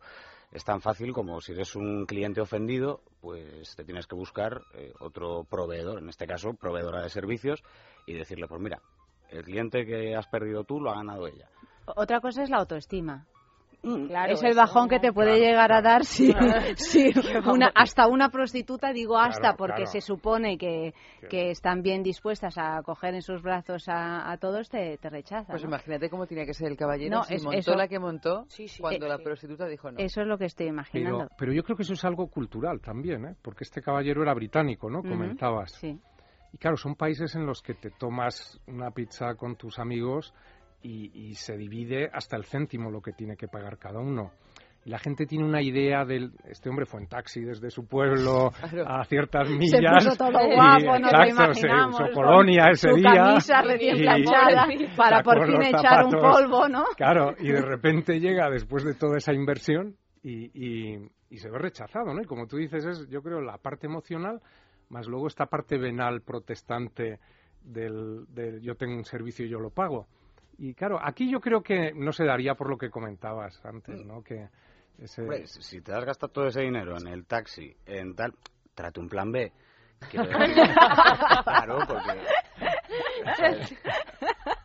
es 0.51 0.63
tan 0.63 0.81
fácil 0.81 1.13
como 1.13 1.41
si 1.41 1.53
eres 1.53 1.75
un 1.75 2.05
cliente 2.05 2.41
ofendido, 2.41 3.01
pues 3.21 3.75
te 3.75 3.83
tienes 3.83 4.07
que 4.07 4.15
buscar 4.15 4.61
eh, 4.73 4.93
otro 4.99 5.43
proveedor, 5.43 5.99
en 5.99 6.09
este 6.09 6.25
caso, 6.25 6.53
proveedora 6.53 7.01
de 7.01 7.09
servicios, 7.09 7.63
y 8.05 8.13
decirle, 8.13 8.47
pues 8.47 8.61
mira, 8.61 8.81
el 9.29 9.43
cliente 9.43 9.85
que 9.85 10.15
has 10.15 10.27
perdido 10.27 10.63
tú 10.63 10.79
lo 10.79 10.91
ha 10.91 10.95
ganado 10.95 11.27
ella. 11.27 11.49
Otra 11.95 12.19
cosa 12.21 12.43
es 12.43 12.49
la 12.49 12.57
autoestima. 12.57 13.25
Claro, 13.81 14.33
es 14.33 14.41
el 14.43 14.49
eso, 14.49 14.59
bajón 14.59 14.89
que 14.89 14.99
te 14.99 15.13
puede 15.13 15.39
llegar 15.39 15.71
a 15.71 15.81
dar 15.81 16.03
si, 16.03 16.33
una, 17.45 17.71
hasta 17.75 18.07
una 18.07 18.29
prostituta, 18.29 18.91
digo 18.91 19.17
hasta, 19.17 19.39
Claro, 19.41 19.57
porque 19.57 19.75
claro. 19.83 19.91
se 19.91 20.01
supone 20.01 20.57
que, 20.57 20.93
que 21.29 21.51
están 21.51 21.81
bien 21.81 22.03
dispuestas 22.03 22.57
a 22.57 22.81
coger 22.83 23.13
en 23.13 23.21
sus 23.21 23.41
brazos 23.41 23.87
a, 23.87 24.29
a 24.31 24.37
todos, 24.37 24.67
te, 24.69 24.97
te 24.97 25.09
rechazan. 25.09 25.45
Pues 25.47 25.63
¿no? 25.63 25.69
imagínate 25.69 26.09
cómo 26.09 26.25
tenía 26.25 26.45
que 26.45 26.53
ser 26.53 26.69
el 26.71 26.77
caballero 26.77 27.17
No, 27.17 27.23
si 27.23 27.35
es- 27.35 27.43
montó 27.43 27.57
eso- 27.59 27.75
la 27.75 27.87
que 27.87 27.99
montó 27.99 28.45
Sí, 28.49 28.67
sí. 28.67 28.81
cuando 28.81 29.05
Eh, 29.05 29.09
la 29.09 29.19
prostituta 29.19 29.65
dijo 29.67 29.91
no. 29.91 29.99
Eso 29.99 30.21
es 30.21 30.27
lo 30.27 30.37
que 30.37 30.45
estoy 30.45 30.67
imaginando. 30.67 31.17
Pero, 31.19 31.29
pero 31.37 31.53
yo 31.53 31.63
creo 31.63 31.77
que 31.77 31.83
eso 31.83 31.93
es 31.93 32.03
algo 32.03 32.27
cultural 32.27 32.81
también, 32.81 33.25
¿eh? 33.25 33.35
Porque 33.41 33.63
este 33.63 33.81
caballero 33.81 34.21
era 34.23 34.33
británico, 34.33 34.89
¿no? 34.89 35.01
Comentabas. 35.01 35.71
Sí. 35.73 35.97
Y 36.51 36.57
claro, 36.57 36.77
son 36.77 36.95
países 36.95 37.35
en 37.35 37.45
los 37.45 37.61
que 37.61 37.73
te 37.73 37.91
tomas 37.91 38.59
una 38.67 38.91
pizza 38.91 39.35
con 39.35 39.55
tus 39.55 39.79
amigos 39.79 40.33
y, 40.81 41.11
y 41.29 41.33
se 41.35 41.57
divide 41.57 42.09
hasta 42.13 42.37
el 42.37 42.45
céntimo 42.45 42.91
lo 42.91 43.01
que 43.01 43.11
tiene 43.13 43.35
que 43.35 43.47
pagar 43.47 43.77
cada 43.77 43.99
uno. 43.99 44.31
Y 44.85 44.89
la 44.89 44.99
gente 44.99 45.25
tiene 45.25 45.43
una 45.43 45.61
idea 45.61 46.05
del... 46.05 46.31
Este 46.45 46.69
hombre 46.69 46.85
fue 46.85 47.01
en 47.01 47.07
taxi 47.07 47.41
desde 47.41 47.69
su 47.69 47.85
pueblo 47.87 48.51
Claro. 48.69 48.85
a 48.87 49.03
ciertas 49.03 49.47
Se 49.49 49.53
millas. 49.55 50.05
puso 50.05 50.15
todo 50.17 50.29
y- 50.49 50.55
guapo, 50.55 50.99
lo 50.99 51.07
exacto, 51.23 51.53
se 51.55 51.67
usó 51.67 51.97
con 52.05 52.13
colonia 52.13 52.67
ese 52.71 52.89
su 52.91 52.95
día. 52.95 53.11
camisa 53.13 53.61
recién 53.63 53.97
planchada 53.97 54.67
para 54.95 55.23
por 55.23 55.45
fin 55.45 55.61
echar 55.63 56.05
un 56.05 56.11
polvo, 56.11 56.69
¿no? 56.69 56.85
Claro, 56.95 57.33
y 57.39 57.49
de 57.51 57.61
repente 57.61 58.19
llega 58.19 58.49
después 58.49 58.85
de 58.85 58.93
toda 58.93 59.17
esa 59.17 59.33
inversión 59.33 59.95
y, 60.23 60.45
y- 60.53 61.09
y 61.29 61.37
se 61.37 61.49
ve 61.49 61.57
rechazado, 61.57 62.13
¿no? 62.13 62.21
Y 62.21 62.25
como 62.25 62.47
tú 62.47 62.55
dices, 62.55 62.85
es 62.85 63.09
yo 63.09 63.21
creo 63.21 63.41
la 63.41 63.57
parte 63.57 63.87
emocional, 63.87 64.39
más 64.89 65.05
luego 65.07 65.27
esta 65.27 65.47
parte 65.47 65.77
venal 65.77 66.21
protestante 66.21 67.19
del, 67.61 68.25
del 68.29 68.61
yo 68.61 68.75
tengo 68.75 68.95
un 68.95 69.03
servicio 69.03 69.45
y 69.45 69.49
yo 69.49 69.59
lo 69.59 69.69
pago. 69.69 70.07
Y 70.57 70.73
claro, 70.73 70.99
aquí 71.01 71.29
yo 71.29 71.39
creo 71.39 71.61
que 71.61 71.91
no 71.93 72.11
se 72.11 72.25
daría 72.25 72.55
por 72.55 72.69
lo 72.69 72.77
que 72.77 72.89
comentabas 72.89 73.63
antes, 73.65 74.03
¿no? 74.05 74.23
Que 74.23 74.47
Ese- 74.99 75.21
Hombre, 75.21 75.45
si 75.45 75.81
te 75.81 75.93
has 75.93 76.03
gastado 76.03 76.31
todo 76.33 76.47
ese 76.47 76.61
dinero 76.61 76.97
en 76.97 77.07
el 77.07 77.25
taxi, 77.25 77.75
en 77.85 78.15
tal, 78.15 78.33
trate 78.73 78.99
un 78.99 79.07
plan 79.07 79.31
B. 79.31 79.51
Decir, 80.01 80.21
claro, 81.43 81.77
porque. 81.87 82.19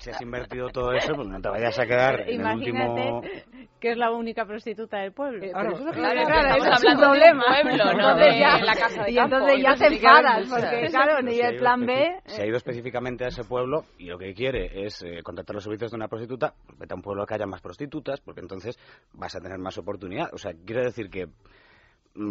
si 0.00 0.10
has 0.10 0.20
invertido 0.20 0.68
todo 0.70 0.92
eso, 0.92 1.14
pues 1.14 1.28
no 1.28 1.40
te 1.40 1.48
vayas 1.48 1.78
a 1.78 1.86
quedar 1.86 2.20
en 2.28 2.40
el 2.40 2.56
último... 2.56 2.96
Imagínate 2.96 3.44
que 3.80 3.92
es 3.92 3.96
la 3.96 4.10
única 4.10 4.44
prostituta 4.44 4.98
del 4.98 5.12
pueblo. 5.12 5.40
Pero 5.40 5.72
eso 5.72 5.88
es 5.88 5.96
claro, 5.96 6.20
claro, 6.26 6.48
es 6.54 6.60
un 6.60 6.72
hablando 6.72 7.00
de 7.00 7.06
un 7.06 7.12
problema. 7.12 7.44
pueblo, 7.62 7.84
no 7.84 7.90
Entonces 7.92 8.34
de 8.34 8.40
ya- 8.40 8.58
la 8.58 8.74
casa 8.74 9.02
de 9.04 9.10
y 9.10 9.14
campo, 9.16 9.36
entonces 9.36 9.58
y 9.58 9.62
ya 9.62 9.68
no 9.70 9.76
te 9.76 9.78
se 9.88 9.94
enfadas, 9.94 10.48
porque 10.50 10.86
claro, 10.90 11.22
ni 11.22 11.32
Si 11.32 11.40
el 11.40 11.54
ido 11.54 11.60
plan 11.60 11.86
B... 11.86 12.10
Si 12.26 12.42
ha 12.42 12.46
ido 12.46 12.56
específicamente 12.56 13.24
a 13.24 13.28
ese 13.28 13.44
pueblo 13.44 13.84
y 13.98 14.06
lo 14.06 14.18
que 14.18 14.34
quiere 14.34 14.84
es 14.84 15.02
eh, 15.02 15.22
contratar 15.22 15.54
los 15.54 15.64
servicios 15.64 15.90
de 15.92 15.96
una 15.96 16.08
prostituta, 16.08 16.52
pues 16.66 16.78
vete 16.78 16.92
a 16.92 16.96
un 16.96 17.02
pueblo 17.02 17.24
que 17.24 17.34
haya 17.34 17.46
más 17.46 17.60
prostitutas, 17.62 18.20
porque 18.20 18.40
entonces 18.40 18.78
vas 19.14 19.34
a 19.34 19.40
tener 19.40 19.58
más 19.58 19.78
oportunidad. 19.78 20.28
O 20.34 20.38
sea, 20.38 20.52
quiero 20.66 20.82
decir 20.82 21.08
que 21.08 21.26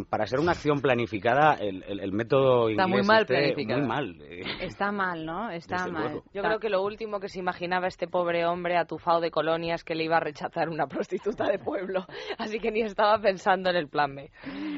para 0.09 0.27
ser 0.27 0.39
una 0.39 0.51
acción 0.51 0.81
planificada, 0.81 1.53
el, 1.53 1.83
el- 1.83 1.99
el 2.01 2.11
método 2.11 2.69
Está 2.69 2.85
muy 2.85 3.01
mal 3.01 3.21
este, 3.21 3.55
muy 3.65 3.81
mal. 3.87 4.21
eh. 4.21 4.41
Está 4.61 4.91
mal, 4.91 5.25
¿no? 5.25 5.49
Está 5.51 5.77
Desde 5.77 5.91
mal. 5.91 6.03
luego. 6.03 6.23
Yo 6.33 6.41
creo 6.43 6.59
que 6.59 6.69
lo 6.69 6.83
último 6.83 7.19
que 7.19 7.29
se 7.29 7.39
imaginaba 7.39 7.87
este 7.87 8.07
pobre 8.07 8.45
hombre 8.45 8.77
atufado 8.77 9.21
de 9.21 9.31
colonia 9.31 9.75
es 9.75 9.83
que 9.85 9.95
le 9.95 10.03
iba 10.03 10.17
a 10.17 10.19
rechazar 10.19 10.67
una 10.69 10.85
prostituta 10.87 11.45
de 11.47 11.59
pueblo. 11.59 12.05
Así 12.37 12.59
que 12.59 12.71
ni 12.71 12.81
estaba 12.81 13.19
pensando 13.21 13.69
en 13.69 13.77
el 13.77 13.87
plan 13.87 14.13
B. 14.15 14.29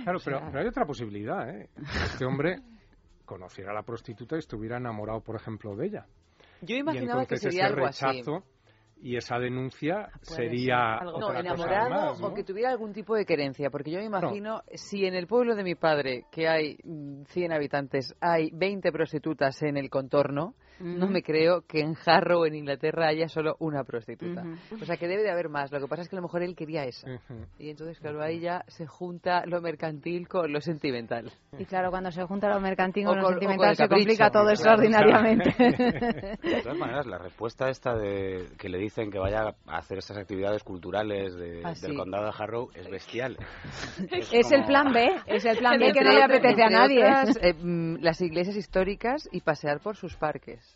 Claro, 0.03 0.19
pero, 0.23 0.39
pero 0.47 0.59
hay 0.59 0.67
otra 0.67 0.85
posibilidad, 0.85 1.49
¿eh? 1.49 1.67
Este 2.05 2.25
hombre 2.25 2.57
conociera 3.25 3.71
a 3.71 3.73
la 3.73 3.83
prostituta 3.83 4.35
y 4.35 4.39
estuviera 4.39 4.77
enamorado, 4.77 5.21
por 5.21 5.35
ejemplo, 5.35 5.75
de 5.75 5.87
ella. 5.87 6.05
Yo 6.61 6.75
y 6.75 6.79
imaginaba 6.79 7.25
que 7.25 7.37
sería 7.37 7.65
ese 7.65 7.73
algo 7.73 7.87
así. 7.87 8.23
Y 9.01 9.17
esa 9.17 9.39
denuncia 9.39 10.09
Puede 10.27 10.35
sería 10.35 10.99
ser. 10.99 11.07
otra 11.07 11.19
no, 11.19 11.27
cosa 11.27 11.39
enamorado 11.39 11.89
más, 11.89 12.19
¿no? 12.19 12.27
o 12.27 12.33
que 12.33 12.43
tuviera 12.43 12.69
algún 12.69 12.93
tipo 12.93 13.15
de 13.15 13.25
querencia, 13.25 13.69
porque 13.69 13.91
yo 13.91 13.99
me 13.99 14.05
imagino 14.05 14.61
si 14.73 15.05
en 15.05 15.15
el 15.15 15.27
pueblo 15.27 15.55
de 15.55 15.63
mi 15.63 15.75
padre, 15.75 16.25
que 16.31 16.47
hay 16.47 16.77
mm, 16.83 17.23
100 17.23 17.51
habitantes, 17.51 18.15
hay 18.21 18.51
20 18.53 18.91
prostitutas 18.91 19.61
en 19.63 19.77
el 19.77 19.89
contorno, 19.89 20.55
no 20.81 21.07
me 21.07 21.21
creo 21.23 21.61
que 21.67 21.79
en 21.81 21.95
Harrow, 22.05 22.45
en 22.45 22.55
Inglaterra, 22.55 23.07
haya 23.07 23.27
solo 23.27 23.55
una 23.59 23.83
prostituta. 23.83 24.41
Ujú. 24.41 24.81
O 24.81 24.85
sea, 24.85 24.97
que 24.97 25.07
debe 25.07 25.23
de 25.23 25.31
haber 25.31 25.49
más. 25.49 25.71
Lo 25.71 25.79
que 25.79 25.87
pasa 25.87 26.01
es 26.03 26.09
que 26.09 26.15
a 26.15 26.19
lo 26.19 26.23
mejor 26.23 26.43
él 26.43 26.55
quería 26.55 26.83
esa. 26.85 27.07
Y 27.59 27.69
entonces, 27.69 27.99
claro, 27.99 28.21
ahí 28.21 28.39
ya 28.39 28.63
se 28.67 28.85
junta 28.87 29.45
lo 29.45 29.61
mercantil 29.61 30.27
con 30.27 30.51
lo 30.51 30.61
sentimental. 30.61 31.31
Y 31.57 31.65
claro, 31.65 31.89
cuando 31.91 32.11
se 32.11 32.23
junta 32.23 32.49
lo 32.49 32.59
mercantil 32.59 33.05
con 33.05 33.17
lo 33.17 33.23
con- 33.23 33.33
con 33.33 33.39
sentimental 33.39 33.69
el 33.71 33.75
se 33.75 33.83
capricho, 33.83 33.99
complica 34.07 34.29
todo 34.31 34.43
claro, 34.43 34.51
extraordinariamente. 34.53 35.51
De 36.41 36.61
todas 36.63 36.77
maneras, 36.77 37.05
la 37.05 37.17
respuesta 37.17 37.69
esta 37.69 37.95
de 37.95 38.47
que 38.57 38.69
le 38.69 38.77
dicen 38.77 39.11
que 39.11 39.19
vaya 39.19 39.55
a 39.67 39.77
hacer 39.77 39.97
estas 39.99 40.17
actividades 40.17 40.63
culturales 40.63 41.35
de- 41.35 41.61
Ah, 41.63 41.75
sí. 41.75 41.85
del 41.87 41.95
condado 41.97 42.25
de 42.25 42.31
Harrow 42.37 42.69
es 42.73 42.89
bestial. 42.89 43.37
Es 44.09 44.51
el 44.51 44.63
plan 44.65 44.91
B, 44.91 45.07
es 45.27 45.45
el 45.45 45.57
plan 45.57 45.79
B 45.79 45.91
que 45.93 46.01
no 46.01 46.11
le 46.13 46.23
apetece 46.23 46.63
a 46.63 46.69
nadie. 46.69 46.99
otras, 47.03 47.37
eh, 47.41 47.53
mm, 47.53 47.97
las 48.01 48.21
iglesias 48.21 48.55
históricas 48.55 49.27
y 49.31 49.41
pasear 49.41 49.79
por 49.79 49.95
sus 49.95 50.15
parques. 50.15 50.70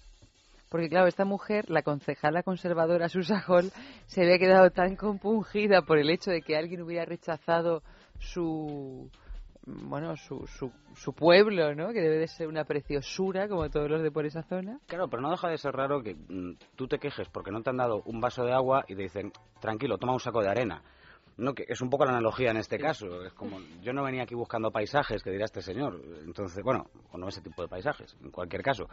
Porque 0.70 0.90
claro, 0.90 1.08
esta 1.08 1.26
mujer, 1.26 1.70
la 1.70 1.84
concejala 1.84 2.44
conservadora 2.44 3.10
Susa 3.10 3.44
Hall, 3.48 3.72
se 4.08 4.22
había 4.22 4.40
quedado 4.40 4.72
tan 4.72 4.96
compungida 4.96 5.84
por 5.84 5.98
el 5.98 6.10
hecho 6.10 6.32
de 6.32 6.42
que 6.42 6.58
alguien 6.58 6.82
hubiera 6.82 7.06
rechazado 7.06 7.84
su 8.20 9.10
bueno 9.66 10.16
su, 10.16 10.46
su, 10.48 10.72
su 10.96 11.14
pueblo, 11.14 11.74
¿no? 11.74 11.92
Que 11.92 12.02
debe 12.02 12.18
de 12.18 12.28
ser 12.28 12.48
una 12.48 12.66
preciosura 12.66 13.48
como 13.48 13.70
todos 13.70 13.90
los 13.90 14.04
de 14.04 14.12
por 14.12 14.26
esa 14.26 14.44
zona. 14.44 14.80
Claro, 14.88 15.08
pero 15.10 15.22
no 15.22 15.32
deja 15.32 15.50
de 15.50 15.58
ser 15.58 15.74
raro 15.74 16.04
que 16.04 16.14
mm, 16.14 16.58
tú 16.76 16.88
te 16.88 17.00
quejes 17.00 17.28
porque 17.30 17.52
no 17.52 17.62
te 17.62 17.72
han 17.72 17.78
dado 17.78 18.02
un 18.06 18.22
vaso 18.22 18.44
de 18.44 18.54
agua 18.54 18.86
y 18.88 18.96
te 18.96 19.04
dicen, 19.04 19.32
tranquilo, 19.60 19.98
toma 19.98 20.14
un 20.14 20.20
saco 20.20 20.42
de 20.42 20.50
arena. 20.50 20.84
No, 21.38 21.54
que 21.54 21.66
es 21.68 21.82
un 21.82 21.90
poco 21.90 22.06
la 22.06 22.12
analogía 22.12 22.52
en 22.52 22.58
este 22.58 22.78
caso. 22.78 23.24
Es 23.26 23.34
como, 23.34 23.60
yo 23.82 23.92
no 23.92 24.04
venía 24.04 24.24
aquí 24.24 24.36
buscando 24.36 24.72
paisajes, 24.72 25.22
que 25.22 25.32
dirá 25.32 25.46
este 25.46 25.62
señor. 25.62 26.00
Entonces, 26.26 26.64
bueno, 26.64 26.86
o 27.12 27.18
no 27.18 27.28
ese 27.28 27.42
tipo 27.42 27.62
de 27.62 27.68
paisajes, 27.68 28.16
en 28.24 28.32
cualquier 28.32 28.62
caso. 28.62 28.88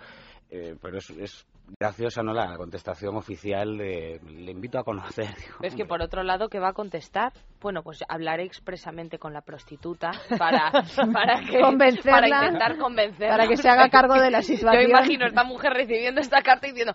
Eh, 0.51 0.74
pero 0.82 0.98
es, 0.98 1.09
es 1.10 1.47
graciosa, 1.78 2.23
¿no? 2.23 2.32
La 2.32 2.56
contestación 2.56 3.16
oficial 3.16 3.78
de, 3.78 4.20
le 4.27 4.51
invito 4.51 4.78
a 4.78 4.85
conocer. 4.85 5.27
Digo, 5.39 5.59
Es 5.62 5.74
que 5.77 5.85
por 5.85 6.02
otro 6.02 6.24
lado, 6.24 6.48
¿qué 6.48 6.59
va 6.59 6.70
a 6.70 6.73
contestar? 6.73 7.32
Bueno, 7.60 7.82
pues 7.85 8.02
hablaré 8.09 8.43
expresamente 8.44 9.19
con 9.19 9.32
la 9.32 9.43
prostituta 9.43 10.10
para, 10.36 10.73
para, 11.12 11.40
que, 11.48 11.60
Convencerla, 11.60 12.10
para 12.12 12.28
intentar 12.47 12.77
convencerla. 12.77 13.36
para 13.36 13.48
que 13.48 13.56
se 13.56 13.69
haga 13.69 13.89
cargo 13.89 14.14
de 14.14 14.31
la 14.32 14.40
Yo 14.43 14.56
situación. 14.56 14.90
imagino 14.90 15.24
a 15.27 15.28
esta 15.28 15.44
mujer 15.44 15.73
recibiendo 15.74 16.20
esta 16.20 16.43
carta 16.43 16.66
y 16.66 16.70
diciendo, 16.70 16.94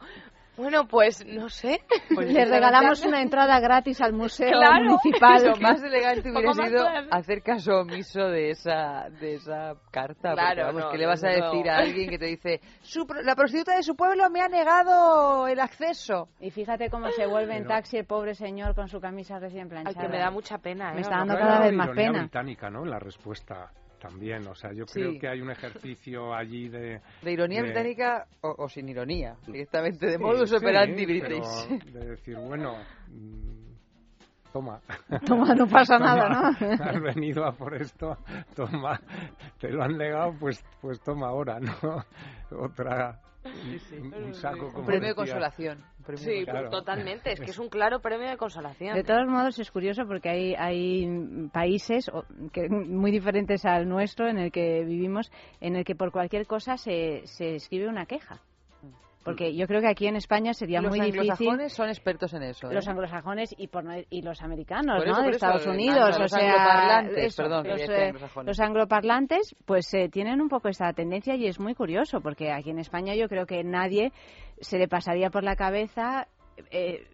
bueno, 0.57 0.87
pues 0.87 1.25
no 1.25 1.49
sé. 1.49 1.81
Le 2.09 2.45
regalamos 2.45 3.05
una 3.05 3.21
entrada 3.21 3.59
gratis 3.59 4.01
al 4.01 4.13
museo 4.13 4.49
Claro. 4.51 4.83
municipal. 5.03 5.43
Lo 5.45 5.55
más 5.57 5.81
elegante 5.83 6.31
hubiera 6.31 6.53
sido 6.53 6.85
hacer. 7.11 7.41
caso 7.43 7.81
omiso 7.81 8.27
de 8.27 8.49
esa 8.51 9.07
de 9.21 9.35
esa 9.35 9.75
carta. 9.91 10.33
Claro, 10.33 10.65
vamos, 10.65 10.81
no, 10.83 10.89
¿qué 10.91 10.97
le 10.97 11.05
vas 11.05 11.23
a 11.23 11.29
decir 11.29 11.69
a 11.69 11.77
alguien 11.77 12.09
que 12.09 12.17
te 12.17 12.25
dice 12.25 12.61
"Su 12.81 13.05
pro- 13.05 13.21
la 13.21 13.35
prostituta 13.35 13.75
de 13.75 13.83
su 13.83 13.95
pueblo 13.95 14.29
me 14.29 14.41
ha 14.41 14.47
negado 14.47 15.47
el 15.47 15.59
acceso? 15.59 16.29
Y 16.39 16.51
fíjate 16.51 16.89
cómo 16.89 17.09
se 17.11 17.25
vuelve 17.27 17.55
en 17.55 17.67
taxi 17.67 17.97
el 17.97 18.05
pobre 18.05 18.33
señor 18.35 18.73
con 18.75 18.87
su 18.87 18.99
camisa 18.99 19.39
recién 19.39 19.69
planchada. 19.69 19.95
Ay, 19.95 20.05
que 20.07 20.11
me 20.11 20.19
da 20.19 20.31
mucha 20.31 20.57
pena, 20.57 20.91
Me 20.91 20.97
¿eh? 20.99 21.01
está 21.01 21.17
dando 21.17 21.35
cada 21.37 21.59
vez 21.59 21.71
de 21.71 21.77
más 21.77 21.89
pena. 21.89 22.19
británica, 22.19 22.69
¿no? 22.69 22.83
La 22.85 22.99
respuesta 22.99 23.71
también. 23.99 24.47
O 24.47 24.55
sea, 24.55 24.71
yo 24.73 24.85
Sí. 24.87 24.93
creo 24.99 25.19
que 25.19 25.27
hay 25.27 25.41
un 25.41 25.51
ejercicio 25.51 26.33
allí 26.33 26.69
de... 26.69 27.01
De 27.21 27.31
ironía 27.31 27.61
de- 27.61 27.67
británica 27.71 28.25
o, 28.41 28.55
o 28.57 28.69
sin 28.69 28.87
ironía, 28.89 29.35
directamente 29.45 30.05
de 30.05 30.17
Sí, 30.17 30.23
modus 30.23 30.49
sí, 30.49 30.55
operandi 30.55 31.05
pero 31.05 31.19
british. 31.19 31.83
De 31.93 32.05
decir, 32.11 32.37
bueno, 32.37 32.75
mm, 33.09 33.67
toma. 34.53 34.79
Toma, 35.25 35.53
no 35.55 35.67
pasa 35.67 35.97
nada, 35.99 36.29
¿no? 36.59 36.67
Has 36.83 37.01
venido 37.01 37.45
a 37.45 37.51
por 37.51 37.73
esto, 37.75 38.17
toma. 38.55 38.99
Te 39.59 39.69
lo 39.69 39.83
han 39.83 39.97
negado, 39.97 40.33
pues, 40.39 40.63
pues 40.81 40.99
toma 41.01 41.27
ahora, 41.27 41.59
¿no? 41.59 41.73
Otra, 42.57 43.19
un, 43.43 44.13
un 44.13 44.33
saco 44.33 44.67
como 44.71 44.79
Un 44.79 44.85
premio 44.85 45.09
de 45.09 45.15
consolación. 45.15 45.83
Premio 46.07 46.23
Sí, 46.23 46.45
Claro. 46.45 46.69
totalmente. 46.69 47.33
Es 47.33 47.39
que 47.39 47.51
es 47.51 47.59
un 47.59 47.69
claro 47.69 47.99
premio 47.99 48.27
de 48.29 48.37
consolación. 48.37 48.95
De 48.95 49.03
todos 49.03 49.27
modos 49.27 49.59
es 49.59 49.69
curioso 49.69 50.03
porque 50.07 50.29
hay, 50.29 50.55
hay 50.55 51.49
países 51.53 52.09
que 52.53 52.69
muy 52.69 53.11
diferentes 53.11 53.65
al 53.65 53.87
nuestro 53.87 54.27
en 54.27 54.37
el 54.39 54.51
que 54.51 54.83
vivimos, 54.85 55.29
en 55.61 55.75
el 55.75 55.83
que 55.83 55.95
por 55.95 56.11
cualquier 56.11 56.47
cosa 56.47 56.77
se, 56.77 57.21
se 57.25 57.55
escribe 57.55 57.87
una 57.87 58.05
queja. 58.05 58.41
Porque 59.27 59.53
yo 59.53 59.67
creo 59.67 59.81
que 59.81 59.89
aquí 59.89 60.07
en 60.07 60.15
España 60.15 60.53
sería 60.53 60.79
los 60.79 60.89
muy 60.89 61.01
difícil. 61.01 61.19
anglosajones 61.19 61.73
son 61.73 61.89
expertos 61.89 62.33
en 62.33 62.43
eso. 62.43 62.71
¿eh? 62.71 62.73
Los 62.73 62.87
anglosajones 62.87 63.53
y, 63.57 63.67
por 63.67 63.83
y 64.09 64.21
los 64.21 64.41
americanos, 64.41 65.03
¿no? 65.05 65.21
de 65.21 65.29
eso, 65.29 65.29
Estados 65.31 65.65
eh, 65.65 65.69
Unidos, 65.69 66.17
los 66.17 66.33
o 66.33 66.37
sea, 66.37 66.49
angloparlantes, 66.49 67.25
eso, 67.25 67.43
perdón, 67.43 67.67
los, 67.67 67.81
eh, 67.81 68.13
los 68.45 68.59
angloparlantes, 68.61 69.55
pues 69.65 69.93
eh, 69.93 70.07
tienen 70.07 70.39
un 70.39 70.47
poco 70.47 70.69
esta 70.69 70.93
tendencia 70.93 71.35
y 71.35 71.45
es 71.45 71.59
muy 71.59 71.75
curioso 71.75 72.21
porque 72.21 72.53
aquí 72.53 72.69
en 72.69 72.79
España 72.79 73.15
yo 73.15 73.27
creo 73.27 73.45
que 73.45 73.65
nadie 73.65 74.13
se 74.61 74.77
le 74.77 74.87
pasaría 74.87 75.29
por 75.29 75.43
la 75.43 75.57
cabeza 75.57 76.29
eh, 76.71 77.05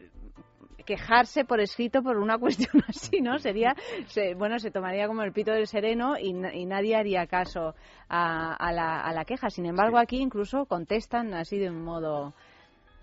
quejarse 0.86 1.46
por 1.46 1.60
escrito 1.60 2.02
por 2.04 2.18
una 2.18 2.38
cuestión 2.40 2.84
así, 2.88 3.22
¿no? 3.22 3.40
Sería, 3.40 3.76
se- 4.08 4.36
bueno, 4.36 4.60
se 4.60 4.72
tomaría 4.72 5.08
como 5.08 5.24
el 5.24 5.32
pito 5.34 5.52
del 5.52 5.68
sereno 5.68 6.18
y, 6.20 6.34
na- 6.34 6.54
y 6.54 6.66
nadie 6.66 6.96
haría 6.96 7.28
caso 7.28 7.76
a, 8.10 8.54
a 8.56 8.72
la, 8.72 9.02
a 9.02 9.14
la 9.14 9.26
queja. 9.26 9.50
Sin 9.50 9.66
embargo, 9.66 9.98
aquí 9.98 10.18
incluso 10.18 10.66
contestan 10.66 11.34
así 11.34 11.58
de 11.58 11.70
un 11.70 11.84
modo 11.84 12.34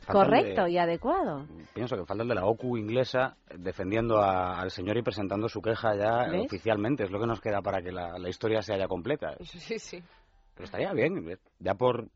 Faltan 0.01 0.15
correcto 0.25 0.65
de- 0.65 0.71
y 0.73 0.79
adecuado. 0.79 1.47
Pienso 1.75 1.95
que 1.97 2.07
falta 2.07 2.23
el 2.23 2.29
de 2.31 2.35
la 2.35 2.47
OCU 2.47 2.77
inglesa 2.79 3.37
defendiendo 3.55 4.19
a- 4.19 4.59
al 4.61 4.71
señor 4.71 4.97
y 4.97 5.03
presentando 5.03 5.49
su 5.49 5.61
queja 5.61 5.95
ya 5.95 6.31
¿Ves? 6.31 6.45
oficialmente. 6.47 7.05
Es 7.05 7.11
lo 7.11 7.21
que 7.21 7.27
nos 7.27 7.41
queda 7.41 7.61
para 7.61 7.83
que 7.83 7.93
la, 7.93 8.19
la 8.19 8.29
historia 8.29 8.63
se 8.63 8.73
haya 8.75 8.89
completa. 8.89 9.37
Sí, 9.45 9.79
sí. 9.79 10.03
Pero 10.55 10.65
estaría 10.65 10.93
bien, 10.93 11.39
ya 11.59 11.75
por, 11.75 12.09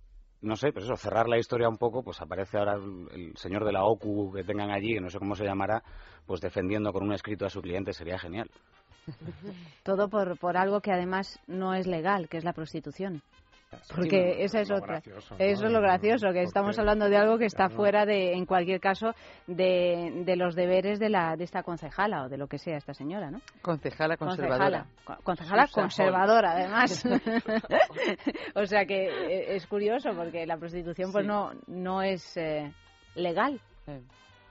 no 0.45 0.57
sé, 0.57 0.73
pues 0.73 0.85
eso, 0.85 0.97
cerrar 0.97 1.29
la 1.29 1.39
historia 1.39 1.69
un 1.69 1.79
poco, 1.79 2.03
pues 2.03 2.21
aparece 2.21 2.59
ahora 2.59 2.75
el, 2.75 3.09
el 3.13 3.37
señor 3.37 3.65
de 3.65 3.73
la 3.73 3.85
OCU 3.85 4.33
que 4.33 4.45
tengan 4.45 4.71
allí, 4.71 4.95
no 5.01 5.11
sé 5.11 5.19
cómo 5.19 5.35
se 5.35 5.45
llamará, 5.45 5.83
pues 6.27 6.41
defendiendo 6.41 6.93
con 6.93 7.03
un 7.05 7.13
escrito 7.13 7.47
a 7.47 7.51
su 7.51 7.61
cliente, 7.61 7.93
sería 7.93 8.19
genial. 8.19 8.51
Todo 9.83 10.09
por, 10.09 10.39
por 10.39 10.57
algo 10.57 10.81
que 10.81 10.93
además 10.93 11.41
no 11.47 11.75
es 11.75 11.87
legal, 11.87 12.29
que 12.29 12.37
es 12.37 12.45
la 12.45 12.53
prostitución. 12.53 13.23
Porque 13.95 14.35
Sí, 14.37 14.43
esa 14.43 14.61
es 14.61 14.71
otra. 14.71 14.87
gracioso, 15.01 15.35
¿no? 15.39 15.45
Eso 15.45 15.67
es 15.67 15.73
lo 15.73 15.81
gracioso, 15.81 16.33
que 16.33 16.43
estamos 16.43 16.79
hablando 16.79 17.09
de 17.09 17.17
algo 17.17 17.39
que 17.39 17.47
está 17.47 17.69
fuera 17.69 18.05
de, 18.07 18.33
en 18.33 18.47
cualquier 18.47 18.81
caso, 18.81 19.15
de, 19.47 20.23
de 20.25 20.37
los 20.37 20.55
deberes 20.55 20.99
de, 20.99 21.09
la, 21.11 21.37
de 21.37 21.45
esta 21.45 21.63
concejala 21.63 22.25
o 22.25 22.29
de 22.29 22.37
lo 22.39 22.47
que 22.47 22.59
sea 22.59 22.77
esta 22.77 22.95
señora, 22.95 23.31
¿no? 23.31 23.41
Concejala 23.63 24.17
conservadora. 24.17 24.87
Concejala, 25.23 25.67
conservadora, 25.73 26.53
además. 26.53 27.05
o 28.55 28.67
sea 28.67 28.85
que 28.87 29.07
eh, 29.07 29.55
es 29.57 29.67
curioso 29.67 30.11
porque 30.17 30.47
la 30.47 30.57
prostitución 30.57 31.13
pues 31.13 31.25
Sí. 31.25 31.29
no, 31.29 31.53
no 31.67 32.03
es 32.03 32.37
eh, 32.37 32.73
legal. 33.15 33.61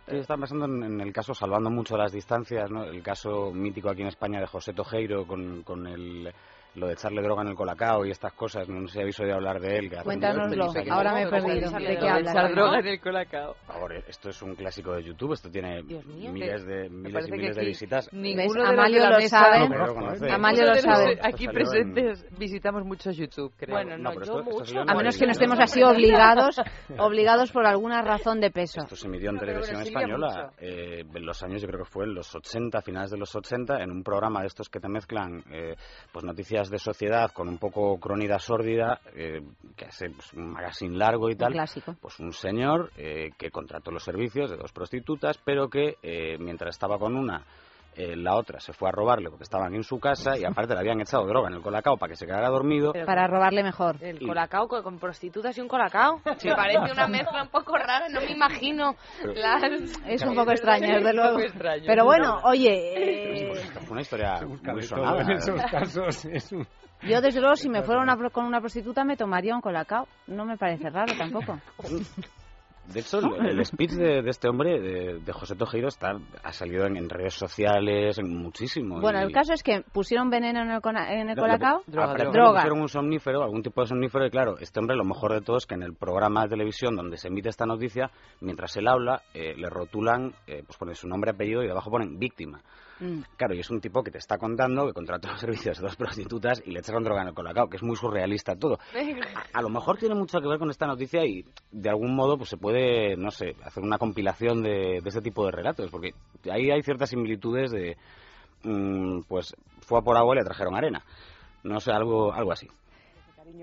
Yo 0.08 0.18
estaba 0.18 0.40
pensando 0.41 0.66
en, 0.66 0.84
en 0.84 1.02
el 1.02 1.14
caso, 1.14 1.34
salvando 1.34 1.70
mucho 1.70 1.95
las 1.95 2.12
distancias, 2.12 2.70
¿no? 2.70 2.84
el 2.84 3.02
caso 3.02 3.52
mítico 3.54 3.90
aquí 3.90 4.02
en 4.02 4.10
España 4.10 4.40
de 4.40 4.48
José 4.48 4.74
Tojeiro 4.74 5.26
con, 5.26 5.64
con 5.64 5.88
el, 5.88 6.34
lo 6.76 6.88
de 6.88 6.94
echarle 6.94 7.22
droga 7.22 7.44
en 7.44 7.50
el 7.50 7.56
colacao 7.56 8.06
y 8.06 8.12
estas 8.12 8.34
cosas. 8.34 8.68
No 8.68 8.88
sé 8.88 8.94
si 8.94 9.00
habéis 9.02 9.20
oído 9.20 9.36
hablar 9.36 9.60
de 9.60 9.78
él. 9.78 9.90
Que 9.90 9.98
Cuéntanoslo, 9.98 10.72
ahora 10.91 11.14
me 11.14 11.22
he 11.24 11.30
¿Cómo 11.30 11.44
perdido. 11.48 11.68
echarle 11.70 11.90
¿De 11.90 11.98
qué 11.98 12.10
hablas? 12.10 12.32
Echar 12.36 12.50
no? 12.50 12.56
droga 12.56 12.80
en 12.80 12.88
el 12.88 13.00
colacao. 13.00 13.56
favor, 13.68 13.94
eh, 13.94 14.04
esto 14.08 14.30
es 14.30 14.41
un 14.41 14.56
clásico 14.56 14.94
de 14.94 15.04
YouTube, 15.04 15.34
esto 15.34 15.50
tiene 15.50 15.84
mío, 15.84 16.02
miles 16.32 16.66
de, 16.66 16.90
miles 16.90 17.28
y 17.28 17.32
miles 17.32 17.56
de 17.56 17.66
visitas. 17.66 18.10
ninguno 18.12 18.64
de 18.64 18.70
Amalio 18.70 19.02
de 19.04 19.10
lo 19.10 19.22
sabe. 19.28 19.70
No. 19.70 20.34
Amalio 20.34 20.66
lo 20.66 20.74
Ninguno 20.74 20.76
de 20.76 20.76
los 20.76 20.82
sabe. 20.82 21.16
de 21.16 21.22
Aquí 21.24 21.48
presentes 21.48 22.26
visitamos 22.38 22.84
mucho 22.86 23.12
YouTube, 23.12 23.54
creo. 23.58 23.76
Bueno, 23.76 23.98
no, 23.98 24.12
pero 24.14 24.26
yo 24.26 24.44
mucho. 24.44 24.80
A 24.82 24.95
menos 24.95 25.18
que 25.18 25.26
no 25.26 25.32
estemos 25.32 25.60
así 25.60 25.84
obligados, 25.84 26.60
obligados 26.98 27.52
por 27.52 27.66
alguna 27.66 28.02
razón 28.02 28.40
de 28.41 28.52
peso. 28.52 28.82
Esto 28.82 28.95
se 28.95 29.08
emitió 29.08 29.30
en 29.30 29.38
televisión 29.38 29.82
española 29.82 30.52
eh, 30.58 31.04
en 31.14 31.26
los 31.26 31.41
años, 31.44 31.62
yo 31.62 31.68
creo 31.68 31.84
que 31.84 31.90
fue 31.91 32.06
en 32.06 32.16
los 32.16 32.34
80, 32.34 32.82
finales 32.82 33.12
de 33.12 33.18
los 33.18 33.36
80, 33.36 33.82
en 33.84 33.91
un 33.91 34.04
programa 34.04 34.41
de 34.41 34.48
estos 34.48 34.70
que 34.70 34.80
te 34.80 34.88
mezclan 34.88 35.44
eh, 35.52 35.76
pues 36.12 36.24
noticias 36.26 36.62
de 36.69 36.80
sociedad 36.80 37.31
con 37.31 37.48
un 37.48 37.57
poco 37.57 37.98
crónida 37.99 38.40
sórdida, 38.40 38.99
eh, 39.15 39.41
que 39.76 39.85
hace 39.85 40.10
pues, 40.10 40.34
un 40.34 40.52
magazine 40.52 40.98
largo 40.98 41.30
y 41.30 41.34
Un 41.34 41.38
tal. 41.38 41.53
clásico. 41.53 41.95
Pues 42.02 42.19
un 42.19 42.34
señor 42.34 42.91
eh, 42.98 43.31
que 43.38 43.52
contrató 43.52 43.91
los 43.91 44.03
servicios 44.03 44.49
de 44.49 44.57
dos 44.57 44.72
prostitutas, 44.72 45.38
pero 45.44 45.69
que 45.69 45.98
eh, 46.02 46.38
mientras 46.40 46.76
estaba 46.76 46.98
con 46.98 47.15
una, 47.15 47.44
eh, 47.95 48.15
la 48.15 48.36
otra 48.36 48.60
se 48.60 48.74
fue 48.74 48.90
a 48.90 48.91
robarle 48.91 49.30
porque 49.30 49.44
estaban 49.44 49.74
en 49.76 49.84
su 49.84 49.99
casa 49.99 50.38
y 50.38 50.45
aparte 50.45 50.74
le 50.74 50.80
habían 50.80 51.02
echado 51.02 51.26
droga 51.26 51.48
en 51.49 51.56
el 51.56 51.61
colacao 51.61 51.98
para 51.98 52.10
que 52.11 52.15
se 52.15 52.26
quedara 52.26 52.49
dormido. 52.49 52.94
Para 53.06 53.28
robarle 53.28 53.64
mejor. 53.64 53.95
El 54.02 54.22
Y- 54.22 54.28
colacao 54.28 54.68
con, 54.68 54.84
con 54.84 54.99
prostitutas 54.99 55.57
y 55.57 55.61
un 55.61 55.68
colacao. 55.68 56.22
Me 56.44 56.56
parece 56.56 56.91
una 56.91 57.07
mezcla 57.07 57.44
un 57.44 57.49
poco 57.49 57.78
rara, 57.78 58.07
no 58.10 58.22
me 58.22 58.32
imagino. 58.32 58.95
Pero- 59.22 59.34
las- 59.34 59.64
Es 60.07 60.24
un 60.24 60.36
poco 60.36 60.52
extraño, 60.52 60.95
desde 60.95 61.14
luego. 61.14 61.40
extraño. 61.40 61.84
Pero 61.88 62.06
bueno, 62.06 62.40
oye, 62.44 63.52
eh, 63.52 63.56
Fue 63.82 63.91
una 63.91 64.02
historia 64.02 64.40
muy 64.41 64.82
sonada. 64.84 65.11
todo 65.11 65.22
en 65.22 65.28
la 65.28 65.34
esos 65.36 65.56
verdad. 65.56 65.72
casos. 65.72 66.26
Es 66.34 66.52
un- 66.52 66.68
yo 67.03 67.20
desde 67.20 67.41
luego 67.41 67.56
si 67.57 67.68
me 67.70 67.84
fuera 67.84 68.02
una, 68.02 68.15
con 68.30 68.45
una 68.45 68.61
prostituta 68.61 69.03
me 69.03 69.18
tomaría 69.18 69.53
un 69.53 69.61
colacao. 69.61 70.07
No 70.28 70.45
me 70.45 70.57
parece 70.57 70.90
raro 70.90 71.14
tampoco. 71.18 71.60
De 72.85 72.99
hecho, 72.99 73.19
el, 73.19 73.45
el 73.60 73.65
speech 73.65 73.91
de, 73.91 74.22
de 74.22 74.30
este 74.30 74.49
hombre, 74.49 74.80
de, 74.81 75.19
de 75.19 75.34
José 75.34 75.55
Tojeiro, 75.55 75.88
está, 75.88 76.18
ha 76.43 76.51
salido 76.51 76.85
en, 76.85 76.97
en 76.97 77.10
redes 77.10 77.34
sociales, 77.34 78.18
en 78.18 78.35
muchísimo. 78.38 78.99
Bueno, 78.99 79.19
y- 79.22 79.23
el 79.23 79.31
caso 79.31 79.53
es 79.53 79.64
que 79.64 79.84
pusieron 79.93 80.30
veneno 80.30 80.61
en 80.61 80.69
el, 80.72 80.81
cona- 80.81 81.11
en 81.14 81.30
el 81.30 81.35
No, 81.35 81.41
colacao. 81.43 81.81
Droga. 81.88 82.14
pusieron 82.61 82.81
un 82.81 82.89
somnífero, 82.89 83.41
algún 83.41 83.64
tipo 83.64 83.81
de 83.81 83.88
somnífero, 83.88 84.26
y 84.26 84.30
claro, 84.30 84.57
este 84.60 84.80
hombre 84.80 84.97
lo 84.97 85.05
mejor 85.05 85.31
de 85.34 85.41
todo 85.41 85.57
es 85.57 85.65
que 85.65 85.76
en 85.76 85.84
el 85.84 85.93
programa 85.95 86.43
de 86.43 86.49
televisión 86.49 86.95
donde 86.95 87.18
se 87.18 87.30
emite 87.30 87.49
esta 87.49 87.65
noticia, 87.65 88.11
mientras 88.41 88.76
él 88.76 88.88
habla, 88.88 89.22
eh, 89.34 89.53
le 89.55 89.69
rotulan, 89.69 90.34
eh, 90.47 90.64
pues 90.65 90.77
ponen 90.77 90.95
su 90.95 91.07
nombre, 91.07 91.31
apellido 91.31 91.64
y 91.64 91.68
debajo 91.68 91.89
ponen 91.89 92.19
víctima. 92.19 92.61
Mm. 93.04 93.22
Claro, 93.36 93.54
y 93.54 93.60
es 93.60 93.70
un 93.70 93.82
tipo 93.82 94.02
que 94.02 94.12
te 94.12 94.18
está 94.18 94.38
contando 94.38 94.88
que 94.88 94.94
contrató 94.94 95.28
los 95.28 95.40
servicios 95.42 95.78
de 95.78 95.84
dos 95.84 95.96
prostitutas 95.98 96.62
y 96.66 96.72
le 96.72 96.80
echaron 96.80 97.04
droga 97.04 97.22
en 97.22 97.28
el 97.28 97.34
colacao, 97.34 97.68
que 97.68 97.76
es 97.76 97.84
muy 97.84 97.98
surrealista 97.98 98.56
todo. 98.56 98.80
A, 99.54 99.60
a 99.60 99.62
lo 99.62 99.70
mejor 99.70 99.98
tiene 99.98 100.16
mucho 100.16 100.40
que 100.40 100.48
ver 100.48 100.58
con 100.58 100.70
esta 100.70 100.88
noticia 100.88 101.26
y 101.26 101.44
de 101.72 101.90
algún 101.90 102.16
modo 102.16 102.38
pues 102.38 102.50
se 102.50 102.58
puede, 102.58 103.18
no 103.18 103.30
sé, 103.30 103.56
hacer 103.64 103.84
una 103.84 103.98
compilación 103.98 104.64
de, 104.64 105.02
de 105.04 105.10
este 105.10 105.22
tipo 105.22 105.46
de 105.46 105.52
relatos, 105.52 105.92
porque 105.92 106.14
ahí 106.50 106.72
hay 106.72 106.82
ciertas 106.82 107.10
similitudes 107.10 107.72
de, 107.72 107.98
mm, 108.64 109.24
pues 109.28 109.54
fue 109.82 110.00
a 110.00 110.02
por 110.02 110.16
agua 110.16 110.36
y 110.36 110.40
le 110.40 110.46
trajeron 110.46 110.76
arena. 110.76 111.04
No 111.64 111.82
sé, 111.82 111.92
algo, 111.92 112.32
algo 112.34 112.54
así. 112.54 112.68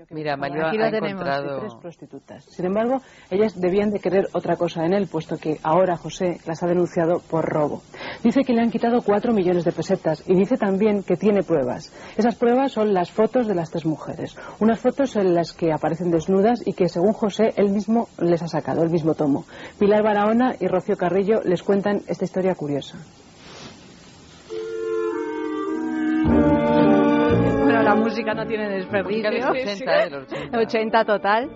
Mira, 0.09 0.37
Mario 0.37 0.67
Aquí 0.67 0.77
ha 0.77 0.85
lo 0.85 0.91
tenemos, 0.91 1.11
encontrado... 1.11 1.59
tres 1.59 1.75
prostitutas. 1.75 2.45
Sin 2.45 2.65
embargo, 2.65 3.01
ellas 3.29 3.59
debían 3.59 3.91
de 3.91 3.99
querer 3.99 4.27
otra 4.33 4.55
cosa 4.55 4.85
en 4.85 4.93
él, 4.93 5.07
puesto 5.11 5.37
que 5.37 5.59
ahora 5.63 5.97
José 5.97 6.39
las 6.45 6.63
ha 6.63 6.67
denunciado 6.67 7.19
por 7.19 7.43
robo. 7.45 7.81
Dice 8.23 8.43
que 8.45 8.53
le 8.53 8.61
han 8.61 8.71
quitado 8.71 9.01
cuatro 9.01 9.33
millones 9.33 9.65
de 9.65 9.73
pesetas 9.73 10.23
y 10.29 10.35
dice 10.35 10.55
también 10.55 11.03
que 11.03 11.17
tiene 11.17 11.43
pruebas. 11.43 11.91
Esas 12.15 12.35
pruebas 12.35 12.71
son 12.71 12.93
las 12.93 13.11
fotos 13.11 13.47
de 13.47 13.55
las 13.55 13.69
tres 13.69 13.85
mujeres. 13.85 14.37
Unas 14.59 14.79
fotos 14.79 15.17
en 15.17 15.33
las 15.33 15.51
que 15.51 15.73
aparecen 15.73 16.09
desnudas 16.09 16.65
y 16.65 16.71
que, 16.71 16.87
según 16.87 17.11
José, 17.11 17.49
él 17.57 17.69
mismo 17.69 18.07
les 18.19 18.41
ha 18.41 18.47
sacado, 18.47 18.83
el 18.83 18.89
mismo 18.89 19.13
tomo. 19.13 19.43
Pilar 19.77 20.03
Barahona 20.03 20.55
y 20.57 20.67
Rocío 20.67 20.95
Carrillo 20.95 21.41
les 21.43 21.63
cuentan 21.63 22.01
esta 22.07 22.23
historia 22.23 22.55
curiosa. 22.55 22.97
La 27.83 27.95
música 27.95 28.33
no 28.33 28.45
tiene 28.45 28.69
desperdicio. 28.69 29.31
Música 29.31 29.31
de 29.31 29.39
los 29.39 29.49
80, 29.49 29.93
¿eh? 29.93 30.03
De 30.03 30.09
los 30.09 30.23
80. 30.31 30.57
80 30.59 31.05
total. 31.05 31.49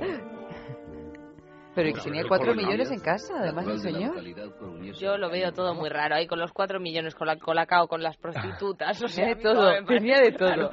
Pero 1.75 1.93
que 1.93 2.01
tenía 2.01 2.23
cuatro 2.25 2.55
millones 2.55 2.89
en 2.89 3.01
casa, 3.01 3.33
además 3.37 3.67
el 3.67 3.79
señor. 3.79 4.15
Yo 4.97 5.17
lo 5.17 5.29
veo 5.29 5.51
todo 5.51 5.75
muy 5.75 5.89
raro, 5.89 6.15
ahí 6.15 6.25
con 6.25 6.39
los 6.39 6.53
cuatro 6.53 6.79
millones, 6.79 7.13
con 7.15 7.27
la 7.27 7.35
colacao, 7.35 7.87
con 7.87 8.01
las 8.01 8.15
prostitutas, 8.15 9.03
o 9.03 9.07
sea, 9.09 9.27
de 9.35 9.35
todo, 9.35 9.71
tenía 9.85 10.21
de 10.21 10.31
todo. 10.31 10.69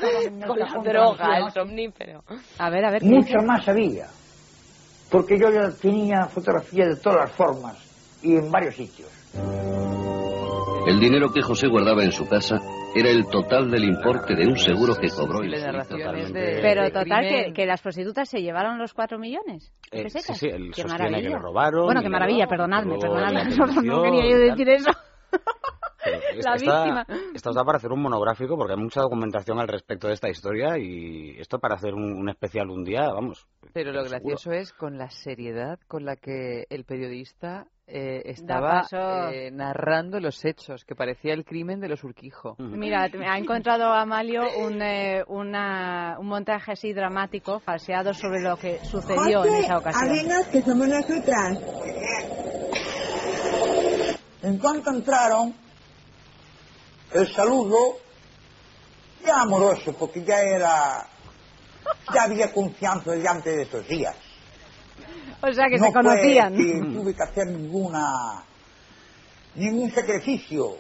Con 0.47 0.59
la 0.61 0.73
droga, 0.81 1.39
el 1.39 1.51
somnífero. 1.51 2.23
A 2.59 2.71
ver, 2.71 2.85
a 2.85 2.91
ver. 2.93 3.03
¿qué 3.03 3.09
Mucho 3.09 3.39
más 3.45 3.69
había, 3.69 4.07
porque 5.11 5.37
yo 5.41 5.51
ya 5.51 5.71
tenía 5.73 6.27
fotografías 6.27 6.89
de 6.95 7.03
todas 7.03 7.19
las 7.23 7.33
formas 7.33 8.21
y 8.23 8.37
en 8.37 8.49
varios 8.53 8.77
sitios. 8.77 9.09
El 10.87 11.01
dinero 11.01 11.33
que 11.33 11.43
José 11.43 11.67
guardaba 11.67 12.05
en 12.05 12.13
su 12.13 12.29
casa 12.29 12.61
era 12.95 13.11
el 13.11 13.27
total 13.31 13.71
del 13.71 13.85
importe 13.85 14.35
de 14.35 14.47
un 14.47 14.57
seguro 14.57 14.95
que 14.95 15.09
cobró 15.09 15.45
y 15.45 15.51
Pero 15.51 16.91
total, 16.91 17.25
que, 17.29 17.53
que 17.55 17.67
las 17.67 17.81
prostitutas 17.81 18.29
se 18.29 18.43
llevaron 18.43 18.79
los 18.79 18.93
cuatro 18.95 19.19
millones. 19.19 19.73
de 19.91 20.03
Eh, 20.03 20.11
sí, 20.11 20.21
sí, 20.35 20.47
él 20.49 20.71
Qué 20.75 20.85
maravilla. 20.85 21.31
que 21.31 21.39
robaron 21.39 21.87
Bueno, 21.87 22.03
qué 22.03 22.09
maravilla, 22.09 22.47
perdonadme, 22.47 22.99
perdonadme. 22.99 23.43
No, 23.85 24.03
quería 24.03 24.31
yo 24.31 24.39
decir 24.39 24.69
eso. 24.69 24.91
Pero 26.05 26.19
La 26.43 26.55
esta, 26.57 26.83
víctima. 26.83 27.07
esta 27.35 27.51
os 27.51 27.55
da 27.57 27.65
para 27.65 27.77
hacer 27.77 27.93
un 27.93 28.03
monográfico 28.03 28.57
porque 28.57 28.73
hay 28.75 28.79
mucha 28.81 29.01
documentación 29.03 29.61
al 29.61 29.69
respecto 29.69 30.09
de 30.09 30.15
esta 30.15 30.29
historia 30.29 30.77
y 30.77 31.37
esto 31.39 31.61
para 31.61 31.77
hacer 31.77 31.95
un, 31.95 32.13
un 32.19 32.29
especial 32.29 32.71
un 32.71 32.83
día, 32.85 33.09
vamos. 33.13 33.47
Pero 33.73 33.93
lo 33.93 34.03
seguro. 34.05 34.19
gracioso 34.37 34.51
es 34.53 34.73
con 34.73 34.99
la 34.99 35.09
seriedad 35.11 35.79
con 35.87 36.05
la 36.05 36.17
que 36.17 36.65
el 36.71 36.85
periodista 36.85 37.67
eh, 37.95 38.23
estaba 38.25 38.81
paso. 38.83 39.29
eh, 39.31 39.51
narrando 39.51 40.19
los 40.19 40.43
hechos, 40.47 40.85
que 40.87 40.95
parecía 40.95 41.35
el 41.35 41.45
crimen 41.45 41.79
de 41.79 41.89
los 41.89 42.03
Urquijo. 42.05 42.57
Mira, 42.59 43.09
te- 43.11 43.19
ha 43.27 43.37
encontrado 43.37 43.93
Amalio 43.93 44.43
un, 44.61 44.81
eh, 44.81 45.23
una- 45.27 46.17
un 46.19 46.27
montaje 46.27 46.73
así 46.73 46.95
dramático, 46.95 47.61
falseado 47.61 48.15
sobre 48.15 48.41
lo 48.41 48.57
que 48.57 48.79
sucedió 48.85 49.45
en 49.45 49.55
esa 49.57 49.77
ocasión. 49.79 50.09
Arenas, 50.11 50.47
que 50.49 50.63
somos 50.63 50.89
nosotras. 50.89 51.59
En 54.43 54.59
cuanto 54.59 54.91
entraron, 54.91 55.55
el 57.13 57.27
saludo 57.33 57.77
ya 59.25 59.43
amoroso, 59.43 59.95
porque 59.99 60.25
ya 60.25 60.41
era, 60.41 61.07
ya 62.13 62.23
había 62.25 62.53
confianza 62.53 63.13
antes 63.29 63.55
de 63.57 63.63
esos 63.63 63.87
días. 63.87 64.17
O 65.43 65.53
sea, 65.53 65.67
que 65.69 65.79
no 65.79 65.87
se 65.87 65.93
conocían. 65.93 66.55
Fue 66.55 66.65
que 66.65 66.81
tuve 66.81 67.15
que 67.15 67.23
hacer 67.23 67.47
ninguna, 67.49 68.45
ningún 69.57 69.91
sacrificio, 69.91 70.77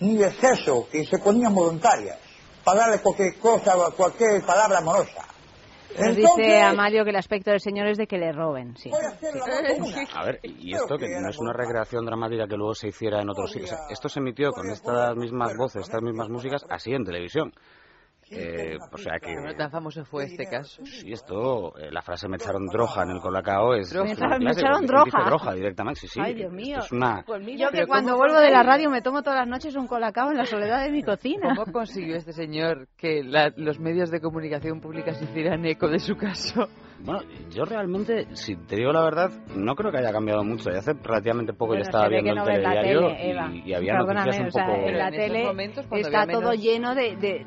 ni 0.00 0.22
exceso, 0.22 0.88
que 0.90 1.04
se 1.04 1.18
ponían 1.18 1.54
voluntarias, 1.54 2.18
para 2.64 2.80
darle 2.80 2.98
cualquier 2.98 3.38
cosa, 3.38 3.74
cualquier 3.96 4.42
palabra 4.42 4.78
amorosa. 4.78 5.26
Nos 5.98 6.14
dice 6.14 6.60
Amalio 6.60 7.02
que 7.04 7.10
el 7.10 7.16
aspecto 7.16 7.50
del 7.50 7.60
señor 7.60 7.88
es 7.88 7.98
de 7.98 8.06
que 8.06 8.16
le 8.16 8.32
roben, 8.32 8.76
sí. 8.76 8.90
A 10.14 10.24
ver, 10.24 10.40
y 10.42 10.74
esto 10.74 10.96
que 10.96 11.08
no 11.20 11.28
es 11.28 11.38
una 11.38 11.52
recreación 11.52 12.06
dramática 12.06 12.46
que 12.46 12.56
luego 12.56 12.74
se 12.74 12.88
hiciera 12.88 13.20
en 13.20 13.28
otros 13.28 13.50
sitios. 13.50 13.76
Esto 13.90 14.08
se 14.08 14.20
emitió 14.20 14.52
con 14.52 14.70
estas 14.70 15.16
mismas 15.16 15.56
voces, 15.56 15.82
estas 15.82 16.02
mismas 16.02 16.28
músicas, 16.28 16.64
así 16.68 16.92
en 16.92 17.04
televisión. 17.04 17.52
Eh, 18.32 18.78
o 18.92 18.96
sea 18.98 19.18
que... 19.18 19.34
Pero 19.34 19.56
tan 19.56 19.70
famoso 19.70 20.04
fue 20.04 20.24
este 20.24 20.46
caso. 20.46 20.82
Y 21.04 21.12
esto, 21.12 21.76
eh, 21.78 21.90
la 21.90 22.00
frase 22.00 22.28
me 22.28 22.36
echaron 22.36 22.66
droga 22.66 23.02
en 23.02 23.10
el 23.10 23.20
colacao 23.20 23.74
es... 23.74 23.92
Me 23.92 24.12
echaron- 24.12 24.42
me 24.44 24.52
echaron 24.52 24.80
dice 24.82 24.92
droga. 24.92 25.24
droga 25.26 25.54
directamente, 25.54 26.00
sí, 26.00 26.08
sí. 26.08 26.20
Ay, 26.22 26.34
Dios 26.34 26.52
mío. 26.52 26.78
Es 26.78 26.92
una... 26.92 27.24
Yo 27.56 27.70
que 27.70 27.86
cuando 27.86 28.12
¿cómo 28.12 28.18
vuelvo 28.18 28.38
de 28.40 28.50
la 28.50 28.62
radio 28.62 28.88
me 28.90 29.02
tomo 29.02 29.22
todas 29.22 29.40
las 29.40 29.48
noches 29.48 29.74
un 29.74 29.86
colacao 29.88 30.30
en 30.30 30.36
la 30.38 30.44
soledad 30.46 30.84
de 30.84 30.90
mi 30.92 31.02
cocina. 31.02 31.54
¿Cómo 31.56 31.72
consiguió 31.72 32.16
este 32.16 32.32
señor 32.32 32.88
que 32.96 33.22
la- 33.24 33.52
los 33.56 33.80
medios 33.80 34.10
de 34.10 34.20
comunicación 34.20 34.80
pública 34.80 35.12
se 35.14 35.24
hicieran 35.24 35.64
eco 35.66 35.88
de 35.88 35.98
su 35.98 36.16
caso? 36.16 36.68
Bueno, 37.02 37.22
yo 37.50 37.64
realmente, 37.64 38.26
si 38.36 38.54
te 38.56 38.76
digo 38.76 38.92
la 38.92 39.02
verdad, 39.02 39.30
no 39.56 39.74
creo 39.74 39.90
que 39.90 39.98
haya 39.98 40.12
cambiado 40.12 40.44
mucho. 40.44 40.70
Ya 40.70 40.80
hace 40.80 40.92
relativamente 40.92 41.52
poco 41.54 41.68
Bueno, 41.68 41.82
yo 41.82 41.88
estaba 41.88 42.08
viendo 42.08 42.34
no 42.34 42.42
el 42.46 42.62
telediario 42.62 43.00
tele, 43.08 43.46
y, 43.64 43.70
y 43.70 43.74
había 43.74 43.92
Perdóname, 43.94 44.20
noticias 44.26 44.40
un 44.42 44.46
o 44.48 44.50
sea, 44.50 44.66
poco... 44.66 44.86
en 44.86 44.98
la 44.98 45.08
en 45.08 45.14
tele 45.14 45.44
momentos, 45.46 45.86
está 45.92 46.26
todo 46.26 46.40
menos- 46.50 46.58
lleno 46.62 46.94
de... 46.94 47.16
de- 47.16 47.46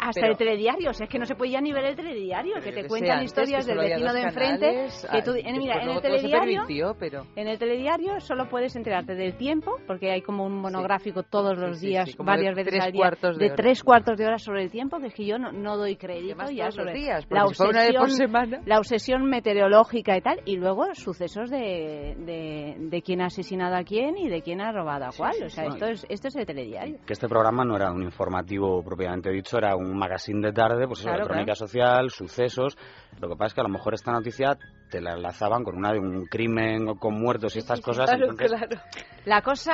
hasta 0.00 0.20
Pero- 0.20 0.32
el 0.32 0.38
telediario, 0.38 0.90
o 0.90 0.92
sea, 0.92 1.04
es 1.04 1.10
que 1.10 1.18
no 1.18 1.26
se 1.26 1.34
puede 1.34 1.52
ya 1.52 1.60
ni 1.60 1.72
ver 1.72 1.84
el 1.84 1.96
telediario, 1.96 2.54
que 2.62 2.72
te 2.72 2.86
cuentan 2.86 3.18
antes, 3.18 3.26
historias 3.30 3.66
del 3.66 3.78
vecino 3.78 4.12
de 4.12 4.22
enfrente, 4.22 4.66
canales, 4.66 5.08
que 5.12 5.22
tú, 5.22 5.30
ah, 5.34 5.38
en- 5.48 5.58
mira, 5.58 5.74
después 5.76 5.90
en 5.90 5.96
el 5.96 6.02
telediario, 6.02 6.60
permitió, 6.62 6.96
pero... 6.98 7.26
en 7.36 7.48
el 7.48 7.58
telediario 7.58 8.20
solo 8.20 8.48
puedes 8.48 8.74
enterarte 8.76 9.14
del 9.14 9.36
tiempo, 9.36 9.76
porque 9.86 10.10
hay 10.10 10.22
como 10.22 10.44
un 10.44 10.54
monográfico 10.60 11.22
todos 11.22 11.56
los 11.58 11.78
sí, 11.78 11.88
días, 11.88 12.10
sí, 12.10 12.16
como 12.16 12.30
de 12.30 12.36
varias 12.36 12.54
veces 12.56 12.80
al 12.84 12.92
día, 12.92 13.00
cuartos 13.00 13.38
de 13.38 13.48
de 13.48 13.54
tres 13.54 13.82
cuartos 13.82 14.16
de 14.18 14.26
hora 14.26 14.38
sobre 14.38 14.62
el 14.62 14.70
tiempo, 14.70 14.98
que 14.98 15.06
es 15.06 15.14
que 15.14 15.24
yo 15.24 15.38
no, 15.38 15.52
no 15.52 15.76
doy 15.76 15.96
crédito 15.96 16.34
además 16.34 16.50
ya 16.50 16.64
todos 16.64 16.76
los 16.76 16.84
sobre 16.86 16.94
días, 16.94 17.26
la 17.30 17.46
fuera 17.46 17.70
una 17.70 17.80
vez 17.80 17.92
por 17.92 18.02
obsesión, 18.02 18.26
semana. 18.28 18.60
la 18.66 18.78
obsesión 18.78 19.24
meteorológica 19.24 20.16
y 20.16 20.20
tal, 20.20 20.40
y 20.44 20.56
luego 20.56 20.84
sucesos 20.94 21.50
de, 21.50 22.14
de, 22.18 22.74
de 22.78 23.02
quién 23.02 23.20
ha 23.22 23.26
asesinado 23.26 23.76
a 23.76 23.84
quién 23.84 24.16
y 24.18 24.28
de 24.28 24.42
quién 24.42 24.60
ha 24.60 24.72
robado 24.72 25.04
a 25.06 25.10
cuál, 25.16 25.34
o 25.44 25.48
sea, 25.48 25.64
sí. 25.64 25.70
esto 25.74 25.86
es, 25.86 26.06
esto 26.08 26.28
es 26.28 26.36
el 26.36 26.46
telediario. 26.46 26.98
Que 27.06 27.12
este 27.12 27.28
programa 27.28 27.64
no 27.64 27.76
era 27.76 27.90
un 27.92 28.02
informativo 28.02 28.82
propiamente 28.82 29.30
dicho, 29.30 29.58
era 29.58 29.76
un 29.76 29.85
un 29.90 29.98
magazine 29.98 30.40
de 30.46 30.52
tarde, 30.52 30.86
pues 30.86 31.00
eso, 31.00 31.08
Claro, 31.08 31.24
de 31.24 31.28
crónica 31.28 31.52
claro. 31.54 31.66
social, 31.66 32.10
sucesos. 32.10 32.76
Lo 33.20 33.28
que 33.28 33.36
pasa 33.36 33.46
es 33.46 33.54
que 33.54 33.60
a 33.60 33.64
lo 33.64 33.70
mejor 33.70 33.94
esta 33.94 34.12
noticia 34.12 34.56
te 34.90 35.00
la 35.00 35.12
enlazaban 35.14 35.64
con 35.64 35.76
una 35.76 35.92
de 35.92 35.98
un 35.98 36.26
crimen 36.26 36.88
o 36.88 36.96
con 36.96 37.14
muertos 37.18 37.56
y 37.56 37.58
estas 37.60 37.80
cosas. 37.80 38.06
claro, 38.10 38.30
entonces, 38.30 38.78
La 39.24 39.42
cosa 39.42 39.72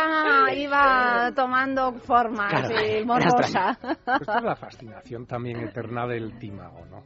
iba 0.56 1.30
tomando 1.34 1.92
forma 1.94 2.48
Claro, 2.48 2.66
así, 2.66 2.74
era 2.74 3.04
morbosa. 3.04 3.70
Esta 4.20 4.38
es 4.38 4.44
la 4.44 4.56
fascinación 4.56 5.26
también 5.26 5.60
eterna 5.60 6.06
del 6.06 6.38
timago, 6.38 6.84
¿no? 6.90 6.98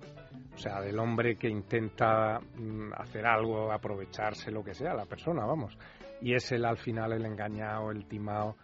O 0.54 0.58
sea, 0.58 0.80
del 0.80 0.98
hombre 0.98 1.36
que 1.36 1.48
intenta 1.48 2.40
mm, 2.40 2.92
hacer 2.96 3.26
algo, 3.26 3.70
aprovecharse, 3.72 4.50
lo 4.50 4.64
que 4.64 4.72
sea, 4.72 4.94
la 4.94 5.04
persona, 5.04 5.44
vamos. 5.44 5.76
Y 6.22 6.34
es 6.34 6.50
el 6.52 6.64
al 6.64 6.78
final 6.78 7.12
el 7.12 7.26
engañado, 7.26 7.90
el 7.90 8.06
timado. 8.08 8.56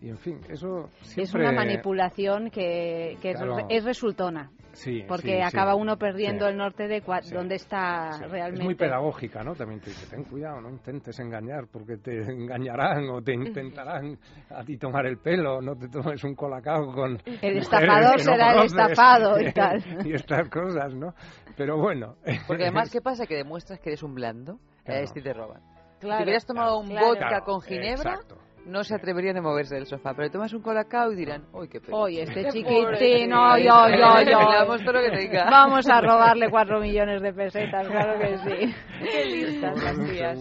Y 0.00 0.10
en 0.10 0.18
fin, 0.18 0.40
eso 0.48 0.88
siempre... 1.02 1.22
Es 1.24 1.34
una 1.34 1.52
manipulación 1.52 2.50
que, 2.50 3.16
que 3.20 3.30
es 3.30 3.36
Claro. 3.36 3.66
es 3.68 3.84
resultona. 3.84 4.50
Sí, 4.72 5.02
Porque 5.08 5.22
sí, 5.28 5.34
sí. 5.34 5.40
acaba 5.42 5.74
uno 5.74 5.96
perdiendo 5.96 6.44
Sí. 6.44 6.52
el 6.52 6.56
norte 6.56 6.86
de 6.86 7.02
cua- 7.02 7.22
dónde 7.32 7.56
está 7.56 8.10
Es 8.10 8.30
realmente. 8.30 8.62
muy 8.64 8.76
pedagógica, 8.76 9.42
¿no? 9.42 9.56
También 9.56 9.80
te 9.80 9.90
dice, 9.90 10.06
ten 10.06 10.22
cuidado, 10.22 10.60
no 10.60 10.70
intentes 10.70 11.18
engañar, 11.18 11.66
porque 11.72 11.96
te 11.96 12.12
engañarán 12.30 13.08
o 13.10 13.20
te 13.20 13.34
intentarán 13.34 14.16
a 14.50 14.62
ti 14.62 14.76
tomar 14.76 15.06
el 15.06 15.18
pelo, 15.18 15.60
no 15.60 15.74
te 15.74 15.88
tomes 15.88 16.22
un 16.22 16.36
colacao 16.36 16.92
con 16.92 17.18
El 17.42 17.58
estafador 17.58 18.16
que 18.18 18.24
no 18.24 18.32
será 18.32 18.52
el 18.52 18.66
estafado 18.66 19.40
y 19.40 19.52
tal. 19.52 19.82
y 20.06 20.12
estas 20.12 20.48
cosas, 20.48 20.94
¿no? 20.94 21.12
Pero 21.56 21.76
bueno. 21.78 22.14
Porque 22.46 22.62
además, 22.64 22.88
¿qué 22.92 23.00
pasa? 23.00 23.26
Que 23.26 23.34
demuestras 23.34 23.80
que 23.80 23.90
eres 23.90 24.02
un 24.04 24.14
blando 24.14 24.60
Claro. 24.84 25.00
eh, 25.02 25.06
si 25.08 25.20
te 25.20 25.32
roban. 25.32 25.60
Claro. 25.98 26.18
si 26.18 26.22
hubieras 26.24 26.46
tomado 26.46 26.78
un 26.78 26.86
Claro. 26.88 27.06
vodka 27.08 27.26
Claro, 27.28 27.44
con 27.44 27.60
ginebra, 27.62 28.12
exacto. 28.12 28.36
No 28.68 28.84
se 28.84 28.94
atreverían 28.94 29.36
a 29.38 29.42
moverse 29.42 29.74
del 29.74 29.86
sofá. 29.86 30.14
Pero 30.14 30.30
tomas 30.30 30.52
un 30.52 30.62
colacao 30.62 31.12
y 31.12 31.16
dirán, 31.16 31.44
uy, 31.52 31.68
qué 31.68 31.80
pena. 31.80 31.96
Oye, 31.96 32.22
este 32.22 32.48
chiquitín, 32.52 33.32
ay, 33.32 33.66
ay, 33.70 33.94
ay, 34.04 34.26
ay. 34.32 35.30
Vamos 35.50 35.88
a 35.88 36.00
robarle 36.00 36.50
cuatro 36.50 36.80
millones 36.80 37.22
de 37.22 37.32
pesetas, 37.32 37.88
claro 37.88 38.18
que 38.18 38.38
sí. 38.38 38.74
Qué 39.00 39.24
listas 39.24 39.82
las 39.82 40.10
tías. 40.10 40.38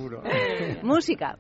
Música. 0.84 1.38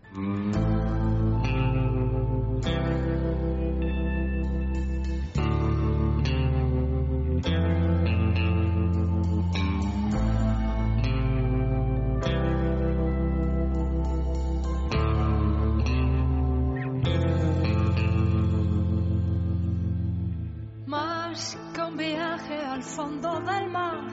Fondo 22.97 23.39
del 23.41 23.69
mar 23.69 24.07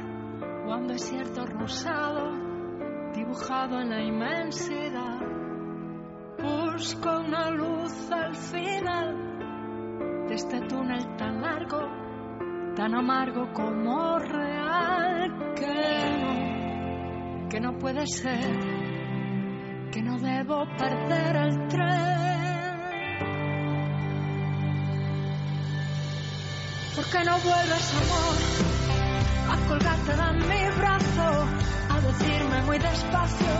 o 0.66 0.76
un 0.76 0.86
desierto 0.86 1.46
rosado 1.46 2.32
dibujado 3.14 3.80
en 3.80 3.88
la 3.88 4.02
inmensidad. 4.02 5.20
Busco 6.38 7.20
una 7.20 7.48
luz 7.48 8.10
al 8.10 8.34
final 8.34 10.26
de 10.28 10.34
este 10.34 10.60
túnel 10.68 11.16
tan 11.16 11.40
largo, 11.40 11.80
tan 12.76 12.94
amargo 12.94 13.50
como 13.54 14.18
real, 14.18 15.54
que 15.56 16.18
no, 16.20 17.48
que 17.48 17.60
no 17.60 17.78
puede 17.78 18.06
ser, 18.06 18.58
que 19.92 20.02
no 20.02 20.18
debo 20.18 20.66
perder 20.76 21.36
el 21.36 21.68
tren. 21.68 22.43
¿Por 26.94 27.04
qué 27.06 27.24
no 27.24 27.36
vuelves, 27.40 27.92
amor, 28.02 28.36
a 29.50 29.68
colgarte 29.68 30.12
de 30.12 30.32
mi 30.46 30.78
brazo, 30.78 31.28
a 31.90 32.00
decirme 32.00 32.62
muy 32.62 32.78
despacio 32.78 33.54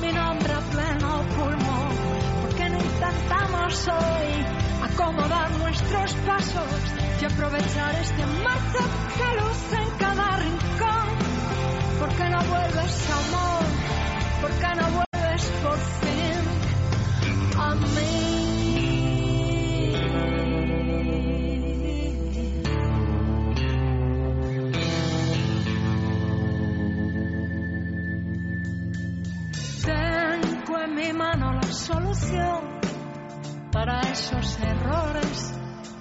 mi 0.00 0.12
nombre 0.12 0.52
a 0.52 0.60
pleno 0.72 1.22
pulmón? 1.36 1.94
¿Por 2.42 2.54
qué 2.56 2.68
no 2.68 2.78
intentamos 2.78 3.88
hoy 3.88 4.46
acomodar 4.82 5.50
nuestros 5.52 6.14
pasos 6.26 6.80
y 7.22 7.24
aprovechar 7.24 7.94
este 7.94 8.26
mazo 8.42 8.84
que 9.18 9.28
luce 9.40 9.76
en 9.76 9.90
cada 9.98 10.36
rincón? 10.38 11.08
¿Por 12.00 12.08
qué 12.16 12.28
no 12.28 12.42
vuelves, 12.42 13.10
amor? 13.10 13.64
¿Por 14.40 14.50
qué 14.50 14.74
no 14.80 14.86
vuelves 14.90 15.42
por 15.62 15.78
fin 16.00 16.42
a 17.56 17.74
mí? 17.76 18.23
Para 33.84 34.00
esos 34.00 34.58
errores 34.60 35.54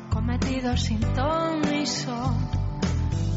cometidos 0.10 0.84
sin 0.84 1.02
ton 1.02 1.60
ni 1.70 1.86
son. 1.86 2.34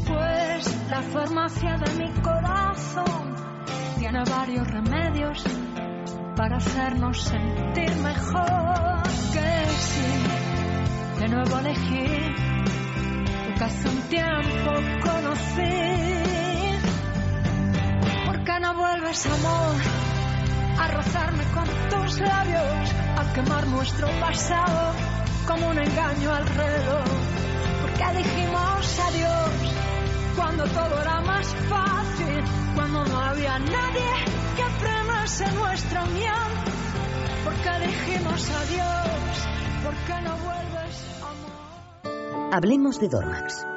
Pues 0.07 0.89
la 0.89 1.01
farmacia 1.01 1.75
de 1.75 1.91
mi 2.01 2.09
corazón 2.21 3.35
tiene 3.99 4.23
varios 4.23 4.65
remedios 4.67 5.43
para 6.37 6.57
hacernos 6.57 7.21
sentir 7.23 7.93
mejor. 7.97 9.03
Que 9.33 9.65
sí, 9.67 11.19
de 11.19 11.27
nuevo 11.27 11.59
elegí 11.59 12.07
lo 13.49 13.55
que 13.55 13.63
hace 13.65 13.89
un 13.89 14.01
tiempo 14.03 14.71
conocí. 15.03 15.75
¿Por 18.25 18.43
qué 18.45 18.59
no 18.61 18.73
vuelves, 18.75 19.25
amor? 19.25 20.16
A 20.79 20.87
rozarme 20.89 21.43
con 21.53 21.65
tus 21.89 22.19
labios, 22.19 22.93
a 23.17 23.33
quemar 23.33 23.67
nuestro 23.67 24.07
pasado 24.19 24.93
como 25.47 25.69
un 25.69 25.79
engaño 25.79 26.33
al 26.33 26.45
reloj. 26.45 27.05
Porque 27.81 28.17
dijimos 28.17 28.99
adiós 28.99 29.73
cuando 30.35 30.63
todo 30.65 31.01
era 31.01 31.21
más 31.21 31.47
fácil, 31.69 32.43
cuando 32.75 33.05
no 33.05 33.19
había 33.19 33.57
nadie 33.59 34.11
que 34.55 34.63
frenase 34.79 35.51
nuestra 35.53 36.03
unión. 36.03 36.49
Porque 37.43 37.87
dijimos 37.87 38.49
adiós, 38.49 39.47
¿por 39.83 39.95
qué 40.05 40.21
no 40.21 40.37
vuelves, 40.37 41.21
amor? 41.21 42.53
Hablemos 42.53 42.99
de 42.99 43.07
Dormax. 43.09 43.76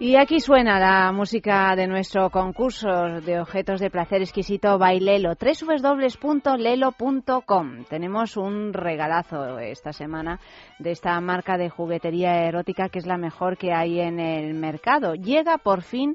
Y 0.00 0.14
aquí 0.14 0.38
suena 0.38 0.78
la 0.78 1.10
música 1.10 1.74
de 1.74 1.88
nuestro 1.88 2.30
concurso 2.30 2.88
de 3.20 3.40
objetos 3.40 3.80
de 3.80 3.90
placer 3.90 4.22
exquisito 4.22 4.78
Bailelo, 4.78 5.32
www.lelo.com. 5.34 6.94
Tenemos 7.88 8.36
un 8.36 8.72
regalazo 8.72 9.58
esta 9.58 9.92
semana 9.92 10.38
de 10.78 10.92
esta 10.92 11.20
marca 11.20 11.56
de 11.58 11.68
juguetería 11.68 12.44
erótica 12.46 12.88
que 12.90 13.00
es 13.00 13.06
la 13.06 13.16
mejor 13.16 13.56
que 13.56 13.72
hay 13.72 13.98
en 13.98 14.20
el 14.20 14.54
mercado. 14.54 15.14
Llega 15.14 15.58
por 15.58 15.82
fin, 15.82 16.14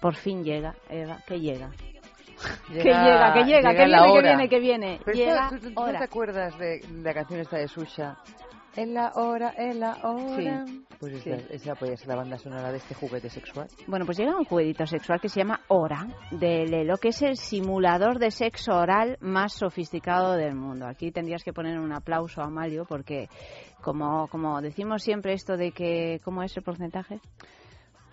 por 0.00 0.14
fin 0.14 0.44
llega, 0.44 0.76
Eva, 0.88 1.18
que 1.26 1.40
llega. 1.40 1.70
que 2.68 2.74
llega, 2.84 3.32
que 3.32 3.42
llega, 3.44 3.74
que 3.74 3.86
viene, 3.86 4.12
que 4.12 4.20
viene, 4.22 4.48
que 4.48 4.60
viene. 4.60 5.00
Pero 5.04 5.16
Llega 5.16 5.44
esto, 5.46 5.56
¿tú, 5.58 5.62
tú 5.74 5.80
no 5.80 5.82
hora. 5.88 5.98
te 5.98 6.04
acuerdas 6.04 6.56
de 6.58 6.80
la 7.02 7.12
canción 7.12 7.40
esta 7.40 7.56
de 7.56 7.66
Susha? 7.66 8.16
En 8.76 8.94
la 8.94 9.12
hora, 9.14 9.54
en 9.56 9.80
la 9.80 9.98
hora. 10.02 10.66
Sí. 10.66 10.84
Pues 10.98 11.22
Sí. 11.22 11.30
esa, 11.30 11.52
esa 11.52 11.74
podría 11.74 11.96
ser 11.96 12.08
la 12.08 12.16
banda 12.16 12.38
sonora 12.38 12.70
de 12.72 12.78
este 12.78 12.94
juguete 12.94 13.28
sexual. 13.28 13.68
Bueno, 13.86 14.04
pues 14.06 14.16
llega 14.18 14.36
un 14.36 14.44
juguetito 14.44 14.86
sexual 14.86 15.20
que 15.20 15.28
se 15.28 15.40
llama 15.40 15.60
Hora 15.68 16.06
de 16.30 16.66
Lelo, 16.66 16.96
que 16.96 17.08
es 17.08 17.22
el 17.22 17.36
simulador 17.36 18.18
de 18.18 18.30
sexo 18.30 18.72
oral 18.76 19.18
más 19.20 19.52
sofisticado 19.54 20.32
del 20.34 20.54
mundo. 20.54 20.86
Aquí 20.86 21.10
tendrías 21.12 21.42
que 21.44 21.52
poner 21.52 21.78
un 21.78 21.92
aplauso 21.92 22.40
a 22.42 22.48
Mario 22.48 22.84
porque, 22.88 23.28
como, 23.82 24.28
como 24.28 24.60
decimos 24.60 25.02
siempre 25.02 25.34
esto 25.34 25.56
de 25.56 25.72
que, 25.72 26.20
¿cómo 26.24 26.42
es 26.42 26.56
el 26.56 26.62
porcentaje? 26.62 27.20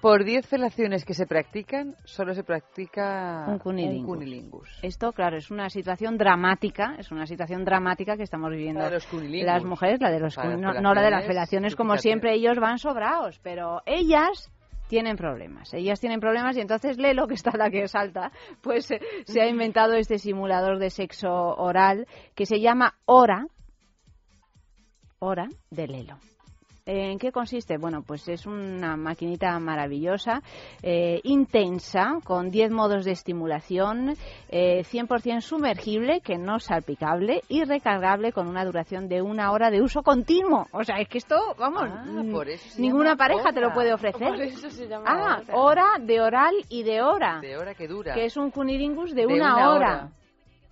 Por 0.02 0.24
10 0.24 0.48
felaciones 0.48 1.06
que 1.06 1.14
se 1.14 1.28
practican, 1.28 1.96
solo 2.06 2.34
se 2.34 2.44
practica 2.44 3.46
Un 3.48 3.60
cunilingus. 3.60 4.08
cunilingus. 4.08 4.80
Esto, 4.82 5.12
claro, 5.12 5.38
es 5.38 5.52
una 5.52 5.70
situación 5.70 6.18
dramática, 6.18 6.96
es 6.98 7.12
una 7.12 7.28
situación 7.28 7.64
dramática 7.64 8.18
que 8.18 8.24
estamos 8.24 8.50
viviendo 8.50 8.82
La 8.82 8.90
de 8.90 8.96
los 8.96 9.08
las 9.46 9.64
mujeres, 9.64 10.02
la 10.02 10.10
de 10.10 10.20
los 10.20 10.36
no, 10.38 10.74
no 10.74 10.94
la 10.94 11.02
de 11.02 11.12
las 11.12 11.26
felaciones, 11.26 11.76
como 11.76 11.98
siempre 11.98 12.34
ellos 12.34 12.58
van 12.60 12.80
sobrados, 12.80 13.40
pero 13.44 13.82
ellas 13.86 14.52
tienen 14.92 15.16
problemas. 15.16 15.74
Ellas 15.74 16.02
tienen 16.02 16.20
problemas 16.20 16.58
y 16.58 16.60
entonces 16.60 16.98
Lelo, 16.98 17.26
que 17.26 17.36
está 17.36 17.52
la 17.56 17.70
que 17.70 17.88
salta, 17.88 18.32
pues 18.62 18.92
eh, 18.92 19.00
se 19.26 19.40
ha 19.40 19.48
inventado 19.48 19.94
este 19.94 20.18
simulador 20.18 20.80
de 20.80 20.90
sexo 20.90 21.32
oral 21.32 22.08
que 22.36 22.46
se 22.46 22.60
llama 22.60 22.96
Hora, 23.06 23.46
Hora 25.20 25.48
de 25.70 25.88
Lelo. 25.88 26.18
¿En 26.94 27.20
qué 27.20 27.32
consiste? 27.32 27.78
Bueno, 27.78 28.04
pues 28.06 28.28
es 28.28 28.46
una 28.46 28.98
maquinita 28.98 29.58
maravillosa, 29.60 30.42
eh, 30.84 31.22
intensa, 31.24 32.20
con 32.26 32.50
10 32.50 32.70
modos 32.72 33.06
de 33.06 33.12
estimulación, 33.12 34.16
eh, 34.50 34.84
100% 34.84 35.40
sumergible, 35.40 36.20
que 36.20 36.38
no 36.38 36.60
salpicable, 36.60 37.44
y 37.48 37.64
recargable 37.64 38.34
con 38.34 38.50
una 38.50 38.66
duración 38.66 39.08
de 39.08 39.22
una 39.22 39.52
hora 39.54 39.72
de 39.72 39.82
uso 39.82 40.04
continuo. 40.04 40.68
O 40.74 40.84
sea, 40.84 40.98
es 40.98 41.08
que 41.08 41.20
esto, 41.20 41.38
vamos, 41.58 41.84
Ah, 41.84 42.24
por 42.30 42.50
eso 42.50 42.68
se 42.70 42.82
ninguna 42.82 43.16
pareja 43.16 43.54
te 43.54 43.62
lo 43.62 43.74
puede 43.74 43.94
ofrecer. 43.94 44.28
Por 44.28 44.42
eso 44.42 44.70
se 44.70 44.88
llama 44.90 45.06
ah, 45.08 45.42
hora. 45.48 45.56
hora 45.56 45.86
de 46.06 46.20
oral 46.20 46.56
y 46.68 46.84
de 46.84 47.02
hora. 47.02 47.40
De 47.40 47.56
hora 47.56 47.74
que 47.74 47.88
dura. 47.88 48.14
Que 48.14 48.26
es 48.26 48.36
un 48.36 48.52
cunilingus 48.52 49.16
de, 49.16 49.22
De 49.22 49.28
una, 49.28 49.56
una 49.56 49.70
hora. 49.70 49.76
hora. 49.96 50.10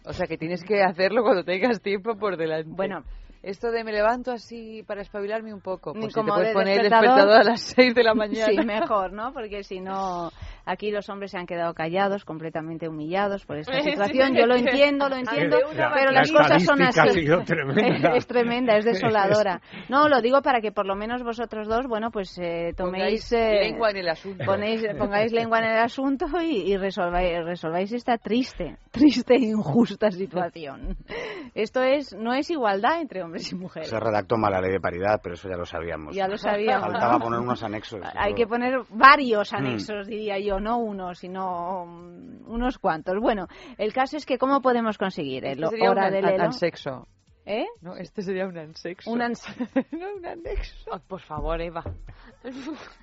O 0.05 0.11
sea, 0.11 0.27
que 0.27 0.37
tienes 0.37 0.65
que 0.65 0.81
hacerlo 0.83 1.23
cuando 1.23 1.45
tengas 1.45 1.81
tiempo 1.81 2.17
por 2.17 2.35
delante. 2.35 2.69
Bueno. 2.69 3.03
Esto 3.41 3.71
de 3.71 3.83
me 3.85 3.93
levanto 3.93 4.31
así 4.31 4.83
para 4.85 5.01
espabilarme 5.01 5.53
un 5.53 5.61
poco. 5.61 5.93
Pues 5.93 6.07
si 6.07 6.13
Como 6.13 6.33
te 6.33 6.33
puedes 6.33 6.47
de 6.49 6.53
poner 6.53 6.77
el 6.77 6.83
despertador. 6.89 7.15
despertador 7.15 7.41
a 7.41 7.43
las 7.51 7.61
6 7.61 7.95
de 7.95 8.03
la 8.03 8.13
mañana. 8.15 8.45
Sí, 8.47 8.57
mejor, 8.65 9.13
¿no? 9.13 9.31
Porque 9.33 9.63
si 9.63 9.79
no, 9.79 10.29
aquí 10.65 10.91
los 10.91 11.09
hombres 11.09 11.31
se 11.31 11.37
han 11.37 11.45
quedado 11.45 11.73
callados, 11.73 12.25
completamente 12.25 12.87
humillados 12.87 13.45
por 13.45 13.57
esta 13.57 13.79
situación. 13.81 14.35
Yo 14.35 14.45
lo 14.45 14.55
entiendo, 14.55 15.09
lo 15.09 15.15
entiendo, 15.15 15.57
La- 15.75 15.91
pero 15.93 16.11
la 16.11 16.19
las 16.21 16.31
cosas 16.31 16.63
son 16.63 16.81
así. 16.81 16.99
ha 16.99 17.07
sido 17.11 17.43
tremenda. 17.45 18.15
es 18.15 18.27
tremenda, 18.27 18.77
es 18.77 18.85
desoladora. 18.85 19.61
No, 19.89 20.07
lo 20.09 20.21
digo 20.21 20.41
para 20.41 20.61
que 20.61 20.71
por 20.71 20.85
lo 20.85 20.95
menos 20.95 21.23
vosotros 21.23 21.67
dos, 21.67 21.87
bueno, 21.87 22.11
pues 22.11 22.37
eh, 22.39 22.73
toméis... 22.75 22.99
Pongáis 22.99 23.31
eh, 23.33 23.59
lengua 23.69 23.91
en 23.91 23.97
el 23.97 24.09
asunto. 24.09 24.43
ponéis- 24.45 24.85
pongáis 24.97 25.31
lengua 25.31 25.59
en 25.59 25.65
el 25.65 25.77
asunto 25.79 26.25
y, 26.41 26.71
y 26.71 26.77
resolváis, 26.77 27.43
resolváis 27.45 27.91
esta 27.91 28.17
triste, 28.17 28.77
triste 28.91 29.35
e 29.35 29.39
injusta 29.45 30.11
situación. 30.11 30.97
Esto 31.55 31.81
es, 31.83 32.13
no 32.15 32.33
es 32.33 32.49
igualdad 32.51 33.01
entre 33.01 33.23
hombres 33.23 33.51
y 33.51 33.55
mujeres. 33.55 33.89
Se 33.89 33.99
redactó 33.99 34.37
mal 34.37 34.51
la 34.51 34.61
ley 34.61 34.71
de 34.71 34.79
paridad, 34.79 35.19
pero 35.23 35.35
eso 35.35 35.49
ya 35.49 35.55
lo 35.57 35.65
sabíamos. 35.65 36.15
Ya 36.15 36.27
lo 36.27 36.37
sabíamos. 36.37 36.91
Faltaba 36.91 37.19
poner 37.19 37.39
unos 37.39 37.63
anexos. 37.63 37.99
Hay 38.15 38.29
Eso- 38.31 38.35
que 38.37 38.47
poner 38.47 38.79
varios 38.89 39.51
Mm. 39.51 39.55
anexos, 39.55 40.07
diría 40.07 40.39
yo, 40.39 40.58
no 40.59 40.77
uno, 40.77 41.13
sino 41.15 41.85
mm, 41.85 42.49
unos 42.51 42.77
cuantos. 42.79 43.17
Bueno, 43.19 43.47
el 43.77 43.93
caso 43.93 44.17
es 44.17 44.25
que 44.25 44.37
¿cómo 44.37 44.61
podemos 44.61 44.97
conseguir 44.97 45.45
el 45.45 45.63
Este 45.63 45.69
sería 45.75 45.91
hora 45.91 46.05
un 46.07 46.11
de 46.11 46.17
an- 46.19 46.25
Lelo? 46.25 46.43
ansexo. 46.45 47.07
¿Eh? 47.45 47.65
No, 47.81 47.95
este 47.95 48.21
sería 48.21 48.47
un 48.47 48.57
ansexo. 48.57 49.09
Un 49.09 49.21
ans- 49.21 49.43
no, 49.91 50.07
un 50.17 50.25
anexo. 50.25 50.89
Ay, 50.93 50.99
por 51.07 51.19
favor, 51.21 51.59
Eva. 51.61 51.83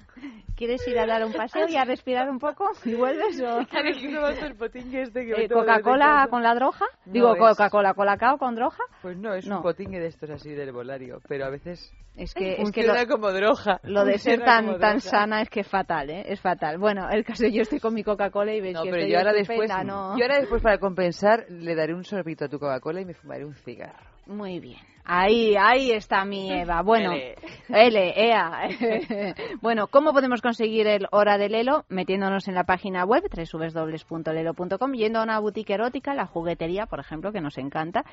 ¿Quieres 0.56 0.86
ir 0.88 0.98
a 0.98 1.06
dar 1.06 1.24
un 1.24 1.32
paseo 1.32 1.68
y 1.68 1.76
a 1.76 1.84
respirar 1.84 2.30
un 2.30 2.38
poco 2.38 2.70
y 2.84 2.94
vuelves? 2.94 3.40
O... 3.43 3.59
el 4.47 4.56
potingue 4.56 5.02
este 5.02 5.26
que 5.26 5.44
Eh, 5.44 5.48
¿Coca-Cola 5.48 6.26
con 6.30 6.43
la 6.43 6.55
droja? 6.55 6.86
No, 7.05 7.12
Digo, 7.12 7.34
es- 7.34 7.38
Coca-Cola, 7.38 7.93
¿colacao 7.94 8.38
con 8.38 8.55
droja? 8.55 8.82
Pues 9.02 9.16
no, 9.18 9.34
es 9.34 9.47
No. 9.47 9.56
un 9.59 9.62
potingue 9.62 10.01
de 10.01 10.06
estos 10.06 10.30
así 10.30 10.51
del 10.51 10.72
volario, 10.72 11.20
pero 11.28 11.44
a 11.44 11.51
veces 11.51 11.93
Es 12.16 12.32
que, 12.32 12.62
es 12.62 12.72
que 12.72 12.84
lo, 12.84 12.94
como 13.06 13.30
droga. 13.32 13.80
lo 13.84 14.05
de 14.06 14.18
ser 14.18 14.43
tan, 14.43 14.78
tan 14.78 15.01
sana 15.01 15.43
es 15.43 15.51
que 15.51 15.60
es 15.60 15.68
fatal, 15.68 16.09
¿eh? 16.09 16.24
Es 16.26 16.40
fatal. 16.40 16.78
Bueno, 16.78 17.06
el 17.10 17.22
caso 17.24 17.47
yo 17.47 17.60
estoy 17.62 17.78
con 17.80 17.93
mi 17.93 18.02
Coca-Cola 18.02 18.55
y 18.55 18.60
ves 18.62 18.72
No, 18.74 18.82
que 18.84 18.90
pero 18.90 19.02
estoy 19.02 19.12
yo 19.12 19.18
ahora 19.18 19.32
después, 19.34 19.70
¿no? 19.84 20.16
yo 20.16 20.24
ahora 20.24 20.38
después 20.38 20.62
para 20.62 20.78
compensar 20.78 21.44
le 21.51 21.74
daré 21.74 21.93
un 21.94 22.05
sorbito 22.05 22.47
a 22.47 22.48
tu 22.48 22.59
Coca-Cola 22.59 23.02
y 23.02 23.05
me 23.05 23.12
fumaré 23.14 23.44
un 23.44 23.55
cigarro. 23.55 24.15
Muy 24.27 24.61
bien. 24.61 24.81
Ahí, 25.09 25.55
ahí 25.57 25.93
está 25.93 26.24
mi 26.24 26.51
Eva. 26.51 26.82
Bueno, 26.82 27.12
L. 27.12 27.36
L, 27.69 28.12
EA. 28.16 28.69
bueno, 29.62 29.86
¿cómo 29.86 30.12
podemos 30.12 30.43
conseguir 30.43 30.89
el 30.89 31.07
Hora 31.12 31.39
de 31.39 31.48
Lelo? 31.48 31.85
Metiéndonos 31.89 32.48
en 32.48 32.57
la 32.57 32.65
página 32.65 33.05
web 33.05 33.23
www.lelo.com, 33.31 34.93
yendo 34.94 35.20
a 35.20 35.23
una 35.23 35.39
boutique 35.39 35.74
erótica, 35.74 36.12
la 36.12 36.27
juguetería, 36.27 36.86
por 36.86 36.98
ejemplo, 36.98 37.31
que 37.31 37.40
nos 37.40 37.57
encanta, 37.57 38.05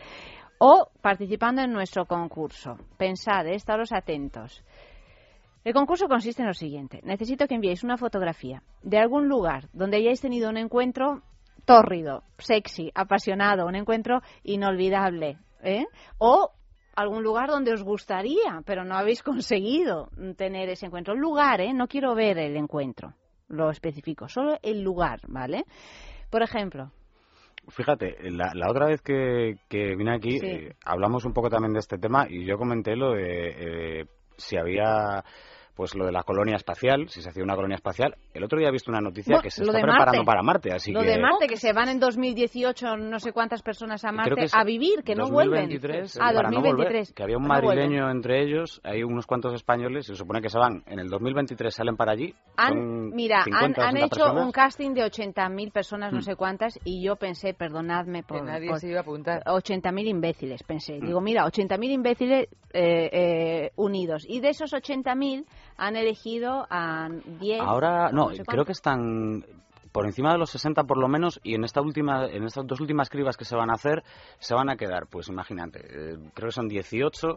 o 0.60 0.90
participando 1.02 1.64
en 1.64 1.74
nuestro 1.74 2.06
concurso. 2.06 2.78
Pensad, 2.98 3.48
eh, 3.48 3.56
estaros 3.56 3.92
atentos. 3.92 4.64
El 5.64 5.74
concurso 5.74 6.08
consiste 6.08 6.44
en 6.44 6.50
lo 6.50 6.54
siguiente. 6.54 7.00
Necesito 7.04 7.48
que 7.48 7.56
enviéis 7.56 7.84
una 7.84 7.98
fotografía 7.98 8.62
de 8.84 9.00
algún 9.00 9.28
lugar 9.28 9.68
donde 9.74 9.98
hayáis 9.98 10.22
tenido 10.22 10.48
un 10.48 10.58
encuentro 10.58 11.24
tórrido, 11.66 12.24
sexy, 12.38 12.92
apasionado, 12.94 13.66
un 13.66 13.76
encuentro 13.76 14.22
inolvidable. 14.44 15.40
¿Eh? 15.64 15.86
O 16.20 16.52
algún 16.96 17.24
lugar 17.24 17.50
donde 17.50 17.74
os 17.74 17.84
gustaría, 17.84 18.62
pero 18.66 18.84
no 18.84 18.96
habéis 18.96 19.24
conseguido 19.24 20.10
tener 20.38 20.70
ese 20.70 20.86
encuentro. 20.86 21.14
El 21.14 21.20
lugar, 21.20 21.62
¿eh? 21.62 21.74
No 21.74 21.88
quiero 21.88 22.14
ver 22.16 22.38
el 22.38 22.56
encuentro, 22.56 23.14
lo 23.48 23.70
especifico, 23.72 24.28
solo 24.28 24.58
el 24.62 24.82
lugar, 24.82 25.20
¿vale? 25.28 25.64
Por 26.30 26.44
ejemplo, 26.44 26.92
Fíjate, 27.70 28.18
la, 28.30 28.52
la 28.54 28.70
otra 28.70 28.88
vez 28.88 29.02
que, 29.02 29.56
que 29.70 29.96
vine 29.96 30.14
aquí 30.14 30.38
Sí. 30.38 30.46
eh, 30.46 30.76
hablamos 30.84 31.24
un 31.24 31.32
poco 31.32 31.50
también 31.50 31.72
de 31.72 31.80
este 31.80 31.98
tema 31.98 32.28
y 32.30 32.46
yo 32.46 32.58
comenté 32.58 32.94
lo 32.98 33.14
de 33.14 34.02
eh, 34.02 34.06
si 34.36 34.58
había 34.58 35.24
pues 35.76 35.96
lo 35.96 36.06
de 36.06 36.12
la 36.12 36.24
colonia 36.24 36.56
espacial, 36.56 37.10
si 37.10 37.22
se 37.22 37.30
hacía 37.30 37.44
una 37.44 37.56
colonia 37.56 37.76
espacial. 37.76 38.16
El 38.34 38.44
otro 38.44 38.60
día 38.60 38.68
he 38.70 38.72
visto 38.72 38.92
una 38.92 39.02
noticia 39.02 39.32
Bueno, 39.36 39.42
que 39.44 39.50
se 39.52 39.62
está 39.64 39.74
preparando 39.74 40.12
Marte. 40.20 40.26
para 40.26 40.44
Marte, 40.44 40.72
así 40.72 40.92
lo 40.92 41.02
que 41.02 41.08
de 41.08 41.20
Marte, 41.20 41.48
que 41.48 41.58
se 41.58 41.74
van 41.74 41.90
en 41.90 42.00
2018 42.00 42.98
no 42.98 43.20
sé 43.20 43.32
cuántas 43.32 43.62
personas 43.62 44.04
a 44.06 44.12
Marte 44.12 44.46
a 44.52 44.64
vivir, 44.64 45.04
que 45.04 45.16
no 45.16 45.30
vuelven. 45.30 45.70
2023, 45.70 46.18
Ah, 46.22 46.32
no 46.32 46.42
volver, 46.44 46.52
2023. 46.54 47.14
que 47.14 47.24
había 47.24 47.38
un 47.38 47.44
No 47.44 47.50
vuelven. 47.50 47.70
madrileño 47.76 48.12
entre 48.12 48.44
ellos, 48.44 48.82
hay 48.84 49.04
unos 49.04 49.26
cuantos 49.26 49.54
españoles, 49.54 50.06
se 50.06 50.16
supone 50.16 50.42
que 50.42 50.50
se 50.50 50.58
van 50.60 50.84
en 50.88 51.00
el 51.00 51.10
2023, 51.10 51.74
salen 51.74 51.96
para 51.98 52.12
allí. 52.12 52.34
Han, 52.58 53.10
mira, 53.10 53.40
han, 53.40 53.46
50, 53.46 53.82
han 53.82 53.92
60 53.94 54.06
hecho 54.06 54.16
personas. 54.26 54.46
un 54.46 54.52
casting 54.52 54.94
de 54.94 55.02
80.000 55.04 55.72
personas, 55.72 56.14
no 56.14 56.20
Mm. 56.20 56.24
sé 56.24 56.36
cuántas, 56.36 56.80
y 56.84 57.04
yo 57.04 57.16
pensé, 57.16 57.54
perdonadme 57.54 58.24
por... 58.24 58.40
Que 58.40 58.46
nadie 58.46 58.70
por- 58.70 58.80
se 58.80 58.90
iba 58.90 59.00
a 59.00 59.02
apuntar. 59.02 59.42
80.000 59.46 60.08
imbéciles, 60.08 60.64
pensé. 60.64 61.00
Mm. 61.00 61.06
Digo, 61.08 61.22
mira, 61.22 61.46
80.000 61.46 61.92
imbéciles 61.92 62.48
eh, 62.76 63.10
eh, 63.14 63.72
unidos. 63.76 64.26
Y 64.28 64.40
de 64.40 64.50
esos 64.50 64.74
80.000 64.74 65.46
han 65.78 65.96
elegido 65.96 66.66
a 66.70 67.08
10... 67.40 67.62
Ahora, 67.62 68.10
no, 68.12 68.30
sé 68.34 68.44
creo 68.44 68.66
que 68.66 68.72
están 68.72 69.44
por 69.92 70.06
encima 70.06 70.32
de 70.32 70.40
los 70.40 70.50
60 70.50 70.84
por 70.86 70.98
lo 70.98 71.08
menos 71.08 71.40
y 71.44 71.54
en 71.56 71.64
esta 71.64 71.80
última 71.82 72.26
en 72.26 72.44
estas 72.46 72.66
dos 72.66 72.80
últimas 72.82 73.10
cribas 73.10 73.38
que 73.38 73.46
se 73.46 73.56
van 73.56 73.70
a 73.70 73.74
hacer 73.74 74.04
se 74.40 74.56
van 74.56 74.70
a 74.70 74.76
quedar, 74.76 75.06
pues 75.08 75.30
imagínate, 75.30 75.80
eh, 75.82 76.16
creo 76.34 76.48
que 76.48 76.52
son 76.56 76.68
18 76.68 77.28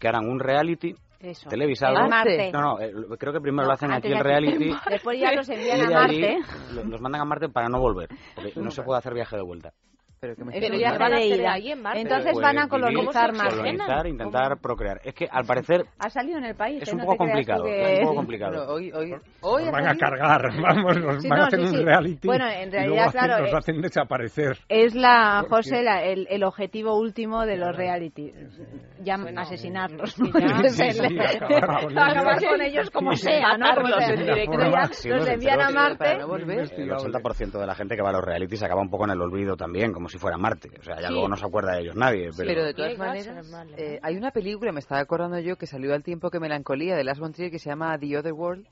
que 0.00 0.08
harán 0.08 0.28
un 0.28 0.40
reality 0.40 0.92
Eso. 1.20 1.48
televisado. 1.48 1.96
En 2.00 2.10
Marte. 2.10 2.50
No, 2.52 2.60
no, 2.60 2.80
eh, 2.80 2.92
creo 3.16 3.32
que 3.32 3.40
primero 3.40 3.62
No, 3.62 3.68
lo 3.68 3.74
hacen 3.74 3.92
aquí 3.92 4.08
el 4.08 4.18
reality. 4.18 4.74
Después 4.90 5.20
ya 5.20 5.32
los 5.32 5.48
envían 5.50 5.80
a 5.94 6.02
allí 6.04 6.20
Marte. 6.20 6.38
lo- 6.74 6.84
Los 6.84 7.00
mandan 7.00 7.20
a 7.20 7.24
Marte 7.24 7.48
para 7.48 7.68
no 7.68 7.78
volver, 7.78 8.08
porque 8.34 8.52
no 8.60 8.70
se 8.72 8.82
puede 8.82 8.98
hacer 8.98 9.14
viaje 9.14 9.36
de 9.36 9.42
vuelta. 9.42 9.72
Pero 10.24 10.36
que 10.36 10.44
me 10.44 10.52
Pero 10.58 10.76
ya 10.78 10.88
está 10.92 11.08
de 11.10 11.16
hacer 11.16 11.46
ahí 11.46 11.70
en 11.72 11.82
Marte? 11.82 12.00
Entonces 12.00 12.32
Pues 12.32 12.42
van 12.42 12.56
a 12.58 12.62
vivir, 12.64 12.70
colonizar 12.70 13.32
Marte. 13.34 13.56
colonizar, 13.56 14.06
intentar 14.06 14.56
procrear. 14.58 15.00
Es 15.04 15.12
que 15.14 15.28
al 15.30 15.44
parecer 15.44 15.84
Ha 15.98 16.08
salido 16.08 16.38
en 16.38 16.44
el 16.46 16.54
país. 16.54 16.80
es 16.82 16.88
¿eh? 16.88 16.92
un 16.92 16.98
No 16.98 17.04
poco 17.04 17.18
complicado, 17.18 17.64
que- 17.64 17.92
es 17.92 17.98
un 18.00 18.04
poco 18.06 18.14
complicado. 18.16 18.72
Hoy, 18.74 18.90
hoy, 18.92 19.14
hoy 19.42 19.70
van 19.70 19.86
a 19.86 19.96
cargar, 19.96 20.42
vamos, 20.62 20.96
nos 20.98 21.22
Sí, 21.22 21.28
van 21.28 21.38
no, 21.40 21.44
a 21.44 21.48
hacer 21.48 21.60
sí, 21.60 21.66
un 21.66 21.72
sí. 21.74 21.84
reality. 21.84 22.26
Bueno, 22.26 22.48
en 22.48 22.72
realidad, 22.72 23.12
claro, 23.12 23.42
nos 23.42 23.52
eh, 23.52 23.56
hacen 23.56 23.80
desaparecer. 23.82 24.56
Es 24.70 24.94
la, 24.94 25.44
José, 25.46 25.82
la- 25.82 26.02
el, 26.02 26.26
el 26.30 26.42
objetivo 26.42 26.98
último 26.98 27.44
de 27.44 27.56
los 27.58 27.76
reality. 27.76 28.32
Ya 29.02 29.16
asesinarlos. 29.36 30.18
¿no? 30.18 30.26
Es 30.64 30.80
acabar 30.80 32.44
con 32.44 32.62
ellos. 32.62 32.90
como 32.90 33.14
sea, 33.14 33.56
¿no? 33.58 33.74
Los 33.74 35.28
envían 35.28 35.60
a 35.60 35.70
Marte. 35.70 36.12
El 36.12 36.90
80% 36.90 37.58
de 37.58 37.66
la 37.66 37.74
gente 37.74 37.96
que 37.96 38.02
va 38.02 38.10
a 38.10 38.12
los 38.12 38.24
realities 38.24 38.62
acaba 38.62 38.80
un 38.80 38.90
poco 38.90 39.04
en 39.04 39.10
el 39.10 39.20
olvido 39.20 39.56
también, 39.56 39.92
como 39.92 40.08
si 40.14 40.18
fuera 40.20 40.36
Marte. 40.38 40.70
O 40.78 40.82
sea, 40.82 41.00
ya 41.00 41.08
Sí. 41.08 41.12
luego 41.12 41.28
no 41.28 41.36
se 41.36 41.44
acuerda 41.44 41.72
de 41.72 41.82
ellos 41.82 41.96
nadie. 41.96 42.30
Pero, 42.36 42.48
Pero 42.48 42.64
de 42.64 42.74
todas 42.74 42.96
maneras, 42.98 43.52
eh, 43.76 43.98
hay 44.02 44.16
una 44.16 44.30
película, 44.30 44.70
me 44.72 44.78
estaba 44.80 45.00
acordando 45.00 45.38
yo, 45.40 45.56
que 45.56 45.66
salió 45.66 45.92
al 45.92 46.02
tiempo 46.02 46.30
que 46.30 46.38
Melancolía, 46.40 46.94
de 46.96 47.02
Lars 47.04 47.18
von 47.18 47.32
Trier, 47.32 47.50
que 47.50 47.58
se 47.58 47.68
llama 47.68 47.98
The 47.98 48.18
Other 48.18 48.32
World, 48.32 48.66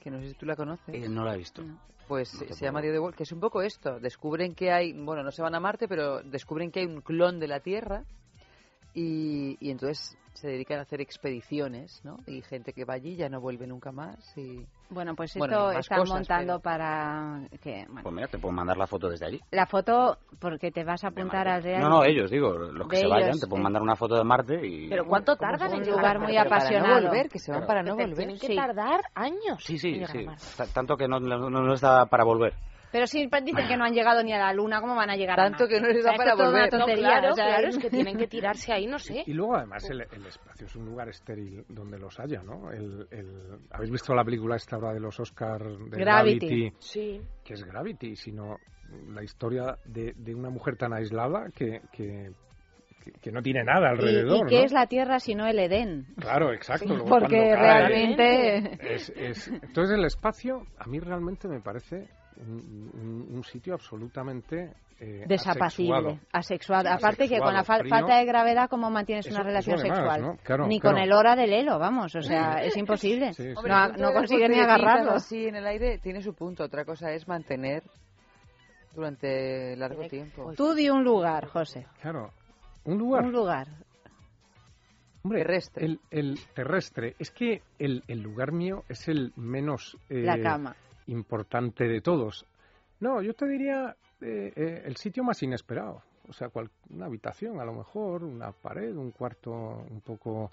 que 0.00 0.10
no 0.10 0.18
sé 0.20 0.28
si 0.28 0.34
tú 0.34 0.46
la 0.46 0.56
conoces. 0.56 0.94
Eh, 0.94 1.08
no 1.08 1.24
la 1.24 1.34
he 1.34 1.38
visto. 1.38 1.62
Pues 2.08 2.32
No 2.32 2.38
se 2.40 2.46
puedo. 2.46 2.60
llama 2.60 2.80
The 2.80 2.88
Other 2.88 3.00
World, 3.00 3.16
que 3.16 3.22
es 3.24 3.32
un 3.32 3.40
poco 3.40 3.60
esto. 3.60 4.00
Descubren 4.00 4.54
que 4.54 4.72
hay, 4.72 4.94
bueno, 4.94 5.22
no 5.22 5.30
se 5.30 5.42
van 5.42 5.54
a 5.54 5.60
Marte, 5.60 5.86
pero 5.88 6.22
descubren 6.22 6.70
que 6.70 6.80
hay 6.80 6.86
un 6.86 7.02
clon 7.02 7.38
de 7.38 7.48
la 7.48 7.60
Tierra 7.60 8.04
y, 8.94 9.56
y 9.60 9.70
entonces 9.70 10.16
se 10.32 10.48
dedican 10.48 10.78
a 10.78 10.82
hacer 10.82 11.00
expediciones, 11.02 12.00
¿no? 12.04 12.18
Y 12.26 12.42
gente 12.42 12.72
que 12.72 12.84
va 12.84 12.94
allí 12.94 13.16
ya 13.16 13.28
no 13.28 13.40
vuelve 13.40 13.66
nunca 13.66 13.92
más 13.92 14.16
y... 14.38 14.66
Bueno, 14.90 15.14
pues 15.14 15.30
esto 15.36 15.40
Bueno, 15.40 15.70
están 15.72 15.98
cosas, 15.98 16.14
montando 16.14 16.60
para 16.60 17.40
que 17.62 17.84
bueno, 17.88 18.02
Pues 18.02 18.14
mira, 18.14 18.28
te 18.28 18.38
puedo 18.38 18.52
mandar 18.54 18.76
la 18.78 18.86
foto 18.86 19.08
desde 19.08 19.26
allí. 19.26 19.40
la 19.50 19.66
foto 19.66 20.16
porque 20.40 20.70
te 20.70 20.82
vas 20.84 21.04
a 21.04 21.08
apuntar 21.08 21.46
al 21.46 21.62
reality. 21.62 21.82
No, 21.84 21.90
no, 21.98 22.04
ellos, 22.04 22.30
digo, 22.30 22.52
los 22.54 22.88
que 22.88 22.96
De 22.96 23.02
se 23.02 23.08
vayan, 23.08 23.28
ellos, 23.28 23.40
te 23.40 23.46
puedo 23.46 23.60
eh. 23.60 23.64
mandar 23.64 23.82
una 23.82 23.96
foto 23.96 24.16
de 24.16 24.24
Marte 24.24 24.66
y... 24.66 24.88
Pero 24.88 25.04
¿cuánto 25.06 25.36
tardan 25.36 25.72
en 25.72 25.78
un 25.80 25.84
llegar 25.84 26.16
lugar 26.16 26.18
muy? 26.20 26.28
Pero 26.36 26.48
para 26.48 26.48
no 26.48 26.56
apasionado. 26.56 27.08
volver, 27.08 27.28
que 27.28 27.38
se 27.38 27.52
van 27.52 27.66
para 27.66 27.82
no 27.82 27.96
Pero 27.96 28.08
volver. 28.08 28.16
Tienen 28.16 28.38
que 28.38 28.46
Sí. 28.46 28.56
tardar 28.56 29.00
años. 29.14 29.62
Sí, 29.62 29.78
sí, 29.78 30.02
sí. 30.06 30.26
Tanto 30.72 30.96
que 30.96 31.06
no, 31.06 31.20
no, 31.20 31.50
no 31.50 31.72
está 31.74 32.06
para 32.06 32.24
volver. 32.24 32.54
Pero 32.90 33.06
si 33.06 33.26
dicen 33.26 33.68
que 33.68 33.76
no 33.76 33.84
han 33.84 33.92
llegado 33.92 34.22
ni 34.22 34.32
a 34.32 34.38
la 34.38 34.52
luna, 34.52 34.80
¿cómo 34.80 34.94
van 34.96 35.10
a 35.10 35.16
llegar 35.16 35.36
Tanto 35.36 35.64
a 35.64 35.66
Marte? 35.66 35.74
que 35.74 35.80
no 35.80 35.88
les 35.88 35.98
O 35.98 36.02
sea, 36.02 36.12
da 36.12 36.16
para 36.16 36.32
toda 36.32 36.48
una 36.48 36.58
volver. 36.58 36.72
No, 36.72 36.78
tontería, 36.78 37.06
claro, 37.08 37.32
o 37.32 37.34
sea, 37.34 37.46
claro, 37.46 37.68
es 37.68 37.78
que 37.78 37.90
tienen 37.90 38.16
que 38.16 38.26
tirarse 38.26 38.72
ahí, 38.72 38.86
no 38.86 38.98
sé. 38.98 39.24
Y 39.26 39.32
luego 39.34 39.56
además 39.56 39.88
el, 39.90 40.00
el 40.00 40.26
espacio 40.26 40.66
es 40.66 40.74
un 40.76 40.86
lugar 40.86 41.08
estéril 41.08 41.64
donde 41.68 41.98
los 41.98 42.18
haya, 42.18 42.42
¿no? 42.42 42.70
El, 42.72 43.06
el- 43.10 43.58
¿Habéis 43.70 43.90
visto 43.90 44.14
la 44.14 44.24
película 44.24 44.56
esta 44.56 44.76
ahora 44.76 44.92
de 44.94 45.00
los 45.00 45.18
Oscar 45.20 45.62
de 45.62 45.98
Gravity. 46.00 46.46
Gravity? 46.46 46.72
Sí. 46.78 47.20
Que 47.44 47.54
es 47.54 47.64
Gravity, 47.64 48.16
sino 48.16 48.56
la 49.08 49.22
historia 49.22 49.76
de, 49.84 50.14
de 50.16 50.34
una 50.34 50.48
mujer 50.48 50.76
tan 50.76 50.94
aislada 50.94 51.50
que, 51.54 51.82
que, 51.92 52.30
no 53.30 53.42
tiene 53.42 53.62
nada 53.64 53.88
¿Y, 53.88 53.90
alrededor, 53.90 54.46
y 54.46 54.50
qué 54.50 54.58
¿no? 54.60 54.64
es 54.64 54.72
la 54.72 54.86
Tierra 54.86 55.18
si 55.20 55.34
no 55.34 55.46
el 55.46 55.58
Edén? 55.58 56.06
Claro, 56.18 56.52
exacto. 56.54 56.86
Sí, 56.96 57.02
porque 57.06 57.54
realmente- 57.54 58.78
es- 58.94 59.10
es- 59.14 59.48
entonces 59.48 59.98
el 59.98 60.04
espacio 60.04 60.62
a 60.78 60.86
mí 60.86 60.98
realmente 61.00 61.48
me 61.48 61.60
parece 61.60 62.08
un, 62.40 62.90
un- 62.94 63.26
un 63.36 63.44
sitio 63.44 63.74
absolutamente 63.74 64.72
eh, 65.00 65.24
Desapacible, 65.28 65.94
asexuado. 65.94 66.20
asexuado. 66.32 66.88
Aparte 66.90 67.28
que 67.28 67.38
con 67.38 67.52
la 67.52 67.60
Asexuado, 67.60 67.64
fal- 67.64 67.80
frío. 67.82 67.90
falta 67.90 68.18
de 68.18 68.24
gravedad, 68.24 68.68
¿cómo 68.68 68.90
mantienes 68.90 69.26
Eso- 69.26 69.34
una 69.36 69.44
relación 69.44 69.78
sexual? 69.78 70.20
¿no? 70.22 70.36
Claro, 70.42 70.66
ni 70.66 70.80
claro. 70.80 70.96
con 70.96 71.02
el 71.04 71.12
hora 71.12 71.36
del 71.36 71.52
helo, 71.52 71.78
vamos, 71.78 72.14
o 72.16 72.20
sea, 72.22 72.62
es 72.64 72.76
imposible. 72.76 73.32
Sí, 73.34 73.44
sí. 73.44 73.52
Hombre, 73.56 73.72
No, 73.72 73.88
no 74.08 74.12
consigue 74.12 74.48
ni 74.48 74.58
agarrarlo. 74.58 75.12
así 75.12 75.46
en 75.46 75.54
el 75.56 75.66
aire 75.66 75.98
tiene 75.98 76.20
su 76.22 76.34
punto. 76.34 76.64
Otra 76.64 76.84
cosa 76.84 77.12
es 77.12 77.28
mantener 77.28 77.82
durante 78.94 79.76
largo 79.76 80.06
tiempo. 80.08 80.52
Tú 80.56 80.74
di 80.74 80.90
un 80.90 81.04
lugar, 81.04 81.46
José. 81.46 81.86
Claro, 82.02 82.32
un 82.84 82.98
lugar. 82.98 83.24
Un 83.24 83.32
lugar. 83.32 83.66
Hombre, 85.22 85.44
El, 85.76 86.00
el 86.10 86.38
terrestre. 86.54 87.14
Es 87.18 87.30
que 87.30 87.62
el, 87.78 88.02
el 88.08 88.20
lugar 88.22 88.52
mío 88.52 88.84
es 88.88 89.08
el 89.08 89.32
menos 89.36 89.96
eh, 90.08 90.22
La 90.22 90.40
cama. 90.40 90.74
Importante 91.08 91.84
de 91.88 92.00
todos. 92.00 92.46
No, 93.00 93.20
yo 93.22 93.34
te 93.34 93.46
diría 93.46 93.94
eh, 94.20 94.52
eh, 94.56 94.82
el 94.86 94.96
sitio 94.96 95.22
más 95.24 95.42
inesperado. 95.42 96.02
O 96.28 96.32
sea, 96.32 96.48
cual- 96.50 96.70
una 96.90 97.06
habitación 97.06 97.60
a 97.60 97.64
lo 97.64 97.72
mejor, 97.72 98.22
una 98.24 98.52
pared, 98.52 98.94
un 98.94 99.10
cuarto 99.12 99.50
un 99.90 100.00
poco 100.02 100.50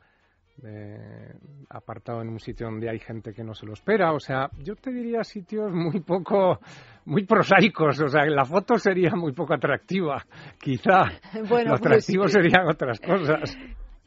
eh, 0.64 1.34
apartado 1.69 2.22
en 2.22 2.30
un 2.30 2.40
sitio 2.40 2.68
donde 2.68 2.90
hay 2.90 2.99
gente 2.99 3.34
que 3.34 3.44
no 3.44 3.53
se 3.53 3.65
lo 3.65 3.73
espera. 3.73 4.14
O 4.14 4.19
sea, 4.19 4.49
yo 4.64 4.76
te 4.76 4.91
diría 4.91 5.23
sitios 5.23 5.69
muy 5.73 5.99
poco, 5.99 6.60
muy 7.06 7.26
prosaicos. 7.26 7.99
O 7.99 8.07
sea, 8.07 8.26
la 8.26 8.45
foto 8.45 8.77
sería 8.77 9.11
muy 9.15 9.34
poco 9.34 9.53
atractiva, 9.53 10.23
quizá. 10.60 11.03
Bueno, 11.49 11.72
lo 11.73 11.77
pues 11.77 11.82
atractivo 11.82 12.27
sí. 12.27 12.34
serían 12.36 12.68
otras 12.69 12.99
cosas. 13.02 13.57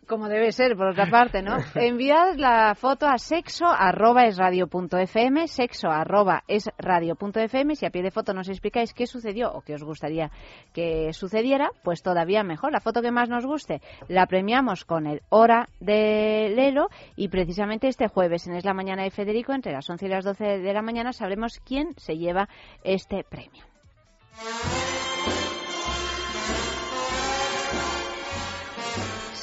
Como 0.09 0.29
debe 0.29 0.53
ser, 0.53 0.75
por 0.75 0.87
otra 0.87 1.11
parte, 1.11 1.43
¿no? 1.43 1.59
Enviad 1.75 2.37
la 2.37 2.75
foto 2.75 3.07
a 3.07 3.19
sexo 3.19 3.67
arroba 3.67 4.25
es 4.25 4.39
radio 4.39 4.67
punto 4.67 4.97
fm, 4.97 5.47
sexo 5.47 5.91
arroba 5.91 6.45
es 6.49 6.71
radio 6.79 7.15
punto 7.15 7.41
fm. 7.41 7.77
Si 7.77 7.85
a 7.85 7.91
pie 7.91 8.03
de 8.03 8.11
foto 8.11 8.33
nos 8.33 8.49
explicáis 8.49 8.95
qué 8.95 9.07
sucedió 9.07 9.53
o 9.53 9.61
qué 9.61 9.75
os 9.75 9.85
gustaría 9.85 10.31
que 10.73 11.13
sucediera, 11.13 11.71
pues 11.85 12.03
todavía 12.03 12.43
mejor. 12.43 12.73
La 12.73 12.81
foto 12.81 13.03
que 13.03 13.11
más 13.11 13.29
nos 13.29 13.45
guste 13.45 13.83
la 14.09 14.27
premiamos 14.27 14.87
con 14.87 15.07
el 15.07 15.21
Hora 15.29 15.69
de 15.79 16.55
Lelo 16.57 16.89
y 17.15 17.29
precisamente 17.29 17.89
este 17.89 18.09
jueves 18.09 18.47
en 18.47 18.55
Es 18.55 18.65
la 18.65 18.73
Mañana 18.73 19.03
de 19.03 19.11
Federico, 19.11 19.53
entre 19.53 19.73
las 19.73 19.91
11 19.91 20.07
y 20.07 20.09
las 20.09 20.25
12 20.25 20.59
de 20.59 20.73
la 20.73 20.81
mañana, 20.81 21.13
sabremos 21.13 21.61
quién 21.61 21.95
se 21.99 22.17
lleva 22.17 22.49
este 22.83 23.25
premio. 23.25 23.65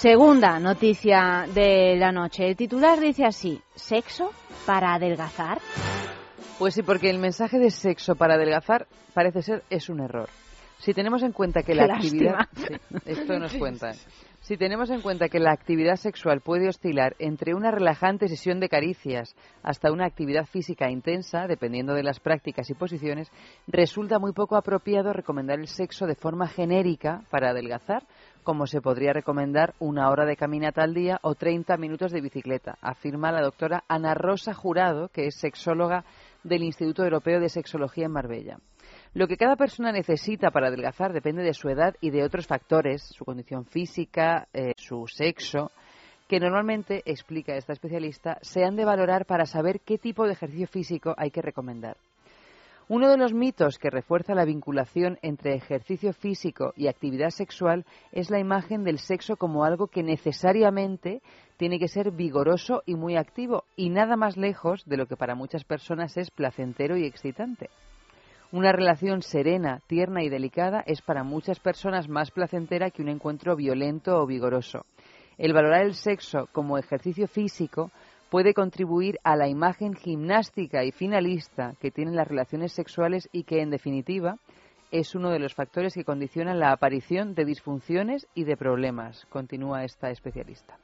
Segunda 0.05 0.59
noticia 0.59 1.47
de 1.51 1.95
la 1.97 2.11
noche. 2.11 2.47
El 2.47 2.55
titular 2.55 2.99
dice 2.99 3.25
así, 3.25 3.59
¿sexo 3.73 4.29
para 4.63 4.93
adelgazar? 4.93 5.57
Pues 6.59 6.75
sí, 6.75 6.83
porque 6.83 7.09
el 7.09 7.17
mensaje 7.17 7.57
de 7.57 7.71
sexo 7.71 8.13
para 8.13 8.35
adelgazar 8.35 8.85
parece 9.15 9.41
ser 9.41 9.63
es 9.71 9.89
un 9.89 10.01
error. 10.01 10.29
Si 10.77 10.93
tenemos 10.93 11.23
en 11.23 11.31
cuenta 11.31 11.63
que 11.63 11.73
la 11.73 11.85
actividad. 11.85 12.47
Sí, 12.53 12.75
esto 13.07 13.39
nos 13.39 13.55
cuenta. 13.55 13.93
Si 14.41 14.57
tenemos 14.57 14.91
en 14.91 15.01
cuenta 15.01 15.27
que 15.27 15.39
la 15.39 15.51
actividad 15.51 15.95
sexual 15.95 16.39
puede 16.39 16.69
oscilar 16.69 17.15
entre 17.17 17.55
una 17.55 17.71
relajante 17.71 18.27
sesión 18.27 18.59
de 18.59 18.69
caricias 18.69 19.35
hasta 19.63 19.91
una 19.91 20.05
actividad 20.05 20.45
física 20.45 20.91
intensa, 20.91 21.47
dependiendo 21.47 21.95
de 21.95 22.03
las 22.03 22.19
prácticas 22.19 22.69
y 22.69 22.75
posiciones, 22.75 23.31
resulta 23.65 24.19
muy 24.19 24.33
poco 24.33 24.55
apropiado 24.55 25.13
recomendar 25.13 25.59
el 25.59 25.67
sexo 25.67 26.05
de 26.05 26.13
forma 26.13 26.47
genérica 26.47 27.23
para 27.31 27.49
adelgazar, 27.49 28.03
como 28.45 28.67
se 28.67 28.79
podría 28.79 29.11
recomendar 29.11 29.73
una 29.79 30.09
hora 30.09 30.23
de 30.23 30.37
caminata 30.37 30.83
al 30.83 30.93
día 30.93 31.19
o 31.23 31.35
30 31.35 31.75
minutos 31.77 32.11
de 32.11 32.21
bicicleta, 32.21 32.77
afirma 32.79 33.31
la 33.31 33.41
doctora 33.41 33.83
Ana 33.89 34.13
Rosa 34.13 34.53
Jurado, 34.53 35.09
que 35.09 35.25
es 35.25 35.35
sexóloga 35.35 36.05
del 36.43 36.63
Instituto 36.63 37.03
Europeo 37.03 37.41
de 37.41 37.49
Sexología 37.49 38.05
en 38.05 38.11
Marbella. 38.11 38.59
Lo 39.15 39.27
que 39.27 39.35
cada 39.35 39.55
persona 39.55 39.91
necesita 39.91 40.51
para 40.51 40.67
adelgazar 40.67 41.11
depende 41.11 41.41
de 41.41 41.53
su 41.55 41.69
edad 41.69 41.95
y 41.99 42.11
de 42.11 42.23
otros 42.23 42.45
factores, 42.45 43.01
su 43.01 43.25
condición 43.25 43.65
física, 43.65 44.47
eh, 44.53 44.73
su 44.77 45.07
sexo, 45.07 45.71
que 46.27 46.39
normalmente, 46.39 47.01
explica 47.05 47.55
esta 47.55 47.73
especialista, 47.73 48.37
se 48.41 48.63
han 48.63 48.75
de 48.75 48.85
valorar 48.85 49.25
para 49.25 49.45
saber 49.45 49.81
qué 49.81 49.97
tipo 49.97 50.25
de 50.25 50.33
ejercicio 50.33 50.67
físico 50.67 51.15
hay 51.17 51.31
que 51.31 51.41
recomendar. 51.41 51.97
Uno 52.87 53.09
de 53.09 53.17
los 53.17 53.33
mitos 53.33 53.79
que 53.79 53.89
refuerza 53.89 54.35
la 54.35 54.45
vinculación 54.45 55.17
entre 55.23 55.55
ejercicio 55.55 56.13
físico 56.13 56.71
y 56.77 56.87
actividad 56.87 57.31
sexual 57.31 57.83
es 58.11 58.29
la 58.29 58.39
imagen 58.39 58.83
del 58.83 58.99
sexo 58.99 59.37
como 59.37 59.63
algo 59.63 59.87
que 59.87 60.03
necesariamente 60.03 61.23
tiene 61.57 61.79
que 61.79 61.87
ser 61.87 62.11
vigoroso 62.11 62.83
y 62.85 62.93
muy 62.93 63.17
activo 63.17 63.63
y 63.75 63.89
nada 63.89 64.17
más 64.17 64.37
lejos 64.37 64.83
de 64.85 64.97
lo 64.97 65.07
que 65.07 65.17
para 65.17 65.33
muchas 65.33 65.63
personas 65.63 66.15
es 66.15 66.29
placentero 66.29 66.95
y 66.95 67.05
excitante. 67.05 67.71
Una 68.51 68.71
relación 68.71 69.23
serena, 69.23 69.81
tierna 69.87 70.21
y 70.21 70.29
delicada 70.29 70.83
es 70.85 71.01
para 71.01 71.23
muchas 71.23 71.59
personas 71.59 72.07
más 72.07 72.29
placentera 72.29 72.91
que 72.91 73.01
un 73.01 73.09
encuentro 73.09 73.55
violento 73.55 74.21
o 74.21 74.27
vigoroso. 74.27 74.85
El 75.39 75.53
valorar 75.53 75.81
el 75.81 75.95
sexo 75.95 76.47
como 76.51 76.77
ejercicio 76.77 77.27
físico 77.27 77.89
puede 78.35 78.53
contribuir 78.53 79.17
a 79.23 79.37
la 79.37 79.47
imagen 79.47 79.93
gimnástica 79.93 80.83
y 80.83 80.91
finalista 80.91 81.71
que 81.79 81.89
tienen 81.89 82.17
las 82.17 82.27
relaciones 82.27 82.73
sexuales 82.73 83.29
y 83.31 83.43
que, 83.43 83.61
en 83.61 83.69
definitiva, 83.69 84.39
es 84.91 85.15
uno 85.15 85.29
de 85.29 85.39
los 85.39 85.53
factores 85.53 85.93
que 85.93 86.03
condicionan 86.03 86.59
la 86.59 86.73
aparición 86.73 87.33
de 87.33 87.45
disfunciones 87.45 88.27
y 88.35 88.43
de 88.43 88.57
problemas, 88.57 89.25
continúa 89.29 89.85
esta 89.85 90.09
especialista. 90.09 90.77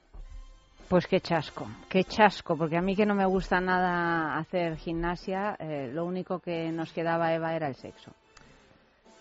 Pues 0.87 1.07
qué 1.07 1.19
chasco, 1.19 1.67
qué 1.89 2.05
chasco, 2.05 2.55
porque 2.55 2.77
a 2.77 2.81
mí 2.81 2.95
que 2.95 3.05
no 3.05 3.15
me 3.15 3.25
gusta 3.25 3.59
nada 3.59 4.37
hacer 4.37 4.77
gimnasia, 4.77 5.57
eh, 5.59 5.89
lo 5.91 6.05
único 6.05 6.39
que 6.39 6.71
nos 6.71 6.93
quedaba, 6.93 7.33
Eva, 7.33 7.53
era 7.53 7.67
el 7.67 7.75
sexo. 7.75 8.13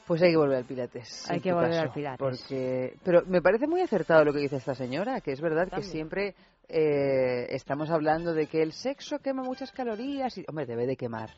Pues 0.07 0.23
hay 0.23 0.31
que 0.31 0.37
volver 0.37 0.59
al 0.59 0.65
Pilates. 0.65 1.29
Hay 1.29 1.41
que 1.41 1.53
volver 1.53 1.71
caso, 1.71 1.83
al 1.83 1.93
Pilates. 1.93 2.19
Porque... 2.19 2.95
Pero 3.03 3.23
me 3.27 3.43
parece 3.43 3.67
muy 3.67 3.81
acertado 3.81 4.25
lo 4.25 4.33
que 4.33 4.39
dice 4.39 4.57
esta 4.57 4.77
señora, 4.77 5.21
que 5.21 5.33
es 5.33 5.41
verdad 5.41 5.69
que 5.69 5.83
siempre 5.83 6.37
eh, 6.71 7.47
estamos 7.51 7.91
hablando 7.91 8.35
de 8.35 8.47
que 8.47 8.63
el 8.63 8.73
sexo 8.73 9.19
quema 9.19 9.43
muchas 9.43 9.73
calorías 9.73 10.37
y, 10.39 10.45
hombre, 10.49 10.67
debe 10.67 10.87
de 10.87 10.97
quemar. 10.97 11.31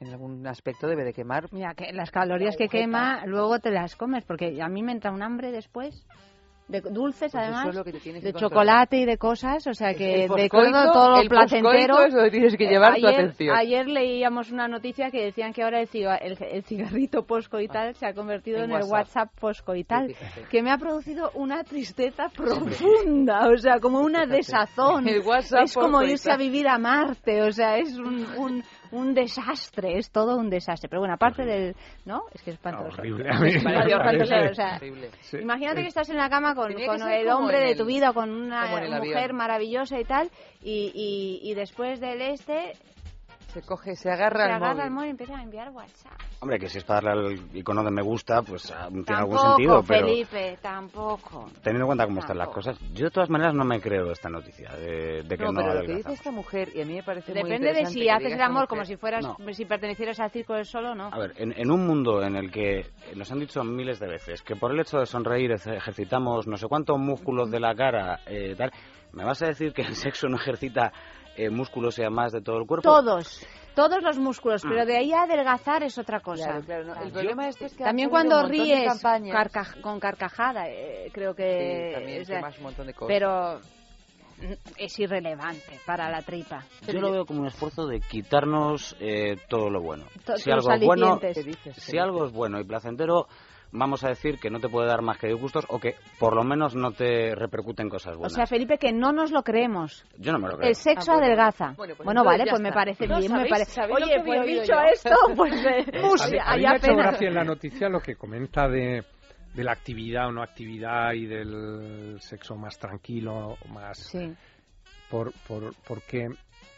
En 0.00 0.08
algún 0.08 0.46
aspecto 0.46 0.86
debe 0.86 1.04
de 1.04 1.12
quemar. 1.12 1.52
Mira, 1.52 1.74
que 1.74 1.92
las 1.92 2.10
calorías 2.10 2.56
que 2.56 2.68
quema, 2.68 3.26
luego 3.26 3.58
te 3.58 3.70
las 3.70 3.96
comes, 3.96 4.24
porque 4.24 4.62
a 4.62 4.68
mí 4.68 4.82
me 4.82 4.92
entra 4.92 5.10
un 5.10 5.22
hambre 5.22 5.50
después. 5.50 6.06
De 6.68 6.82
dulces, 6.82 7.32
Pues 7.32 7.34
además, 7.42 7.74
es 7.86 8.22
de 8.22 8.32
chocolate 8.34 8.98
y 8.98 9.04
de 9.06 9.16
cosas, 9.16 9.66
o 9.66 9.72
sea 9.72 9.94
que 9.94 10.24
El 10.24 10.28
de 10.28 10.48
todo, 10.50 10.92
todo 10.92 11.10
lo 11.12 11.20
el 11.22 11.28
placentero. 11.30 12.02
es 12.04 12.12
donde 12.12 12.30
tienes 12.30 12.56
que 12.58 12.66
llevar 12.66 12.96
tu 12.96 13.06
ayer, 13.06 13.20
atención. 13.20 13.56
Ayer 13.56 13.88
leíamos 13.88 14.50
una 14.52 14.68
noticia 14.68 15.10
que 15.10 15.24
decían 15.24 15.54
que 15.54 15.62
ahora 15.62 15.80
el, 15.80 15.88
ciga- 15.88 16.18
el, 16.20 16.36
el 16.42 16.62
cigarrito 16.64 17.24
poscoital 17.24 17.94
se 17.94 18.04
ha 18.04 18.12
convertido 18.12 18.58
En 18.58 18.64
en, 18.64 18.70
el 18.72 18.82
WhatsApp. 18.82 18.92
WhatsApp 18.92 19.30
poscoital, 19.40 20.14
que 20.50 20.62
me 20.62 20.70
ha 20.70 20.76
producido 20.76 21.30
una 21.34 21.64
tristeza 21.64 22.28
profunda, 22.28 23.48
o 23.48 23.56
sea, 23.56 23.80
como 23.80 24.00
una 24.00 24.26
desazón. 24.26 25.08
El 25.08 25.20
WhatsApp 25.20 25.62
es 25.64 25.74
como 25.74 26.02
irse 26.02 26.30
a 26.30 26.36
vivir 26.36 26.68
a 26.68 26.76
Marte, 26.78 27.42
o 27.42 27.52
sea, 27.52 27.78
es 27.78 27.96
un, 27.96 28.26
un, 28.36 28.62
un 28.92 29.14
desastre, 29.14 29.98
es 29.98 30.10
todo 30.10 30.36
un 30.36 30.50
desastre. 30.50 30.88
Pero 30.88 31.00
bueno, 31.00 31.14
aparte 31.14 31.44
del... 31.44 31.74
¿No? 32.04 32.22
Es 32.32 32.42
que 32.42 32.50
es 32.50 32.56
espantoso. 32.56 33.00
Horrible. 33.00 33.28
Es 33.30 33.40
me 33.40 33.48
espantoso, 33.56 33.98
parece 33.98 34.48
o 34.50 34.54
sea, 34.54 34.76
Horrible. 34.76 35.10
Sí. 35.20 35.36
Imagínate 35.38 35.82
que 35.82 35.88
estás 35.88 36.08
en 36.10 36.16
la 36.16 36.28
cama 36.28 36.54
con, 36.54 36.72
con 36.72 37.02
el 37.10 37.28
hombre 37.28 37.58
en 37.58 37.64
de 37.64 37.70
el- 37.72 37.78
tu 37.78 37.84
vida, 37.84 38.12
con 38.12 38.30
una 38.30 38.82
el 38.82 38.90
mujer 38.90 39.16
avión. 39.16 39.36
maravillosa 39.36 39.98
y 40.00 40.04
tal, 40.04 40.30
y, 40.62 40.92
y, 41.42 41.50
y 41.50 41.54
después 41.54 42.00
del 42.00 42.20
este 42.22 42.72
Se 43.48 43.62
coge, 43.62 43.96
se 43.96 44.10
agarra 44.10 44.44
se 44.44 44.52
al 44.52 44.62
agarra 44.62 44.74
móvil. 44.74 44.84
el 44.84 44.90
móvil 44.90 45.06
y 45.06 45.10
empieza 45.12 45.38
a 45.38 45.42
enviar 45.42 45.70
WhatsApp. 45.70 46.12
Hombre, 46.40 46.58
que 46.58 46.68
si 46.68 46.78
es 46.78 46.84
para 46.84 47.00
darle 47.14 47.28
al 47.28 47.56
icono 47.56 47.82
de 47.82 47.90
me 47.90 48.02
gusta, 48.02 48.42
pues 48.42 48.70
ah, 48.70 48.88
tiene 48.90 49.04
algún 49.08 49.36
Tampoco, 49.36 49.48
sentido, 49.56 49.82
pero 49.88 50.06
Felipe, 50.06 50.58
tampoco. 50.60 51.46
teniendo 51.62 51.84
en 51.84 51.86
cuenta 51.86 52.04
cómo 52.06 52.20
están 52.20 52.36
las 52.36 52.48
Tampoco. 52.48 52.70
cosas, 52.72 52.92
yo 52.92 53.06
de 53.06 53.10
todas 53.10 53.30
maneras 53.30 53.54
no 53.54 53.64
me 53.64 53.80
creo 53.80 54.12
esta 54.12 54.28
noticia 54.28 54.70
de, 54.76 55.22
de 55.22 55.36
que 55.38 55.44
no, 55.44 55.52
no, 55.52 55.60
pero 55.62 55.74
lo 55.80 55.86
que 55.86 55.94
dice 55.96 56.12
esta 56.12 56.30
mujer, 56.30 56.68
y 56.74 56.82
a 56.82 56.84
mí 56.84 56.94
me 56.94 57.02
parece 57.02 57.32
muy 57.32 57.42
Depende 57.42 57.72
de 57.72 57.86
si 57.86 58.08
haces 58.10 58.34
el 58.34 58.42
amor 58.42 58.68
como 58.68 58.84
si 58.84 58.96
fueras, 58.96 59.24
No. 59.24 59.36
si 59.54 59.64
pertenecieras 59.64 60.20
al 60.20 60.30
círculo 60.30 60.56
del 60.58 60.66
solo, 60.66 60.94
no. 60.94 61.06
A 61.10 61.18
ver, 61.18 61.32
en, 61.38 61.52
en 61.56 61.70
un 61.70 61.86
mundo 61.86 62.22
en 62.22 62.36
el 62.36 62.50
que 62.50 62.84
nos 63.16 63.32
han 63.32 63.40
dicho 63.40 63.64
miles 63.64 63.98
de 63.98 64.08
veces 64.08 64.42
que 64.42 64.56
por 64.56 64.72
el 64.72 64.80
hecho 64.80 64.98
de 64.98 65.06
sonreír 65.06 65.52
ejercitamos 65.52 66.46
no 66.46 66.58
sé 66.58 66.66
cuántos 66.68 66.98
músculos 66.98 67.50
de 67.50 67.60
la 67.60 67.74
cara, 67.74 68.20
eh, 68.26 68.54
tal, 68.56 68.70
¿me 69.12 69.24
vas 69.24 69.40
a 69.42 69.46
decir 69.46 69.72
que 69.72 69.82
el 69.82 69.94
sexo 69.96 70.28
no 70.28 70.36
ejercita 70.36 70.92
eh, 71.38 71.50
músculos 71.50 71.98
y 71.98 72.02
además 72.02 72.32
de 72.32 72.40
todo 72.42 72.58
el 72.58 72.66
cuerpo? 72.66 72.82
Todos, 72.82 73.46
todos 73.74 74.02
los 74.02 74.18
músculos, 74.18 74.62
Ah. 74.64 74.68
pero 74.70 74.84
de 74.84 74.96
ahí 74.98 75.12
a 75.12 75.22
adelgazar 75.22 75.82
es 75.84 75.96
otra 75.98 76.20
cosa. 76.20 76.44
Claro, 76.44 76.64
claro, 76.64 76.84
no, 76.84 77.02
el 77.02 77.12
problema 77.12 77.48
este 77.48 77.66
es 77.66 77.74
que 77.74 77.84
también 77.84 78.10
cuando 78.10 78.42
ríes 78.46 78.86
carcaj- 79.02 79.80
con 79.80 80.00
carcajada, 80.00 80.68
eh, 80.68 81.10
creo 81.12 81.34
que 81.34 81.88
Sí, 81.90 81.94
también 81.94 82.20
es 82.22 82.28
de- 82.28 82.34
quemas 82.34 82.56
un 82.58 82.62
montón 82.64 82.86
de 82.88 82.94
cosas. 82.94 83.08
pero 83.08 83.60
es 84.76 84.98
irrelevante 85.00 85.80
para 85.84 86.08
la 86.10 86.22
tripa. 86.22 86.64
Yo 86.86 87.00
lo 87.00 87.10
veo 87.10 87.26
como 87.26 87.40
un 87.40 87.46
esfuerzo 87.48 87.86
de 87.86 88.00
quitarnos 88.00 88.94
eh, 89.00 89.36
todo 89.48 89.68
lo 89.68 89.80
bueno. 89.80 90.04
To- 90.24 90.36
si 90.36 90.50
algo 90.50 90.72
es 90.72 90.80
bueno, 90.84 91.18
si 91.74 91.92
¿Qué 91.92 92.00
algo 92.00 92.24
es 92.26 92.32
bueno 92.32 92.60
y 92.60 92.64
placentero, 92.64 93.26
vamos 93.72 94.02
a 94.04 94.08
decir 94.08 94.38
que 94.38 94.50
no 94.50 94.60
te 94.60 94.68
puede 94.68 94.88
dar 94.88 95.02
más 95.02 95.18
que 95.18 95.26
disgustos 95.28 95.64
o 95.68 95.78
que 95.78 95.94
por 96.18 96.34
lo 96.34 96.42
menos 96.44 96.74
no 96.74 96.92
te 96.92 97.34
repercuten 97.34 97.88
cosas 97.88 98.14
O 98.14 98.18
buenas. 98.18 98.32
sea, 98.34 98.46
Felipe, 98.46 98.78
que 98.78 98.92
no 98.92 99.12
nos 99.12 99.30
lo 99.30 99.42
creemos. 99.42 100.04
Yo 100.18 100.32
no 100.32 100.38
me 100.38 100.48
lo 100.48 100.56
creo. 100.56 100.68
El 100.68 100.74
sexo 100.74 101.12
Ah, 101.12 101.14
bueno. 101.14 101.26
adelgaza. 101.26 101.74
Bueno, 101.76 101.94
pues 101.96 102.04
bueno, 102.04 102.24
vale, 102.24 102.44
pues 102.48 102.60
me 102.62 102.72
parece 102.72 103.06
No, 103.06 103.18
bien, 103.18 103.32
me 103.32 103.38
¿sabéis- 103.38 103.50
parece. 103.50 103.80
Oye, 103.92 104.14
que 104.16 104.22
pues 104.24 104.46
dicho 104.46 104.72
yo? 104.72 104.80
esto, 104.92 105.10
pues 105.36 105.54
eh, 105.66 105.84
A 105.98 106.00
pues, 106.08 106.22
a 106.22 106.28
mí 106.28 106.38
hay 106.44 106.60
me 106.62 106.68
ha 106.68 106.76
hecho 106.76 106.96
gracia 106.96 107.28
en 107.28 107.34
la 107.34 107.44
noticia 107.44 107.88
lo 107.88 108.00
que 108.00 108.16
comenta 108.16 108.68
de, 108.68 109.04
de 109.54 109.64
la 109.64 109.72
actividad 109.72 110.28
o 110.28 110.32
no 110.32 110.42
actividad 110.42 111.12
y 111.12 111.26
del 111.26 112.16
sexo 112.20 112.54
más 112.56 112.78
tranquilo, 112.78 113.56
más... 113.70 113.98
Sí. 113.98 114.32
Por, 115.10 115.32
por, 115.46 115.74
porque 115.86 116.26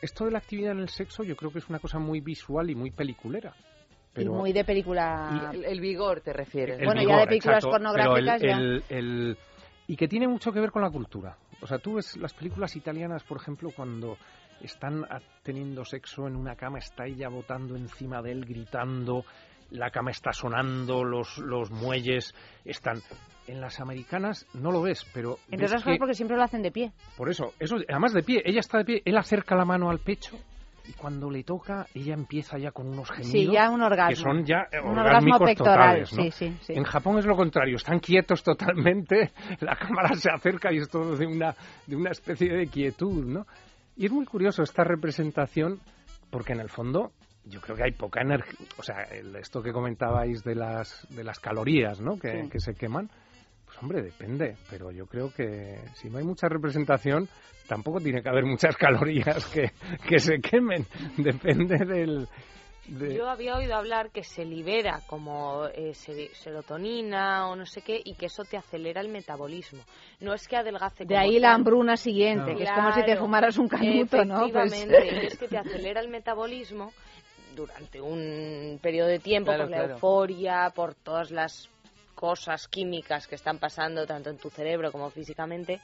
esto 0.03 0.25
de 0.25 0.31
la 0.31 0.39
actividad 0.39 0.71
en 0.73 0.79
el 0.81 0.89
sexo 0.89 1.25
yo 1.25 1.35
creo 1.35 1.51
que 1.51 1.59
es 1.59 1.69
una 1.69 1.81
cosa 1.81 1.99
muy 1.99 2.21
visual 2.21 2.71
y 2.71 2.77
muy 2.77 2.91
peliculera. 2.93 3.53
Pero 4.12 4.32
y 4.32 4.35
muy 4.35 4.53
de 4.53 4.65
película. 4.65 5.51
El, 5.53 5.65
el 5.65 5.81
vigor 5.81 6.20
te 6.20 6.32
refieres. 6.32 6.78
el 6.81 6.85
bueno, 6.87 7.03
ya 7.03 7.19
de 7.20 7.27
películas 7.27 7.57
exacto, 7.59 7.70
pornográficas 7.70 8.41
pero 8.41 8.53
ya. 8.53 8.59
el- 8.59 8.82
el- 8.89 8.99
el- 8.99 9.39
y 9.87 9.97
que 9.97 10.09
tiene 10.09 10.28
mucho 10.28 10.53
que 10.53 10.61
ver 10.61 10.70
con 10.70 10.82
la 10.82 10.91
cultura. 10.91 11.37
O 11.62 11.66
sea, 11.66 11.78
tú 11.78 11.95
ves 11.95 12.16
las 12.16 12.32
películas 12.35 12.74
italianas, 12.77 13.23
por 13.24 13.39
ejemplo, 13.39 13.70
cuando 13.74 14.16
están 14.62 15.05
teniendo 15.43 15.85
sexo 15.85 16.27
en 16.27 16.37
una 16.37 16.55
cama, 16.57 16.78
está 16.78 17.07
ella 17.07 17.28
botando 17.28 17.77
encima 17.77 18.20
de 18.23 18.32
él, 18.32 18.45
gritando, 18.45 19.24
la 19.70 19.91
cama 19.91 20.11
está 20.11 20.32
sonando, 20.32 21.05
los, 21.05 21.39
los 21.39 21.70
muelles 21.70 22.35
están... 22.65 23.01
En 23.47 23.61
las 23.61 23.81
americanas 23.81 24.47
no 24.55 24.70
lo 24.70 24.82
ves, 24.82 25.05
pero 25.12 25.39
Entre 25.51 25.66
otras 25.66 25.82
cosas 25.82 25.99
porque 25.99 26.15
siempre 26.15 26.37
lo 26.37 26.43
hacen 26.45 26.62
de 26.62 26.70
pie. 26.70 26.93
por 27.16 27.28
eso, 27.31 27.53
eso, 27.59 27.77
además 27.89 28.12
de 28.12 28.23
pie, 28.23 28.43
ella 28.45 28.61
está 28.61 28.78
de 28.78 28.85
pie, 28.85 29.03
él 29.05 29.16
acerca 29.16 29.57
la 29.57 29.65
mano 29.65 29.91
al 29.91 29.99
pecho 29.99 30.37
y 30.89 30.93
cuando 30.94 31.31
le 31.31 31.44
toca, 31.44 31.86
ella 31.94 32.15
empieza 32.15 32.59
ya 32.59 32.70
con 32.73 32.86
unos 32.89 33.09
gemidos 33.11 33.32
Sí, 33.32 33.51
ya 33.51 33.70
un 33.70 33.82
orgasmo. 33.82 34.11
que 34.11 34.16
son 34.16 34.44
ya 34.44 34.66
Un 34.85 34.98
orgasmo 34.98 35.39
pectoral, 35.39 36.05
totales, 36.05 36.12
¿no? 36.12 36.23
sí, 36.24 36.31
sí, 36.31 36.57
sí. 36.62 36.73
En 36.74 36.85
Japón 36.85 37.19
es 37.19 37.27
lo 37.27 37.36
contrario, 37.36 37.77
están 37.77 38.01
quietos 38.01 38.43
totalmente, 38.43 39.32
la 39.61 39.77
cámara 39.77 40.15
se 40.16 40.31
acerca 40.31 40.73
y 40.73 40.78
es 40.78 40.89
todo 40.89 41.16
de 41.16 41.27
una, 41.27 41.55
de 41.86 41.97
una 41.97 42.11
especie 42.11 42.52
de 42.52 42.66
quietud, 42.66 43.24
¿no? 43.24 43.47
Y 43.97 44.07
es 44.07 44.12
muy 44.12 44.24
curioso 44.24 44.62
esta 44.62 44.82
representación 44.85 45.78
porque 46.31 46.52
en 46.52 46.61
el 46.61 46.69
fondo 46.70 47.12
yo 47.44 47.61
creo 47.61 47.77
que 47.77 47.85
hay 47.85 47.93
poca 47.93 48.20
energía, 48.23 48.66
o 48.78 48.82
sea, 48.82 49.02
esto 49.40 49.62
que 49.62 49.73
comentabais 49.73 50.43
de 50.44 50.55
las, 50.55 51.07
de 51.11 51.24
las 51.24 51.39
calorías, 51.40 52.01
¿no? 52.01 52.19
Que, 52.19 52.43
Sí. 52.44 52.48
que 52.51 52.61
se 52.61 52.74
queman, 52.74 53.09
hombre, 53.81 54.02
depende, 54.02 54.57
pero 54.69 54.90
yo 54.90 55.07
creo 55.07 55.32
que 55.32 55.78
si 55.94 56.09
no 56.11 56.19
hay 56.19 56.24
mucha 56.24 56.48
representación, 56.48 57.28
tampoco 57.66 58.01
tiene 58.01 58.23
que 58.23 58.28
haber 58.28 58.44
muchas 58.44 58.77
calorías 58.78 59.44
que, 59.47 59.70
que 60.09 60.19
se 60.19 60.39
quemen, 60.40 60.86
depende 61.16 61.77
del... 61.85 62.28
de- 62.89 63.15
Yo 63.15 63.28
había 63.31 63.57
oído 63.57 63.74
hablar 63.77 64.11
que 64.11 64.23
se 64.24 64.44
libera 64.44 65.01
como 65.07 65.66
eh, 65.66 65.94
se- 65.94 66.35
serotonina 66.35 67.48
o 67.48 67.57
no 67.57 67.65
sé 67.66 67.82
qué 67.82 68.01
y 68.05 68.15
que 68.15 68.27
eso 68.27 68.43
te 68.44 68.57
acelera 68.57 69.01
el 69.01 69.09
metabolismo. 69.09 69.82
No 70.20 70.35
es 70.35 70.47
que 70.48 70.57
adelgace 70.57 71.05
De 71.05 71.15
como 71.15 71.20
ahí 71.20 71.39
la 71.39 71.55
hambruna 71.55 71.97
siguiente, 71.97 72.55
que 72.57 72.65
es 72.65 72.70
como 72.73 72.93
si 72.93 73.02
te 73.05 73.16
fumaras 73.16 73.57
un 73.59 73.69
canuto, 73.69 74.24
¿no? 74.24 74.48
Pues- 74.51 74.73
Efectivamente, 74.73 75.27
es 75.27 75.39
que 75.39 75.48
te 75.48 75.59
acelera 75.59 76.01
el 76.01 76.09
metabolismo 76.09 76.93
durante 77.55 78.01
un 78.01 78.78
periodo 78.81 79.09
de 79.09 79.19
tiempo 79.19 79.47
Claro, 79.51 79.65
por 79.65 79.70
la 79.70 79.77
claro. 79.78 79.93
euforia, 79.94 80.73
por 80.74 80.94
todas 80.94 81.31
las 81.31 81.69
cosas 82.21 82.69
químicas 82.69 83.27
que 83.27 83.35
están 83.37 83.59
pasando 83.59 84.07
tanto 84.07 84.29
en 84.29 84.37
tu 84.37 84.51
cerebro 84.51 84.93
como 84.93 85.09
físicamente 85.09 85.81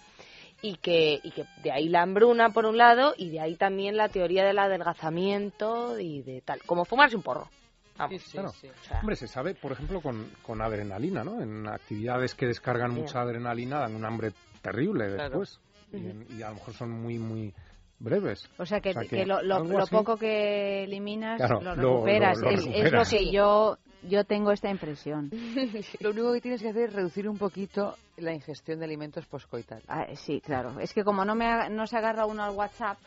y 0.61 0.77
que, 0.77 1.19
y 1.23 1.31
que 1.31 1.47
de 1.63 1.73
ahí 1.73 1.89
la 1.89 2.03
hambruna 2.03 2.51
por 2.51 2.67
un 2.67 2.77
lado 2.77 3.15
y 3.17 3.31
de 3.31 3.41
ahí 3.41 3.57
también 3.57 3.97
la 3.97 4.11
teoría 4.11 4.45
del 4.45 4.59
adelgazamiento 4.59 5.99
y 5.99 6.21
de 6.23 6.43
tal, 6.43 6.61
como 6.65 6.85
fumarse 6.85 7.17
un 7.17 7.23
porro. 7.23 7.49
Vamos. 7.97 8.23
Claro. 8.31 8.49
O 8.51 8.53
sea, 8.53 9.01
Hombre, 9.01 9.17
se 9.17 9.27
sabe, 9.27 9.55
por 9.55 9.73
ejemplo, 9.73 10.03
con, 10.03 10.31
con 10.43 10.61
adrenalina, 10.61 11.25
¿no? 11.25 11.41
En 11.41 11.67
actividades 11.67 12.35
que 12.35 12.47
descargan 12.47 12.93
mucha 12.93 13.23
adrenalina 13.23 13.81
dan 13.81 13.95
un 13.95 14.05
hambre 14.05 14.33
terrible 14.61 15.15
Claro. 15.15 15.41
después. 15.41 15.59
Y, 15.93 15.97
en- 15.97 16.27
y 16.39 16.43
a 16.43 16.49
lo 16.51 16.57
mejor 16.57 16.75
son 16.75 16.91
muy, 16.91 17.19
muy 17.19 17.55
breves. 17.99 18.49
O 18.59 18.67
sea 18.67 18.81
que, 18.81 18.95
que 18.95 19.27
lo, 19.27 19.43
lo- 19.43 19.57
algo 19.57 19.73
lo 19.79 19.85
así- 19.85 19.95
poco 19.95 20.17
que 20.17 20.85
eliminas 20.85 21.37
Claro, 21.39 21.61
lo 21.61 21.75
lo- 21.77 21.95
recuperas. 21.95 22.39
lo- 22.39 22.51
es, 22.51 22.67
es 22.67 22.93
lo 22.93 23.05
que 23.05 23.31
yo, 23.31 23.79
yo 24.03 24.25
tengo 24.25 24.53
esta 24.53 24.71
impresión. 24.71 25.31
Lo 26.01 26.11
único 26.11 26.33
que 26.35 26.41
tienes 26.41 26.63
que 26.63 26.69
hacer 26.69 26.89
es 26.91 26.93
reducir 26.95 27.29
un 27.29 27.39
poquito 27.39 27.97
la 28.19 28.33
ingestión 28.33 28.79
de 28.79 28.85
alimentos 28.85 29.27
poscoital. 29.27 29.83
Ah, 29.89 30.07
sí, 30.15 30.41
claro. 30.41 30.79
Es 30.81 30.93
que 30.95 31.03
como 31.05 31.25
no, 31.25 31.35
me, 31.35 31.69
no 31.71 31.87
se 31.87 31.97
agarra 31.97 32.27
uno 32.27 32.45
al 32.45 32.55
WhatsApp, 32.55 32.99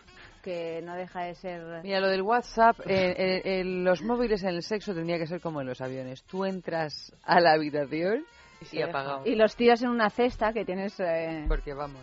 que 0.43 0.81
no 0.83 0.95
deja 0.95 1.23
de 1.23 1.35
ser... 1.35 1.81
Mira, 1.83 1.99
lo 1.99 2.07
del 2.07 2.21
WhatsApp, 2.21 2.79
eh, 2.85 3.41
eh, 3.43 3.63
los 3.63 4.01
móviles 4.01 4.41
en 4.43 4.49
el 4.49 4.63
sexo 4.63 4.93
tendría 4.93 5.17
que 5.17 5.27
ser 5.27 5.41
como 5.41 5.61
en 5.61 5.67
los 5.67 5.79
aviones. 5.81 6.23
Tú 6.23 6.45
entras 6.45 7.13
a 7.23 7.39
la 7.39 7.53
habitación 7.53 8.25
y. 8.71 8.79
Y 9.25 9.35
los 9.35 9.55
tiras 9.55 9.81
en 9.83 9.89
una 9.89 10.09
cesta 10.09 10.51
que 10.53 10.65
tienes... 10.65 10.99
eh, 10.99 11.45
Porque 11.47 11.73
vamos, 11.73 12.01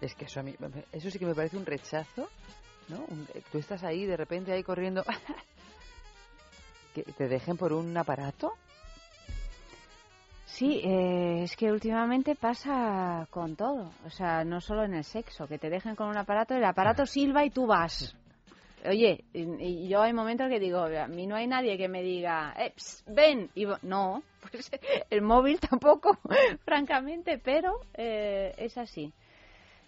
es 0.00 0.14
que 0.14 0.24
eso 0.26 0.40
a 0.40 0.42
mí, 0.42 0.54
eso 0.92 1.10
sí 1.10 1.18
que 1.18 1.26
me 1.26 1.34
parece 1.34 1.56
un 1.56 1.66
rechazo, 1.66 2.28
¿no? 2.88 3.04
Un- 3.08 3.26
tú 3.50 3.58
estás 3.58 3.82
ahí 3.84 4.04
de 4.06 4.16
repente 4.16 4.52
ahí 4.52 4.62
corriendo, 4.62 5.04
que 6.94 7.02
te 7.02 7.28
dejen 7.28 7.56
por 7.56 7.72
un 7.72 7.96
aparato. 7.96 8.52
Sí, 10.46 10.80
eh, 10.84 11.42
es 11.42 11.56
que 11.56 11.72
últimamente 11.72 12.36
pasa 12.36 13.26
con 13.30 13.56
todo. 13.56 13.90
O 14.06 14.10
sea, 14.10 14.44
no 14.44 14.60
solo 14.60 14.84
en 14.84 14.94
el 14.94 15.02
sexo, 15.04 15.48
que 15.48 15.58
te 15.58 15.68
dejen 15.68 15.96
con 15.96 16.08
un 16.08 16.16
aparato, 16.16 16.54
el 16.54 16.64
aparato 16.64 17.06
silba 17.06 17.44
y 17.44 17.50
tú 17.50 17.66
vas. 17.66 18.14
Oye, 18.86 19.24
y, 19.32 19.40
y 19.64 19.88
yo 19.88 20.02
hay 20.02 20.12
momentos 20.12 20.48
que 20.48 20.60
digo, 20.60 20.80
a 20.82 21.08
mí 21.08 21.26
no 21.26 21.34
hay 21.34 21.46
nadie 21.48 21.76
que 21.78 21.88
me 21.88 22.02
diga, 22.02 22.54
eh, 22.56 22.70
ps, 22.76 23.02
ven. 23.08 23.50
Y 23.56 23.66
no, 23.82 24.22
pues 24.52 24.70
el 25.10 25.22
móvil 25.22 25.58
tampoco, 25.58 26.18
francamente, 26.64 27.38
pero 27.38 27.80
eh, 27.94 28.54
es 28.58 28.78
así. 28.78 29.12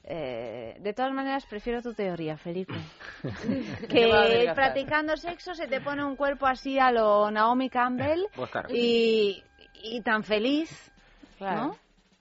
Eh, 0.09 0.77
de 0.79 0.93
todas 0.93 1.13
maneras, 1.13 1.45
prefiero 1.47 1.83
tu 1.83 1.93
teoría, 1.93 2.37
Felipe. 2.37 2.75
Que 3.89 4.53
practicando 4.55 5.17
sexo 5.17 5.55
se 5.55 5.67
te 5.67 5.81
pone 5.81 6.05
un 6.05 6.15
cuerpo 6.15 6.47
así 6.47 6.79
a 6.79 6.93
lo 6.93 7.31
Naomi 7.31 7.69
Campbell 7.69 8.27
Pues 8.37 8.51
claro. 8.51 8.69
y, 8.71 9.43
y 9.83 10.01
tan 10.03 10.23
feliz, 10.23 10.93
¿no? 11.41 11.77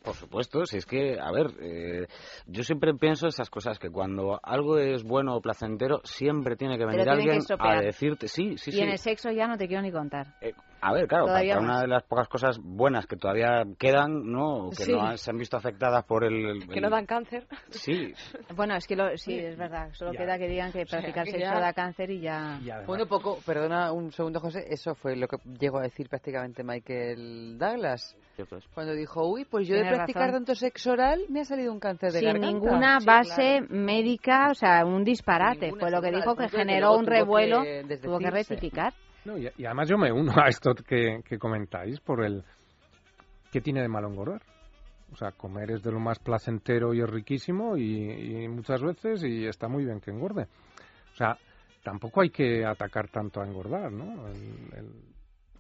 Por 0.06 0.14
supuesto, 0.14 0.66
si 0.66 0.78
es 0.78 0.86
que, 0.86 1.20
a 1.20 1.32
ver, 1.32 1.48
eh, 1.60 2.06
yo 2.46 2.64
siempre 2.64 2.94
pienso 2.94 3.28
esas 3.28 3.50
cosas, 3.50 3.80
que 3.80 3.90
cuando 3.90 4.40
algo 4.44 4.78
es 4.78 5.04
bueno 5.04 5.36
o 5.36 5.42
placentero, 5.42 6.02
siempre 6.04 6.56
tiene 6.56 6.78
que 6.78 6.86
venir 6.86 7.06
tienen 7.06 7.26
que 7.26 7.54
alguien 7.54 7.60
a 7.60 7.82
decirte, 7.82 8.28
sí, 8.28 8.56
sí, 8.58 8.70
y 8.70 8.74
sí. 8.74 8.82
en 8.82 8.90
el 8.90 9.00
sexo 9.00 9.32
ya 9.32 9.48
no 9.48 9.58
te 9.58 9.68
quiero 9.68 9.82
ni 9.82 9.92
contar. 9.92 10.28
A 10.88 10.94
ver, 10.94 11.08
claro, 11.08 11.26
para, 11.26 11.34
Todavía 11.40 11.54
para 11.56 11.66
una 11.66 11.82
de 11.82 11.88
las 11.88 12.04
pocas 12.04 12.28
cosas 12.28 12.60
buenas 12.62 13.08
que 13.08 13.16
todavía 13.16 13.64
quedan, 13.80 14.32
¿no? 14.32 14.70
Que 14.70 14.84
Sí. 14.86 14.92
no 14.92 15.02
han- 15.02 15.18
se 15.18 15.32
han 15.32 15.38
visto 15.38 15.58
afectadas 15.58 16.04
por 16.06 16.24
el... 16.24 16.68
que 16.68 16.76
el- 16.76 16.82
no 16.84 16.90
dan 16.90 17.06
cáncer. 17.06 17.48
Sí, 17.70 18.14
Bueno, 18.56 18.76
es 18.76 18.86
que 18.86 18.96
lo, 18.96 19.18
sí, 19.18 19.34
es 19.38 19.58
verdad. 19.58 19.90
Solo 19.94 20.14
Ya. 20.14 20.20
queda 20.20 20.38
que 20.38 20.48
digan 20.48 20.72
que 20.72 20.86
sea, 20.86 21.00
practicar 21.00 21.26
que 21.26 21.32
sexo 21.32 21.46
ya- 21.54 21.60
da 21.60 21.74
cáncer 21.74 22.12
y 22.12 22.20
ya. 22.22 22.60
Bueno, 22.86 23.08
poco, 23.08 23.40
perdona 23.46 23.92
un 23.92 24.12
segundo, 24.12 24.40
José, 24.40 24.66
eso 24.70 24.94
fue 24.96 25.16
lo 25.16 25.28
que 25.28 25.38
llegó 25.60 25.80
a 25.80 25.84
decir 25.84 26.08
prácticamente 26.08 26.64
Michael 26.64 27.58
Douglas. 27.58 28.16
Cuando 28.74 28.94
dijo, 28.94 29.26
uy, 29.28 29.46
pues 29.46 29.68
yo 29.68 29.76
de 29.76 29.82
Tienes 29.82 29.98
practicar 29.98 30.24
razón. 30.28 30.46
tanto 30.46 30.56
sexo 30.56 30.92
oral 30.92 31.22
me 31.30 31.40
ha 31.42 31.46
salido 31.46 31.72
un 31.72 31.80
cáncer 31.80 32.12
de 32.12 32.20
Sin 32.20 32.28
garganta. 32.28 32.48
ninguna 32.52 33.00
Sí, 33.00 33.06
base 33.06 33.58
claro. 33.60 33.68
médica, 33.70 34.48
o 34.52 34.54
sea, 34.54 34.86
un 34.86 35.04
disparate. 35.04 35.68
ninguna, 35.68 35.80
Fue 35.80 35.90
lo 35.92 36.02
que 36.02 36.08
ninguna, 36.12 36.26
dijo 36.26 36.36
que 36.36 36.44
de 36.44 36.50
que 36.50 36.58
generó 36.58 36.98
un 36.98 37.06
que 37.06 37.12
revuelo, 37.12 37.62
desdecirse. 37.62 38.04
tuvo 38.08 38.20
que 38.20 38.30
rectificar. 38.32 38.94
No, 39.26 39.38
y, 39.38 39.50
y 39.58 39.66
además 39.66 39.90
yo 39.90 39.98
me 39.98 40.12
uno 40.12 40.34
a 40.38 40.48
esto 40.48 40.74
que, 40.76 41.22
comentáis 41.40 42.00
por 42.00 42.24
el... 42.24 42.44
¿Qué 43.52 43.62
tiene 43.62 43.82
de 43.82 43.88
malo 43.88 44.08
engordar? 44.10 44.42
O 45.12 45.16
sea, 45.16 45.32
comer 45.32 45.72
es 45.72 45.84
de 45.84 45.92
lo 45.92 46.00
más 46.00 46.20
placentero 46.20 46.94
y 46.94 47.02
es 47.02 47.10
riquísimo 47.10 47.78
y, 47.78 48.44
y 48.44 48.48
muchas 48.48 48.82
veces 48.82 49.24
y 49.24 49.46
está 49.46 49.68
muy 49.68 49.86
bien 49.86 50.00
que 50.02 50.12
engorde. 50.12 50.44
O 51.14 51.16
sea, 51.16 51.38
tampoco 51.84 52.22
hay 52.22 52.30
que 52.30 52.66
atacar 52.66 53.08
tanto 53.10 53.42
a 53.42 53.46
engordar, 53.48 53.92
¿no? 53.92 54.28
El- 54.28 54.74
el- 54.78 55.15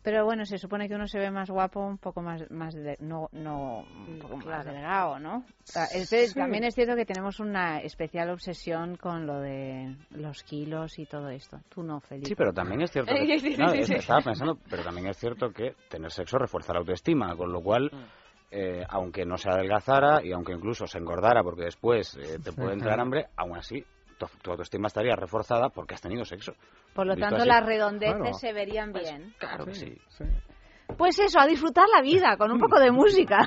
Pero 0.06 0.24
bueno, 0.24 0.46
se 0.46 0.60
supone 0.60 0.88
que 0.88 0.94
uno 0.94 1.08
se 1.08 1.18
ve 1.20 1.32
más 1.32 1.50
guapo, 1.50 1.80
un 1.86 1.98
poco 1.98 2.22
más, 2.22 2.50
más 2.52 2.76
de- 2.76 2.96
no, 3.00 3.28
no, 3.32 3.84
un 4.08 4.20
poco 4.20 4.38
más 4.38 4.64
delgado, 4.64 5.18
¿no? 5.20 5.38
O 5.38 5.44
sea, 5.64 5.86
es 5.86 6.10
de- 6.12 6.28
Sí. 6.28 6.36
También 6.36 6.64
es 6.64 6.76
cierto 6.76 6.96
que 6.96 7.06
tenemos 7.06 7.40
una 7.40 7.80
especial 7.80 8.30
obsesión 8.30 8.98
con 8.98 9.26
lo 9.26 9.40
de 9.42 9.96
los 10.12 10.44
kilos 10.44 11.00
y 11.00 11.08
todo 11.08 11.30
esto. 11.30 11.60
Tú 11.70 11.82
no, 11.82 12.00
Felipe. 12.02 12.28
sí, 12.28 12.36
pero 12.36 12.54
también 12.54 12.82
es 12.82 12.92
cierto 12.92 13.14
que... 13.16 13.40
sí, 13.40 13.56
no, 13.58 13.70
sí, 13.72 13.80
es- 13.80 13.88
sí. 13.88 13.94
estaba 13.96 14.22
pensando, 14.22 14.58
pero 14.70 14.84
también 14.84 15.08
es 15.08 15.18
cierto 15.18 15.50
que 15.52 15.74
tener 15.90 16.12
sexo 16.12 16.38
refuerza 16.38 16.72
la 16.72 16.80
autoestima, 16.80 17.36
con 17.36 17.52
lo 17.52 17.62
cual... 17.62 17.90
Mm. 17.92 17.98
eh, 18.52 18.86
aunque 18.90 19.26
no 19.26 19.38
se 19.38 19.50
adelgazara 19.50 20.24
y 20.24 20.32
aunque 20.32 20.54
incluso 20.54 20.86
se 20.88 21.00
engordara 21.00 21.42
porque 21.44 21.64
después 21.64 22.16
eh, 22.16 22.38
te 22.42 22.54
puede 22.54 22.74
entrar 22.74 23.00
hambre, 23.00 23.26
aún 23.36 23.58
así 23.58 23.84
tu, 24.18 24.26
tu 24.42 24.52
autoestima 24.52 24.88
estaría 24.88 25.16
reforzada 25.16 25.70
porque 25.70 25.96
has 25.96 26.02
tenido 26.02 26.26
sexo. 26.26 26.54
Por 26.94 27.06
lo 27.08 27.16
tanto, 27.16 27.38
así. 27.38 27.48
las 27.48 27.66
redondeces 27.66 28.16
Claro. 28.18 28.34
se 28.38 28.54
verían 28.54 28.94
bien. 28.94 29.34
Claro 29.38 29.66
que 29.66 29.76
sí. 29.76 29.98
Pues 30.98 31.20
eso, 31.20 31.40
a 31.40 31.48
disfrutar 31.48 31.88
la 31.94 32.02
vida 32.02 32.38
con 32.38 32.52
un 32.52 32.60
poco 32.60 32.80
de 32.80 32.92
música. 32.92 33.40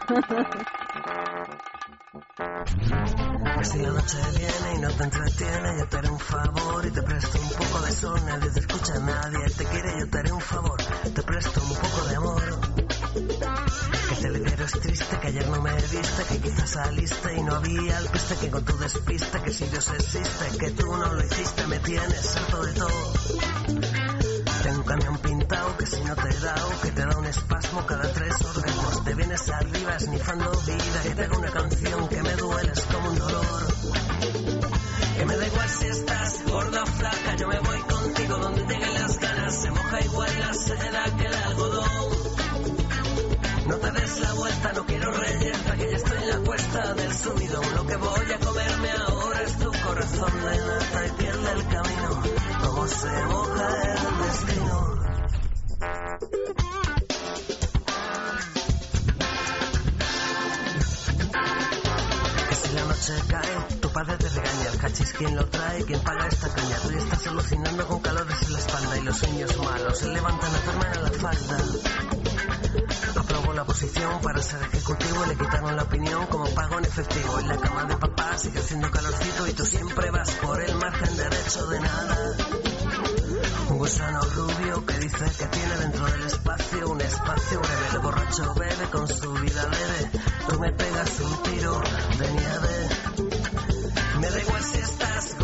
Si 3.62 3.78
la 3.82 3.90
noche 3.90 4.18
viene 4.36 4.74
y 4.76 4.78
no 4.80 4.90
te 4.90 5.04
entretiene, 5.04 5.78
yo 5.78 5.86
te 5.88 5.96
haré 5.98 6.10
un 6.10 6.18
favor 6.18 6.86
y 6.86 6.90
te 6.90 7.02
presto 7.02 7.38
un 7.40 7.48
poco 7.50 7.84
de 7.84 7.90
sol. 7.92 8.20
Nadie 8.26 8.50
te 8.50 8.60
escucha, 8.60 8.94
nadie 9.00 9.44
te 9.56 9.64
quiere, 9.64 9.98
yo 10.00 10.10
te 10.10 10.18
haré 10.18 10.32
un 10.32 10.40
favor. 10.40 10.76
Te 11.14 11.22
presto 11.22 11.60
un 11.62 11.74
poco 11.76 12.08
de 12.08 12.16
amor. 12.16 12.67
Que 14.18 14.24
te 14.24 14.30
liberes 14.32 14.72
triste, 14.72 15.20
que 15.20 15.28
ayer 15.28 15.48
no 15.48 15.62
me 15.62 15.72
viste, 15.74 16.24
que 16.28 16.40
quizás 16.40 16.70
saliste 16.70 17.36
y 17.36 17.42
no 17.44 17.54
había 17.54 17.98
alpiste, 17.98 18.34
que 18.34 18.50
con 18.50 18.64
tu 18.64 18.76
despiste, 18.76 19.42
que 19.42 19.52
si 19.52 19.64
Dios 19.66 19.88
existe, 19.90 20.58
que 20.58 20.70
tú 20.72 20.86
no 20.96 21.12
lo 21.12 21.24
hiciste, 21.24 21.66
me 21.68 21.78
tienes 21.78 22.36
harto 22.36 22.62
de 22.64 22.72
todo. 22.72 23.12
Tengo 24.64 24.78
un 24.78 24.82
camión 24.82 25.18
pintado 25.18 25.76
que 25.76 25.86
si 25.86 26.02
no 26.02 26.16
te 26.16 26.28
he 26.30 26.40
dado, 26.40 26.80
que 26.82 26.90
te 26.90 27.06
da 27.06 27.16
un 27.16 27.26
espasmo 27.26 27.86
cada 27.86 28.12
tres 28.12 28.34
orgasmos. 28.56 29.04
Te 29.04 29.14
vienes 29.14 29.48
arriba 29.50 29.96
esnifando 29.96 30.50
vida, 30.66 31.02
que 31.04 31.10
te 31.10 31.22
hago 31.22 31.38
una 31.38 31.50
canción 31.52 32.08
que 32.08 32.22
me 32.22 32.34
dueles 32.34 32.80
como 32.92 33.10
un 33.10 33.18
dolor. 33.18 33.66
Que 35.16 35.24
me 35.26 35.36
da 35.36 35.46
igual 35.46 35.68
si 35.68 35.86
estás 35.86 36.44
gorda 36.44 36.82
o 36.82 36.86
flaca, 36.86 37.36
yo 37.36 37.46
me 37.46 37.60
voy 37.60 37.78
contigo 37.82 38.36
donde 38.38 38.62
lleguen 38.62 38.94
las 38.94 39.18
ganas. 39.20 39.62
Se 39.62 39.70
moja 39.70 40.00
igual 40.00 40.40
la 40.40 40.54
seda 40.54 41.04
que 41.16 41.24
el 41.24 41.34
algodón. 41.34 42.17
No 43.68 43.76
te 43.76 43.90
des 43.90 44.20
la 44.20 44.32
vuelta, 44.32 44.72
no 44.72 44.86
quiero 44.86 45.12
reyerta, 45.12 45.76
que 45.76 45.90
ya 45.90 45.96
estoy 45.96 46.22
en 46.22 46.28
la 46.30 46.38
cuesta 46.38 46.94
del 46.94 47.14
subidón. 47.14 47.74
Lo 47.76 47.86
que 47.86 47.96
voy 47.96 48.32
a 48.32 48.38
comerme 48.38 48.90
ahora 49.06 49.42
es 49.42 49.58
tu 49.58 49.70
corazón 49.86 50.32
de 50.40 50.56
nata 50.56 51.06
y 51.06 51.10
piel 51.10 51.44
del 51.44 51.66
camino. 51.66 52.22
Como 52.64 52.88
se 52.88 53.24
moja 53.24 53.68
el 53.82 54.26
destino. 54.26 54.98
Noche 62.88 63.22
cae, 63.28 63.78
tu 63.80 63.88
padre 63.90 64.16
te 64.16 64.28
regaña, 64.28 64.70
el 64.72 64.78
cachis 64.78 65.12
quien 65.12 65.36
lo 65.36 65.46
trae, 65.46 65.84
quien 65.84 66.00
paga 66.00 66.26
esta 66.26 66.48
caña. 66.48 66.76
Tú 66.82 66.90
ya 66.90 66.98
estás 66.98 67.26
alucinando 67.26 67.86
con 67.86 68.00
calores 68.00 68.42
en 68.42 68.52
la 68.52 68.58
espalda 68.58 68.98
y 68.98 69.00
los 69.02 69.16
sueños 69.18 69.56
malos 69.58 69.98
se 69.98 70.08
levantan 70.08 70.50
a 70.54 70.58
tu 70.58 71.02
la 71.02 71.10
falda. 71.18 72.27
Aprobó 73.16 73.52
la 73.52 73.64
posición 73.64 74.20
para 74.20 74.42
ser 74.42 74.62
ejecutivo 74.62 75.24
y 75.24 75.28
le 75.28 75.36
quitaron 75.36 75.76
la 75.76 75.82
opinión 75.82 76.26
como 76.26 76.46
pago 76.54 76.78
en 76.78 76.84
efectivo. 76.84 77.38
En 77.40 77.48
la 77.48 77.56
cama 77.58 77.84
de 77.84 77.96
papá 77.96 78.38
sigue 78.38 78.58
haciendo 78.58 78.90
calorcito 78.90 79.46
y 79.46 79.52
tú 79.52 79.64
siempre 79.64 80.10
vas 80.10 80.30
por 80.32 80.60
el 80.62 80.74
margen 80.76 81.16
derecho 81.16 81.66
de 81.66 81.80
nada. 81.80 82.36
Un 83.70 83.78
gusano 83.78 84.20
rubio 84.20 84.86
que 84.86 84.98
dice 84.98 85.24
que 85.38 85.46
tiene 85.46 85.76
dentro 85.76 86.06
del 86.06 86.22
espacio 86.24 86.88
un 86.88 87.00
espacio 87.00 87.60
breve. 87.60 87.88
El 87.92 87.98
borracho 88.00 88.54
bebe 88.54 88.90
con 88.90 89.08
su 89.08 89.32
vida 89.34 89.68
leve. 89.68 90.10
Tú 90.48 90.60
me 90.60 90.72
pegas 90.72 91.20
un 91.20 91.42
tiro 91.42 91.82
de 92.18 92.32
nieve. 92.32 92.88
Me 94.20 94.30
da 94.30 94.40
igual 94.40 94.62
si 94.62 94.78
estás 94.78 95.37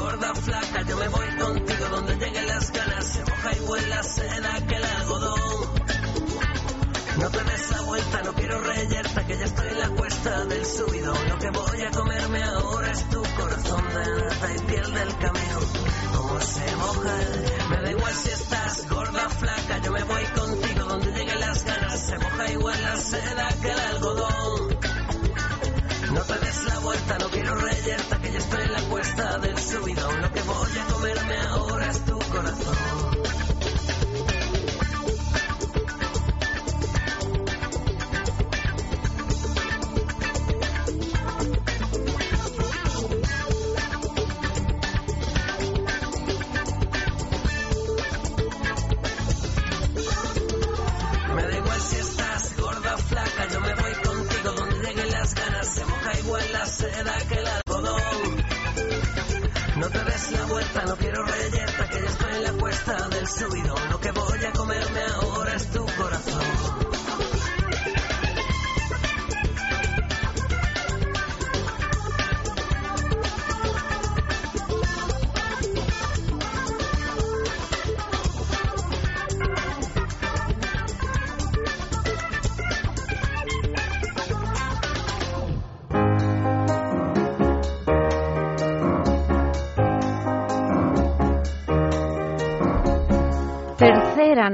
Lo 29.75 29.81
que 29.83 30.41
voy 30.43 30.79
a 30.79 30.93
comerme 30.93 31.37
ahora 31.51 31.91
es 31.91 32.05
tu 32.05 32.17
corazón. 32.19 33.14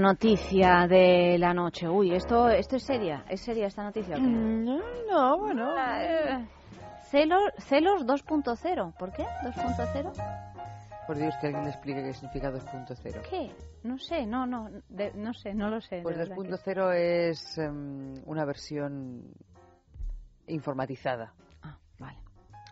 Noticia 0.00 0.86
de 0.88 1.36
la 1.38 1.54
noche. 1.54 1.88
Uy, 1.88 2.12
esto, 2.14 2.48
esto 2.48 2.76
es 2.76 2.82
seria. 2.82 3.24
¿Es 3.28 3.42
seria 3.42 3.66
esta 3.68 3.84
noticia? 3.84 4.16
o 4.16 4.18
qué? 4.18 4.24
no, 4.26 5.38
bueno. 5.38 5.74
Eh, 5.78 6.44
celos, 7.10 7.42
celos 7.58 8.04
2.0. 8.06 8.94
¿Por 8.98 9.12
qué 9.12 9.24
2.0? 9.44 10.12
Por 11.06 11.16
Dios, 11.16 11.34
que 11.40 11.46
alguien 11.48 11.64
le 11.64 11.70
explique 11.70 12.02
qué 12.02 12.12
significa 12.14 12.50
2.0. 12.52 13.22
¿Qué? 13.28 13.50
No 13.82 13.98
sé, 13.98 14.26
no, 14.26 14.46
no, 14.46 14.68
de- 14.88 15.12
no 15.14 15.32
sé, 15.34 15.54
no 15.54 15.68
lo 15.68 15.80
sé. 15.80 16.00
Pues 16.02 16.16
verdad 16.16 16.34
que- 16.36 16.50
2.0 16.50 16.92
es 16.92 17.58
em, 17.58 18.14
una 18.26 18.44
versión 18.44 19.22
informatizada. 20.46 21.32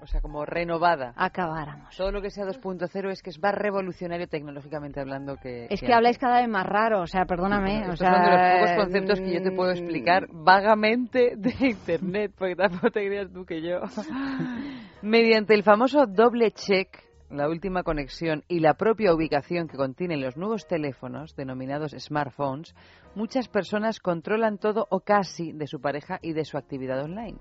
O 0.01 0.07
sea, 0.07 0.21
como 0.21 0.45
renovada. 0.45 1.13
Acabáramos. 1.17 1.97
Todo 1.97 2.13
lo 2.13 2.23
que 2.23 2.31
sea 2.31 2.45
2.0 2.45 3.11
es 3.11 3.23
que 3.23 3.31
es 3.31 3.43
más 3.43 3.55
revolucionario 3.55 4.29
tecnológicamente 4.29 5.01
hablando 5.01 5.37
que... 5.37 5.67
Es 5.71 5.81
que 5.81 5.93
habláis 5.93 6.19
cada 6.19 6.41
vez 6.41 6.49
más 6.49 6.67
raro, 6.67 7.03
o 7.03 7.07
sea, 7.07 7.25
perdóname. 7.25 7.89
o 7.89 7.97
sea, 7.97 8.13
son 8.13 8.23
de 8.23 8.31
los 8.31 8.53
pocos 8.53 8.85
conceptos 8.85 9.21
que 9.21 9.35
yo 9.35 9.43
te 9.43 9.51
puedo 9.51 9.71
mm, 9.71 9.77
explicar 9.77 10.27
vagamente 10.31 11.35
de 11.37 11.55
Internet, 11.69 12.33
porque 12.37 12.57
tampoco 12.57 12.91
te 12.91 13.07
creas 13.07 13.33
tú 13.33 13.45
que 13.45 13.61
yo. 13.61 13.81
Mediante 15.03 15.55
el 15.55 15.63
famoso 15.63 16.07
doble 16.07 16.53
check, 16.53 16.89
la 17.31 17.49
última 17.49 17.83
conexión 17.83 18.45
y 18.49 18.61
la 18.61 18.75
propia 18.75 19.13
ubicación 19.13 19.69
que 19.69 19.77
contienen 19.77 20.21
los 20.21 20.37
nuevos 20.37 20.67
teléfonos, 20.67 21.37
denominados 21.37 21.95
smartphones, 21.99 22.75
muchas 23.15 23.49
personas 23.49 24.01
controlan 24.01 24.59
todo 24.59 24.87
o 24.91 25.01
casi 25.01 25.53
de 25.53 25.67
su 25.67 25.81
pareja 25.81 26.19
y 26.23 26.33
de 26.33 26.45
su 26.45 26.57
actividad 26.57 27.03
online. 27.03 27.39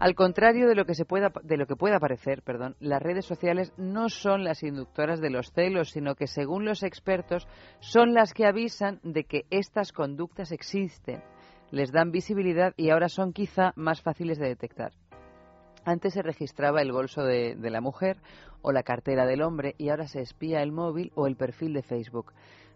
Al 0.00 0.14
contrario 0.14 0.66
de 0.66 0.74
lo 0.74 0.86
que 0.86 0.94
se 0.94 1.04
pueda 1.04 1.30
de 1.42 1.58
lo 1.58 1.66
que 1.66 1.76
pueda 1.76 2.00
parecer, 2.00 2.40
perdón, 2.40 2.74
las 2.80 3.02
redes 3.02 3.26
sociales 3.26 3.74
no 3.76 4.08
son 4.08 4.44
las 4.44 4.62
inductoras 4.62 5.20
de 5.20 5.28
los 5.28 5.52
celos, 5.52 5.90
sino 5.90 6.14
que 6.14 6.26
según 6.26 6.64
los 6.64 6.82
expertos 6.82 7.46
son 7.80 8.14
las 8.14 8.32
que 8.32 8.46
avisan 8.46 8.98
de 9.02 9.24
que 9.24 9.42
estas 9.50 9.92
conductas 9.92 10.52
existen, 10.52 11.22
les 11.70 11.92
dan 11.92 12.12
visibilidad 12.12 12.72
y 12.78 12.88
ahora 12.88 13.10
son 13.10 13.34
quizá 13.34 13.74
más 13.76 14.00
fáciles 14.00 14.38
de 14.38 14.48
detectar. 14.48 14.92
Antes 15.84 16.14
se 16.14 16.22
registraba 16.22 16.80
el 16.80 16.92
bolso 16.92 17.22
de, 17.22 17.54
de 17.54 17.70
la 17.70 17.82
mujer 17.82 18.16
o 18.62 18.72
la 18.72 18.82
cartera 18.82 19.26
del 19.26 19.42
hombre 19.42 19.74
y 19.76 19.90
ahora 19.90 20.06
se 20.06 20.22
espía 20.22 20.62
el 20.62 20.72
móvil 20.72 21.12
o 21.14 21.26
el 21.26 21.36
perfil 21.36 21.74
de 21.74 21.82
Facebook. 21.82 22.32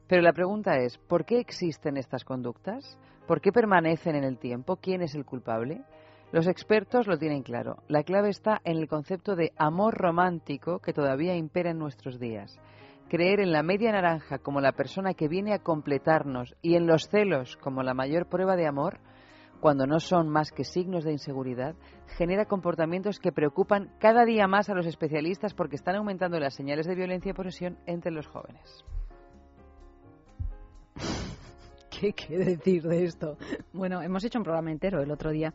Pero 0.09 0.21
la 0.21 0.35
pregunta 0.35 0.77
es, 0.77 0.99
¿por 0.99 1.25
qué 1.25 1.39
existen 1.41 1.97
estas 1.97 2.23
conductas? 2.23 2.99
¿Por 3.27 3.41
qué 3.41 3.51
permanecen 3.51 4.15
en 4.15 4.25
el 4.25 4.37
tiempo? 4.37 4.77
¿Quién 4.77 5.01
es 5.01 5.15
el 5.15 5.25
culpable? 5.25 5.83
Los 6.35 6.49
expertos 6.49 7.07
lo 7.07 7.17
tienen 7.17 7.45
claro. 7.45 7.77
La 7.87 8.03
clave 8.03 8.29
está 8.29 8.61
en 8.65 8.79
el 8.79 8.89
concepto 8.89 9.37
de 9.37 9.53
amor 9.57 9.95
romántico 9.95 10.81
que 10.81 10.93
todavía 10.93 11.37
impera 11.37 11.71
en 11.71 11.79
nuestros 11.79 12.19
días. 12.19 12.59
Creer 13.09 13.39
en 13.39 13.53
la 13.53 13.63
media 13.63 13.93
naranja 13.93 14.39
como 14.39 14.61
la 14.61 14.73
persona 14.73 15.15
que 15.15 15.29
viene 15.29 15.55
a 15.55 15.61
completarnos 15.61 16.57
y 16.61 16.75
en 16.75 16.89
los 16.89 17.09
celos 17.09 17.57
como 17.59 17.85
la 17.85 17.95
mayor 17.95 18.29
prueba 18.29 18.57
de 18.57 18.67
amor 18.67 18.99
cuando 19.61 19.87
no 19.87 20.01
son 20.01 20.29
más 20.29 20.51
que 20.51 20.65
signos 20.65 21.05
de 21.05 21.13
inseguridad, 21.13 21.77
genera 22.19 22.47
comportamientos 22.47 23.21
que 23.21 23.31
preocupan 23.31 23.93
cada 24.01 24.25
día 24.25 24.49
más 24.49 24.69
a 24.69 24.75
los 24.75 24.87
especialistas 24.87 25.55
porque 25.55 25.77
están 25.77 25.95
aumentando 25.95 26.41
las 26.41 26.55
señales 26.55 26.89
de 26.89 26.97
violencia 26.97 27.31
y 27.31 27.35
posesión 27.35 27.79
entre 27.87 28.11
los 28.11 28.27
jóvenes. 28.27 28.85
¿Qué, 31.91 32.13
¿Qué 32.13 32.39
decir 32.39 32.83
de 32.83 33.05
esto? 33.05 33.37
Bueno, 33.73 34.03
hemos 34.03 34.25
hecho 34.25 34.41
un 34.41 34.45
programa 34.45 34.73
entero 34.73 35.01
el 35.01 35.13
otro 35.13 35.31
día 35.31 35.55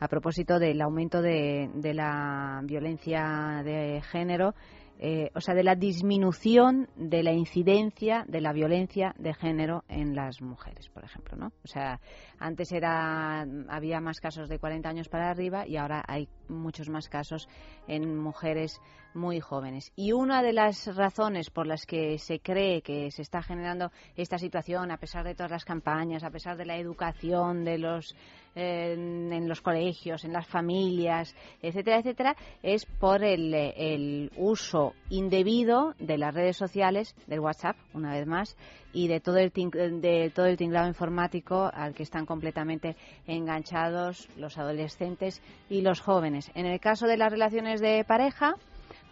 a 0.00 0.08
propósito 0.08 0.58
del 0.58 0.80
aumento 0.80 1.22
de, 1.22 1.70
de 1.74 1.94
la 1.94 2.60
violencia 2.64 3.62
de 3.64 4.02
género 4.02 4.54
eh, 5.02 5.30
o 5.34 5.40
sea, 5.40 5.54
de 5.54 5.62
la 5.62 5.76
disminución 5.76 6.90
de 6.94 7.22
la 7.22 7.32
incidencia 7.32 8.26
de 8.28 8.42
la 8.42 8.52
violencia 8.52 9.14
de 9.18 9.32
género 9.32 9.82
en 9.88 10.14
las 10.14 10.42
mujeres, 10.42 10.90
por 10.90 11.04
ejemplo, 11.04 11.38
¿no? 11.38 11.52
O 11.64 11.68
sea, 11.68 12.00
antes 12.38 12.70
era 12.70 13.46
había 13.70 13.98
más 14.02 14.20
casos 14.20 14.50
de 14.50 14.58
40 14.58 14.86
años 14.90 15.08
para 15.08 15.30
arriba 15.30 15.66
y 15.66 15.78
ahora 15.78 16.04
hay 16.06 16.28
muchos 16.48 16.90
más 16.90 17.08
casos 17.08 17.48
en 17.88 18.14
mujeres 18.18 18.78
muy 19.14 19.40
jóvenes. 19.40 19.92
Y 19.96 20.12
una 20.12 20.42
de 20.42 20.52
las 20.52 20.94
razones 20.96 21.50
por 21.50 21.66
las 21.66 21.86
que 21.86 22.18
se 22.18 22.40
cree 22.40 22.82
que 22.82 23.10
se 23.10 23.22
está 23.22 23.42
generando 23.42 23.90
esta 24.16 24.38
situación, 24.38 24.90
a 24.90 24.98
pesar 24.98 25.24
de 25.24 25.34
todas 25.34 25.50
las 25.50 25.64
campañas, 25.64 26.24
a 26.24 26.30
pesar 26.30 26.56
de 26.56 26.66
la 26.66 26.76
educación 26.76 27.64
de 27.64 27.78
los 27.78 28.14
en, 28.54 29.48
los 29.48 29.60
colegios, 29.60 30.24
en 30.24 30.32
las 30.32 30.46
familias, 30.46 31.34
etcétera, 31.62 31.98
etcétera, 31.98 32.36
es 32.62 32.84
por 32.84 33.22
el, 33.22 33.54
el 33.54 34.32
uso 34.36 34.94
indebido 35.08 35.94
de 35.98 36.18
las 36.18 36.34
redes 36.34 36.56
sociales, 36.56 37.14
del 37.26 37.40
WhatsApp, 37.40 37.76
una 37.94 38.12
vez 38.12 38.26
más, 38.26 38.56
y 38.92 39.08
de 39.08 39.20
todo 39.20 39.38
el 39.38 39.52
de 39.52 40.32
todo 40.34 40.46
el 40.46 40.56
tinglado 40.56 40.88
informático 40.88 41.70
al 41.72 41.94
que 41.94 42.02
están 42.02 42.26
completamente 42.26 42.96
enganchados 43.26 44.28
los 44.36 44.58
adolescentes 44.58 45.42
y 45.68 45.82
los 45.82 46.00
jóvenes. 46.00 46.50
En 46.54 46.66
el 46.66 46.80
caso 46.80 47.06
de 47.06 47.16
las 47.16 47.30
relaciones 47.30 47.80
de 47.80 48.04
pareja, 48.04 48.56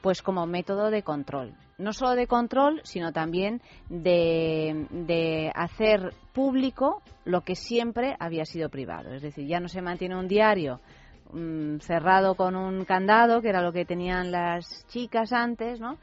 pues 0.02 0.22
como 0.22 0.46
método 0.46 0.90
de 0.90 1.02
control. 1.02 1.54
No 1.78 1.92
solo 1.92 2.14
de 2.14 2.26
control, 2.26 2.80
sino 2.84 3.12
también 3.12 3.60
de, 3.88 4.86
de, 4.90 5.52
hacer 5.54 6.12
público 6.32 7.02
lo 7.24 7.42
que 7.42 7.54
siempre 7.54 8.16
había 8.18 8.44
sido 8.44 8.68
privado. 8.68 9.14
Es 9.14 9.22
decir, 9.22 9.46
ya 9.46 9.60
no 9.60 9.68
se 9.68 9.80
mantiene 9.80 10.16
un 10.16 10.26
diario 10.26 10.80
mm, 11.32 11.78
cerrado 11.78 12.34
con 12.34 12.56
un 12.56 12.84
candado, 12.84 13.40
que 13.40 13.50
era 13.50 13.62
lo 13.62 13.72
que 13.72 13.84
tenían 13.84 14.32
las 14.32 14.86
chicas 14.88 15.32
antes, 15.32 15.78
¿no? 15.78 15.98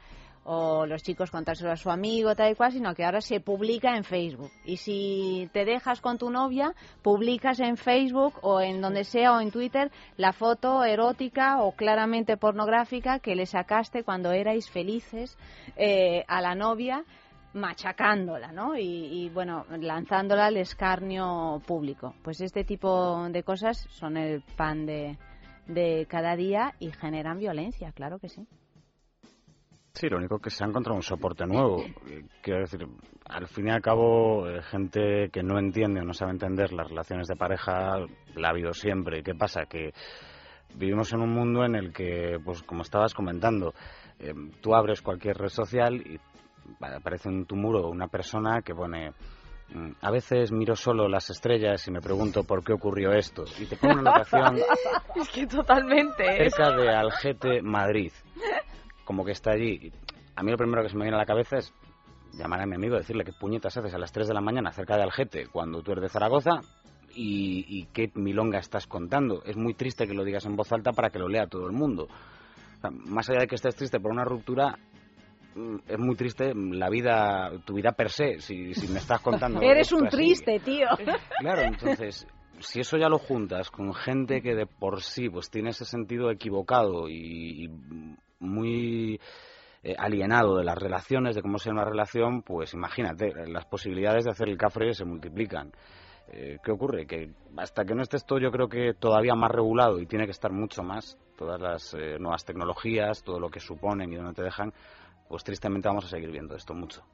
O 0.46 0.86
los 0.86 1.02
chicos 1.02 1.30
contárselo 1.30 1.72
a 1.72 1.76
su 1.76 1.90
amigo, 1.90 2.34
tal 2.36 2.52
y 2.52 2.54
cual, 2.54 2.70
sino 2.70 2.94
que 2.94 3.04
ahora 3.04 3.20
se 3.20 3.40
publica 3.40 3.96
en 3.96 4.04
Facebook. 4.04 4.50
Y 4.64 4.76
si 4.76 5.50
te 5.52 5.64
dejas 5.64 6.00
con 6.00 6.18
tu 6.18 6.30
novia, 6.30 6.72
publicas 7.02 7.58
en 7.58 7.76
Facebook 7.76 8.34
o 8.42 8.60
en 8.60 8.80
donde 8.80 9.02
sea 9.04 9.32
o 9.32 9.40
en 9.40 9.50
Twitter 9.50 9.90
la 10.16 10.32
foto 10.32 10.84
erótica 10.84 11.62
o 11.62 11.72
claramente 11.72 12.36
pornográfica 12.36 13.18
que 13.18 13.34
le 13.34 13.46
sacaste 13.46 14.04
cuando 14.04 14.30
erais 14.30 14.70
felices 14.70 15.36
eh, 15.76 16.24
a 16.28 16.40
la 16.40 16.54
novia 16.54 17.04
machacándola, 17.52 18.52
¿no? 18.52 18.76
Y, 18.76 19.30
bueno, 19.30 19.64
lanzándola 19.70 20.46
al 20.46 20.58
escarnio 20.58 21.60
público. 21.66 22.14
Pues 22.22 22.40
este 22.40 22.64
tipo 22.64 23.28
de 23.30 23.42
cosas 23.42 23.86
son 23.90 24.16
el 24.16 24.42
pan 24.42 24.84
de, 24.86 25.18
de 25.66 26.06
cada 26.08 26.36
día 26.36 26.74
y 26.78 26.92
generan 26.92 27.38
violencia, 27.38 27.92
claro 27.92 28.18
que 28.18 28.28
sí. 28.28 28.46
Sí, 29.96 30.10
lo 30.10 30.18
único 30.18 30.38
que 30.38 30.50
se 30.50 30.62
ha 30.62 30.66
encontrado 30.66 30.94
un 30.94 31.02
soporte 31.02 31.46
nuevo. 31.46 31.82
Quiero 32.42 32.60
decir, 32.60 32.86
al 33.24 33.46
fin 33.48 33.68
y 33.68 33.70
al 33.70 33.80
cabo, 33.80 34.46
eh, 34.46 34.60
gente 34.60 35.30
que 35.32 35.42
no 35.42 35.58
entiende 35.58 36.02
o 36.02 36.04
no 36.04 36.12
sabe 36.12 36.32
entender 36.32 36.70
las 36.74 36.90
relaciones 36.90 37.26
de 37.28 37.34
pareja, 37.34 38.00
la 38.34 38.48
ha 38.48 38.50
habido 38.50 38.74
siempre. 38.74 39.22
¿Qué 39.22 39.34
pasa? 39.34 39.64
Que 39.64 39.94
vivimos 40.74 41.14
en 41.14 41.20
un 41.22 41.30
mundo 41.32 41.64
en 41.64 41.76
el 41.76 41.94
que, 41.94 42.38
pues 42.44 42.62
como 42.62 42.82
estabas 42.82 43.14
comentando, 43.14 43.72
eh, 44.18 44.34
tú 44.60 44.74
abres 44.74 45.00
cualquier 45.00 45.38
red 45.38 45.48
social 45.48 45.94
y 45.94 46.20
aparece 46.82 47.30
en 47.30 47.46
tu 47.46 47.56
muro 47.56 47.88
una 47.88 48.08
persona 48.08 48.60
que 48.60 48.74
pone 48.74 49.12
mm, 49.70 49.92
a 50.02 50.10
veces 50.10 50.52
miro 50.52 50.76
solo 50.76 51.08
las 51.08 51.30
estrellas 51.30 51.88
y 51.88 51.90
me 51.90 52.02
pregunto 52.02 52.44
por 52.44 52.62
qué 52.62 52.74
ocurrió 52.74 53.12
esto. 53.12 53.44
Y 53.58 53.64
te 53.64 53.76
pone 53.78 53.94
una 53.94 54.10
anotación. 54.14 54.58
es 55.14 55.28
que 55.30 55.46
totalmente. 55.46 56.50
Cerca 56.50 56.76
de 56.76 56.90
Algete, 56.90 57.62
Madrid 57.62 58.12
como 59.06 59.24
que 59.24 59.32
está 59.32 59.52
allí. 59.52 59.90
A 60.34 60.42
mí 60.42 60.50
lo 60.50 60.58
primero 60.58 60.82
que 60.82 60.90
se 60.90 60.96
me 60.96 61.04
viene 61.04 61.16
a 61.16 61.20
la 61.20 61.24
cabeza 61.24 61.56
es 61.56 61.72
llamar 62.34 62.60
a 62.60 62.66
mi 62.66 62.74
amigo 62.74 62.96
y 62.96 62.98
decirle 62.98 63.24
qué 63.24 63.32
puñetas 63.32 63.78
haces 63.78 63.94
a 63.94 63.98
las 63.98 64.12
3 64.12 64.28
de 64.28 64.34
la 64.34 64.42
mañana 64.42 64.72
cerca 64.72 64.96
de 64.96 65.04
Algete 65.04 65.46
cuando 65.46 65.82
tú 65.82 65.92
eres 65.92 66.02
de 66.02 66.08
Zaragoza 66.10 66.60
y, 67.18 67.86
qué 67.94 68.10
milonga 68.14 68.58
estás 68.58 68.86
contando. 68.86 69.42
Es 69.44 69.56
muy 69.56 69.72
triste 69.72 70.06
que 70.06 70.12
lo 70.12 70.22
digas 70.22 70.44
en 70.44 70.54
voz 70.54 70.70
alta 70.70 70.92
para 70.92 71.08
que 71.08 71.18
lo 71.18 71.28
lea 71.28 71.46
todo 71.46 71.66
el 71.66 71.72
mundo. 71.72 72.08
más 72.90 73.30
allá 73.30 73.40
de 73.40 73.46
que 73.46 73.54
estés 73.54 73.74
triste 73.74 73.98
por 74.00 74.12
una 74.12 74.24
ruptura, 74.24 74.78
mm, 75.54 75.76
es 75.88 75.98
muy 75.98 76.14
triste 76.14 76.52
la 76.54 76.90
vida, 76.90 77.52
tu 77.64 77.72
vida 77.72 77.92
per 77.92 78.10
se, 78.10 78.40
si, 78.40 78.74
si 78.74 78.88
me 78.88 78.98
estás 78.98 79.22
contando. 79.22 79.60
Eres 79.62 79.90
un 79.92 80.08
triste, 80.08 80.60
tío. 80.60 80.88
Claro, 81.40 81.62
entonces, 81.62 82.26
si 82.58 82.80
eso 82.80 82.98
ya 82.98 83.08
lo 83.08 83.18
juntas 83.18 83.70
con 83.70 83.94
gente 83.94 84.42
que 84.42 84.54
de 84.54 84.66
por 84.66 85.02
sí 85.02 85.30
pues 85.30 85.48
tiene 85.48 85.70
ese 85.70 85.86
sentido 85.86 86.30
equivocado 86.30 87.08
y 87.08 87.70
muy 88.40 89.20
eh, 89.82 89.94
alienado 89.96 90.56
de 90.56 90.64
las 90.64 90.76
relaciones, 90.76 91.36
de 91.36 91.42
cómo 91.42 91.58
sea 91.58 91.72
una 91.72 91.84
relación, 91.84 92.42
pues 92.42 92.74
imagínate, 92.74 93.32
las 93.46 93.66
posibilidades 93.66 94.24
de 94.24 94.32
hacer 94.32 94.48
el 94.48 94.58
cafre 94.58 94.92
se 94.94 95.04
multiplican. 95.04 95.70
Eh, 96.28 96.58
¿Qué 96.64 96.72
ocurre? 96.72 97.06
Que 97.06 97.30
hasta 97.56 97.84
que 97.84 97.94
no 97.94 98.02
esté 98.02 98.16
esto 98.16 98.40
yo 98.40 98.50
creo 98.50 98.68
que 98.68 98.94
todavía 98.94 99.36
más 99.36 99.52
regulado 99.52 100.00
y 100.00 100.06
tiene 100.06 100.24
que 100.24 100.32
estar 100.32 100.50
mucho 100.50 100.82
más, 100.82 101.16
todas 101.38 101.60
las 101.60 101.94
eh, 101.94 102.18
nuevas 102.18 102.44
tecnologías, 102.44 103.22
todo 103.22 103.38
lo 103.38 103.48
que 103.48 103.60
suponen 103.60 104.12
y 104.12 104.16
donde 104.16 104.32
te 104.32 104.42
dejan, 104.42 104.72
pues 105.28 105.44
tristemente 105.44 105.86
vamos 105.86 106.06
a 106.06 106.08
seguir 106.08 106.32
viendo 106.32 106.56
esto 106.56 106.74
mucho. 106.74 107.04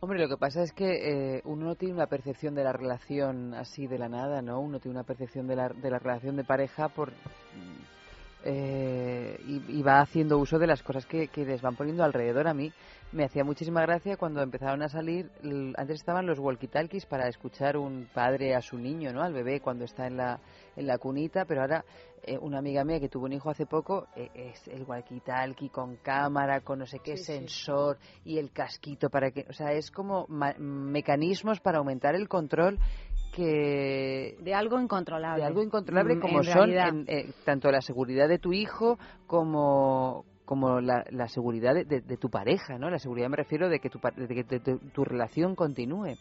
Hombre, 0.00 0.18
lo 0.18 0.28
que 0.28 0.36
pasa 0.36 0.62
es 0.62 0.72
que 0.74 1.40
uno 1.46 1.64
no 1.64 1.74
tiene 1.76 1.94
una 1.94 2.06
percepción 2.06 2.54
de 2.54 2.64
la 2.64 2.74
relación 2.74 3.54
así 3.54 3.86
de 3.86 3.96
la 3.96 4.10
nada, 4.10 4.42
¿no? 4.42 4.60
Uno 4.60 4.78
tiene 4.78 4.98
una 4.98 5.06
percepción 5.06 5.46
de 5.46 5.56
la, 5.56 5.70
de 5.70 5.90
la 5.90 5.98
relación 5.98 6.36
de 6.36 6.44
pareja 6.44 6.90
por 6.90 7.12
eh, 8.46 9.38
y, 9.46 9.82
va 9.82 10.00
haciendo 10.00 10.38
uso 10.38 10.58
de 10.58 10.66
las 10.66 10.82
cosas 10.82 11.06
que, 11.06 11.28
les 11.34 11.62
van 11.62 11.76
poniendo 11.76 12.04
alrededor. 12.04 12.46
A 12.46 12.52
mí 12.52 12.70
me 13.12 13.24
hacía 13.24 13.42
muchísima 13.42 13.80
gracia 13.80 14.18
cuando 14.18 14.42
empezaron 14.42 14.82
a 14.82 14.88
salir, 14.88 15.30
antes 15.76 16.00
estaban 16.00 16.26
los 16.26 16.38
walkie-talkies 16.38 17.06
para 17.06 17.26
escuchar 17.28 17.78
un 17.78 18.06
padre 18.12 18.54
a 18.54 18.60
su 18.60 18.76
niño, 18.76 19.12
¿no? 19.12 19.22
Al 19.22 19.32
bebé 19.32 19.60
cuando 19.60 19.84
está 19.84 20.06
en 20.06 20.18
la, 20.18 20.40
en 20.76 20.86
la 20.86 20.98
cunita, 20.98 21.46
pero 21.46 21.62
ahora 21.62 21.84
eh, 22.22 22.38
una 22.38 22.58
amiga 22.58 22.84
mía 22.84 23.00
que 23.00 23.08
tuvo 23.08 23.24
un 23.24 23.32
hijo 23.32 23.50
hace 23.50 23.66
poco 23.66 24.08
eh, 24.16 24.30
es 24.34 24.68
el 24.68 24.86
walkie-talkie 24.86 25.70
con 25.70 25.96
cámara, 25.96 26.60
con 26.60 26.78
no 26.78 26.86
sé 26.86 26.98
qué 26.98 27.16
sensor 27.16 27.98
y 28.24 28.38
el 28.38 28.50
casquito 28.50 29.08
para 29.08 29.30
que, 29.30 29.46
o 29.48 29.52
sea, 29.52 29.72
es 29.72 29.90
como 29.90 30.26
mecanismos 30.28 31.60
para 31.60 31.78
aumentar 31.78 32.14
el 32.14 32.28
control 32.28 32.78
que 33.34 34.36
de 34.40 34.54
algo 34.54 34.80
incontrolable. 34.80 35.42
De 35.42 35.46
algo 35.46 35.62
incontrolable 35.62 36.16
mm, 36.16 36.20
como 36.20 36.42
son 36.42 36.70
eh, 37.08 37.32
tanto 37.44 37.70
la 37.70 37.80
seguridad 37.80 38.28
de 38.28 38.38
tu 38.38 38.52
hijo 38.52 38.98
como 39.26 40.24
como 40.44 40.80
la, 40.80 41.04
la 41.10 41.26
seguridad 41.26 41.74
de, 41.74 42.16
tu 42.18 42.28
pareja 42.28 42.78
no 42.78 42.90
la 42.90 42.98
seguridad 42.98 43.30
me 43.30 43.36
refiero 43.38 43.70
de 43.70 43.80
que 43.80 43.88
tu 43.88 43.98
de 43.98 44.28
que 44.28 44.44
tu 44.44 45.04
relación 45.04 45.54
continúe. 45.54 46.16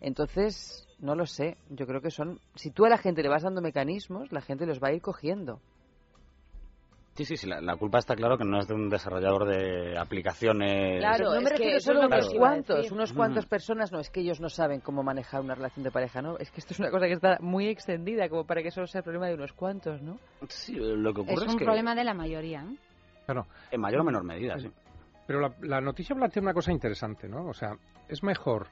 Entonces 0.00 0.86
no 0.98 1.14
lo 1.14 1.24
sé. 1.24 1.56
Yo 1.70 1.86
creo 1.86 2.00
que 2.00 2.10
son 2.10 2.40
si 2.56 2.70
tú 2.70 2.84
a 2.84 2.88
la 2.88 2.98
gente 2.98 3.22
le 3.22 3.28
vas 3.28 3.42
dando 3.42 3.62
mecanismos 3.62 4.30
la 4.32 4.40
gente 4.40 4.66
los 4.66 4.82
va 4.82 4.88
a 4.88 4.92
ir 4.92 5.00
cogiendo 5.00 5.60
Sí, 7.14 7.24
sí, 7.24 7.36
sí, 7.36 7.46
la, 7.48 7.76
culpa 7.76 7.98
está 7.98 8.16
claro 8.16 8.36
que 8.36 8.44
no 8.44 8.58
es 8.58 8.66
de 8.66 8.74
un 8.74 8.88
desarrollador 8.88 9.46
de 9.46 9.96
aplicaciones. 9.96 10.98
Claro, 10.98 11.32
no 11.32 11.40
me 11.40 11.50
refiero 11.50 11.78
solo 11.78 12.02
a 12.02 12.06
unos 12.06 12.34
cuantos, 12.34 12.90
unos 12.90 13.12
cuantos 13.12 13.46
personas, 13.46 13.92
no 13.92 14.00
es 14.00 14.10
que 14.10 14.20
ellos 14.20 14.40
no 14.40 14.48
saben 14.48 14.80
cómo 14.80 15.04
manejar 15.04 15.40
una 15.40 15.54
relación 15.54 15.84
de 15.84 15.92
pareja, 15.92 16.22
¿no? 16.22 16.36
Es 16.38 16.50
que 16.50 16.58
esto 16.58 16.74
es 16.74 16.80
una 16.80 16.90
cosa 16.90 17.06
que 17.06 17.12
está 17.12 17.38
muy 17.40 17.68
extendida 17.68 18.28
como 18.28 18.44
para 18.44 18.64
que 18.64 18.72
solo 18.72 18.88
sea 18.88 18.98
el 18.98 19.04
problema 19.04 19.28
de 19.28 19.34
unos 19.34 19.52
cuantos, 19.52 20.02
¿no? 20.02 20.18
Sí, 20.48 20.74
lo 20.74 21.14
que 21.14 21.20
ocurre 21.20 21.46
es, 21.46 21.54
un 21.54 21.60
problema 21.60 21.94
de 21.94 22.02
la 22.02 22.14
mayoría, 22.14 22.62
¿no? 22.62 22.76
Claro. 23.26 23.46
En 23.70 23.80
mayor 23.80 24.00
o 24.00 24.04
menor 24.04 24.24
medida, 24.24 24.58
sí. 24.58 24.68
Pero 25.24 25.40
la, 25.40 25.54
la 25.60 25.80
noticia 25.80 26.16
plantea 26.16 26.42
una 26.42 26.52
cosa 26.52 26.72
interesante, 26.72 27.28
¿no? 27.28 27.46
O 27.46 27.54
sea, 27.54 27.76
es 28.08 28.24
mejor 28.24 28.66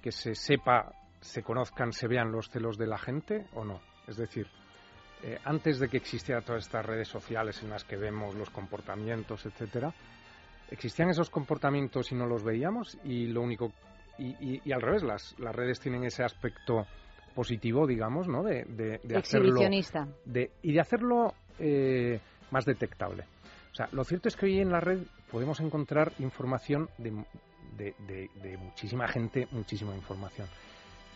que 0.00 0.10
se 0.10 0.34
sepa, 0.34 0.90
se 1.20 1.42
conozcan, 1.42 1.92
se 1.92 2.08
vean 2.08 2.32
los 2.32 2.48
celos 2.48 2.78
de 2.78 2.86
la 2.86 2.96
gente 2.96 3.44
o 3.54 3.62
no. 3.62 3.78
Es 4.08 4.16
decir, 4.16 4.48
eh, 5.22 5.38
antes 5.44 5.78
de 5.78 5.88
que 5.88 5.98
existieran 5.98 6.44
todas 6.44 6.64
estas 6.64 6.84
redes 6.84 7.06
sociales 7.06 7.62
en 7.62 7.70
las 7.70 7.84
que 7.84 7.96
vemos 7.96 8.34
los 8.34 8.50
comportamientos, 8.50 9.46
etcétera, 9.46 9.92
existían 10.70 11.10
esos 11.10 11.30
comportamientos 11.30 12.10
y 12.10 12.14
no 12.14 12.26
los 12.26 12.42
veíamos 12.42 12.98
y 13.04 13.26
lo 13.26 13.42
único 13.42 13.72
y, 14.18 14.72
al 14.72 14.82
revés 14.82 15.02
las, 15.02 15.38
las 15.38 15.54
redes 15.54 15.80
tienen 15.80 16.04
ese 16.04 16.22
aspecto 16.22 16.86
positivo, 17.34 17.86
digamos, 17.86 18.28
¿no? 18.28 18.42
De, 18.42 18.64
de, 18.64 19.16
hacerlo 19.16 19.60
de, 20.24 20.50
y 20.62 20.72
de 20.72 20.80
hacerlo 20.80 21.34
eh, 21.58 22.20
más 22.50 22.64
detectable. 22.64 23.24
O 23.72 23.74
sea, 23.74 23.88
lo 23.92 24.04
cierto 24.04 24.28
es 24.28 24.36
que 24.36 24.46
hoy 24.46 24.60
en 24.60 24.70
la 24.70 24.80
red 24.80 25.02
podemos 25.30 25.60
encontrar 25.60 26.12
información 26.18 26.88
de, 26.98 27.24
de 27.78 28.58
muchísima 28.58 29.08
gente, 29.08 29.48
muchísima 29.50 29.94
información. 29.94 30.46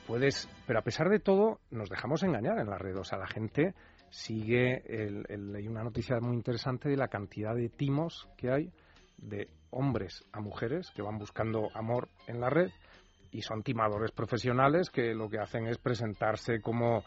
puedes, 0.07 0.49
pero 0.66 0.78
a 0.78 0.83
pesar 0.83 1.09
de 1.11 1.19
todo, 1.19 1.61
nos 1.70 1.91
dejamos 1.91 2.23
engañar 2.23 2.59
en 2.59 2.70
la 2.70 2.78
red. 2.78 2.97
O 2.97 3.05
sea, 3.05 3.19
la 3.19 3.27
gente 3.27 3.74
sigue, 4.11 4.83
el, 4.87 5.55
hay 5.55 5.69
una 5.69 5.83
noticia 5.83 6.19
muy 6.20 6.35
interesante 6.35 6.89
de 6.89 6.97
la 6.97 7.09
cantidad 7.09 7.55
de 7.55 7.69
timos 7.69 8.28
que 8.37 8.51
hay 8.51 8.73
de 9.19 9.49
hombres 9.70 10.24
a 10.33 10.41
mujeres 10.41 10.91
que 10.95 11.03
van 11.03 11.19
buscando 11.19 11.69
amor 11.74 12.09
en 12.27 12.41
la 12.41 12.51
red 12.51 12.70
y 13.31 13.43
son 13.43 13.62
timadores 13.62 14.12
profesionales 14.12 14.91
que 14.91 15.15
lo 15.15 15.28
que 15.28 15.39
hacen 15.39 15.66
es 15.66 15.78
presentarse 15.78 16.61
como 16.61 17.03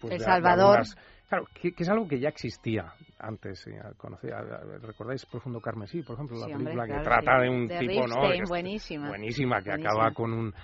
pues, 0.00 0.14
el 0.14 0.20
Salvador. 0.20 0.82
claro, 1.28 1.46
que, 1.54 1.74
es 1.76 1.88
algo 1.88 2.06
que 2.06 2.18
ya 2.18 2.28
existía 2.28 2.92
antes. 3.18 3.64
conocía, 3.96 4.40
¿Recordáis 4.82 5.26
Profundo 5.26 5.60
Carmesí, 5.60 6.02
por 6.02 6.14
ejemplo? 6.14 6.38
La 6.38 6.56
película 6.56 6.86
que 6.86 7.02
trata 7.02 7.40
de 7.40 7.48
un 7.48 7.68
tipo, 7.68 8.06
¿no? 8.06 8.46
buenísima. 8.48 9.08
Buenísima, 9.08 9.62
que 9.62 9.72
acaba 9.72 10.12
con 10.12 10.32
un... 10.32 10.54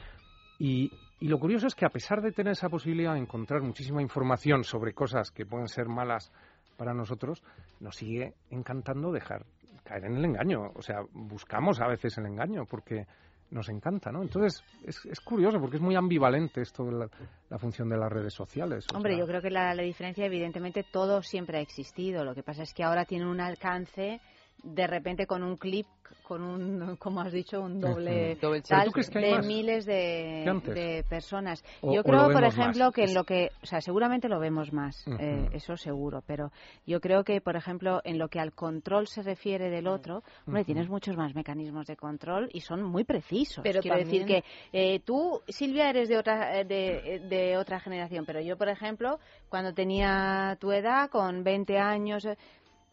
Y, 0.65 0.93
y 1.19 1.27
lo 1.27 1.41
curioso 1.41 1.67
es 1.67 1.75
que 1.75 1.85
a 1.85 1.89
pesar 1.89 2.23
de 2.23 2.31
tener 2.31 2.53
esa 2.53 2.69
posibilidad 2.69 3.15
de 3.15 3.19
encontrar 3.19 3.63
muchísima 3.63 4.01
información 4.01 4.63
sobre 4.63 4.95
cosas 4.95 5.33
que 5.33 5.45
pueden 5.45 5.67
ser 5.67 5.87
malas 5.89 6.31
para 6.77 6.95
nosotros, 6.95 7.43
nos 7.81 7.97
sigue 7.97 8.35
encantando 8.49 9.11
dejar 9.11 9.45
caer 9.83 10.05
en 10.05 10.19
el 10.19 10.25
engaño. 10.25 10.71
O 10.77 10.81
sea, 10.81 11.01
buscamos 11.15 11.81
a 11.81 11.89
veces 11.89 12.17
el 12.19 12.27
engaño 12.27 12.65
porque 12.65 13.09
nos 13.51 13.69
encanta, 13.71 14.13
¿no? 14.13 14.23
Entonces, 14.23 14.63
es, 14.87 15.05
es 15.05 15.19
curioso 15.19 15.59
porque 15.59 15.79
es 15.79 15.83
muy 15.83 15.97
ambivalente 15.97 16.61
esto 16.61 16.85
de 16.85 17.09
la, 17.51 17.59
función 17.59 17.89
de 17.89 17.99
las 17.99 18.13
redes 18.13 18.33
sociales. 18.33 18.87
Hombre, 18.95 19.19
yo 19.19 19.27
creo 19.27 19.43
que 19.43 19.51
la, 19.51 19.75
la 19.75 19.83
diferencia, 19.83 20.25
evidentemente, 20.25 20.85
todo 20.93 21.23
siempre 21.23 21.59
ha 21.59 21.61
existido. 21.61 22.25
Lo 22.25 22.37
que 22.37 22.45
pasa 22.45 22.63
es 22.63 22.73
que 22.73 22.85
ahora 22.85 23.05
tiene 23.05 23.27
un 23.27 23.41
alcance 23.41 24.21
de 24.63 24.87
repente 24.87 25.27
con 25.27 25.43
un 25.43 25.57
clip, 25.57 25.87
con 26.23 26.43
un, 26.43 26.97
como 26.99 27.21
has 27.21 27.33
dicho, 27.33 27.61
un 27.61 27.81
doble, 27.81 28.37
tal, 28.37 28.91
de 28.91 29.43
miles 29.45 29.85
de, 29.85 31.05
personas. 31.09 31.63
yo 31.83 32.03
creo, 32.03 32.31
por 32.31 32.45
ejemplo, 32.45 32.93
que 32.93 33.05
en 33.05 33.15
lo 33.15 33.25
que, 33.25 33.51
o 33.63 33.67
sea, 33.67 33.81
seguramente 33.81 34.29
lo 34.29 34.39
vemos 34.39 34.73
más, 34.73 35.05
eh, 35.19 35.49
eso 35.53 35.77
seguro, 35.77 36.23
pero 36.27 36.53
yo 36.87 37.01
creo 37.01 37.25
que, 37.25 37.41
por 37.41 37.57
ejemplo, 37.57 38.01
en 38.05 38.19
lo 38.19 38.29
que 38.29 38.41
al 38.41 38.53
control 38.53 39.07
se 39.09 39.23
refiere 39.23 39.71
del 39.71 39.87
otro, 39.87 40.23
hombre, 40.47 40.65
tienes 40.65 40.89
muchos 40.89 41.17
más 41.17 41.35
mecanismos 41.35 41.87
de 41.87 41.97
control 41.97 42.49
y 42.53 42.61
son 42.61 42.83
muy 42.83 43.05
precisos. 43.05 43.63
Pero 43.63 43.81
Quiero 43.81 43.99
decir 43.99 44.25
que 44.25 44.45
eh, 44.73 45.01
tú, 45.01 45.43
Silvia, 45.49 45.91
eres 45.91 46.09
de 46.09 46.19
otra, 46.19 46.61
eh, 46.61 46.65
de, 46.65 47.21
de 47.29 47.57
otra 47.57 47.81
generación, 47.81 48.25
pero 48.25 48.41
yo, 48.41 48.57
por 48.57 48.69
ejemplo, 48.69 49.19
cuando 49.49 49.75
tenía 49.75 50.57
tu 50.61 50.73
edad, 50.73 51.11
con 51.11 51.43
20 51.43 51.79
años, 51.79 52.27